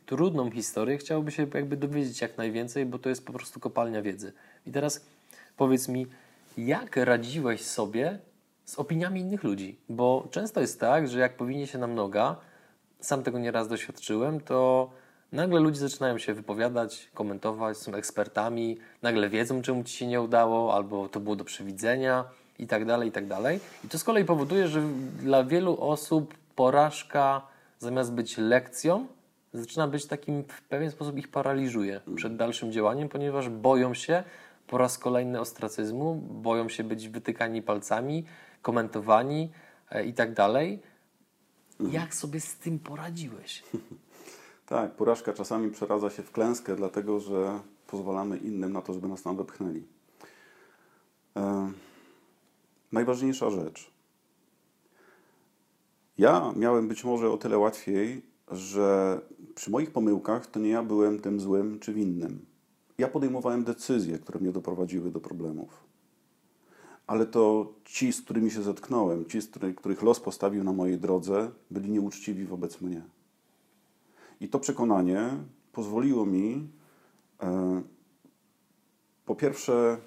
trudną 0.05 0.51
historię 0.51 0.97
chciałoby 0.97 1.31
się 1.31 1.47
jakby 1.53 1.77
dowiedzieć 1.77 2.21
jak 2.21 2.37
najwięcej, 2.37 2.85
bo 2.85 2.99
to 2.99 3.09
jest 3.09 3.25
po 3.25 3.33
prostu 3.33 3.59
kopalnia 3.59 4.01
wiedzy. 4.01 4.33
I 4.65 4.71
teraz 4.71 5.05
powiedz 5.57 5.87
mi, 5.87 6.07
jak 6.57 6.97
radziłeś 6.97 7.61
sobie 7.61 8.19
z 8.65 8.79
opiniami 8.79 9.21
innych 9.21 9.43
ludzi? 9.43 9.79
Bo 9.89 10.27
często 10.31 10.61
jest 10.61 10.79
tak, 10.79 11.07
że 11.07 11.19
jak 11.19 11.37
powinie 11.37 11.67
się 11.67 11.77
nam 11.77 11.95
noga, 11.95 12.35
sam 12.99 13.23
tego 13.23 13.39
nieraz 13.39 13.67
doświadczyłem, 13.67 14.39
to 14.39 14.89
nagle 15.31 15.59
ludzie 15.59 15.79
zaczynają 15.79 16.17
się 16.17 16.33
wypowiadać, 16.33 17.09
komentować, 17.13 17.77
są 17.77 17.93
ekspertami, 17.93 18.77
nagle 19.01 19.29
wiedzą, 19.29 19.61
czemu 19.61 19.83
ci 19.83 19.97
się 19.97 20.07
nie 20.07 20.21
udało, 20.21 20.73
albo 20.73 21.09
to 21.09 21.19
było 21.19 21.35
do 21.35 21.45
przewidzenia 21.45 22.25
i 22.59 22.67
tak 22.67 22.85
dalej, 22.85 23.09
i 23.09 23.11
tak 23.11 23.27
dalej. 23.27 23.59
I 23.85 23.87
to 23.87 23.97
z 23.97 24.03
kolei 24.03 24.25
powoduje, 24.25 24.67
że 24.67 24.81
dla 25.19 25.43
wielu 25.43 25.81
osób 25.81 26.33
porażka 26.55 27.41
zamiast 27.79 28.13
być 28.13 28.37
lekcją, 28.37 29.07
zaczyna 29.53 29.87
być 29.87 30.05
takim, 30.05 30.43
w 30.43 30.61
pewien 30.61 30.91
sposób 30.91 31.17
ich 31.17 31.27
paraliżuje 31.27 32.01
przed 32.15 32.35
dalszym 32.35 32.71
działaniem, 32.71 33.09
ponieważ 33.09 33.49
boją 33.49 33.93
się 33.93 34.23
po 34.67 34.77
raz 34.77 34.97
kolejny 34.97 35.39
ostracyzmu, 35.39 36.15
boją 36.15 36.69
się 36.69 36.83
być 36.83 37.09
wytykani 37.09 37.61
palcami, 37.61 38.25
komentowani 38.61 39.51
e, 39.91 40.05
i 40.05 40.13
tak 40.13 40.33
dalej. 40.33 40.81
Jak 41.79 42.15
sobie 42.15 42.39
z 42.39 42.55
tym 42.55 42.79
poradziłeś? 42.79 43.63
Tak, 44.65 44.95
porażka 44.95 45.33
czasami 45.33 45.71
przeradza 45.71 46.09
się 46.09 46.23
w 46.23 46.31
klęskę, 46.31 46.75
dlatego 46.75 47.19
że 47.19 47.59
pozwalamy 47.87 48.37
innym 48.37 48.73
na 48.73 48.81
to, 48.81 48.93
żeby 48.93 49.07
nas 49.07 49.23
tam 49.23 49.37
wepchnęli. 49.37 49.83
E, 51.35 51.71
najważniejsza 52.91 53.49
rzecz. 53.49 53.91
Ja 56.17 56.53
miałem 56.55 56.87
być 56.87 57.03
może 57.03 57.31
o 57.31 57.37
tyle 57.37 57.57
łatwiej, 57.57 58.21
że 58.51 59.19
przy 59.55 59.71
moich 59.71 59.91
pomyłkach 59.91 60.47
to 60.47 60.59
nie 60.59 60.69
ja 60.69 60.83
byłem 60.83 61.19
tym 61.19 61.39
złym 61.39 61.79
czy 61.79 61.93
winnym. 61.93 62.45
Ja 62.97 63.07
podejmowałem 63.07 63.63
decyzje, 63.63 64.19
które 64.19 64.39
mnie 64.39 64.51
doprowadziły 64.51 65.11
do 65.11 65.19
problemów. 65.19 65.83
Ale 67.07 67.25
to 67.25 67.73
ci, 67.83 68.13
z 68.13 68.21
którymi 68.21 68.51
się 68.51 68.63
zetknąłem, 68.63 69.25
ci, 69.25 69.39
których 69.75 70.01
los 70.01 70.19
postawił 70.19 70.63
na 70.63 70.73
mojej 70.73 70.97
drodze, 70.97 71.51
byli 71.71 71.89
nieuczciwi 71.89 72.45
wobec 72.45 72.81
mnie. 72.81 73.01
I 74.41 74.49
to 74.49 74.59
przekonanie 74.59 75.29
pozwoliło 75.73 76.25
mi 76.25 76.69
e, 77.41 77.81
po 79.25 79.35
pierwsze 79.35 79.97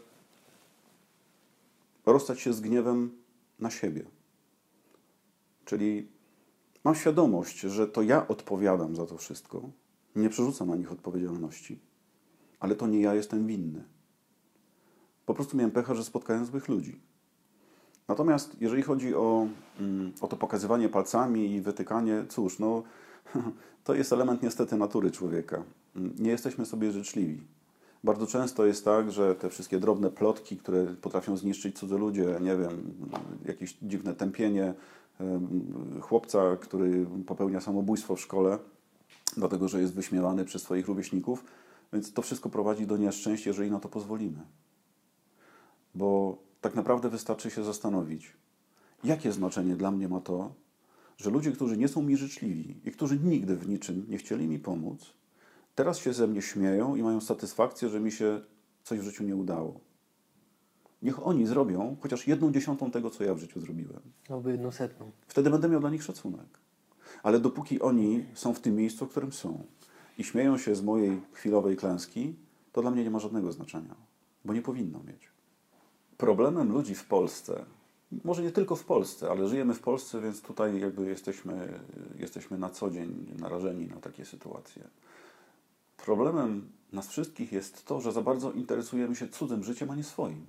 rozstać 2.07 2.41
się 2.41 2.53
z 2.53 2.61
gniewem 2.61 3.11
na 3.59 3.71
siebie. 3.71 4.05
Czyli 5.65 6.09
mam 6.85 6.95
świadomość, 6.95 7.61
że 7.61 7.89
to 7.89 8.03
ja 8.03 8.29
odpowiadam 8.29 8.97
za 8.97 9.07
to 9.07 9.17
wszystko, 9.17 9.63
nie 10.17 10.29
przerzucam 10.29 10.69
na 10.69 10.77
nich 10.77 10.93
odpowiedzialności, 10.93 11.79
ale 12.61 12.75
to 12.75 12.87
nie 12.87 13.01
ja 13.01 13.15
jestem 13.15 13.47
winny. 13.47 13.85
Po 15.27 15.35
prostu 15.35 15.57
miałem 15.57 15.71
pecha, 15.71 15.95
że 15.95 16.05
spotkałem 16.05 16.47
złych 16.47 16.69
ludzi. 16.69 17.01
Natomiast 18.09 18.57
jeżeli 18.61 18.83
chodzi 18.83 19.15
o, 19.15 19.47
mm, 19.81 20.13
o 20.21 20.27
to 20.27 20.37
pokazywanie 20.37 20.89
palcami 20.89 21.53
i 21.55 21.61
wytykanie, 21.61 22.25
cóż, 22.29 22.59
no, 22.59 22.83
to 23.85 23.95
jest 23.95 24.13
element 24.13 24.43
niestety 24.43 24.77
natury 24.77 25.11
człowieka. 25.11 25.63
Nie 26.19 26.31
jesteśmy 26.31 26.67
sobie 26.67 26.93
życzliwi. 26.93 27.41
Bardzo 28.05 28.27
często 28.27 28.67
jest 28.67 28.85
tak, 28.85 29.11
że 29.11 29.35
te 29.35 29.51
wszystkie 29.51 29.81
drobne 29.81 30.11
plotki, 30.11 30.57
które 30.57 30.85
potrafią 30.87 31.37
zniszczyć 31.37 31.79
cudze 31.79 31.99
ludzie, 31.99 32.39
nie 32.41 32.57
wiem, 32.57 32.95
jakieś 33.45 33.77
dziwne 33.83 34.15
tępienie 34.15 34.75
chłopca, 36.01 36.57
który 36.61 37.07
popełnia 37.27 37.61
samobójstwo 37.61 38.17
w 38.17 38.21
szkole, 38.21 38.59
dlatego 39.37 39.69
że 39.69 39.81
jest 39.81 39.95
wyśmiewany 39.95 40.45
przez 40.45 40.63
swoich 40.63 40.89
rówieśników, 40.89 41.45
więc 41.93 42.13
to 42.13 42.23
wszystko 42.23 42.49
prowadzi 42.49 42.87
do 42.87 42.97
nieszczęść, 42.97 43.47
jeżeli 43.47 43.71
na 43.71 43.81
to 43.81 43.89
pozwolimy. 43.89 44.41
Bo 45.95 46.39
tak 46.61 46.75
naprawdę 46.75 47.09
wystarczy 47.09 47.51
się 47.51 47.65
zastanowić, 47.65 48.37
jakie 49.05 49.33
znaczenie 49.33 49.77
dla 49.77 49.91
mnie 49.91 50.09
ma 50.09 50.21
to, 50.21 50.55
że 51.17 51.31
ludzie, 51.31 51.53
którzy 51.53 51.77
nie 51.77 51.89
są 51.89 52.03
mi 52.03 52.17
życzliwi 52.17 52.81
i 52.85 52.93
którzy 52.93 53.19
nigdy 53.19 53.57
w 53.57 53.69
niczym 53.69 54.07
nie 54.09 54.19
chcieli 54.19 54.49
mi 54.49 54.59
pomóc, 54.59 55.15
teraz 55.75 55.99
się 55.99 56.13
ze 56.13 56.27
mnie 56.27 56.43
śmieją 56.43 56.97
i 56.97 57.03
mają 57.03 57.21
satysfakcję, 57.21 57.89
że 57.89 58.01
mi 58.01 58.13
się 58.13 58.41
coś 58.85 59.01
w 59.01 59.03
życiu 59.03 59.25
nie 59.25 59.37
udało. 59.37 59.81
Niech 61.03 61.27
oni 61.27 61.47
zrobią 61.47 61.97
chociaż 62.01 62.27
jedną 62.27 62.53
dziesiątą 62.53 62.91
tego, 62.91 63.11
co 63.11 63.25
ja 63.25 63.35
w 63.35 63.39
życiu 63.39 63.61
zrobiłem. 63.61 64.01
Albo 64.29 64.51
jedną 64.51 64.71
setną. 64.71 65.11
Wtedy 65.29 65.51
będę 65.51 65.69
miał 65.69 65.81
dla 65.81 65.91
nich 65.91 66.03
szacunek. 66.03 66.59
Ale 67.23 67.41
dopóki 67.41 67.81
oni 67.81 68.25
są 68.35 68.55
w 68.55 68.61
tym 68.61 68.77
miejscu, 68.77 69.07
w 69.07 69.09
którym 69.09 69.33
są 69.33 69.65
i 70.19 70.25
śmieją 70.25 70.59
się 70.59 70.75
z 70.75 70.83
mojej 70.83 71.21
chwilowej 71.33 71.77
klęski, 71.77 72.35
to 72.73 72.83
dla 72.83 72.91
mnie 72.91 73.05
nie 73.05 73.11
ma 73.11 73.19
żadnego 73.19 73.53
znaczenia, 73.53 73.95
bo 74.45 74.53
nie 74.53 74.63
powinno 74.63 74.99
mieć. 75.03 75.29
Problemem 76.17 76.73
ludzi 76.73 76.95
w 76.95 77.05
Polsce, 77.05 77.65
może 78.25 78.43
nie 78.43 78.53
tylko 78.53 78.77
w 78.77 78.85
Polsce, 78.85 79.31
ale 79.31 79.49
żyjemy 79.49 79.75
w 79.75 79.81
Polsce, 79.81 80.21
więc 80.21 80.43
tutaj 80.43 80.81
jakby 80.81 81.07
jesteśmy, 81.07 81.81
jesteśmy 82.19 82.59
na 82.59 82.71
co 82.71 82.91
dzień 82.91 83.27
narażeni 83.39 83.87
na 83.87 83.97
takie 83.97 84.25
sytuacje. 84.25 84.83
Problemem 85.97 86.69
nas 86.93 87.09
wszystkich 87.09 87.53
jest 87.53 87.87
to, 87.87 88.01
że 88.01 88.13
za 88.13 88.23
bardzo 88.23 88.53
interesujemy 88.53 89.17
się 89.17 89.29
cudzym 89.29 89.65
życiem, 89.65 89.91
a 89.91 89.95
nie 89.95 90.05
swoim. 90.05 90.47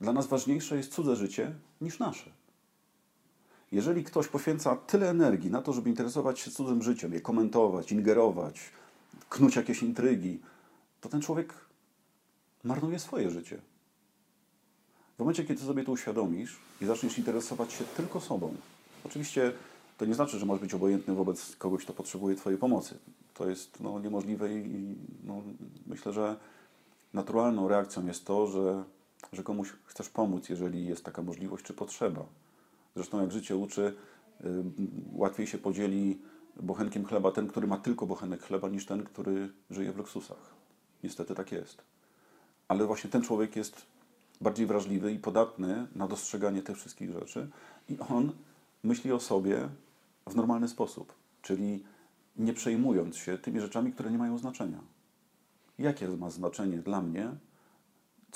Dla 0.00 0.12
nas 0.12 0.26
ważniejsze 0.26 0.76
jest 0.76 0.92
cudze 0.92 1.16
życie 1.16 1.54
niż 1.80 1.98
nasze. 1.98 2.30
Jeżeli 3.72 4.04
ktoś 4.04 4.28
poświęca 4.28 4.76
tyle 4.76 5.10
energii 5.10 5.50
na 5.50 5.62
to, 5.62 5.72
żeby 5.72 5.90
interesować 5.90 6.40
się 6.40 6.50
cudzym 6.50 6.82
życiem, 6.82 7.12
je 7.12 7.20
komentować, 7.20 7.92
ingerować, 7.92 8.60
knuć 9.28 9.56
jakieś 9.56 9.82
intrygi, 9.82 10.40
to 11.00 11.08
ten 11.08 11.20
człowiek 11.20 11.54
marnuje 12.64 12.98
swoje 12.98 13.30
życie. 13.30 13.58
W 15.16 15.18
momencie, 15.18 15.44
kiedy 15.44 15.62
sobie 15.62 15.84
to 15.84 15.92
uświadomisz 15.92 16.56
i 16.80 16.86
zaczniesz 16.86 17.18
interesować 17.18 17.72
się 17.72 17.84
tylko 17.84 18.20
sobą, 18.20 18.54
oczywiście 19.04 19.52
to 19.98 20.04
nie 20.04 20.14
znaczy, 20.14 20.38
że 20.38 20.46
masz 20.46 20.60
być 20.60 20.74
obojętny 20.74 21.14
wobec 21.14 21.56
kogoś, 21.56 21.84
kto 21.84 21.92
potrzebuje 21.92 22.36
Twojej 22.36 22.58
pomocy. 22.58 22.98
To 23.34 23.48
jest 23.48 23.80
no, 23.80 24.00
niemożliwe 24.00 24.54
i 24.54 24.96
no, 25.24 25.42
myślę, 25.86 26.12
że 26.12 26.36
naturalną 27.14 27.68
reakcją 27.68 28.06
jest 28.06 28.24
to, 28.24 28.46
że, 28.46 28.84
że 29.32 29.42
komuś 29.42 29.72
chcesz 29.84 30.08
pomóc, 30.08 30.48
jeżeli 30.48 30.86
jest 30.86 31.04
taka 31.04 31.22
możliwość 31.22 31.64
czy 31.64 31.74
potrzeba. 31.74 32.24
Zresztą 32.96 33.20
jak 33.20 33.32
życie 33.32 33.56
uczy, 33.56 33.94
y, 34.44 34.64
łatwiej 35.12 35.46
się 35.46 35.58
podzieli 35.58 36.18
bochenkiem 36.60 37.04
chleba 37.04 37.32
ten, 37.32 37.48
który 37.48 37.66
ma 37.66 37.78
tylko 37.78 38.06
bochenek 38.06 38.42
chleba, 38.42 38.68
niż 38.68 38.86
ten, 38.86 39.04
który 39.04 39.48
żyje 39.70 39.92
w 39.92 39.96
luksusach. 39.96 40.54
Niestety 41.04 41.34
tak 41.34 41.52
jest. 41.52 41.82
Ale 42.68 42.86
właśnie 42.86 43.10
ten 43.10 43.22
człowiek 43.22 43.56
jest 43.56 43.86
bardziej 44.40 44.66
wrażliwy 44.66 45.12
i 45.12 45.18
podatny 45.18 45.86
na 45.94 46.08
dostrzeganie 46.08 46.62
tych 46.62 46.76
wszystkich 46.76 47.12
rzeczy 47.12 47.48
i 47.88 47.98
on 47.98 48.32
myśli 48.82 49.12
o 49.12 49.20
sobie 49.20 49.68
w 50.26 50.34
normalny 50.34 50.68
sposób, 50.68 51.12
czyli 51.42 51.84
nie 52.36 52.52
przejmując 52.52 53.16
się 53.16 53.38
tymi 53.38 53.60
rzeczami, 53.60 53.92
które 53.92 54.10
nie 54.10 54.18
mają 54.18 54.38
znaczenia. 54.38 54.80
Jakie 55.78 56.08
ma 56.08 56.30
znaczenie 56.30 56.78
dla 56.78 57.02
mnie, 57.02 57.30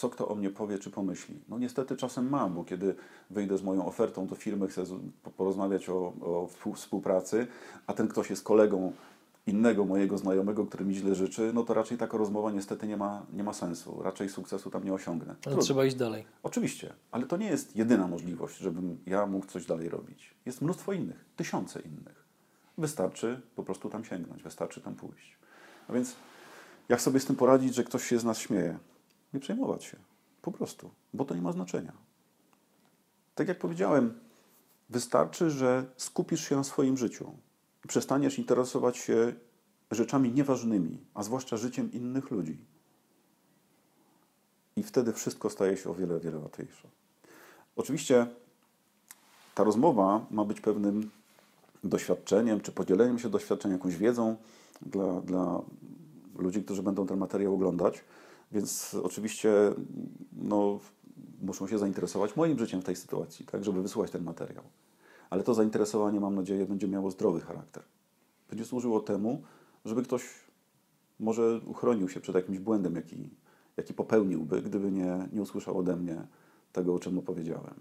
co 0.01 0.09
kto 0.10 0.28
o 0.28 0.35
mnie 0.35 0.51
powie 0.51 0.78
czy 0.78 0.90
pomyśli. 0.90 1.35
No 1.48 1.59
niestety 1.59 1.97
czasem 1.97 2.28
mam, 2.28 2.55
bo 2.55 2.64
kiedy 2.64 2.94
wyjdę 3.31 3.59
z 3.59 3.62
moją 3.62 3.86
ofertą 3.86 4.27
do 4.27 4.35
firmy, 4.36 4.68
chcę 4.68 4.85
porozmawiać 5.36 5.89
o, 5.89 5.94
o 6.20 6.48
współ- 6.52 6.74
współpracy, 6.74 7.47
a 7.86 7.93
ten 7.94 8.09
ktoś 8.09 8.31
jest 8.31 8.44
kolegą 8.44 8.93
innego 9.47 9.85
mojego 9.85 10.18
znajomego, 10.18 10.66
który 10.66 10.85
mi 10.85 10.94
źle 10.94 11.14
życzy, 11.14 11.51
no 11.55 11.62
to 11.64 11.74
raczej 11.74 11.98
taka 11.98 12.18
rozmowa 12.18 12.51
niestety 12.51 12.86
nie 12.86 12.97
ma, 12.97 13.27
nie 13.32 13.44
ma 13.44 13.52
sensu. 13.52 14.02
Raczej 14.02 14.28
sukcesu 14.28 14.70
tam 14.70 14.85
nie 14.85 14.93
osiągnę. 14.94 15.27
Ale 15.28 15.36
Trudno. 15.40 15.62
trzeba 15.62 15.85
iść 15.85 15.97
dalej. 15.97 16.24
Oczywiście, 16.43 16.93
ale 17.10 17.27
to 17.27 17.36
nie 17.36 17.47
jest 17.47 17.77
jedyna 17.77 18.06
możliwość, 18.09 18.59
żebym 18.59 18.98
ja 19.06 19.27
mógł 19.27 19.47
coś 19.47 19.66
dalej 19.66 19.89
robić. 19.89 20.35
Jest 20.47 20.62
mnóstwo 20.62 20.93
innych, 20.93 21.24
tysiące 21.36 21.81
innych. 21.81 22.24
Wystarczy 22.78 23.40
po 23.56 23.62
prostu 23.62 23.90
tam 23.90 24.05
sięgnąć, 24.05 24.43
wystarczy 24.43 24.81
tam 24.81 24.94
pójść. 24.94 25.36
A 25.89 25.93
więc 25.93 26.16
jak 26.89 27.01
sobie 27.01 27.20
z 27.20 27.24
tym 27.27 27.36
poradzić, 27.36 27.74
że 27.74 27.85
ktoś 27.85 28.05
się 28.05 28.18
z 28.18 28.24
nas 28.24 28.39
śmieje? 28.39 28.78
Nie 29.35 29.40
przejmować 29.40 29.85
się. 29.85 29.97
Po 30.43 30.52
prostu, 30.52 30.90
bo 31.15 31.24
to 31.24 31.35
nie 31.35 31.43
ma 31.43 31.52
znaczenia. 31.52 31.93
Tak 33.35 33.48
jak 33.48 33.59
powiedziałem, 33.59 34.20
wystarczy, 34.90 35.51
że 35.51 35.85
skupisz 35.97 36.48
się 36.48 36.57
na 36.57 36.65
swoim 36.65 36.97
życiu 36.97 37.32
i 37.85 37.89
przestaniesz 37.89 38.39
interesować 38.39 38.97
się 38.97 39.35
rzeczami 39.90 40.32
nieważnymi, 40.32 40.98
a 41.15 41.23
zwłaszcza 41.23 41.57
życiem 41.57 41.93
innych 41.93 42.31
ludzi. 42.31 42.65
I 44.77 44.82
wtedy 44.82 45.12
wszystko 45.12 45.51
staje 45.51 45.77
się 45.77 45.90
o 45.90 45.94
wiele, 45.94 46.20
wiele 46.20 46.39
łatwiejsze. 46.39 46.89
Oczywiście 47.77 48.27
ta 49.55 49.65
rozmowa 49.65 50.27
ma 50.31 50.44
być 50.44 50.61
pewnym 50.61 51.11
doświadczeniem, 51.85 52.61
czy 52.61 52.73
podzieleniem 52.73 53.19
się 53.19 53.31
doświadczeniem, 53.31 53.78
jakąś 53.78 53.97
wiedzą 53.97 54.36
dla, 54.82 55.20
dla 55.20 55.62
ludzi, 56.39 56.62
którzy 56.62 56.82
będą 56.82 57.07
ten 57.07 57.19
materiał 57.19 57.55
oglądać. 57.55 58.05
Więc 58.52 58.97
oczywiście 59.02 59.52
no, 60.32 60.81
muszą 61.43 61.66
się 61.66 61.78
zainteresować 61.78 62.36
moim 62.36 62.59
życiem 62.59 62.81
w 62.81 62.85
tej 62.85 62.97
sytuacji, 62.97 63.47
tak, 63.47 63.64
żeby 63.64 63.82
wysłuchać 63.82 64.10
ten 64.10 64.22
materiał. 64.24 64.64
Ale 65.31 65.43
to 65.43 65.55
zainteresowanie, 65.55 66.20
mam 66.20 66.35
nadzieję, 66.35 66.66
będzie 66.66 66.89
miało 66.89 67.10
zdrowy 67.10 67.40
charakter. 67.40 67.82
Będzie 68.48 68.64
służyło 68.64 69.01
temu, 69.01 69.43
żeby 69.85 70.02
ktoś 70.02 70.24
może 71.20 71.60
uchronił 71.66 72.09
się 72.09 72.20
przed 72.20 72.35
jakimś 72.35 72.59
błędem, 72.59 72.97
jaki, 72.97 73.31
jaki 73.77 73.94
popełniłby, 73.94 74.62
gdyby 74.62 74.93
nie, 74.93 75.28
nie 75.32 75.43
usłyszał 75.43 75.78
ode 75.78 75.97
mnie 75.97 76.27
tego, 76.72 76.94
o 76.94 76.98
czym 76.98 77.18
opowiedziałem. 77.18 77.74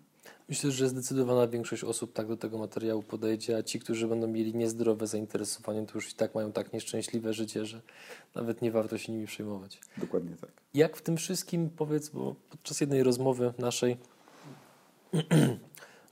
Myślę, 0.50 0.72
że 0.72 0.90
zdecydowana 0.90 1.48
większość 1.48 1.84
osób 1.84 2.14
tak 2.14 2.28
do 2.28 2.38
tego 2.38 2.58
materiału 2.58 3.04
podejdzie, 3.04 3.58
a 3.58 3.64
ci, 3.64 3.80
którzy 3.80 4.08
będą 4.08 4.28
mieli 4.28 4.56
niezdrowe 4.56 5.08
zainteresowanie, 5.08 5.86
to 5.86 5.92
już 5.96 6.12
i 6.12 6.16
tak 6.16 6.36
mają 6.36 6.52
tak 6.52 6.74
nieszczęśliwe 6.74 7.34
życie, 7.34 7.66
że 7.66 7.82
nawet 8.36 8.62
nie 8.62 8.72
warto 8.72 8.98
się 8.98 9.12
nimi 9.12 9.28
przejmować. 9.28 9.80
Dokładnie 9.98 10.36
tak. 10.42 10.50
Jak 10.74 10.98
w 10.98 11.02
tym 11.02 11.18
wszystkim, 11.18 11.70
powiedz, 11.70 12.10
bo 12.10 12.36
podczas 12.50 12.82
jednej 12.82 13.04
rozmowy 13.04 13.54
naszej 13.58 13.98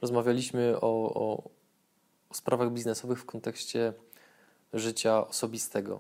rozmawialiśmy 0.01 0.75
o, 0.81 1.13
o, 1.13 1.49
o 2.29 2.34
sprawach 2.34 2.71
biznesowych 2.71 3.19
w 3.19 3.25
kontekście 3.25 3.93
życia 4.73 5.27
osobistego. 5.27 5.99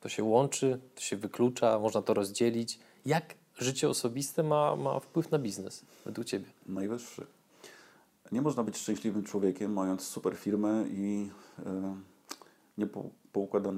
To 0.00 0.08
się 0.08 0.24
łączy, 0.24 0.80
to 0.94 1.00
się 1.00 1.16
wyklucza, 1.16 1.78
można 1.78 2.02
to 2.02 2.14
rozdzielić. 2.14 2.78
Jak 3.06 3.34
życie 3.58 3.88
osobiste 3.88 4.42
ma, 4.42 4.76
ma 4.76 5.00
wpływ 5.00 5.30
na 5.30 5.38
biznes 5.38 5.84
według 6.04 6.26
Ciebie? 6.26 6.46
Najwyższy. 6.66 7.26
Nie 8.32 8.42
można 8.42 8.62
być 8.62 8.76
szczęśliwym 8.76 9.24
człowiekiem, 9.24 9.72
mając 9.72 10.02
super 10.02 10.36
firmę 10.36 10.84
i 10.88 11.30
e, 11.66 11.96
nie 12.78 12.86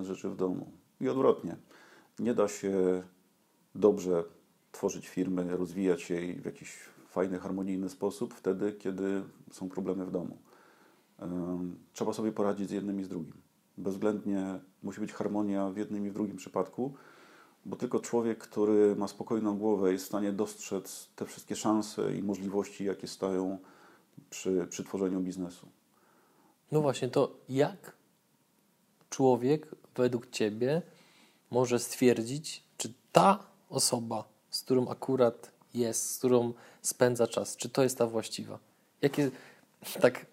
rzeczy 0.05 0.29
w 0.29 0.37
domu. 0.37 0.71
I 1.01 1.09
odwrotnie. 1.09 1.57
Nie 2.19 2.35
da 2.35 2.49
się 2.49 3.03
dobrze 3.75 4.25
tworzyć 4.73 5.09
firmy, 5.09 5.57
rozwijać 5.57 6.11
jej 6.11 6.41
w 6.41 6.45
jakiś 6.45 6.79
fajny, 7.09 7.39
harmonijny 7.39 7.89
sposób 7.89 8.35
wtedy, 8.35 8.73
kiedy 8.73 9.23
są 9.51 9.69
problemy 9.69 10.07
w 10.07 10.11
domu. 10.11 10.39
E, 11.21 11.59
trzeba 11.93 12.13
sobie 12.13 12.33
poradzić 12.33 12.69
z 12.69 12.73
jednym 12.73 13.01
i 13.01 13.05
z 13.05 13.09
drugim. 13.09 13.35
Bezwzględnie 13.79 14.61
musi 14.83 15.01
być 15.01 15.13
harmonia 15.13 15.71
w 15.71 15.77
jednym 15.77 16.07
i 16.07 16.11
w 16.11 16.15
drugim 16.15 16.37
przypadku, 16.37 16.95
bo 17.67 17.77
tylko 17.77 18.01
człowiek, 18.01 18.39
który 18.39 18.97
ma 18.97 19.09
spokojną 19.09 19.59
głowę, 19.59 19.93
jest 19.93 20.05
w 20.05 20.09
stanie 20.09 20.33
dostrzec 20.33 21.09
te 21.17 21.27
wszystkie 21.27 21.57
szanse 21.57 22.17
i 22.17 22.23
możliwości, 22.23 22.85
jakie 22.85 23.09
stają 23.09 23.59
przy, 24.31 24.67
przy 24.71 24.85
tworzeniu 24.85 25.21
biznesu. 25.21 25.69
No 26.73 26.81
właśnie, 26.81 27.09
to 27.09 27.33
jak 27.49 27.93
człowiek 29.11 29.67
według 29.97 30.31
Ciebie 30.31 30.83
może 31.51 31.79
stwierdzić, 31.79 32.63
czy 32.79 32.93
ta 33.13 33.47
osoba, 33.71 34.25
z 34.51 34.63
którą 34.63 34.89
akurat 34.89 35.51
jest, 35.75 36.11
z 36.11 36.19
którą 36.19 36.53
spędza 36.83 37.27
czas, 37.27 37.57
czy 37.57 37.69
to 37.69 37.83
jest 37.83 37.99
ta 37.99 38.07
właściwa? 38.07 38.59
Jakie, 39.03 39.31
tak 40.01 40.27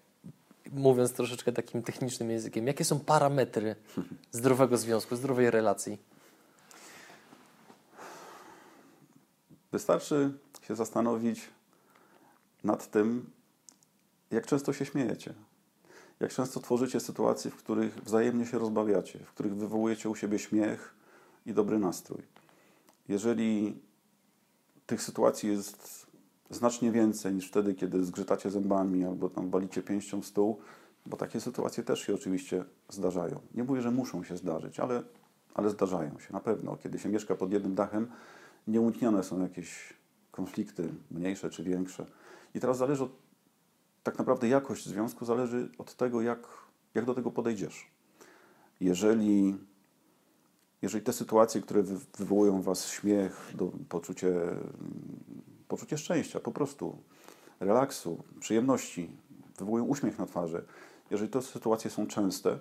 mówiąc 0.72 1.14
troszeczkę 1.14 1.52
takim 1.52 1.84
technicznym 1.84 2.32
językiem, 2.32 2.68
jakie 2.68 2.86
są 2.86 3.00
parametry 3.00 3.76
zdrowego 4.32 4.78
związku, 4.78 5.16
zdrowej 5.16 5.52
relacji? 5.52 6.11
Wystarczy 9.72 10.34
się 10.62 10.76
zastanowić 10.76 11.50
nad 12.64 12.92
tym, 12.92 13.30
jak 14.32 14.48
często 14.48 14.74
się 14.74 14.86
śmiejecie. 14.86 15.34
Jak 16.20 16.32
często 16.34 16.60
tworzycie 16.60 17.00
sytuacje, 17.00 17.52
w 17.52 17.56
których 17.56 18.04
wzajemnie 18.04 18.46
się 18.46 18.60
rozbawiacie, 18.60 19.20
w 19.20 19.32
których 19.32 19.56
wywołujecie 19.56 20.10
u 20.10 20.16
siebie 20.16 20.40
śmiech 20.40 20.94
i 21.46 21.54
dobry 21.54 21.80
nastrój. 21.80 22.22
Jeżeli 23.10 23.80
tych 24.86 25.02
sytuacji 25.02 25.50
jest 25.50 26.08
znacznie 26.50 26.92
więcej 26.92 27.34
niż 27.34 27.48
wtedy, 27.48 27.74
kiedy 27.74 28.06
zgrzytacie 28.06 28.52
zębami 28.52 29.06
albo 29.06 29.30
tam 29.30 29.50
walicie 29.50 29.84
pięścią 29.84 30.22
w 30.22 30.26
stół, 30.26 30.60
bo 31.06 31.18
takie 31.18 31.42
sytuacje 31.42 31.84
też 31.84 32.00
się 32.00 32.14
oczywiście 32.14 32.66
zdarzają. 32.90 33.42
Nie 33.54 33.64
mówię, 33.64 33.82
że 33.82 33.92
muszą 33.92 34.24
się 34.24 34.38
zdarzyć, 34.38 34.80
ale, 34.80 35.04
ale 35.54 35.70
zdarzają 35.70 36.20
się 36.20 36.34
na 36.34 36.40
pewno. 36.40 36.78
Kiedy 36.78 37.00
się 37.00 37.10
mieszka 37.10 37.36
pod 37.36 37.54
jednym 37.54 37.76
dachem, 37.76 38.08
nieuniknione 38.68 39.24
są 39.24 39.42
jakieś 39.42 39.94
konflikty, 40.32 40.90
mniejsze 41.12 41.50
czy 41.50 41.64
większe. 41.64 42.06
I 42.56 42.60
teraz 42.60 42.78
zależy 42.78 43.04
od, 43.04 43.12
tak 44.04 44.18
naprawdę 44.18 44.48
jakość 44.48 44.86
związku 44.86 45.26
zależy 45.26 45.70
od 45.78 45.96
tego, 45.96 46.22
jak, 46.22 46.48
jak 46.94 47.06
do 47.06 47.14
tego 47.14 47.32
podejdziesz. 47.32 47.88
Jeżeli, 48.80 49.58
jeżeli 50.82 51.04
te 51.04 51.14
sytuacje, 51.14 51.62
które 51.62 51.84
wy, 51.84 51.98
wywołują 52.18 52.62
Was 52.62 52.88
śmiech, 52.88 53.52
do, 53.56 53.72
poczucie, 53.90 54.34
poczucie 55.68 55.98
szczęścia, 55.98 56.40
po 56.40 56.52
prostu 56.52 56.98
relaksu, 57.60 58.24
przyjemności, 58.40 59.10
wywołują 59.58 59.84
uśmiech 59.86 60.20
na 60.20 60.26
twarzy, 60.26 60.66
jeżeli 61.12 61.30
te 61.30 61.42
sytuacje 61.42 61.92
są 61.92 62.08
częste, 62.08 62.60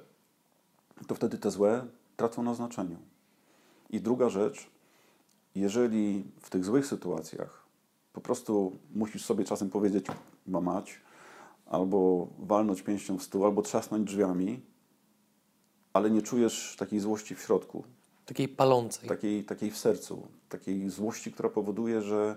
to 1.06 1.14
wtedy 1.14 1.38
te 1.38 1.50
złe 1.50 1.86
tracą 2.16 2.42
na 2.42 2.54
znaczeniu. 2.54 2.96
I 3.90 4.00
druga 4.00 4.28
rzecz, 4.28 4.70
jeżeli 5.54 6.24
w 6.40 6.50
tych 6.50 6.64
złych 6.64 6.86
sytuacjach 6.86 7.66
po 8.12 8.20
prostu 8.20 8.78
musisz 8.94 9.24
sobie 9.24 9.44
czasem 9.44 9.70
powiedzieć 9.70 10.06
mamać, 10.46 11.00
albo 11.66 12.28
walnąć 12.38 12.82
pięścią 12.82 13.18
w 13.18 13.22
stół, 13.22 13.44
albo 13.44 13.62
trzasnąć 13.62 14.06
drzwiami, 14.06 14.60
ale 15.92 16.10
nie 16.10 16.22
czujesz 16.22 16.76
takiej 16.78 17.00
złości 17.00 17.34
w 17.34 17.40
środku, 17.40 17.84
Takiej 18.26 18.48
palącej. 18.48 19.08
takiej, 19.08 19.44
takiej 19.44 19.70
w 19.70 19.76
sercu, 19.78 20.28
takiej 20.48 20.90
złości, 20.90 21.32
która 21.32 21.48
powoduje, 21.48 22.02
że, 22.02 22.36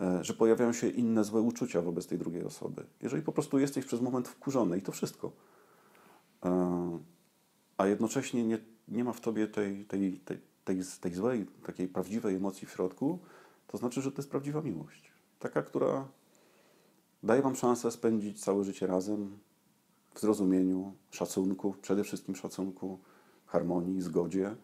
e, 0.00 0.24
że 0.24 0.34
pojawiają 0.34 0.72
się 0.72 0.88
inne 0.88 1.24
złe 1.24 1.40
uczucia 1.40 1.82
wobec 1.82 2.06
tej 2.06 2.18
drugiej 2.18 2.44
osoby. 2.44 2.84
Jeżeli 3.02 3.22
po 3.22 3.32
prostu 3.32 3.58
jesteś 3.58 3.84
przez 3.84 4.00
moment 4.00 4.28
wkurzony 4.28 4.78
i 4.78 4.82
to 4.82 4.92
wszystko, 4.92 5.32
e, 6.44 6.98
a 7.76 7.86
jednocześnie 7.86 8.44
nie, 8.44 8.58
nie 8.88 9.04
ma 9.04 9.12
w 9.12 9.20
tobie 9.20 9.48
tej, 9.48 9.84
tej, 9.84 10.12
tej, 10.12 10.38
tej, 10.68 10.80
tej 11.00 11.14
złej, 11.14 11.46
takiej 11.66 11.88
prawdziwej 11.88 12.36
emocji 12.36 12.66
w 12.66 12.70
środku, 12.70 13.18
to 13.66 13.78
znaczy, 13.78 14.02
że 14.02 14.12
to 14.12 14.16
jest 14.18 14.30
prawdziwa 14.30 14.62
miłość. 14.62 15.12
Taka, 15.38 15.62
która 15.62 16.08
daje 17.22 17.42
wam 17.42 17.56
szansę 17.56 17.90
spędzić 17.90 18.44
całe 18.44 18.64
życie 18.64 18.86
razem 18.86 19.38
w 20.14 20.20
zrozumieniu, 20.20 20.92
szacunku, 21.10 21.74
przede 21.82 22.04
wszystkim 22.04 22.36
szacunku, 22.36 22.98
harmonii, 23.46 24.00
zgodzie 24.02 24.56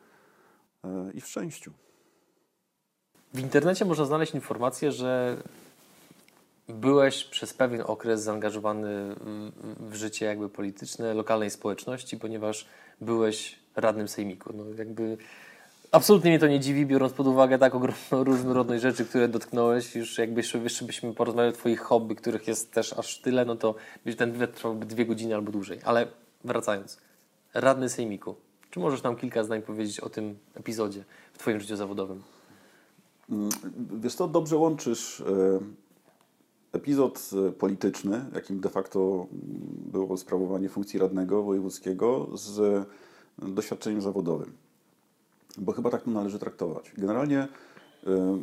e, 0.85 1.13
i 1.15 1.21
w 1.21 1.27
szczęściu. 1.27 1.73
W 3.35 3.41
internecie 3.41 3.85
można 3.85 4.05
znaleźć 4.05 4.35
informację, 4.35 4.93
że 4.93 5.43
byłeś 6.69 7.25
przez 7.25 7.55
pewien 7.55 7.83
okres 7.87 8.23
zaangażowany 8.23 9.15
w- 9.81 9.95
życie 9.95 10.27
jakby 10.27 10.49
polityczne 10.49 11.15
lokalnej 11.15 11.51
społeczności, 11.51 12.17
ponieważ 12.17 12.69
byłeś 13.01 13.59
radnym 13.77 14.09
sejmiku. 14.09 14.53
No 14.55 14.65
jakby 14.79 15.17
absolutnie 15.95 16.31
mnie 16.31 16.39
to 16.39 16.47
nie 16.47 16.61
dziwi, 16.61 16.87
biorąc 16.87 17.13
pod 17.13 17.27
uwagę 17.27 17.59
tak 17.59 17.75
ogromną 17.75 18.25
różnorodność 18.31 18.83
rzeczy, 18.83 19.05
które 19.05 19.29
dotknąłeś. 19.29 19.97
Już 19.97 20.19
jakby 20.19 20.41
jeszcze, 20.41 20.59
byśmy 20.59 21.15
porozmawiali 21.15 21.55
o 21.55 21.59
twoich 21.59 21.81
hobby, 21.81 22.15
których 22.15 22.49
jest 22.49 22.73
też 22.73 22.93
aż 22.93 23.19
tyle, 23.19 23.45
no 23.45 23.57
to 23.57 23.75
ten 24.17 24.33
wywiad 24.33 24.55
trwałby 24.55 24.87
dwie 24.87 25.07
godziny 25.07 25.35
albo 25.35 25.53
dłużej. 25.53 25.79
Ale 25.85 26.07
wracając. 26.45 26.99
Radny 27.55 27.89
sejmiku. 27.89 28.35
Czy 28.71 28.81
możesz 28.81 29.03
nam 29.03 29.17
kilka 29.17 29.45
zdań 29.45 29.63
powiedzieć 29.63 30.01
o 30.01 30.09
tym 30.09 30.39
epizodzie 30.55 31.05
w 31.33 31.39
twoim 31.39 31.61
życiu 31.61 31.77
zawodowym? 31.77 32.23
Mm, 33.31 33.49
Wiesz 34.01 34.15
co, 34.15 34.29
dobrze 34.29 34.57
łączysz 34.57 35.21
e, 35.21 35.25
epizod 36.73 37.31
e, 37.49 37.53
polityczny, 37.53 38.25
jakim 38.35 38.61
de 38.61 38.69
facto 38.69 39.01
mm, 39.01 39.31
było 39.93 40.17
sprawowanie 40.17 40.69
funkcji 40.69 40.99
radnego 40.99 41.43
wojewódzkiego 41.43 42.29
z 42.35 42.59
e, 42.59 42.85
doświadczeniem 43.49 44.01
zawodowym. 44.01 44.64
Bo 45.59 45.73
chyba 45.73 45.91
tak 45.91 46.03
to 46.03 46.11
należy 46.11 46.39
traktować. 46.39 46.93
Generalnie 46.99 47.49
e, 48.07 48.39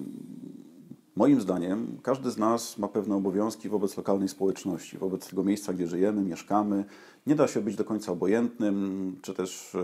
moim 1.16 1.42
zdaniem 1.42 1.98
każdy 2.04 2.32
z 2.32 2.38
nas 2.38 2.78
ma 2.78 2.88
pewne 2.88 3.16
obowiązki 3.16 3.70
wobec 3.70 3.98
lokalnej 3.98 4.30
społeczności, 4.30 4.98
wobec 4.98 5.30
tego 5.30 5.44
miejsca, 5.44 5.74
gdzie 5.74 5.88
żyjemy, 5.88 6.22
mieszkamy. 6.22 6.86
Nie 7.28 7.36
da 7.36 7.48
się 7.48 7.62
być 7.62 7.76
do 7.76 7.84
końca 7.84 8.12
obojętnym, 8.12 9.16
czy 9.22 9.34
też 9.34 9.78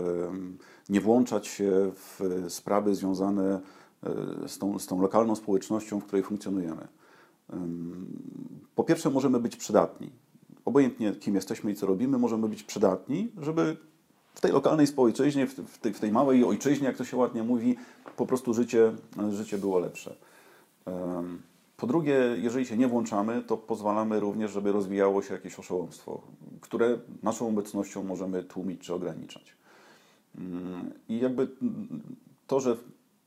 nie 0.88 1.00
włączać 1.00 1.46
się 1.46 1.92
w 1.94 2.44
sprawy 2.48 2.94
związane 2.94 3.60
e, 4.02 4.48
z 4.48 4.58
tą, 4.58 4.78
z 4.78 4.86
tą 4.86 5.02
lokalną 5.02 5.36
społecznością, 5.36 6.00
w 6.00 6.04
której 6.04 6.22
funkcjonujemy. 6.22 6.88
Po 8.74 8.84
pierwsze, 8.84 9.10
możemy 9.10 9.40
być 9.40 9.56
przydatni. 9.56 10.10
Obojętnie 10.64 11.12
kim 11.12 11.34
jesteśmy 11.34 11.72
i 11.72 11.74
co 11.74 11.86
robimy, 11.86 12.18
możemy 12.18 12.48
być 12.48 12.62
przydatni, 12.62 13.32
żeby 13.38 13.76
w 14.38 14.40
tej 14.40 14.52
lokalnej 14.52 14.86
społeczności, 14.86 15.46
w 15.46 15.78
tej, 15.78 15.94
w 15.94 16.00
tej 16.00 16.12
małej 16.12 16.44
ojczyźnie, 16.44 16.86
jak 16.86 16.96
to 16.96 17.04
się 17.04 17.16
ładnie 17.16 17.42
mówi, 17.42 17.76
po 18.16 18.26
prostu 18.26 18.54
życie, 18.54 18.92
życie 19.30 19.58
było 19.58 19.78
lepsze. 19.78 20.16
Po 21.76 21.86
drugie, 21.86 22.14
jeżeli 22.36 22.66
się 22.66 22.76
nie 22.76 22.88
włączamy, 22.88 23.42
to 23.42 23.56
pozwalamy 23.56 24.20
również, 24.20 24.50
żeby 24.50 24.72
rozwijało 24.72 25.22
się 25.22 25.34
jakieś 25.34 25.58
oszołomstwo, 25.58 26.20
które 26.60 26.98
naszą 27.22 27.48
obecnością 27.48 28.04
możemy 28.04 28.44
tłumić 28.44 28.80
czy 28.80 28.94
ograniczać. 28.94 29.56
Ym, 30.38 30.92
I 31.08 31.18
jakby 31.18 31.42
mm, 31.42 32.00
to, 32.46 32.60
że 32.60 32.74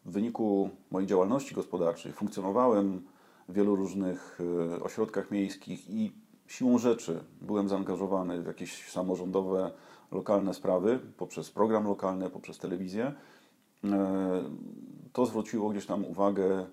w 0.06 0.12
wyniku 0.12 0.70
mojej 0.92 1.08
działalności 1.08 1.56
gospodarczej 1.56 2.12
funkcjonowałem 2.14 3.02
w 3.50 3.54
wielu 3.54 3.76
różnych 3.76 4.40
e, 4.72 4.84
ośrodkach 4.84 5.32
miejskich 5.32 5.90
i 5.90 6.12
siłą 6.48 6.78
rzeczy 6.78 7.24
byłem 7.42 7.70
zaangażowany 7.70 8.42
w 8.42 8.46
jakieś 8.46 8.92
samorządowe, 8.92 9.72
lokalne 10.12 10.54
sprawy 10.54 11.00
poprzez 11.18 11.52
program 11.52 11.84
lokalny, 11.84 12.30
poprzez 12.30 12.58
telewizję, 12.58 13.14
e, 13.84 14.44
to 15.14 15.26
zwróciło 15.26 15.70
gdzieś 15.70 15.86
tam 15.86 16.06
uwagę 16.06 16.66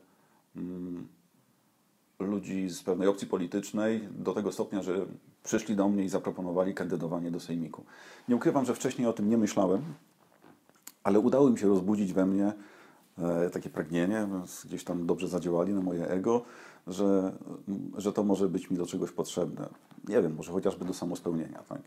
mm, 0.57 1.09
ludzi 2.19 2.69
z 2.69 2.83
pewnej 2.83 3.09
opcji 3.09 3.27
politycznej 3.27 4.09
do 4.11 4.35
tego 4.35 4.53
stopnia, 4.53 4.83
że 4.83 5.07
przyszli 5.45 5.77
do 5.77 5.89
mnie 5.89 6.05
i 6.05 6.09
zaproponowali 6.09 6.75
kandydowanie 6.75 7.31
do 7.31 7.41
Sejmiku. 7.41 7.85
Nie 8.29 8.37
ukrywam, 8.37 8.65
że 8.65 8.75
wcześniej 8.75 9.09
o 9.09 9.13
tym 9.13 9.29
nie 9.29 9.39
myślałem, 9.39 9.83
ale 11.03 11.21
udało 11.21 11.49
im 11.49 11.57
się 11.57 11.69
rozbudzić 11.69 12.13
we 12.13 12.27
mnie 12.27 12.53
e, 13.19 13.51
takie 13.51 13.71
pragnienie, 13.71 14.29
gdzieś 14.65 14.85
tam 14.85 15.07
dobrze 15.07 15.29
zadziałali 15.29 15.75
na 15.75 15.81
moje 15.81 16.09
ego, 16.09 16.43
że, 16.87 17.33
że 17.97 18.13
to 18.13 18.25
może 18.25 18.49
być 18.49 18.71
mi 18.71 18.77
do 18.77 18.87
czegoś 18.87 19.11
potrzebne. 19.11 19.69
Nie 20.09 20.23
wiem, 20.23 20.35
może 20.35 20.53
chociażby 20.53 20.85
do 20.85 20.95
samospełnienia. 20.95 21.63
Tak? 21.69 21.81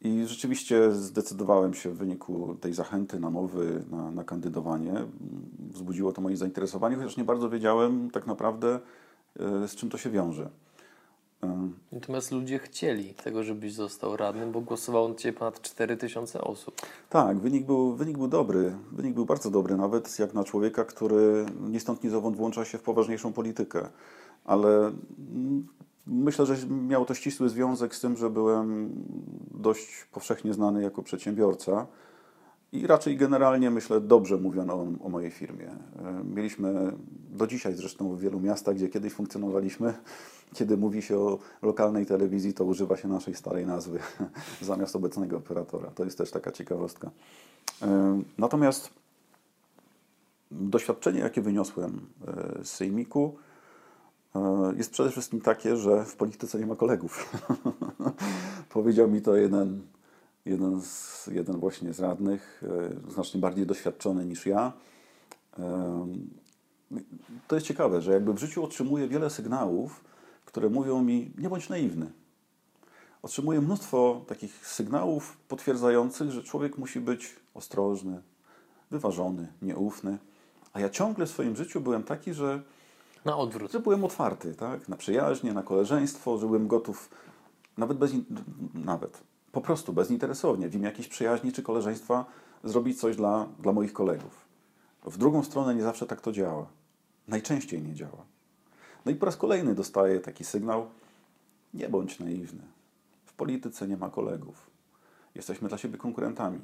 I 0.00 0.26
rzeczywiście 0.26 0.92
zdecydowałem 0.92 1.74
się 1.74 1.90
w 1.90 1.96
wyniku 1.96 2.56
tej 2.60 2.72
zachęty 2.72 3.20
na 3.20 3.30
nowy, 3.30 3.84
na, 3.90 4.10
na 4.10 4.24
kandydowanie. 4.24 4.94
Wzbudziło 5.70 6.12
to 6.12 6.20
moje 6.20 6.36
zainteresowanie, 6.36 6.96
chociaż 6.96 7.16
nie 7.16 7.24
bardzo 7.24 7.50
wiedziałem 7.50 8.10
tak 8.10 8.26
naprawdę, 8.26 8.80
e, 9.40 9.68
z 9.68 9.76
czym 9.76 9.90
to 9.90 9.98
się 9.98 10.10
wiąże. 10.10 10.50
E, 11.42 11.68
Natomiast 11.92 12.32
ludzie 12.32 12.58
chcieli 12.58 13.14
tego, 13.14 13.42
żebyś 13.42 13.72
został 13.72 14.16
radnym, 14.16 14.52
bo 14.52 14.60
głosowało 14.60 15.08
na 15.08 15.14
ciebie 15.14 15.38
ponad 15.38 15.60
4000 15.62 16.40
osób. 16.40 16.74
Tak, 17.10 17.38
wynik 17.38 17.66
był, 17.66 17.94
wynik 17.94 18.18
był 18.18 18.28
dobry. 18.28 18.76
Wynik 18.92 19.14
był 19.14 19.26
bardzo 19.26 19.50
dobry, 19.50 19.76
nawet 19.76 20.18
jak 20.18 20.34
na 20.34 20.44
człowieka, 20.44 20.84
który 20.84 21.46
ni 21.60 21.80
stąd, 21.80 22.04
ni 22.04 22.10
zowąd 22.10 22.36
włącza 22.36 22.64
się 22.64 22.78
w 22.78 22.82
poważniejszą 22.82 23.32
politykę. 23.32 23.88
Ale 24.44 24.78
mm, 24.78 25.66
myślę, 26.06 26.46
że 26.46 26.56
miało 26.66 27.04
to 27.04 27.14
ścisły 27.14 27.48
związek 27.48 27.94
z 27.94 28.00
tym, 28.00 28.16
że 28.16 28.30
byłem 28.30 28.90
dość 29.54 30.04
powszechnie 30.12 30.54
znany 30.54 30.82
jako 30.82 31.02
przedsiębiorca. 31.02 31.86
I 32.72 32.86
raczej 32.86 33.16
generalnie, 33.16 33.70
myślę, 33.70 34.00
dobrze 34.00 34.36
mówiono 34.36 34.74
o, 34.74 34.86
o 35.00 35.08
mojej 35.08 35.30
firmie. 35.30 35.68
E, 35.70 36.24
Mieliśmy 36.34 36.92
do 37.30 37.46
dzisiaj 37.46 37.74
zresztą 37.74 38.16
w 38.16 38.20
wielu 38.20 38.40
miastach, 38.40 38.74
gdzie 38.74 38.88
kiedyś 38.88 39.12
funkcjonowaliśmy, 39.12 39.94
kiedy 40.56 40.76
mówi 40.76 41.02
się 41.02 41.18
o 41.18 41.38
lokalnej 41.62 42.06
telewizji, 42.06 42.54
to 42.54 42.64
używa 42.64 42.96
się 42.96 43.08
naszej 43.08 43.34
starej 43.34 43.66
nazwy 43.66 43.98
zamiast 44.62 44.96
obecnego 44.96 45.36
operatora. 45.36 45.90
To 45.90 46.04
jest 46.04 46.18
też 46.18 46.30
taka 46.30 46.52
ciekawostka. 46.52 47.10
E, 47.82 48.22
Natomiast 48.38 48.90
doświadczenie, 50.50 51.20
jakie 51.20 51.42
wyniosłem 51.42 52.00
e, 52.26 52.64
z 52.64 52.70
Sejmiku, 52.70 53.36
jest 54.76 54.90
przede 54.90 55.10
wszystkim 55.10 55.40
takie, 55.40 55.76
że 55.76 56.04
w 56.04 56.16
polityce 56.16 56.58
nie 56.58 56.66
ma 56.66 56.76
kolegów. 56.76 57.32
Powiedział 58.68 59.10
mi 59.10 59.22
to 59.22 59.36
jeden, 59.36 59.82
jeden, 60.44 60.80
z, 60.82 61.26
jeden 61.26 61.56
właśnie 61.56 61.92
z 61.92 62.00
radnych, 62.00 62.62
e, 63.06 63.10
znacznie 63.10 63.40
bardziej 63.40 63.66
doświadczony 63.66 64.26
niż 64.26 64.46
ja. 64.46 64.72
E, 65.58 66.06
To 67.48 67.54
jest 67.54 67.66
ciekawe, 67.66 68.02
że 68.02 68.12
jakby 68.12 68.32
w 68.32 68.38
życiu 68.38 68.64
otrzymuję 68.64 69.08
wiele 69.08 69.30
sygnałów, 69.30 70.04
które 70.44 70.70
mówią 70.70 71.02
mi, 71.02 71.32
nie 71.38 71.48
bądź 71.48 71.68
naiwny. 71.68 72.12
Otrzymuję 73.22 73.60
mnóstwo 73.60 74.24
takich 74.26 74.66
sygnałów 74.66 75.36
potwierdzających, 75.48 76.30
że 76.30 76.42
człowiek 76.42 76.78
musi 76.78 77.00
być 77.00 77.36
ostrożny, 77.54 78.22
wyważony, 78.90 79.48
nieufny. 79.62 80.18
A 80.72 80.80
ja 80.80 80.88
ciągle 80.90 81.26
w 81.26 81.30
swoim 81.30 81.56
życiu 81.56 81.80
byłem 81.80 82.02
taki, 82.02 82.34
że 82.34 82.62
Na 83.26 83.36
odwrót. 83.36 83.72
że 83.72 83.80
byłem 83.80 84.04
otwarty, 84.04 84.54
tak? 84.54 84.88
Na 84.88 84.96
przyjaźnie, 84.96 85.52
na 85.52 85.62
koleżeństwo, 85.62 86.38
że 86.38 86.46
byłem 86.46 86.68
gotów 86.68 87.10
nawet 87.78 87.98
bez, 87.98 88.12
nawet, 88.74 89.22
po 89.52 89.60
prostu 89.60 89.92
bezinteresownie, 89.92 90.68
w 90.68 90.74
imię 90.74 90.84
jakiejś 90.84 91.08
przyjaźni 91.08 91.52
czy 91.52 91.62
koleżeństwa 91.62 92.24
zrobić 92.64 93.00
coś 93.00 93.16
dla, 93.16 93.46
dla 93.58 93.72
moich 93.72 93.92
kolegów. 93.92 94.46
W 95.04 95.18
drugą 95.18 95.42
stronę 95.42 95.74
nie 95.74 95.82
zawsze 95.82 96.06
tak 96.06 96.20
to 96.20 96.32
działa. 96.32 96.66
Najczęściej 97.28 97.82
nie 97.82 97.94
działa. 97.94 98.24
No 99.04 99.12
i 99.12 99.14
po 99.14 99.26
raz 99.26 99.36
kolejny 99.36 99.74
dostaję 99.74 100.20
taki 100.20 100.44
sygnał, 100.44 100.86
nie 101.74 101.88
bądź 101.88 102.18
naiwny. 102.18 102.62
W 103.24 103.32
polityce 103.32 103.88
nie 103.88 103.96
ma 103.96 104.10
kolegów. 104.10 104.70
Jesteśmy 105.34 105.68
dla 105.68 105.78
siebie 105.78 105.98
konkurentami. 105.98 106.58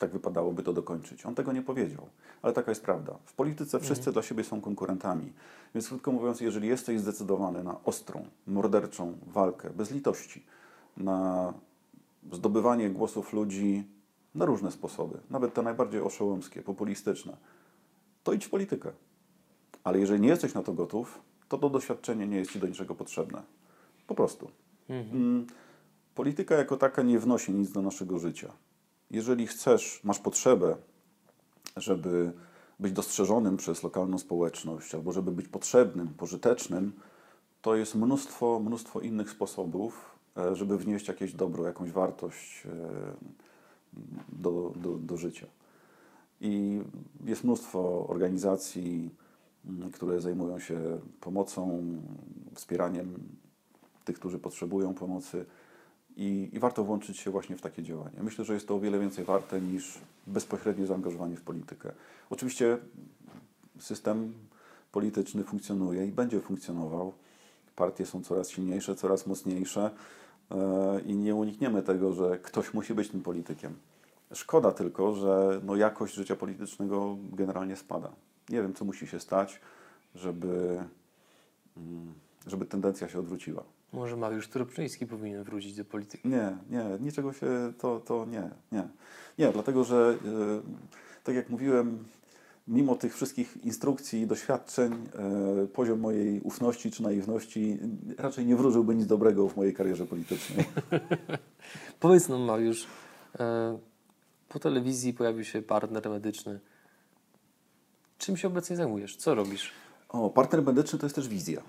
Tak 0.00 0.10
wypadałoby 0.10 0.62
to 0.62 0.72
dokończyć. 0.72 1.26
On 1.26 1.34
tego 1.34 1.52
nie 1.52 1.62
powiedział, 1.62 2.08
ale 2.42 2.52
taka 2.52 2.70
jest 2.70 2.82
prawda. 2.82 3.18
W 3.24 3.32
polityce 3.32 3.80
wszyscy 3.80 4.12
dla 4.12 4.22
siebie 4.22 4.44
są 4.44 4.60
konkurentami. 4.60 5.32
Więc 5.74 5.88
krótko 5.88 6.12
mówiąc, 6.12 6.40
jeżeli 6.40 6.68
jesteś 6.68 7.00
zdecydowany 7.00 7.64
na 7.64 7.84
ostrą, 7.84 8.24
morderczą 8.46 9.18
walkę, 9.26 9.70
bez 9.70 9.90
litości, 9.90 10.44
na 10.96 11.52
zdobywanie 12.32 12.90
głosów 12.90 13.32
ludzi 13.32 13.84
na 14.34 14.44
różne 14.44 14.70
sposoby, 14.70 15.18
nawet 15.30 15.54
te 15.54 15.62
najbardziej 15.62 16.00
oszołomskie, 16.00 16.62
populistyczne, 16.62 17.36
to 18.24 18.32
idź 18.32 18.46
w 18.46 18.50
politykę. 18.50 18.92
Ale 19.84 19.98
jeżeli 19.98 20.20
nie 20.20 20.28
jesteś 20.28 20.54
na 20.54 20.62
to 20.62 20.72
gotów, 20.72 21.20
to 21.48 21.58
to 21.58 21.70
doświadczenie 21.70 22.26
nie 22.26 22.36
jest 22.36 22.52
ci 22.52 22.58
do 22.58 22.66
niczego 22.66 22.94
potrzebne. 22.94 23.42
Po 24.06 24.14
prostu. 24.14 24.50
Mm, 24.88 25.46
Polityka 26.14 26.54
jako 26.54 26.76
taka 26.76 27.02
nie 27.02 27.18
wnosi 27.18 27.52
nic 27.52 27.72
do 27.72 27.82
naszego 27.82 28.18
życia. 28.18 28.52
Jeżeli 29.10 29.46
chcesz, 29.46 30.00
masz 30.04 30.18
potrzebę, 30.18 30.76
żeby 31.76 32.32
być 32.80 32.92
dostrzeżonym 32.92 33.56
przez 33.56 33.82
lokalną 33.82 34.18
społeczność, 34.18 34.94
albo 34.94 35.12
żeby 35.12 35.32
być 35.32 35.48
potrzebnym, 35.48 36.08
pożytecznym, 36.08 36.92
to 37.62 37.76
jest 37.76 37.94
mnóstwo, 37.94 38.60
mnóstwo 38.60 39.00
innych 39.00 39.30
sposobów, 39.30 40.18
e, 40.36 40.56
żeby 40.56 40.78
wnieść 40.78 41.08
jakieś 41.08 41.32
dobro, 41.32 41.64
jakąś 41.64 41.90
wartość 41.90 42.66
e, 42.66 42.70
do, 44.28 44.72
do, 44.76 44.98
do 44.98 45.16
życia. 45.16 45.46
I 46.40 46.80
jest 47.24 47.44
mnóstwo 47.44 48.06
organizacji, 48.08 49.10
m, 49.64 49.90
które 49.92 50.20
zajmują 50.20 50.58
się 50.58 51.00
pomocą, 51.20 51.82
wspieraniem 52.54 53.14
tych, 54.04 54.16
którzy 54.16 54.38
potrzebują 54.38 54.94
pomocy. 54.94 55.46
I, 56.20 56.48
I 56.52 56.58
warto 56.58 56.84
włączyć 56.84 57.18
się 57.18 57.30
właśnie 57.30 57.56
w 57.56 57.60
takie 57.60 57.82
działania. 57.82 58.22
Myślę, 58.22 58.44
że 58.44 58.54
jest 58.54 58.68
to 58.68 58.74
o 58.74 58.80
wiele 58.80 58.98
więcej 58.98 59.24
warte 59.24 59.60
niż 59.60 59.98
bezpośrednie 60.26 60.86
zaangażowanie 60.86 61.36
w 61.36 61.42
politykę. 61.42 61.92
Oczywiście 62.30 62.78
system 63.78 64.32
polityczny 64.92 65.44
funkcjonuje 65.44 66.06
i 66.06 66.12
będzie 66.12 66.40
funkcjonował. 66.40 67.12
Partie 67.76 68.06
są 68.06 68.22
coraz 68.22 68.50
silniejsze, 68.50 68.94
coraz 68.94 69.26
mocniejsze 69.26 69.90
e, 70.50 71.00
i 71.00 71.16
nie 71.16 71.34
unikniemy 71.34 71.82
tego, 71.82 72.12
że 72.12 72.38
ktoś 72.38 72.74
musi 72.74 72.94
być 72.94 73.08
tym 73.08 73.22
politykiem. 73.22 73.76
Szkoda 74.32 74.72
tylko, 74.72 75.14
że 75.14 75.60
no, 75.64 75.76
jakość 75.76 76.14
życia 76.14 76.36
politycznego 76.36 77.16
generalnie 77.32 77.76
spada. 77.76 78.12
Nie 78.48 78.62
wiem, 78.62 78.74
co 78.74 78.84
musi 78.84 79.06
się 79.06 79.20
stać, 79.20 79.60
żeby, 80.14 80.84
mm, 81.76 82.14
żeby 82.46 82.66
tendencja 82.66 83.08
się 83.08 83.18
odwróciła. 83.18 83.64
Może 83.92 84.16
Mariusz 84.16 84.48
Tropczyński 84.48 85.06
powinien 85.06 85.44
wrócić 85.44 85.76
do 85.76 85.84
polityki. 85.84 86.28
Nie, 86.28 86.56
nie, 86.70 86.84
niczego 87.00 87.32
się 87.32 87.72
to, 87.78 88.00
to 88.00 88.26
nie, 88.26 88.50
nie. 88.72 88.88
Nie, 89.38 89.52
dlatego 89.52 89.84
że 89.84 90.18
e, 90.24 90.60
tak 91.24 91.34
jak 91.34 91.50
mówiłem, 91.50 92.04
mimo 92.68 92.94
tych 92.94 93.14
wszystkich 93.14 93.64
instrukcji 93.64 94.20
i 94.20 94.26
doświadczeń, 94.26 94.92
e, 94.92 95.66
poziom 95.66 96.00
mojej 96.00 96.40
ufności 96.40 96.90
czy 96.90 97.02
naiwności 97.02 97.78
raczej 98.18 98.46
nie 98.46 98.56
wróżyłby 98.56 98.94
nic 98.94 99.06
dobrego 99.06 99.48
w 99.48 99.56
mojej 99.56 99.74
karierze 99.74 100.06
politycznej. 100.06 100.64
Powiedz 102.00 102.28
nam, 102.28 102.40
Mariusz, 102.40 102.86
e, 103.38 103.78
po 104.48 104.58
telewizji 104.58 105.14
pojawił 105.14 105.44
się 105.44 105.62
partner 105.62 106.10
medyczny. 106.10 106.60
Czym 108.18 108.36
się 108.36 108.48
obecnie 108.48 108.76
zajmujesz? 108.76 109.16
Co 109.16 109.34
robisz? 109.34 109.70
O, 110.08 110.30
partner 110.30 110.62
medyczny 110.62 110.98
to 110.98 111.06
jest 111.06 111.16
też 111.16 111.28
wizja. 111.28 111.62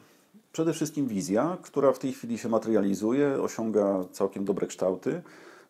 Przede 0.51 0.73
wszystkim 0.73 1.07
wizja, 1.07 1.57
która 1.61 1.93
w 1.93 1.99
tej 1.99 2.13
chwili 2.13 2.37
się 2.37 2.49
materializuje, 2.49 3.41
osiąga 3.41 4.03
całkiem 4.11 4.45
dobre 4.45 4.67
kształty. 4.67 5.21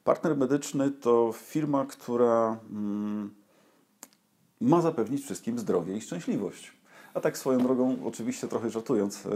Partner 0.04 0.38
medyczny 0.38 0.92
to 0.92 1.34
firma, 1.34 1.86
która 1.86 2.58
mm, 2.70 3.34
ma 4.62 4.82
zapewnić 4.82 5.24
wszystkim 5.24 5.60
zdrowie 5.60 5.98
i 5.98 6.02
szczęśliwość. 6.02 6.72
A 7.14 7.20
tak 7.20 7.38
swoją 7.38 7.60
drogą, 7.60 7.98
oczywiście 8.06 8.48
trochę 8.48 8.70
żartując, 8.70 9.26
e, 9.26 9.30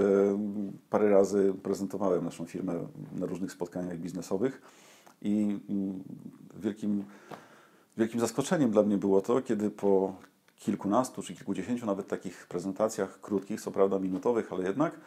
parę 0.89 1.09
razy 1.09 1.53
prezentowałem 1.63 2.25
naszą 2.25 2.45
firmę 2.45 2.87
na 3.15 3.25
różnych 3.25 3.51
spotkaniach 3.51 3.97
biznesowych 3.97 4.61
i 5.21 5.59
mm, 5.69 6.03
wielkim, 6.55 7.03
wielkim 7.97 8.19
zaskoczeniem 8.19 8.71
dla 8.71 8.83
mnie 8.83 8.97
było 8.97 9.21
to, 9.21 9.41
kiedy 9.41 9.69
po 9.69 10.15
kilkunastu 10.55 11.23
czy 11.23 11.35
kilkudziesięciu 11.35 11.85
nawet 11.85 12.07
takich 12.07 12.47
prezentacjach 12.47 13.21
krótkich, 13.21 13.61
co 13.61 13.71
prawda 13.71 13.99
minutowych, 13.99 14.53
ale 14.53 14.63
jednak 14.63 14.99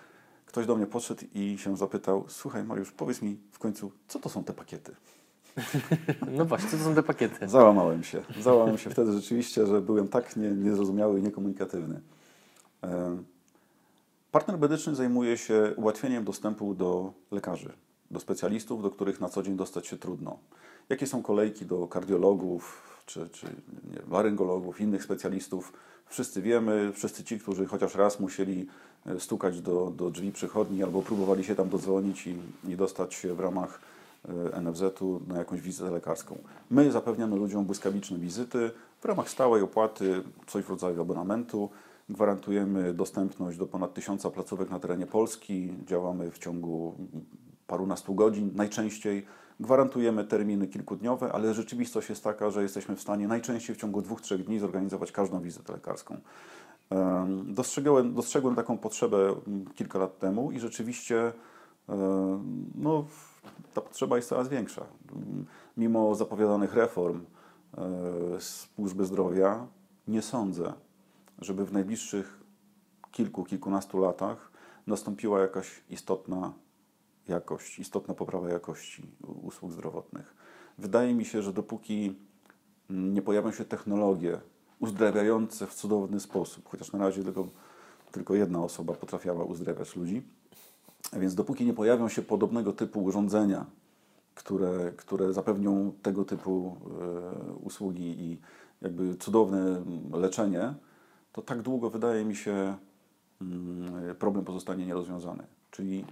ktoś 0.49 0.67
do 0.67 0.77
mnie 0.77 0.87
podszedł 0.87 1.25
i 1.35 1.59
się 1.59 1.77
zapytał: 1.77 2.25
Słuchaj, 2.29 2.65
Mariusz, 2.65 2.93
powiedz 2.93 3.23
mi 3.23 3.37
w 3.53 3.59
końcu, 3.59 3.93
co 4.09 4.19
to 4.19 4.29
są 4.29 4.45
te 4.45 4.53
pakiety? 4.53 4.95
No 6.37 6.45
właśnie, 6.45 6.71
co 6.71 6.77
to 6.77 6.85
są 6.85 6.95
te 6.95 7.03
pakiety? 7.03 7.49
Załamałem 7.49 8.05
się. 8.05 8.23
Załamałem 8.41 8.79
się 8.79 8.91
wtedy 8.91 9.13
rzeczywiście, 9.13 9.67
że 9.67 9.81
byłem 9.81 10.09
tak 10.09 10.37
nie, 10.37 10.51
niezrozumiały 10.51 11.21
i 11.21 11.23
niekomunikatywny. 11.23 12.01
Partner 14.31 14.59
medyczny 14.59 14.95
zajmuje 14.95 15.39
się 15.39 15.75
ułatwieniem 15.77 16.25
dostępu 16.25 16.75
do 16.75 17.13
lekarzy, 17.31 17.73
do 18.11 18.21
specjalistów, 18.21 18.83
do 18.83 18.91
których 18.91 19.21
na 19.21 19.29
co 19.29 19.43
dzień 19.43 19.57
dostać 19.57 19.87
się 19.87 19.97
trudno. 19.97 20.39
Jakie 20.89 21.07
są 21.07 21.23
kolejki 21.23 21.67
do 21.67 21.87
kardiologów, 21.87 22.83
czy, 23.07 23.29
czy 23.29 23.47
nie, 23.93 23.99
laryngologów, 24.11 24.81
innych 24.81 25.05
specjalistów? 25.05 25.73
Wszyscy 26.07 26.43
wiemy, 26.43 26.93
wszyscy 26.93 27.25
ci, 27.25 27.39
którzy 27.39 27.67
chociaż 27.67 27.95
raz 27.95 28.21
musieli 28.21 28.67
e, 29.07 29.21
stukać 29.21 29.61
do, 29.61 29.93
do 29.97 30.11
drzwi 30.11 30.33
przychodni 30.33 30.83
albo 30.83 31.03
próbowali 31.03 31.45
się 31.45 31.55
tam 31.55 31.69
dodzwonić 31.69 32.27
i, 32.27 32.37
i 32.69 32.77
dostać 32.77 33.15
się 33.15 33.35
w 33.35 33.41
ramach 33.41 33.81
e, 34.55 34.61
NFZ-u 34.61 35.21
na 35.29 35.39
jakąś 35.39 35.61
wizytę 35.61 35.91
lekarską. 35.91 36.39
My 36.71 36.93
zapewniamy 36.93 37.37
ludziom 37.37 37.65
błyskawiczne 37.65 38.19
wizyty 38.19 38.71
w 39.01 39.05
ramach 39.05 39.31
stałej 39.31 39.63
opłaty, 39.63 40.23
coś 40.47 40.65
w 40.65 40.71
rodzaju 40.71 41.01
abonamentu. 41.01 41.71
Gwarantujemy 42.09 42.95
dostępność 42.95 43.59
do 43.59 43.67
ponad 43.67 43.95
tysiąca 43.95 44.31
placówek 44.31 44.71
na 44.71 44.81
terenie 44.81 45.07
Polski. 45.07 45.73
Działamy 45.87 46.31
w 46.31 46.39
ciągu 46.39 46.95
parunastu 47.67 48.15
godzin 48.15 48.51
najczęściej. 48.55 49.27
Gwarantujemy 49.61 50.25
terminy 50.25 50.69
kilkudniowe, 50.69 51.33
ale 51.33 51.55
rzeczywistość 51.55 52.09
jest 52.09 52.25
taka, 52.25 52.51
że 52.51 52.63
jesteśmy 52.63 52.97
w 52.97 53.01
stanie 53.01 53.29
najczęściej 53.29 53.77
w 53.77 53.79
ciągu 53.79 54.03
dwóch, 54.03 54.21
trzech 54.21 54.45
dni 54.45 54.59
zorganizować 54.59 55.13
każdą 55.13 55.41
wizytę 55.41 55.73
lekarską. 55.73 56.17
Em, 56.91 57.55
Dostrzegłem, 57.55 58.15
dostrzegłem 58.15 58.55
taką 58.55 58.79
potrzebę 58.79 59.35
mm, 59.47 59.67
kilka 59.75 59.99
lat 59.99 60.19
temu 60.19 60.53
i 60.53 60.61
rzeczywiście 60.61 61.33
no, 62.75 63.05
ta 63.75 63.81
potrzeba 63.81 64.17
jest 64.17 64.29
coraz 64.29 64.49
większa. 64.49 64.87
Mimo 65.77 66.15
zapowiadanych 66.15 66.75
reform 66.75 67.25
e, 67.79 68.41
służby 68.41 69.05
zdrowia, 69.05 69.67
nie 70.09 70.23
sądzę, 70.23 70.73
żeby 71.39 71.65
w 71.65 71.73
najbliższych 71.73 72.41
kilku, 73.11 73.45
kilkunastu 73.45 73.99
latach 73.99 74.51
nastąpiła 74.87 75.41
jakaś 75.41 75.83
istotna 75.91 76.53
jakość, 77.29 77.79
istotna 77.79 78.15
poprawa 78.15 78.49
jakości 78.49 79.03
usług 79.43 79.73
zdrowotnych. 79.73 80.35
Wydaje 80.79 81.15
mi 81.15 81.25
się, 81.25 81.43
że 81.43 81.53
dopóki 81.53 82.15
nie 82.91 83.23
pojawią 83.23 83.53
się 83.53 83.65
technologie 83.65 84.41
uzdrawiające 84.81 85.67
w 85.67 85.75
cudowny 85.75 86.21
sposób, 86.21 86.69
chociaż 86.69 86.93
na 86.93 86.99
razie 86.99 87.25
tylko, 87.25 87.49
tylko 88.13 88.35
jedna 88.35 88.63
osoba 88.63 88.95
potrafiała 88.95 89.45
uzdrawiać 89.45 89.97
ludzi, 89.97 90.23
a 91.13 91.19
więc 91.19 91.35
dopóki 91.35 91.67
nie 91.67 91.75
pojawią 91.75 92.09
się 92.09 92.23
podobnego 92.23 92.73
typu 92.73 93.05
urządzenia, 93.05 93.67
które, 94.35 94.93
które 94.97 95.33
zapewnią 95.33 95.93
tego 96.03 96.25
typu 96.25 96.77
e, 97.51 97.53
usługi 97.53 98.21
i 98.21 98.39
jakby 98.83 99.17
cudowne 99.17 99.83
leczenie, 100.13 100.75
to 101.33 101.43
tak 101.43 101.63
długo 101.63 101.91
wydaje 101.91 102.25
mi 102.25 102.37
się 102.37 102.77
mm, 103.41 104.17
problem 104.17 104.45
pozostanie 104.45 104.87
nierozwiązany. 104.87 105.47
Czyli 105.71 106.05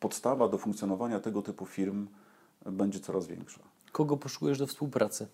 podstawa 0.00 0.48
do 0.48 0.58
funkcjonowania 0.58 1.20
tego 1.20 1.42
typu 1.42 1.66
firm 1.66 2.06
będzie 2.66 3.00
coraz 3.00 3.26
większa. 3.26 3.60
Kogo 3.92 4.16
poszukujesz 4.16 4.58
do 4.58 4.66
współpracy? 4.66 5.26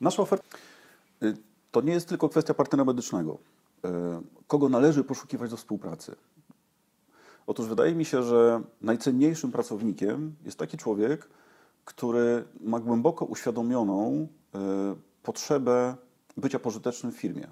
Nasza 0.00 0.22
oferta 0.22 0.58
y, 1.22 1.36
to 1.72 1.80
nie 1.80 1.92
jest 1.92 2.08
tylko 2.08 2.28
kwestia 2.28 2.54
partnera 2.54 2.84
medycznego. 2.84 3.38
Y, 3.84 3.88
Kogo 4.46 4.68
należy 4.68 5.04
poszukiwać 5.04 5.50
do 5.50 5.56
współpracy? 5.56 6.16
Otóż 7.46 7.66
wydaje 7.66 7.94
mi 7.94 8.04
się, 8.04 8.22
że 8.22 8.62
najcenniejszym 8.80 9.52
pracownikiem 9.52 10.34
jest 10.44 10.58
taki 10.58 10.76
człowiek, 10.76 11.28
który 11.84 12.44
ma 12.60 12.80
głęboko 12.80 13.24
uświadomioną 13.24 14.28
y, 14.54 14.58
potrzebę 15.22 15.96
bycia 16.36 16.58
pożytecznym 16.58 17.12
w 17.12 17.16
firmie. 17.16 17.48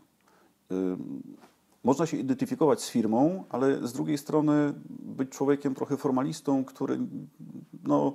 Można 1.85 2.07
się 2.07 2.17
identyfikować 2.17 2.83
z 2.83 2.91
firmą, 2.91 3.45
ale 3.49 3.87
z 3.87 3.93
drugiej 3.93 4.19
strony 4.19 4.75
być 4.89 5.31
człowiekiem 5.31 5.75
trochę 5.75 5.97
formalistą, 5.97 6.65
który 6.65 6.99
no, 7.85 8.15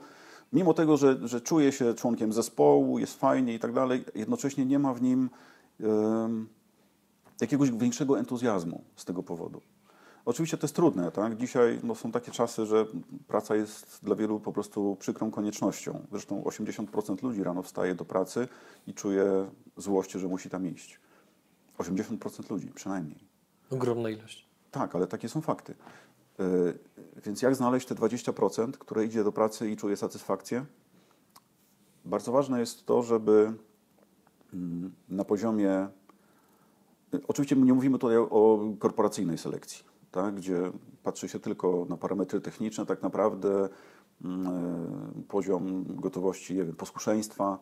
mimo 0.53 0.73
tego, 0.73 0.97
że, 0.97 1.27
że 1.27 1.41
czuje 1.41 1.71
się 1.71 1.93
członkiem 1.93 2.33
zespołu, 2.33 2.99
jest 2.99 3.19
fajnie 3.19 3.53
i 3.53 3.59
tak 3.59 3.73
dalej, 3.73 4.05
jednocześnie 4.15 4.65
nie 4.65 4.79
ma 4.79 4.93
w 4.93 5.01
nim 5.01 5.29
jakiegoś 7.41 7.71
większego 7.71 8.19
entuzjazmu 8.19 8.83
z 8.95 9.05
tego 9.05 9.23
powodu. 9.23 9.61
Oczywiście 10.25 10.57
to 10.57 10.65
jest 10.65 10.75
trudne, 10.75 11.11
tak? 11.11 11.37
Dzisiaj 11.37 11.79
no, 11.83 11.95
są 11.95 12.11
takie 12.11 12.31
czasy, 12.31 12.65
że 12.65 12.85
praca 13.27 13.55
jest 13.55 13.99
dla 14.03 14.15
wielu 14.15 14.39
po 14.39 14.53
prostu 14.53 14.97
przykrą 14.99 15.31
koniecznością. 15.31 16.05
Zresztą 16.11 16.41
80% 16.41 17.23
ludzi 17.23 17.43
rano 17.43 17.63
wstaje 17.63 17.95
do 17.95 18.05
pracy 18.05 18.47
i 18.87 18.93
czuje 18.93 19.49
złość, 19.77 20.11
że 20.11 20.27
musi 20.27 20.49
tam 20.49 20.67
iść. 20.67 20.99
80% 21.77 22.51
ludzi 22.51 22.67
przynajmniej. 22.75 23.28
Ogromna 23.71 24.09
ilość. 24.09 24.47
Tak, 24.71 24.95
ale 24.95 25.07
takie 25.07 25.29
są 25.29 25.41
fakty. 25.41 25.75
Yy, 26.39 26.79
Więc 27.25 27.41
jak 27.41 27.55
znaleźć 27.55 27.87
te 27.87 27.95
20%, 27.95 28.71
które 28.71 29.05
idzie 29.05 29.23
do 29.23 29.31
pracy 29.31 29.69
i 29.71 29.77
czuje 29.77 29.97
satysfakcję? 29.97 30.65
Bardzo 32.05 32.31
ważne 32.31 32.59
jest 32.59 32.85
to, 32.85 33.03
żeby 33.03 33.53
mm, 34.53 34.93
na 35.09 35.25
poziomie. 35.25 35.87
y, 37.13 37.21
Oczywiście 37.27 37.55
nie 37.55 37.73
mówimy 37.73 37.99
tutaj 37.99 38.17
o 38.17 38.59
korporacyjnej 38.79 39.37
selekcji, 39.37 39.83
tak, 40.11 40.35
gdzie 40.35 40.71
patrzy 41.03 41.29
się 41.29 41.39
tylko 41.39 41.85
na 41.89 41.97
parametry 41.97 42.41
techniczne, 42.41 42.85
tak 42.85 43.01
naprawdę 43.01 43.69
mm, 44.23 44.47
y, 45.19 45.23
poziom 45.27 45.85
gotowości, 45.87 46.55
nie 46.55 46.63
wiem, 46.63 46.75
posłuszeństwa, 46.75 47.59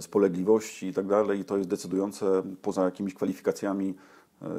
spolegliwości 0.00 0.86
i 0.86 0.92
tak 0.92 1.06
dalej, 1.06 1.40
i 1.40 1.44
to 1.44 1.56
jest 1.56 1.68
decydujące 1.68 2.42
poza 2.62 2.84
jakimiś 2.84 3.14
kwalifikacjami 3.14 3.88
e, 3.88 3.94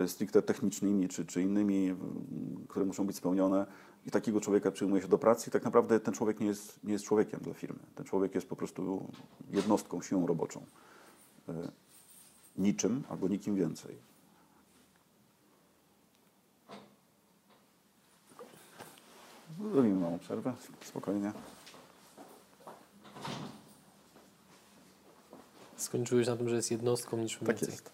stricte 0.07 0.41
technicznymi 0.41 1.09
czy, 1.09 1.25
czy 1.25 1.41
innymi, 1.41 1.95
które 2.67 2.85
muszą 2.85 3.07
być 3.07 3.15
spełnione. 3.15 3.65
I 4.05 4.11
takiego 4.11 4.41
człowieka 4.41 4.71
przyjmuje 4.71 5.01
się 5.01 5.07
do 5.07 5.17
pracy 5.17 5.49
i 5.49 5.51
tak 5.53 5.63
naprawdę 5.63 5.99
ten 5.99 6.13
człowiek 6.13 6.39
nie 6.39 6.47
jest, 6.47 6.83
nie 6.83 6.93
jest 6.93 7.05
człowiekiem 7.05 7.39
dla 7.39 7.53
firmy. 7.53 7.79
Ten 7.95 8.05
człowiek 8.05 8.35
jest 8.35 8.47
po 8.47 8.55
prostu 8.55 9.11
jednostką, 9.51 10.01
siłą 10.01 10.27
roboczą. 10.27 10.65
E, 11.49 11.53
Niczym 12.57 13.03
albo 13.09 13.27
nikim 13.27 13.55
więcej. 13.55 13.95
Zrobimy 19.71 19.99
małą 19.99 20.19
przerwę, 20.19 20.53
spokojnie. 20.85 21.31
Skończyłeś 25.77 26.27
na 26.27 26.35
tym, 26.37 26.49
że 26.49 26.55
jest 26.55 26.71
jednostką 26.71 27.17
niż 27.17 27.37
Tak 27.37 27.47
więcej. 27.47 27.69
jest. 27.69 27.91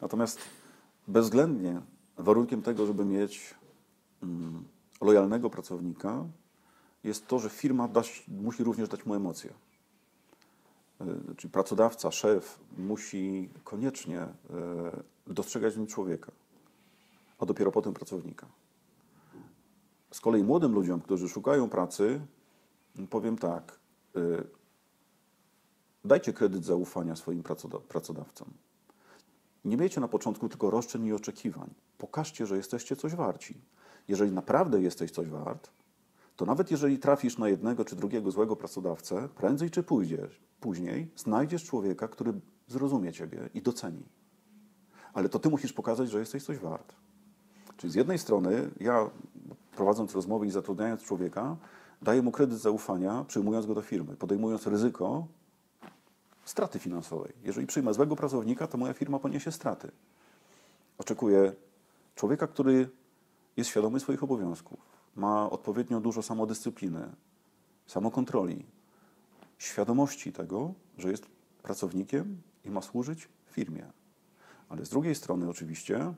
Natomiast 0.00 0.38
bezwzględnie 1.08 1.80
warunkiem 2.16 2.62
tego, 2.62 2.86
żeby 2.86 3.04
mieć 3.04 3.54
mm, 4.22 4.64
lojalnego 5.00 5.50
pracownika, 5.50 6.24
jest 7.04 7.26
to, 7.26 7.38
że 7.38 7.50
firma 7.50 7.88
musi 8.28 8.64
również 8.64 8.88
dać 8.88 9.06
mu 9.06 9.14
emocje. 9.14 9.50
Y, 11.00 11.34
Czyli 11.36 11.50
pracodawca, 11.50 12.10
szef 12.10 12.60
musi 12.78 13.50
koniecznie 13.64 14.22
y, 14.22 15.32
dostrzegać 15.34 15.74
w 15.74 15.78
nim 15.78 15.86
człowieka, 15.86 16.32
a 17.38 17.46
dopiero 17.46 17.72
potem 17.72 17.94
pracownika. 17.94 18.46
Z 20.12 20.20
kolei 20.20 20.42
młodym 20.42 20.72
ludziom, 20.72 21.00
którzy 21.00 21.28
szukają 21.28 21.68
pracy, 21.68 22.20
powiem 23.10 23.38
tak, 23.38 23.78
y, 24.16 24.44
dajcie 26.04 26.32
kredyt 26.32 26.64
zaufania 26.64 27.16
swoim 27.16 27.42
pracoda- 27.42 27.80
pracodawcom. 27.80 28.48
Nie 29.64 29.76
miejcie 29.76 30.00
na 30.00 30.08
początku 30.08 30.48
tylko 30.48 30.70
roszczeń 30.70 31.06
i 31.06 31.12
oczekiwań. 31.12 31.70
Pokażcie, 31.98 32.46
że 32.46 32.56
jesteście 32.56 32.96
coś 32.96 33.14
warci. 33.14 33.60
Jeżeli 34.08 34.32
naprawdę 34.32 34.82
jesteś 34.82 35.10
coś 35.10 35.28
wart, 35.28 35.70
to 36.36 36.44
nawet 36.44 36.70
jeżeli 36.70 36.98
trafisz 36.98 37.38
na 37.38 37.48
jednego 37.48 37.84
czy 37.84 37.96
drugiego 37.96 38.30
złego 38.30 38.56
pracodawcę, 38.56 39.28
prędzej 39.28 39.70
czy 39.70 39.82
pójdziesz, 39.82 40.40
później 40.60 41.08
znajdziesz 41.16 41.64
człowieka, 41.64 42.08
który 42.08 42.32
zrozumie 42.68 43.12
ciebie 43.12 43.48
i 43.54 43.62
doceni. 43.62 44.02
Ale 45.14 45.28
to 45.28 45.38
ty 45.38 45.48
musisz 45.48 45.72
pokazać, 45.72 46.10
że 46.10 46.18
jesteś 46.18 46.44
coś 46.44 46.58
wart. 46.58 46.94
Czyli 47.76 47.92
z 47.92 47.96
jednej 47.96 48.18
strony 48.18 48.70
ja, 48.80 49.10
prowadząc 49.76 50.14
rozmowy 50.14 50.46
i 50.46 50.50
zatrudniając 50.50 51.02
człowieka, 51.02 51.56
daję 52.02 52.22
mu 52.22 52.32
kredyt 52.32 52.58
zaufania, 52.58 53.24
przyjmując 53.28 53.66
go 53.66 53.74
do 53.74 53.82
firmy, 53.82 54.16
podejmując 54.16 54.66
ryzyko 54.66 55.26
straty 56.48 56.78
finansowej. 56.78 57.32
Jeżeli 57.44 57.66
przyjmę 57.66 57.94
złego 57.94 58.16
pracownika, 58.16 58.66
to 58.66 58.78
moja 58.78 58.92
firma 58.92 59.18
poniesie 59.18 59.52
straty. 59.52 59.90
Oczekuję 60.98 61.52
człowieka, 62.14 62.46
który 62.46 62.88
jest 63.56 63.70
świadomy 63.70 64.00
swoich 64.00 64.22
obowiązków, 64.22 64.78
ma 65.16 65.50
odpowiednio 65.50 66.00
dużo 66.00 66.22
samodyscypliny, 66.22 67.08
samokontroli, 67.86 68.66
świadomości 69.58 70.32
tego, 70.32 70.74
że 70.98 71.10
jest 71.10 71.26
pracownikiem 71.62 72.42
i 72.64 72.70
ma 72.70 72.82
służyć 72.82 73.28
firmie. 73.46 73.86
Ale 74.68 74.84
z 74.84 74.88
drugiej 74.88 75.14
strony, 75.14 75.48
oczywiście, 75.48 76.14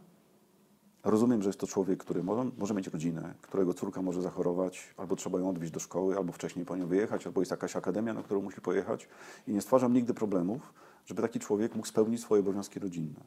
rozumiem, 1.04 1.42
że 1.42 1.48
jest 1.48 1.60
to 1.60 1.66
człowiek, 1.66 1.98
który 1.98 2.22
może, 2.22 2.50
może 2.58 2.74
mieć 2.74 2.86
rodzinę, 2.86 3.34
którego 3.42 3.74
córka 3.74 4.02
może 4.02 4.22
zachorować, 4.22 4.94
albo 4.96 5.16
trzeba 5.16 5.38
ją 5.38 5.48
odwieźć 5.48 5.72
do 5.72 5.80
szkoły, 5.80 6.16
albo 6.16 6.32
wcześniej 6.32 6.64
po 6.64 6.76
nią 6.76 6.86
wyjechać, 6.86 7.26
albo 7.26 7.40
jest 7.40 7.50
jakaś 7.50 7.76
akademia, 7.76 8.14
na 8.14 8.22
którą 8.22 8.42
musi 8.42 8.60
pojechać. 8.60 9.08
I 9.46 9.52
nie 9.52 9.60
stwarzam 9.60 9.92
nigdy 9.92 10.14
problemów, 10.14 10.72
żeby 11.06 11.22
taki 11.22 11.38
człowiek 11.38 11.74
mógł 11.74 11.86
spełnić 11.86 12.20
swoje 12.20 12.40
obowiązki 12.40 12.80
rodzinne. 12.80 13.20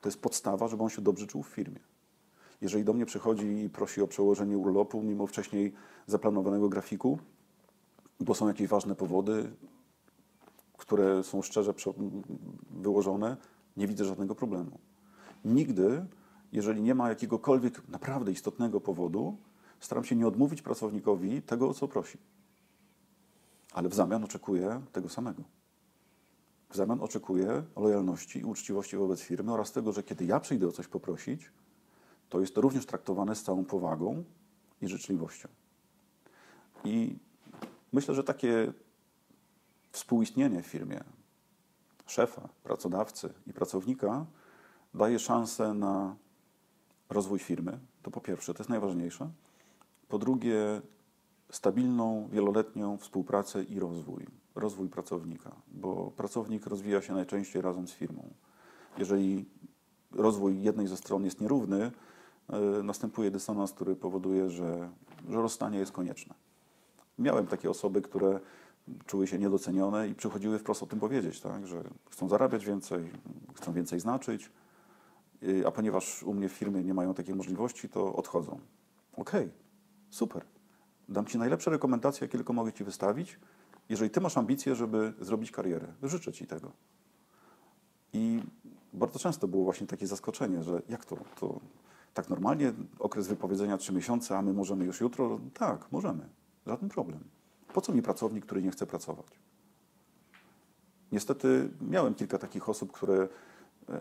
To 0.00 0.08
jest 0.08 0.22
podstawa, 0.22 0.68
żeby 0.68 0.82
on 0.82 0.90
się 0.90 1.02
dobrze 1.02 1.26
czuł 1.26 1.42
w 1.42 1.48
firmie. 1.48 1.80
Jeżeli 2.60 2.84
do 2.84 2.92
mnie 2.92 3.06
przychodzi 3.06 3.64
i 3.64 3.70
prosi 3.70 4.02
o 4.02 4.06
przełożenie 4.06 4.58
urlopu, 4.58 5.02
mimo 5.02 5.26
wcześniej 5.26 5.72
zaplanowanego 6.06 6.68
grafiku, 6.68 7.18
bo 8.20 8.34
są 8.34 8.48
jakieś 8.48 8.68
ważne 8.68 8.94
powody, 8.94 9.50
które 10.78 11.22
są 11.22 11.42
szczerze 11.42 11.74
wyłożone, 12.70 13.36
nie 13.76 13.86
widzę 13.86 14.04
żadnego 14.04 14.34
problemu. 14.34 14.78
Nigdy, 15.44 16.06
jeżeli 16.54 16.82
nie 16.82 16.94
ma 16.94 17.08
jakiegokolwiek 17.08 17.88
naprawdę 17.88 18.32
istotnego 18.32 18.80
powodu, 18.80 19.36
staram 19.80 20.04
się 20.04 20.16
nie 20.16 20.26
odmówić 20.26 20.62
pracownikowi 20.62 21.42
tego, 21.42 21.68
o 21.68 21.74
co 21.74 21.88
prosi. 21.88 22.18
Ale 23.72 23.88
w 23.88 23.94
zamian 23.94 24.24
oczekuję 24.24 24.82
tego 24.92 25.08
samego. 25.08 25.42
W 26.70 26.76
zamian 26.76 27.00
oczekuję 27.00 27.62
lojalności 27.76 28.38
i 28.38 28.44
uczciwości 28.44 28.96
wobec 28.96 29.20
firmy 29.20 29.52
oraz 29.52 29.72
tego, 29.72 29.92
że 29.92 30.02
kiedy 30.02 30.24
ja 30.24 30.40
przyjdę 30.40 30.68
o 30.68 30.72
coś 30.72 30.88
poprosić, 30.88 31.50
to 32.28 32.40
jest 32.40 32.54
to 32.54 32.60
również 32.60 32.86
traktowane 32.86 33.34
z 33.34 33.42
całą 33.42 33.64
powagą 33.64 34.24
i 34.82 34.88
życzliwością. 34.88 35.48
I 36.84 37.18
myślę, 37.92 38.14
że 38.14 38.24
takie 38.24 38.72
współistnienie 39.92 40.62
w 40.62 40.66
firmie 40.66 41.04
szefa, 42.06 42.48
pracodawcy 42.62 43.34
i 43.46 43.52
pracownika 43.52 44.26
daje 44.94 45.18
szansę 45.18 45.74
na 45.74 46.16
rozwój 47.10 47.38
firmy. 47.38 47.78
To 48.02 48.10
po 48.10 48.20
pierwsze, 48.20 48.54
to 48.54 48.62
jest 48.62 48.70
najważniejsze. 48.70 49.30
Po 50.08 50.18
drugie, 50.18 50.82
stabilną, 51.50 52.28
wieloletnią 52.32 52.96
współpracę 52.96 53.62
i 53.62 53.80
rozwój. 53.80 54.26
Rozwój 54.54 54.88
pracownika, 54.88 55.52
bo 55.68 56.12
pracownik 56.16 56.66
rozwija 56.66 57.02
się 57.02 57.12
najczęściej 57.12 57.62
razem 57.62 57.88
z 57.88 57.92
firmą. 57.92 58.30
Jeżeli 58.98 59.44
rozwój 60.12 60.62
jednej 60.62 60.86
ze 60.86 60.96
stron 60.96 61.24
jest 61.24 61.40
nierówny, 61.40 61.90
E, 62.48 62.82
następuje 62.82 63.30
dysonans, 63.30 63.72
który 63.72 63.96
powoduje, 63.96 64.50
że, 64.50 64.90
że 65.28 65.42
rozstanie 65.42 65.78
jest 65.78 65.92
konieczne. 65.92 66.34
Miałem 67.18 67.46
takie 67.46 67.70
osoby, 67.70 68.02
które 68.02 68.40
czuły 69.06 69.26
się 69.26 69.38
niedocenione 69.38 70.08
i 70.08 70.14
przychodziły 70.14 70.58
wprost 70.58 70.82
o 70.82 70.86
tym 70.86 71.00
powiedzieć, 71.00 71.40
tak, 71.40 71.66
że 71.66 71.84
chcą 72.10 72.28
zarabiać 72.28 72.64
więcej, 72.64 73.10
chcą 73.54 73.72
więcej 73.72 74.00
znaczyć, 74.00 74.50
a 75.66 75.70
ponieważ 75.70 76.22
u 76.22 76.34
mnie 76.34 76.48
w 76.48 76.52
firmie 76.52 76.84
nie 76.84 76.94
mają 76.94 77.14
takiej 77.14 77.34
możliwości, 77.34 77.88
to 77.88 78.16
odchodzą. 78.16 78.60
Okej, 79.16 79.44
okay, 79.44 79.50
super. 80.10 80.44
Dam 81.08 81.26
Ci 81.26 81.38
najlepsze 81.38 81.70
rekomendacje, 81.70 82.24
jakie 82.24 82.38
tylko 82.38 82.52
mogę 82.52 82.72
Ci 82.72 82.84
wystawić, 82.84 83.38
jeżeli 83.88 84.10
Ty 84.10 84.20
masz 84.20 84.38
ambicje, 84.38 84.74
żeby 84.74 85.12
zrobić 85.20 85.50
karierę. 85.50 85.86
Życzę 86.02 86.32
Ci 86.32 86.46
tego. 86.46 86.72
I 88.12 88.42
bardzo 88.92 89.18
często 89.18 89.48
było 89.48 89.64
właśnie 89.64 89.86
takie 89.86 90.06
zaskoczenie, 90.06 90.62
że 90.62 90.82
jak 90.88 91.04
to, 91.04 91.16
to 91.40 91.60
tak 92.14 92.30
normalnie 92.30 92.72
okres 92.98 93.28
wypowiedzenia 93.28 93.78
trzy 93.78 93.92
miesiące, 93.92 94.38
a 94.38 94.42
my 94.42 94.52
możemy 94.52 94.84
już 94.84 95.00
jutro? 95.00 95.40
Tak, 95.54 95.92
możemy. 95.92 96.28
Żaden 96.66 96.88
problem. 96.88 97.20
Po 97.74 97.80
co 97.80 97.92
mi 97.92 98.02
pracownik, 98.02 98.44
który 98.46 98.62
nie 98.62 98.70
chce 98.70 98.86
pracować? 98.86 99.26
Niestety 101.12 101.70
miałem 101.80 102.14
kilka 102.14 102.38
takich 102.38 102.68
osób, 102.68 102.92
które 102.92 103.28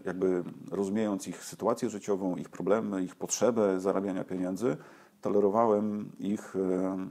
jakby 0.05 0.43
rozumiejąc 0.71 1.27
ich 1.27 1.43
sytuację 1.43 1.89
życiową, 1.89 2.35
ich 2.35 2.49
problemy, 2.49 3.03
ich 3.03 3.15
potrzebę 3.15 3.79
zarabiania 3.79 4.23
pieniędzy, 4.23 4.77
tolerowałem 5.21 6.11
ich 6.19 6.55
e, 6.55 7.07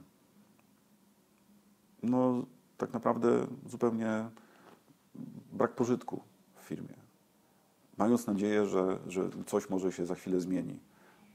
no 2.03 2.47
tak 2.77 2.93
naprawdę 2.93 3.47
zupełnie 3.67 4.31
brak 5.53 5.75
pożytku 5.75 6.23
w 6.55 6.65
firmie. 6.65 6.95
Mając 7.99 8.27
nadzieję, 8.27 8.67
że, 8.67 8.99
że 9.07 9.31
coś 9.47 9.71
może 9.71 9.93
się 9.93 10.07
za 10.07 10.15
chwilę 10.15 10.41
zmieni. 10.41 10.81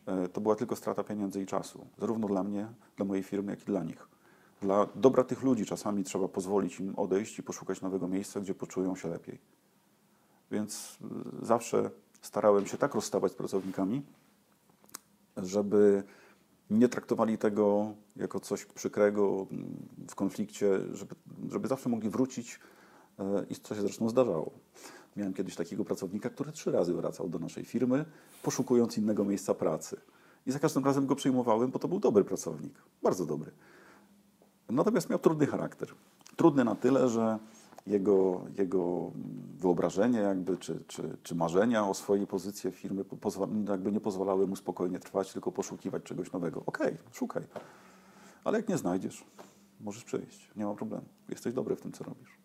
E, 0.06 0.28
to 0.28 0.42
była 0.42 0.56
tylko 0.56 0.76
strata 0.76 1.04
pieniędzy 1.04 1.42
i 1.42 1.46
czasu, 1.46 1.88
zarówno 1.98 2.28
dla 2.28 2.44
mnie, 2.44 2.68
dla 2.96 3.06
mojej 3.06 3.24
firmy, 3.24 3.52
jak 3.52 3.62
i 3.62 3.66
dla 3.66 3.84
nich. 3.84 4.08
Dla 4.62 4.88
dobra 4.96 5.24
tych 5.24 5.44
ludzi 5.44 5.66
czasami 5.66 6.04
trzeba 6.04 6.28
pozwolić 6.28 6.80
im 6.80 6.96
odejść 6.96 7.40
i 7.40 7.44
poszukać 7.44 7.82
nowego 7.82 8.08
miejsca, 8.08 8.40
gdzie 8.40 8.56
poczują 8.56 8.96
się 8.96 9.10
lepiej. 9.10 9.40
Więc 10.52 10.98
e, 11.42 11.46
zawsze 11.46 11.92
starałem 12.22 12.68
się 12.68 12.78
tak 12.78 12.96
rozstawać 12.96 13.32
z 13.32 13.36
pracownikami, 13.36 14.02
żeby 15.38 16.04
nie 16.70 16.90
traktowali 16.90 17.38
tego 17.38 17.94
jako 18.16 18.40
coś 18.40 18.66
przykrego 18.66 19.48
w 20.10 20.16
konflikcie, 20.16 20.80
żeby, 20.94 21.16
żeby 21.50 21.68
zawsze 21.68 21.90
mogli 21.90 22.10
wrócić 22.10 22.60
e, 23.20 23.46
i 23.50 23.56
co 23.56 23.76
się 23.76 23.82
zresztą 23.82 24.10
zdarzało. 24.10 24.52
Miałem 25.16 25.34
kiedyś 25.34 25.56
takiego 25.56 25.86
pracownika, 25.86 26.30
który 26.30 26.52
trzy 26.52 26.72
razy 26.72 26.94
wracał 26.94 27.30
do 27.30 27.40
naszej 27.40 27.66
firmy, 27.66 28.06
poszukując 28.44 28.98
innego 28.98 29.26
miejsca 29.26 29.54
pracy. 29.54 29.98
I 30.46 30.52
za 30.52 30.60
każdym 30.60 30.86
razem 30.86 31.08
go 31.08 31.16
przyjmowałem, 31.16 31.72
bo 31.72 31.80
to 31.80 31.88
był 31.88 32.00
dobry 32.00 32.24
pracownik, 32.24 32.74
bardzo 33.04 33.26
dobry. 33.26 33.52
Natomiast 34.70 35.10
miał 35.10 35.20
trudny 35.20 35.48
charakter. 35.48 35.90
Trudny 36.36 36.64
na 36.64 36.76
tyle, 36.76 37.10
że 37.10 37.40
jego, 37.88 38.46
jego 38.58 39.12
wyobrażenie 39.60 40.20
jakby, 40.20 40.58
czy, 40.58 40.84
czy, 40.88 41.18
czy 41.24 41.36
marzenia 41.36 41.88
o 41.88 41.94
swojej 41.94 42.28
pozycji 42.28 42.72
w 42.72 42.76
firmie 42.76 43.04
jakby 43.70 43.92
nie 43.92 44.00
pozwalały 44.00 44.48
mu 44.48 44.56
spokojnie 44.56 45.00
trwać, 45.00 45.34
tylko 45.34 45.52
poszukiwać 45.52 46.04
czegoś 46.04 46.32
nowego. 46.32 46.64
Okej, 46.66 46.94
okay, 46.94 47.14
szukaj. 47.14 47.44
Ale 48.44 48.58
jak 48.60 48.70
nie 48.70 48.78
znajdziesz, 48.78 49.26
możesz 49.82 50.04
przyjść. 50.04 50.52
Nie 50.56 50.66
ma 50.66 50.74
problemu. 50.74 51.06
Jesteś 51.30 51.54
dobry 51.54 51.76
w 51.76 51.82
tym, 51.82 51.92
co 51.92 52.04
robisz 52.04 52.38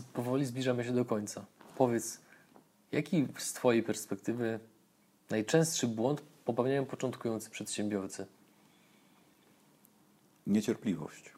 powoli 0.00 0.46
zbliżamy 0.46 0.84
się 0.84 0.92
do 0.92 1.04
końca. 1.04 1.44
Powiedz, 1.76 2.20
jaki 2.92 3.28
z 3.38 3.52
Twojej 3.52 3.82
perspektywy 3.82 4.60
najczęstszy 5.30 5.86
błąd 5.86 6.22
popełniają 6.44 6.86
początkujący 6.86 7.50
przedsiębiorcy? 7.50 8.26
Niecierpliwość. 10.46 11.32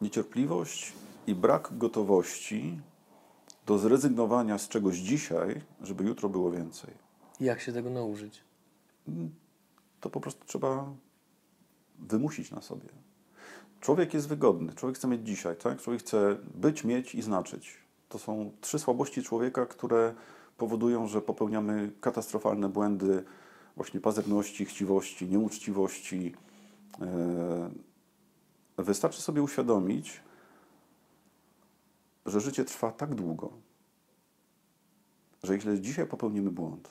Niecierpliwość 0.00 0.92
i 1.26 1.34
brak 1.34 1.68
gotowości 1.78 2.80
do 3.66 3.78
zrezygnowania 3.78 4.58
z 4.58 4.68
czegoś 4.68 4.96
dzisiaj, 4.96 5.60
żeby 5.82 6.04
jutro 6.04 6.28
było 6.28 6.50
więcej. 6.50 6.90
Jak 7.40 7.60
się 7.60 7.72
tego 7.72 7.90
nauczyć? 7.90 8.44
To 10.00 10.10
po 10.10 10.20
prostu 10.20 10.44
trzeba 10.46 10.92
wymusić 11.98 12.50
na 12.50 12.62
sobie. 12.62 12.88
Człowiek 13.80 14.14
jest 14.14 14.28
wygodny, 14.28 14.74
człowiek 14.74 14.98
chce 14.98 15.08
mieć 15.08 15.26
dzisiaj, 15.26 15.56
tak? 15.56 15.82
Człowiek 15.82 16.02
chce 16.02 16.36
być, 16.54 16.84
mieć 16.84 17.14
i 17.14 17.22
znaczyć. 17.22 17.76
To 18.08 18.18
są 18.18 18.52
trzy 18.60 18.78
słabości 18.78 19.22
człowieka, 19.22 19.66
które 19.66 20.14
powodują, 20.56 21.06
że 21.06 21.22
popełniamy 21.22 21.92
katastrofalne 22.00 22.68
błędy 22.68 23.24
właśnie 23.76 24.00
pazerności, 24.00 24.64
chciwości, 24.64 25.28
nieuczciwości. 25.28 26.34
E, 27.00 27.70
wystarczy 28.78 29.22
sobie 29.22 29.42
uświadomić, 29.42 30.20
że 32.26 32.40
życie 32.40 32.64
trwa 32.64 32.92
tak 32.92 33.14
długo, 33.14 33.52
że 35.42 35.54
jeśli 35.54 35.80
dzisiaj 35.80 36.06
popełnimy 36.06 36.50
błąd, 36.50 36.88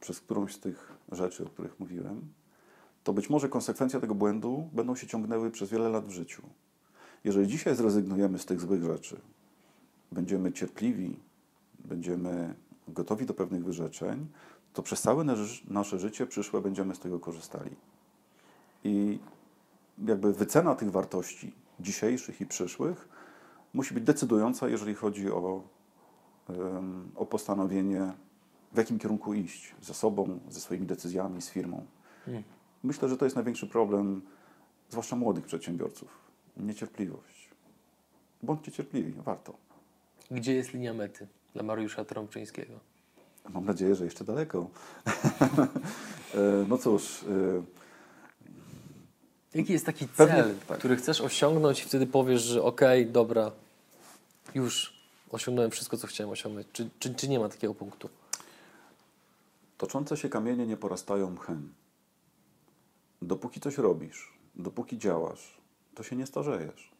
przez 0.00 0.20
którąś 0.20 0.54
z 0.54 0.60
tych 0.60 0.92
rzeczy, 1.12 1.44
o 1.44 1.48
których 1.48 1.80
mówiłem, 1.80 2.32
to 3.04 3.12
być 3.12 3.30
może 3.30 3.48
konsekwencje 3.48 4.00
tego 4.00 4.14
błędu 4.14 4.70
będą 4.72 4.96
się 4.96 5.06
ciągnęły 5.06 5.50
przez 5.50 5.70
wiele 5.70 5.88
lat 5.88 6.06
w 6.06 6.10
życiu. 6.10 6.42
Jeżeli 7.24 7.46
dzisiaj 7.48 7.76
zrezygnujemy 7.76 8.38
z 8.38 8.46
tych 8.46 8.60
złych 8.60 8.84
rzeczy, 8.84 9.20
będziemy 10.12 10.52
cierpliwi, 10.52 11.16
będziemy 11.78 12.54
gotowi 12.88 13.26
do 13.26 13.34
pewnych 13.34 13.64
wyrzeczeń, 13.64 14.26
to 14.72 14.82
przez 14.82 15.00
całe 15.00 15.24
nasze- 15.68 15.98
życie 15.98 16.26
przyszłe 16.26 16.60
będziemy 16.60 16.94
z 16.94 16.98
tego 16.98 17.20
korzystali. 17.20 17.76
I 18.84 19.18
jakby 20.06 20.32
wycena 20.32 20.74
tych 20.74 20.90
wartości 20.90 21.52
dzisiejszych 21.80 22.40
i 22.40 22.46
przyszłych 22.46 23.08
musi 23.74 23.94
być 23.94 24.04
decydująca, 24.04 24.68
jeżeli 24.68 24.94
chodzi 24.94 25.30
o, 25.30 25.62
o 27.16 27.26
postanowienie, 27.26 28.12
w 28.72 28.76
jakim 28.76 28.98
kierunku 28.98 29.34
iść 29.34 29.74
ze 29.82 29.94
sobą, 29.94 30.38
ze 30.48 30.60
swoimi 30.60 30.86
decyzjami, 30.86 31.42
z 31.42 31.50
firmą. 31.50 31.86
Myślę, 32.82 33.08
że 33.08 33.16
to 33.16 33.26
jest 33.26 33.36
największy 33.36 33.66
problem, 33.66 34.22
zwłaszcza 34.90 35.16
młodych 35.16 35.44
przedsiębiorców. 35.44 36.08
Niecierpliwość. 36.56 37.48
Bądźcie 38.42 38.72
cierpliwi, 38.72 39.12
warto. 39.12 39.54
Gdzie 40.30 40.54
jest 40.54 40.72
linia 40.72 40.94
mety 40.94 41.26
dla 41.54 41.62
Mariusza 41.62 42.04
Trąbczyńskiego? 42.04 42.72
Mam 43.48 43.64
nadzieję, 43.64 43.94
że 43.94 44.04
jeszcze 44.04 44.24
daleko. 44.24 44.66
E, 46.34 46.64
no 46.68 46.78
cóż, 46.78 47.22
e, 47.22 47.62
Jaki 49.54 49.72
jest 49.72 49.86
taki 49.86 50.08
Pewnie 50.08 50.42
cel, 50.42 50.54
tak. 50.68 50.78
który 50.78 50.96
chcesz 50.96 51.20
osiągnąć 51.20 51.82
i 51.82 51.84
wtedy 51.84 52.06
powiesz, 52.06 52.42
że 52.42 52.62
okej, 52.62 53.06
dobra, 53.06 53.50
już 54.54 54.94
osiągnąłem 55.30 55.70
wszystko, 55.70 55.96
co 55.96 56.06
chciałem 56.06 56.30
osiągnąć. 56.30 56.66
Czy, 56.72 56.90
czy, 56.98 57.14
czy 57.14 57.28
nie 57.28 57.38
ma 57.38 57.48
takiego 57.48 57.74
punktu? 57.74 58.08
toczące 59.78 60.16
się 60.16 60.28
kamienie 60.28 60.66
nie 60.66 60.76
porastają 60.76 61.30
mchem. 61.30 61.74
Dopóki 63.22 63.60
coś 63.60 63.78
robisz, 63.78 64.38
dopóki 64.54 64.98
działasz, 64.98 65.60
to 65.94 66.02
się 66.02 66.16
nie 66.16 66.26
starzejesz. 66.26 66.92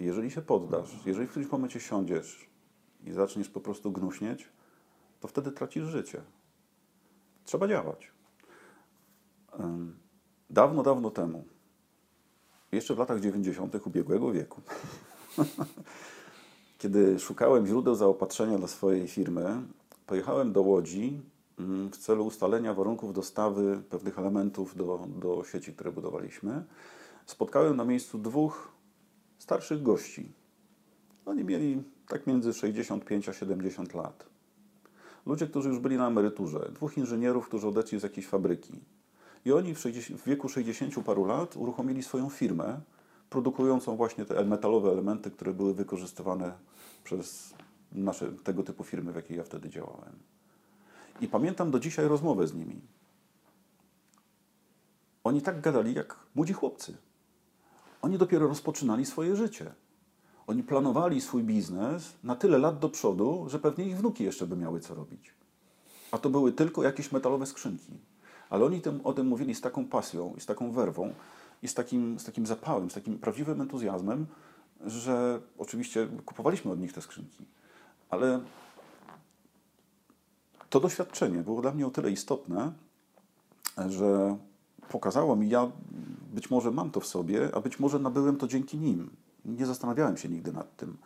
Jeżeli 0.00 0.30
się 0.30 0.42
poddasz, 0.42 0.90
jeżeli 1.06 1.26
w 1.26 1.30
którymś 1.30 1.52
momencie 1.52 1.80
siądziesz 1.80 2.46
i 3.04 3.12
zaczniesz 3.12 3.48
po 3.48 3.60
prostu 3.60 3.92
gnuśnieć, 3.92 4.48
to 5.20 5.28
wtedy 5.28 5.52
tracisz 5.52 5.84
życie. 5.84 6.22
Trzeba 7.44 7.68
działać. 7.68 8.12
Dawno, 10.50 10.82
dawno 10.82 11.10
temu, 11.10 11.44
jeszcze 12.72 12.94
w 12.94 12.98
latach 12.98 13.20
90. 13.20 13.86
ubiegłego 13.86 14.32
wieku, 14.32 14.60
kiedy 16.78 17.18
szukałem 17.18 17.66
źródeł 17.66 17.94
zaopatrzenia 17.94 18.58
dla 18.58 18.68
swojej 18.68 19.08
firmy, 19.08 19.62
pojechałem 20.06 20.52
do 20.52 20.62
Łodzi 20.62 21.20
mm, 21.58 21.90
w 21.90 21.96
celu 21.96 22.26
ustalenia 22.26 22.74
warunków 22.74 23.12
dostawy 23.12 23.82
pewnych 23.90 24.18
elementów 24.18 24.76
do, 24.76 25.06
do 25.20 25.44
sieci, 25.44 25.72
które 25.72 25.92
budowaliśmy. 25.92 26.64
Spotkałem 27.26 27.76
na 27.76 27.84
miejscu 27.84 28.18
dwóch 28.18 28.68
starszych 29.38 29.82
gości. 29.82 30.32
Oni 31.26 31.44
mieli 31.44 31.82
tak 32.08 32.26
między 32.26 32.52
65 32.52 33.28
a 33.28 33.32
70 33.32 33.94
lat. 33.94 34.26
Ludzie, 35.26 35.46
którzy 35.46 35.68
już 35.68 35.78
byli 35.78 35.96
na 35.96 36.06
emeryturze. 36.08 36.70
Dwóch 36.74 36.98
inżynierów, 36.98 37.46
którzy 37.46 37.68
odeszli 37.68 38.00
z 38.00 38.02
jakiejś 38.02 38.26
fabryki. 38.26 38.80
I 39.44 39.52
oni 39.52 39.74
w, 39.74 39.78
60, 39.78 40.20
w 40.20 40.24
wieku 40.24 40.48
60 40.48 41.04
paru 41.04 41.24
lat 41.24 41.56
uruchomili 41.56 42.02
swoją 42.02 42.30
firmę, 42.30 42.80
produkującą 43.30 43.96
właśnie 43.96 44.24
te 44.24 44.44
metalowe 44.44 44.90
elementy, 44.90 45.30
które 45.30 45.54
były 45.54 45.74
wykorzystywane 45.74 46.52
przez 47.04 47.54
nasze, 47.92 48.32
tego 48.32 48.62
typu 48.62 48.84
firmy, 48.84 49.12
w 49.12 49.16
jakiej 49.16 49.36
ja 49.36 49.44
wtedy 49.44 49.68
działałem. 49.68 50.12
I 51.20 51.28
pamiętam 51.28 51.70
do 51.70 51.80
dzisiaj 51.80 52.08
rozmowę 52.08 52.46
z 52.46 52.54
nimi. 52.54 52.80
Oni 55.24 55.42
tak 55.42 55.60
gadali 55.60 55.94
jak 55.94 56.16
młodzi 56.34 56.52
chłopcy. 56.52 56.96
Oni 58.02 58.18
dopiero 58.18 58.48
rozpoczynali 58.48 59.06
swoje 59.06 59.36
życie. 59.36 59.72
Oni 60.46 60.62
planowali 60.62 61.20
swój 61.20 61.42
biznes 61.42 62.12
na 62.24 62.36
tyle 62.36 62.58
lat 62.58 62.78
do 62.78 62.88
przodu, 62.88 63.44
że 63.48 63.58
pewnie 63.58 63.84
ich 63.84 63.96
wnuki 63.96 64.24
jeszcze 64.24 64.46
by 64.46 64.56
miały 64.56 64.80
co 64.80 64.94
robić. 64.94 65.34
A 66.12 66.18
to 66.18 66.30
były 66.30 66.52
tylko 66.52 66.82
jakieś 66.82 67.12
metalowe 67.12 67.46
skrzynki. 67.46 67.92
Ale 68.50 68.64
oni 68.64 68.80
tym, 68.80 69.00
o 69.04 69.12
tym 69.12 69.26
mówili 69.26 69.54
z 69.54 69.60
taką 69.60 69.84
pasją 69.84 70.34
i 70.36 70.40
z 70.40 70.46
taką 70.46 70.72
werwą 70.72 71.14
i 71.62 71.68
z 71.68 71.74
takim, 71.74 72.18
z 72.18 72.24
takim 72.24 72.46
zapałem, 72.46 72.90
z 72.90 72.94
takim 72.94 73.18
prawdziwym 73.18 73.60
entuzjazmem, 73.60 74.26
że 74.86 75.40
oczywiście 75.58 76.08
kupowaliśmy 76.26 76.70
od 76.70 76.80
nich 76.80 76.92
te 76.92 77.02
skrzynki. 77.02 77.44
Ale 78.10 78.40
to 80.70 80.80
doświadczenie 80.80 81.38
było 81.38 81.62
dla 81.62 81.72
mnie 81.72 81.86
o 81.86 81.90
tyle 81.90 82.10
istotne, 82.10 82.72
że 83.88 84.36
pokazało 84.88 85.36
mi, 85.36 85.48
ja 85.48 85.70
być 86.34 86.50
może 86.50 86.70
mam 86.70 86.90
to 86.90 87.00
w 87.00 87.06
sobie, 87.06 87.54
a 87.54 87.60
być 87.60 87.78
może 87.78 87.98
nabyłem 87.98 88.36
to 88.36 88.48
dzięki 88.48 88.78
nim. 88.78 89.10
Nie 89.44 89.66
zastanawiałem 89.66 90.16
się 90.16 90.28
nigdy 90.28 90.52
nad 90.52 90.76
tym. 90.76 90.96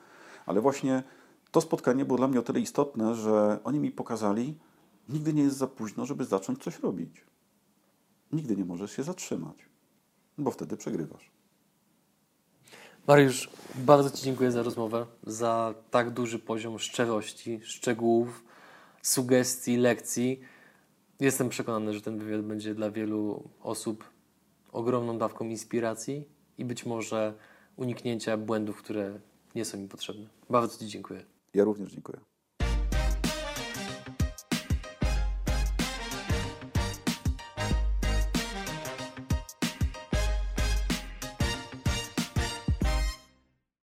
Ale 0.47 0.61
właśnie 0.61 1.03
to 1.51 1.61
spotkanie 1.61 2.05
było 2.05 2.19
dla 2.19 2.29
mnie 2.29 2.41
o 2.41 2.43
tyle 2.43 2.61
istotne, 2.61 3.15
że 3.15 3.59
oni 3.65 3.79
mi 3.79 3.91
pokazali, 3.91 4.59
nigdy 5.09 5.35
nie 5.35 5.43
jest 5.43 5.57
za 5.57 5.67
późno, 5.67 6.07
żeby 6.07 6.25
zacząć 6.25 6.63
coś 6.63 6.79
robić. 6.81 7.25
Nigdy 8.33 8.57
nie 8.57 8.65
możesz 8.65 8.93
się 8.93 9.03
zatrzymać, 9.03 9.57
bo 10.39 10.51
wtedy 10.51 10.77
przegrywasz. 10.77 11.31
Mariusz, 13.07 13.51
bardzo 13.75 14.11
Ci 14.11 14.25
dziękuję 14.25 14.53
za 14.53 14.63
rozmowę, 14.63 15.07
za 15.27 15.75
tak 15.91 16.11
duży 16.11 16.39
poziom 16.39 16.79
szczerości, 16.79 17.61
szczegółów, 17.63 18.45
sugestii, 19.03 19.77
lekcji. 19.77 20.41
Jestem 21.21 21.49
przekonany, 21.49 21.95
że 21.95 22.01
ten 22.01 22.19
wywiad 22.19 22.43
będzie 22.43 22.75
dla 22.75 22.91
wielu 22.91 23.51
osób 23.61 24.05
ogromną 24.73 25.19
dawką 25.19 25.45
inspiracji 25.45 26.29
i 26.59 26.65
być 26.65 26.87
może 26.87 27.35
uniknięcia 27.77 28.37
błędów, 28.37 28.77
które 28.77 29.21
nie 29.55 29.65
są 29.65 29.79
im 29.79 29.89
potrzebne. 29.89 30.29
Bardzo 30.51 30.79
Ci 30.79 30.87
dziękuję. 30.87 31.25
Ja 31.55 31.65
również 31.65 31.93
dziękuję. 31.93 32.32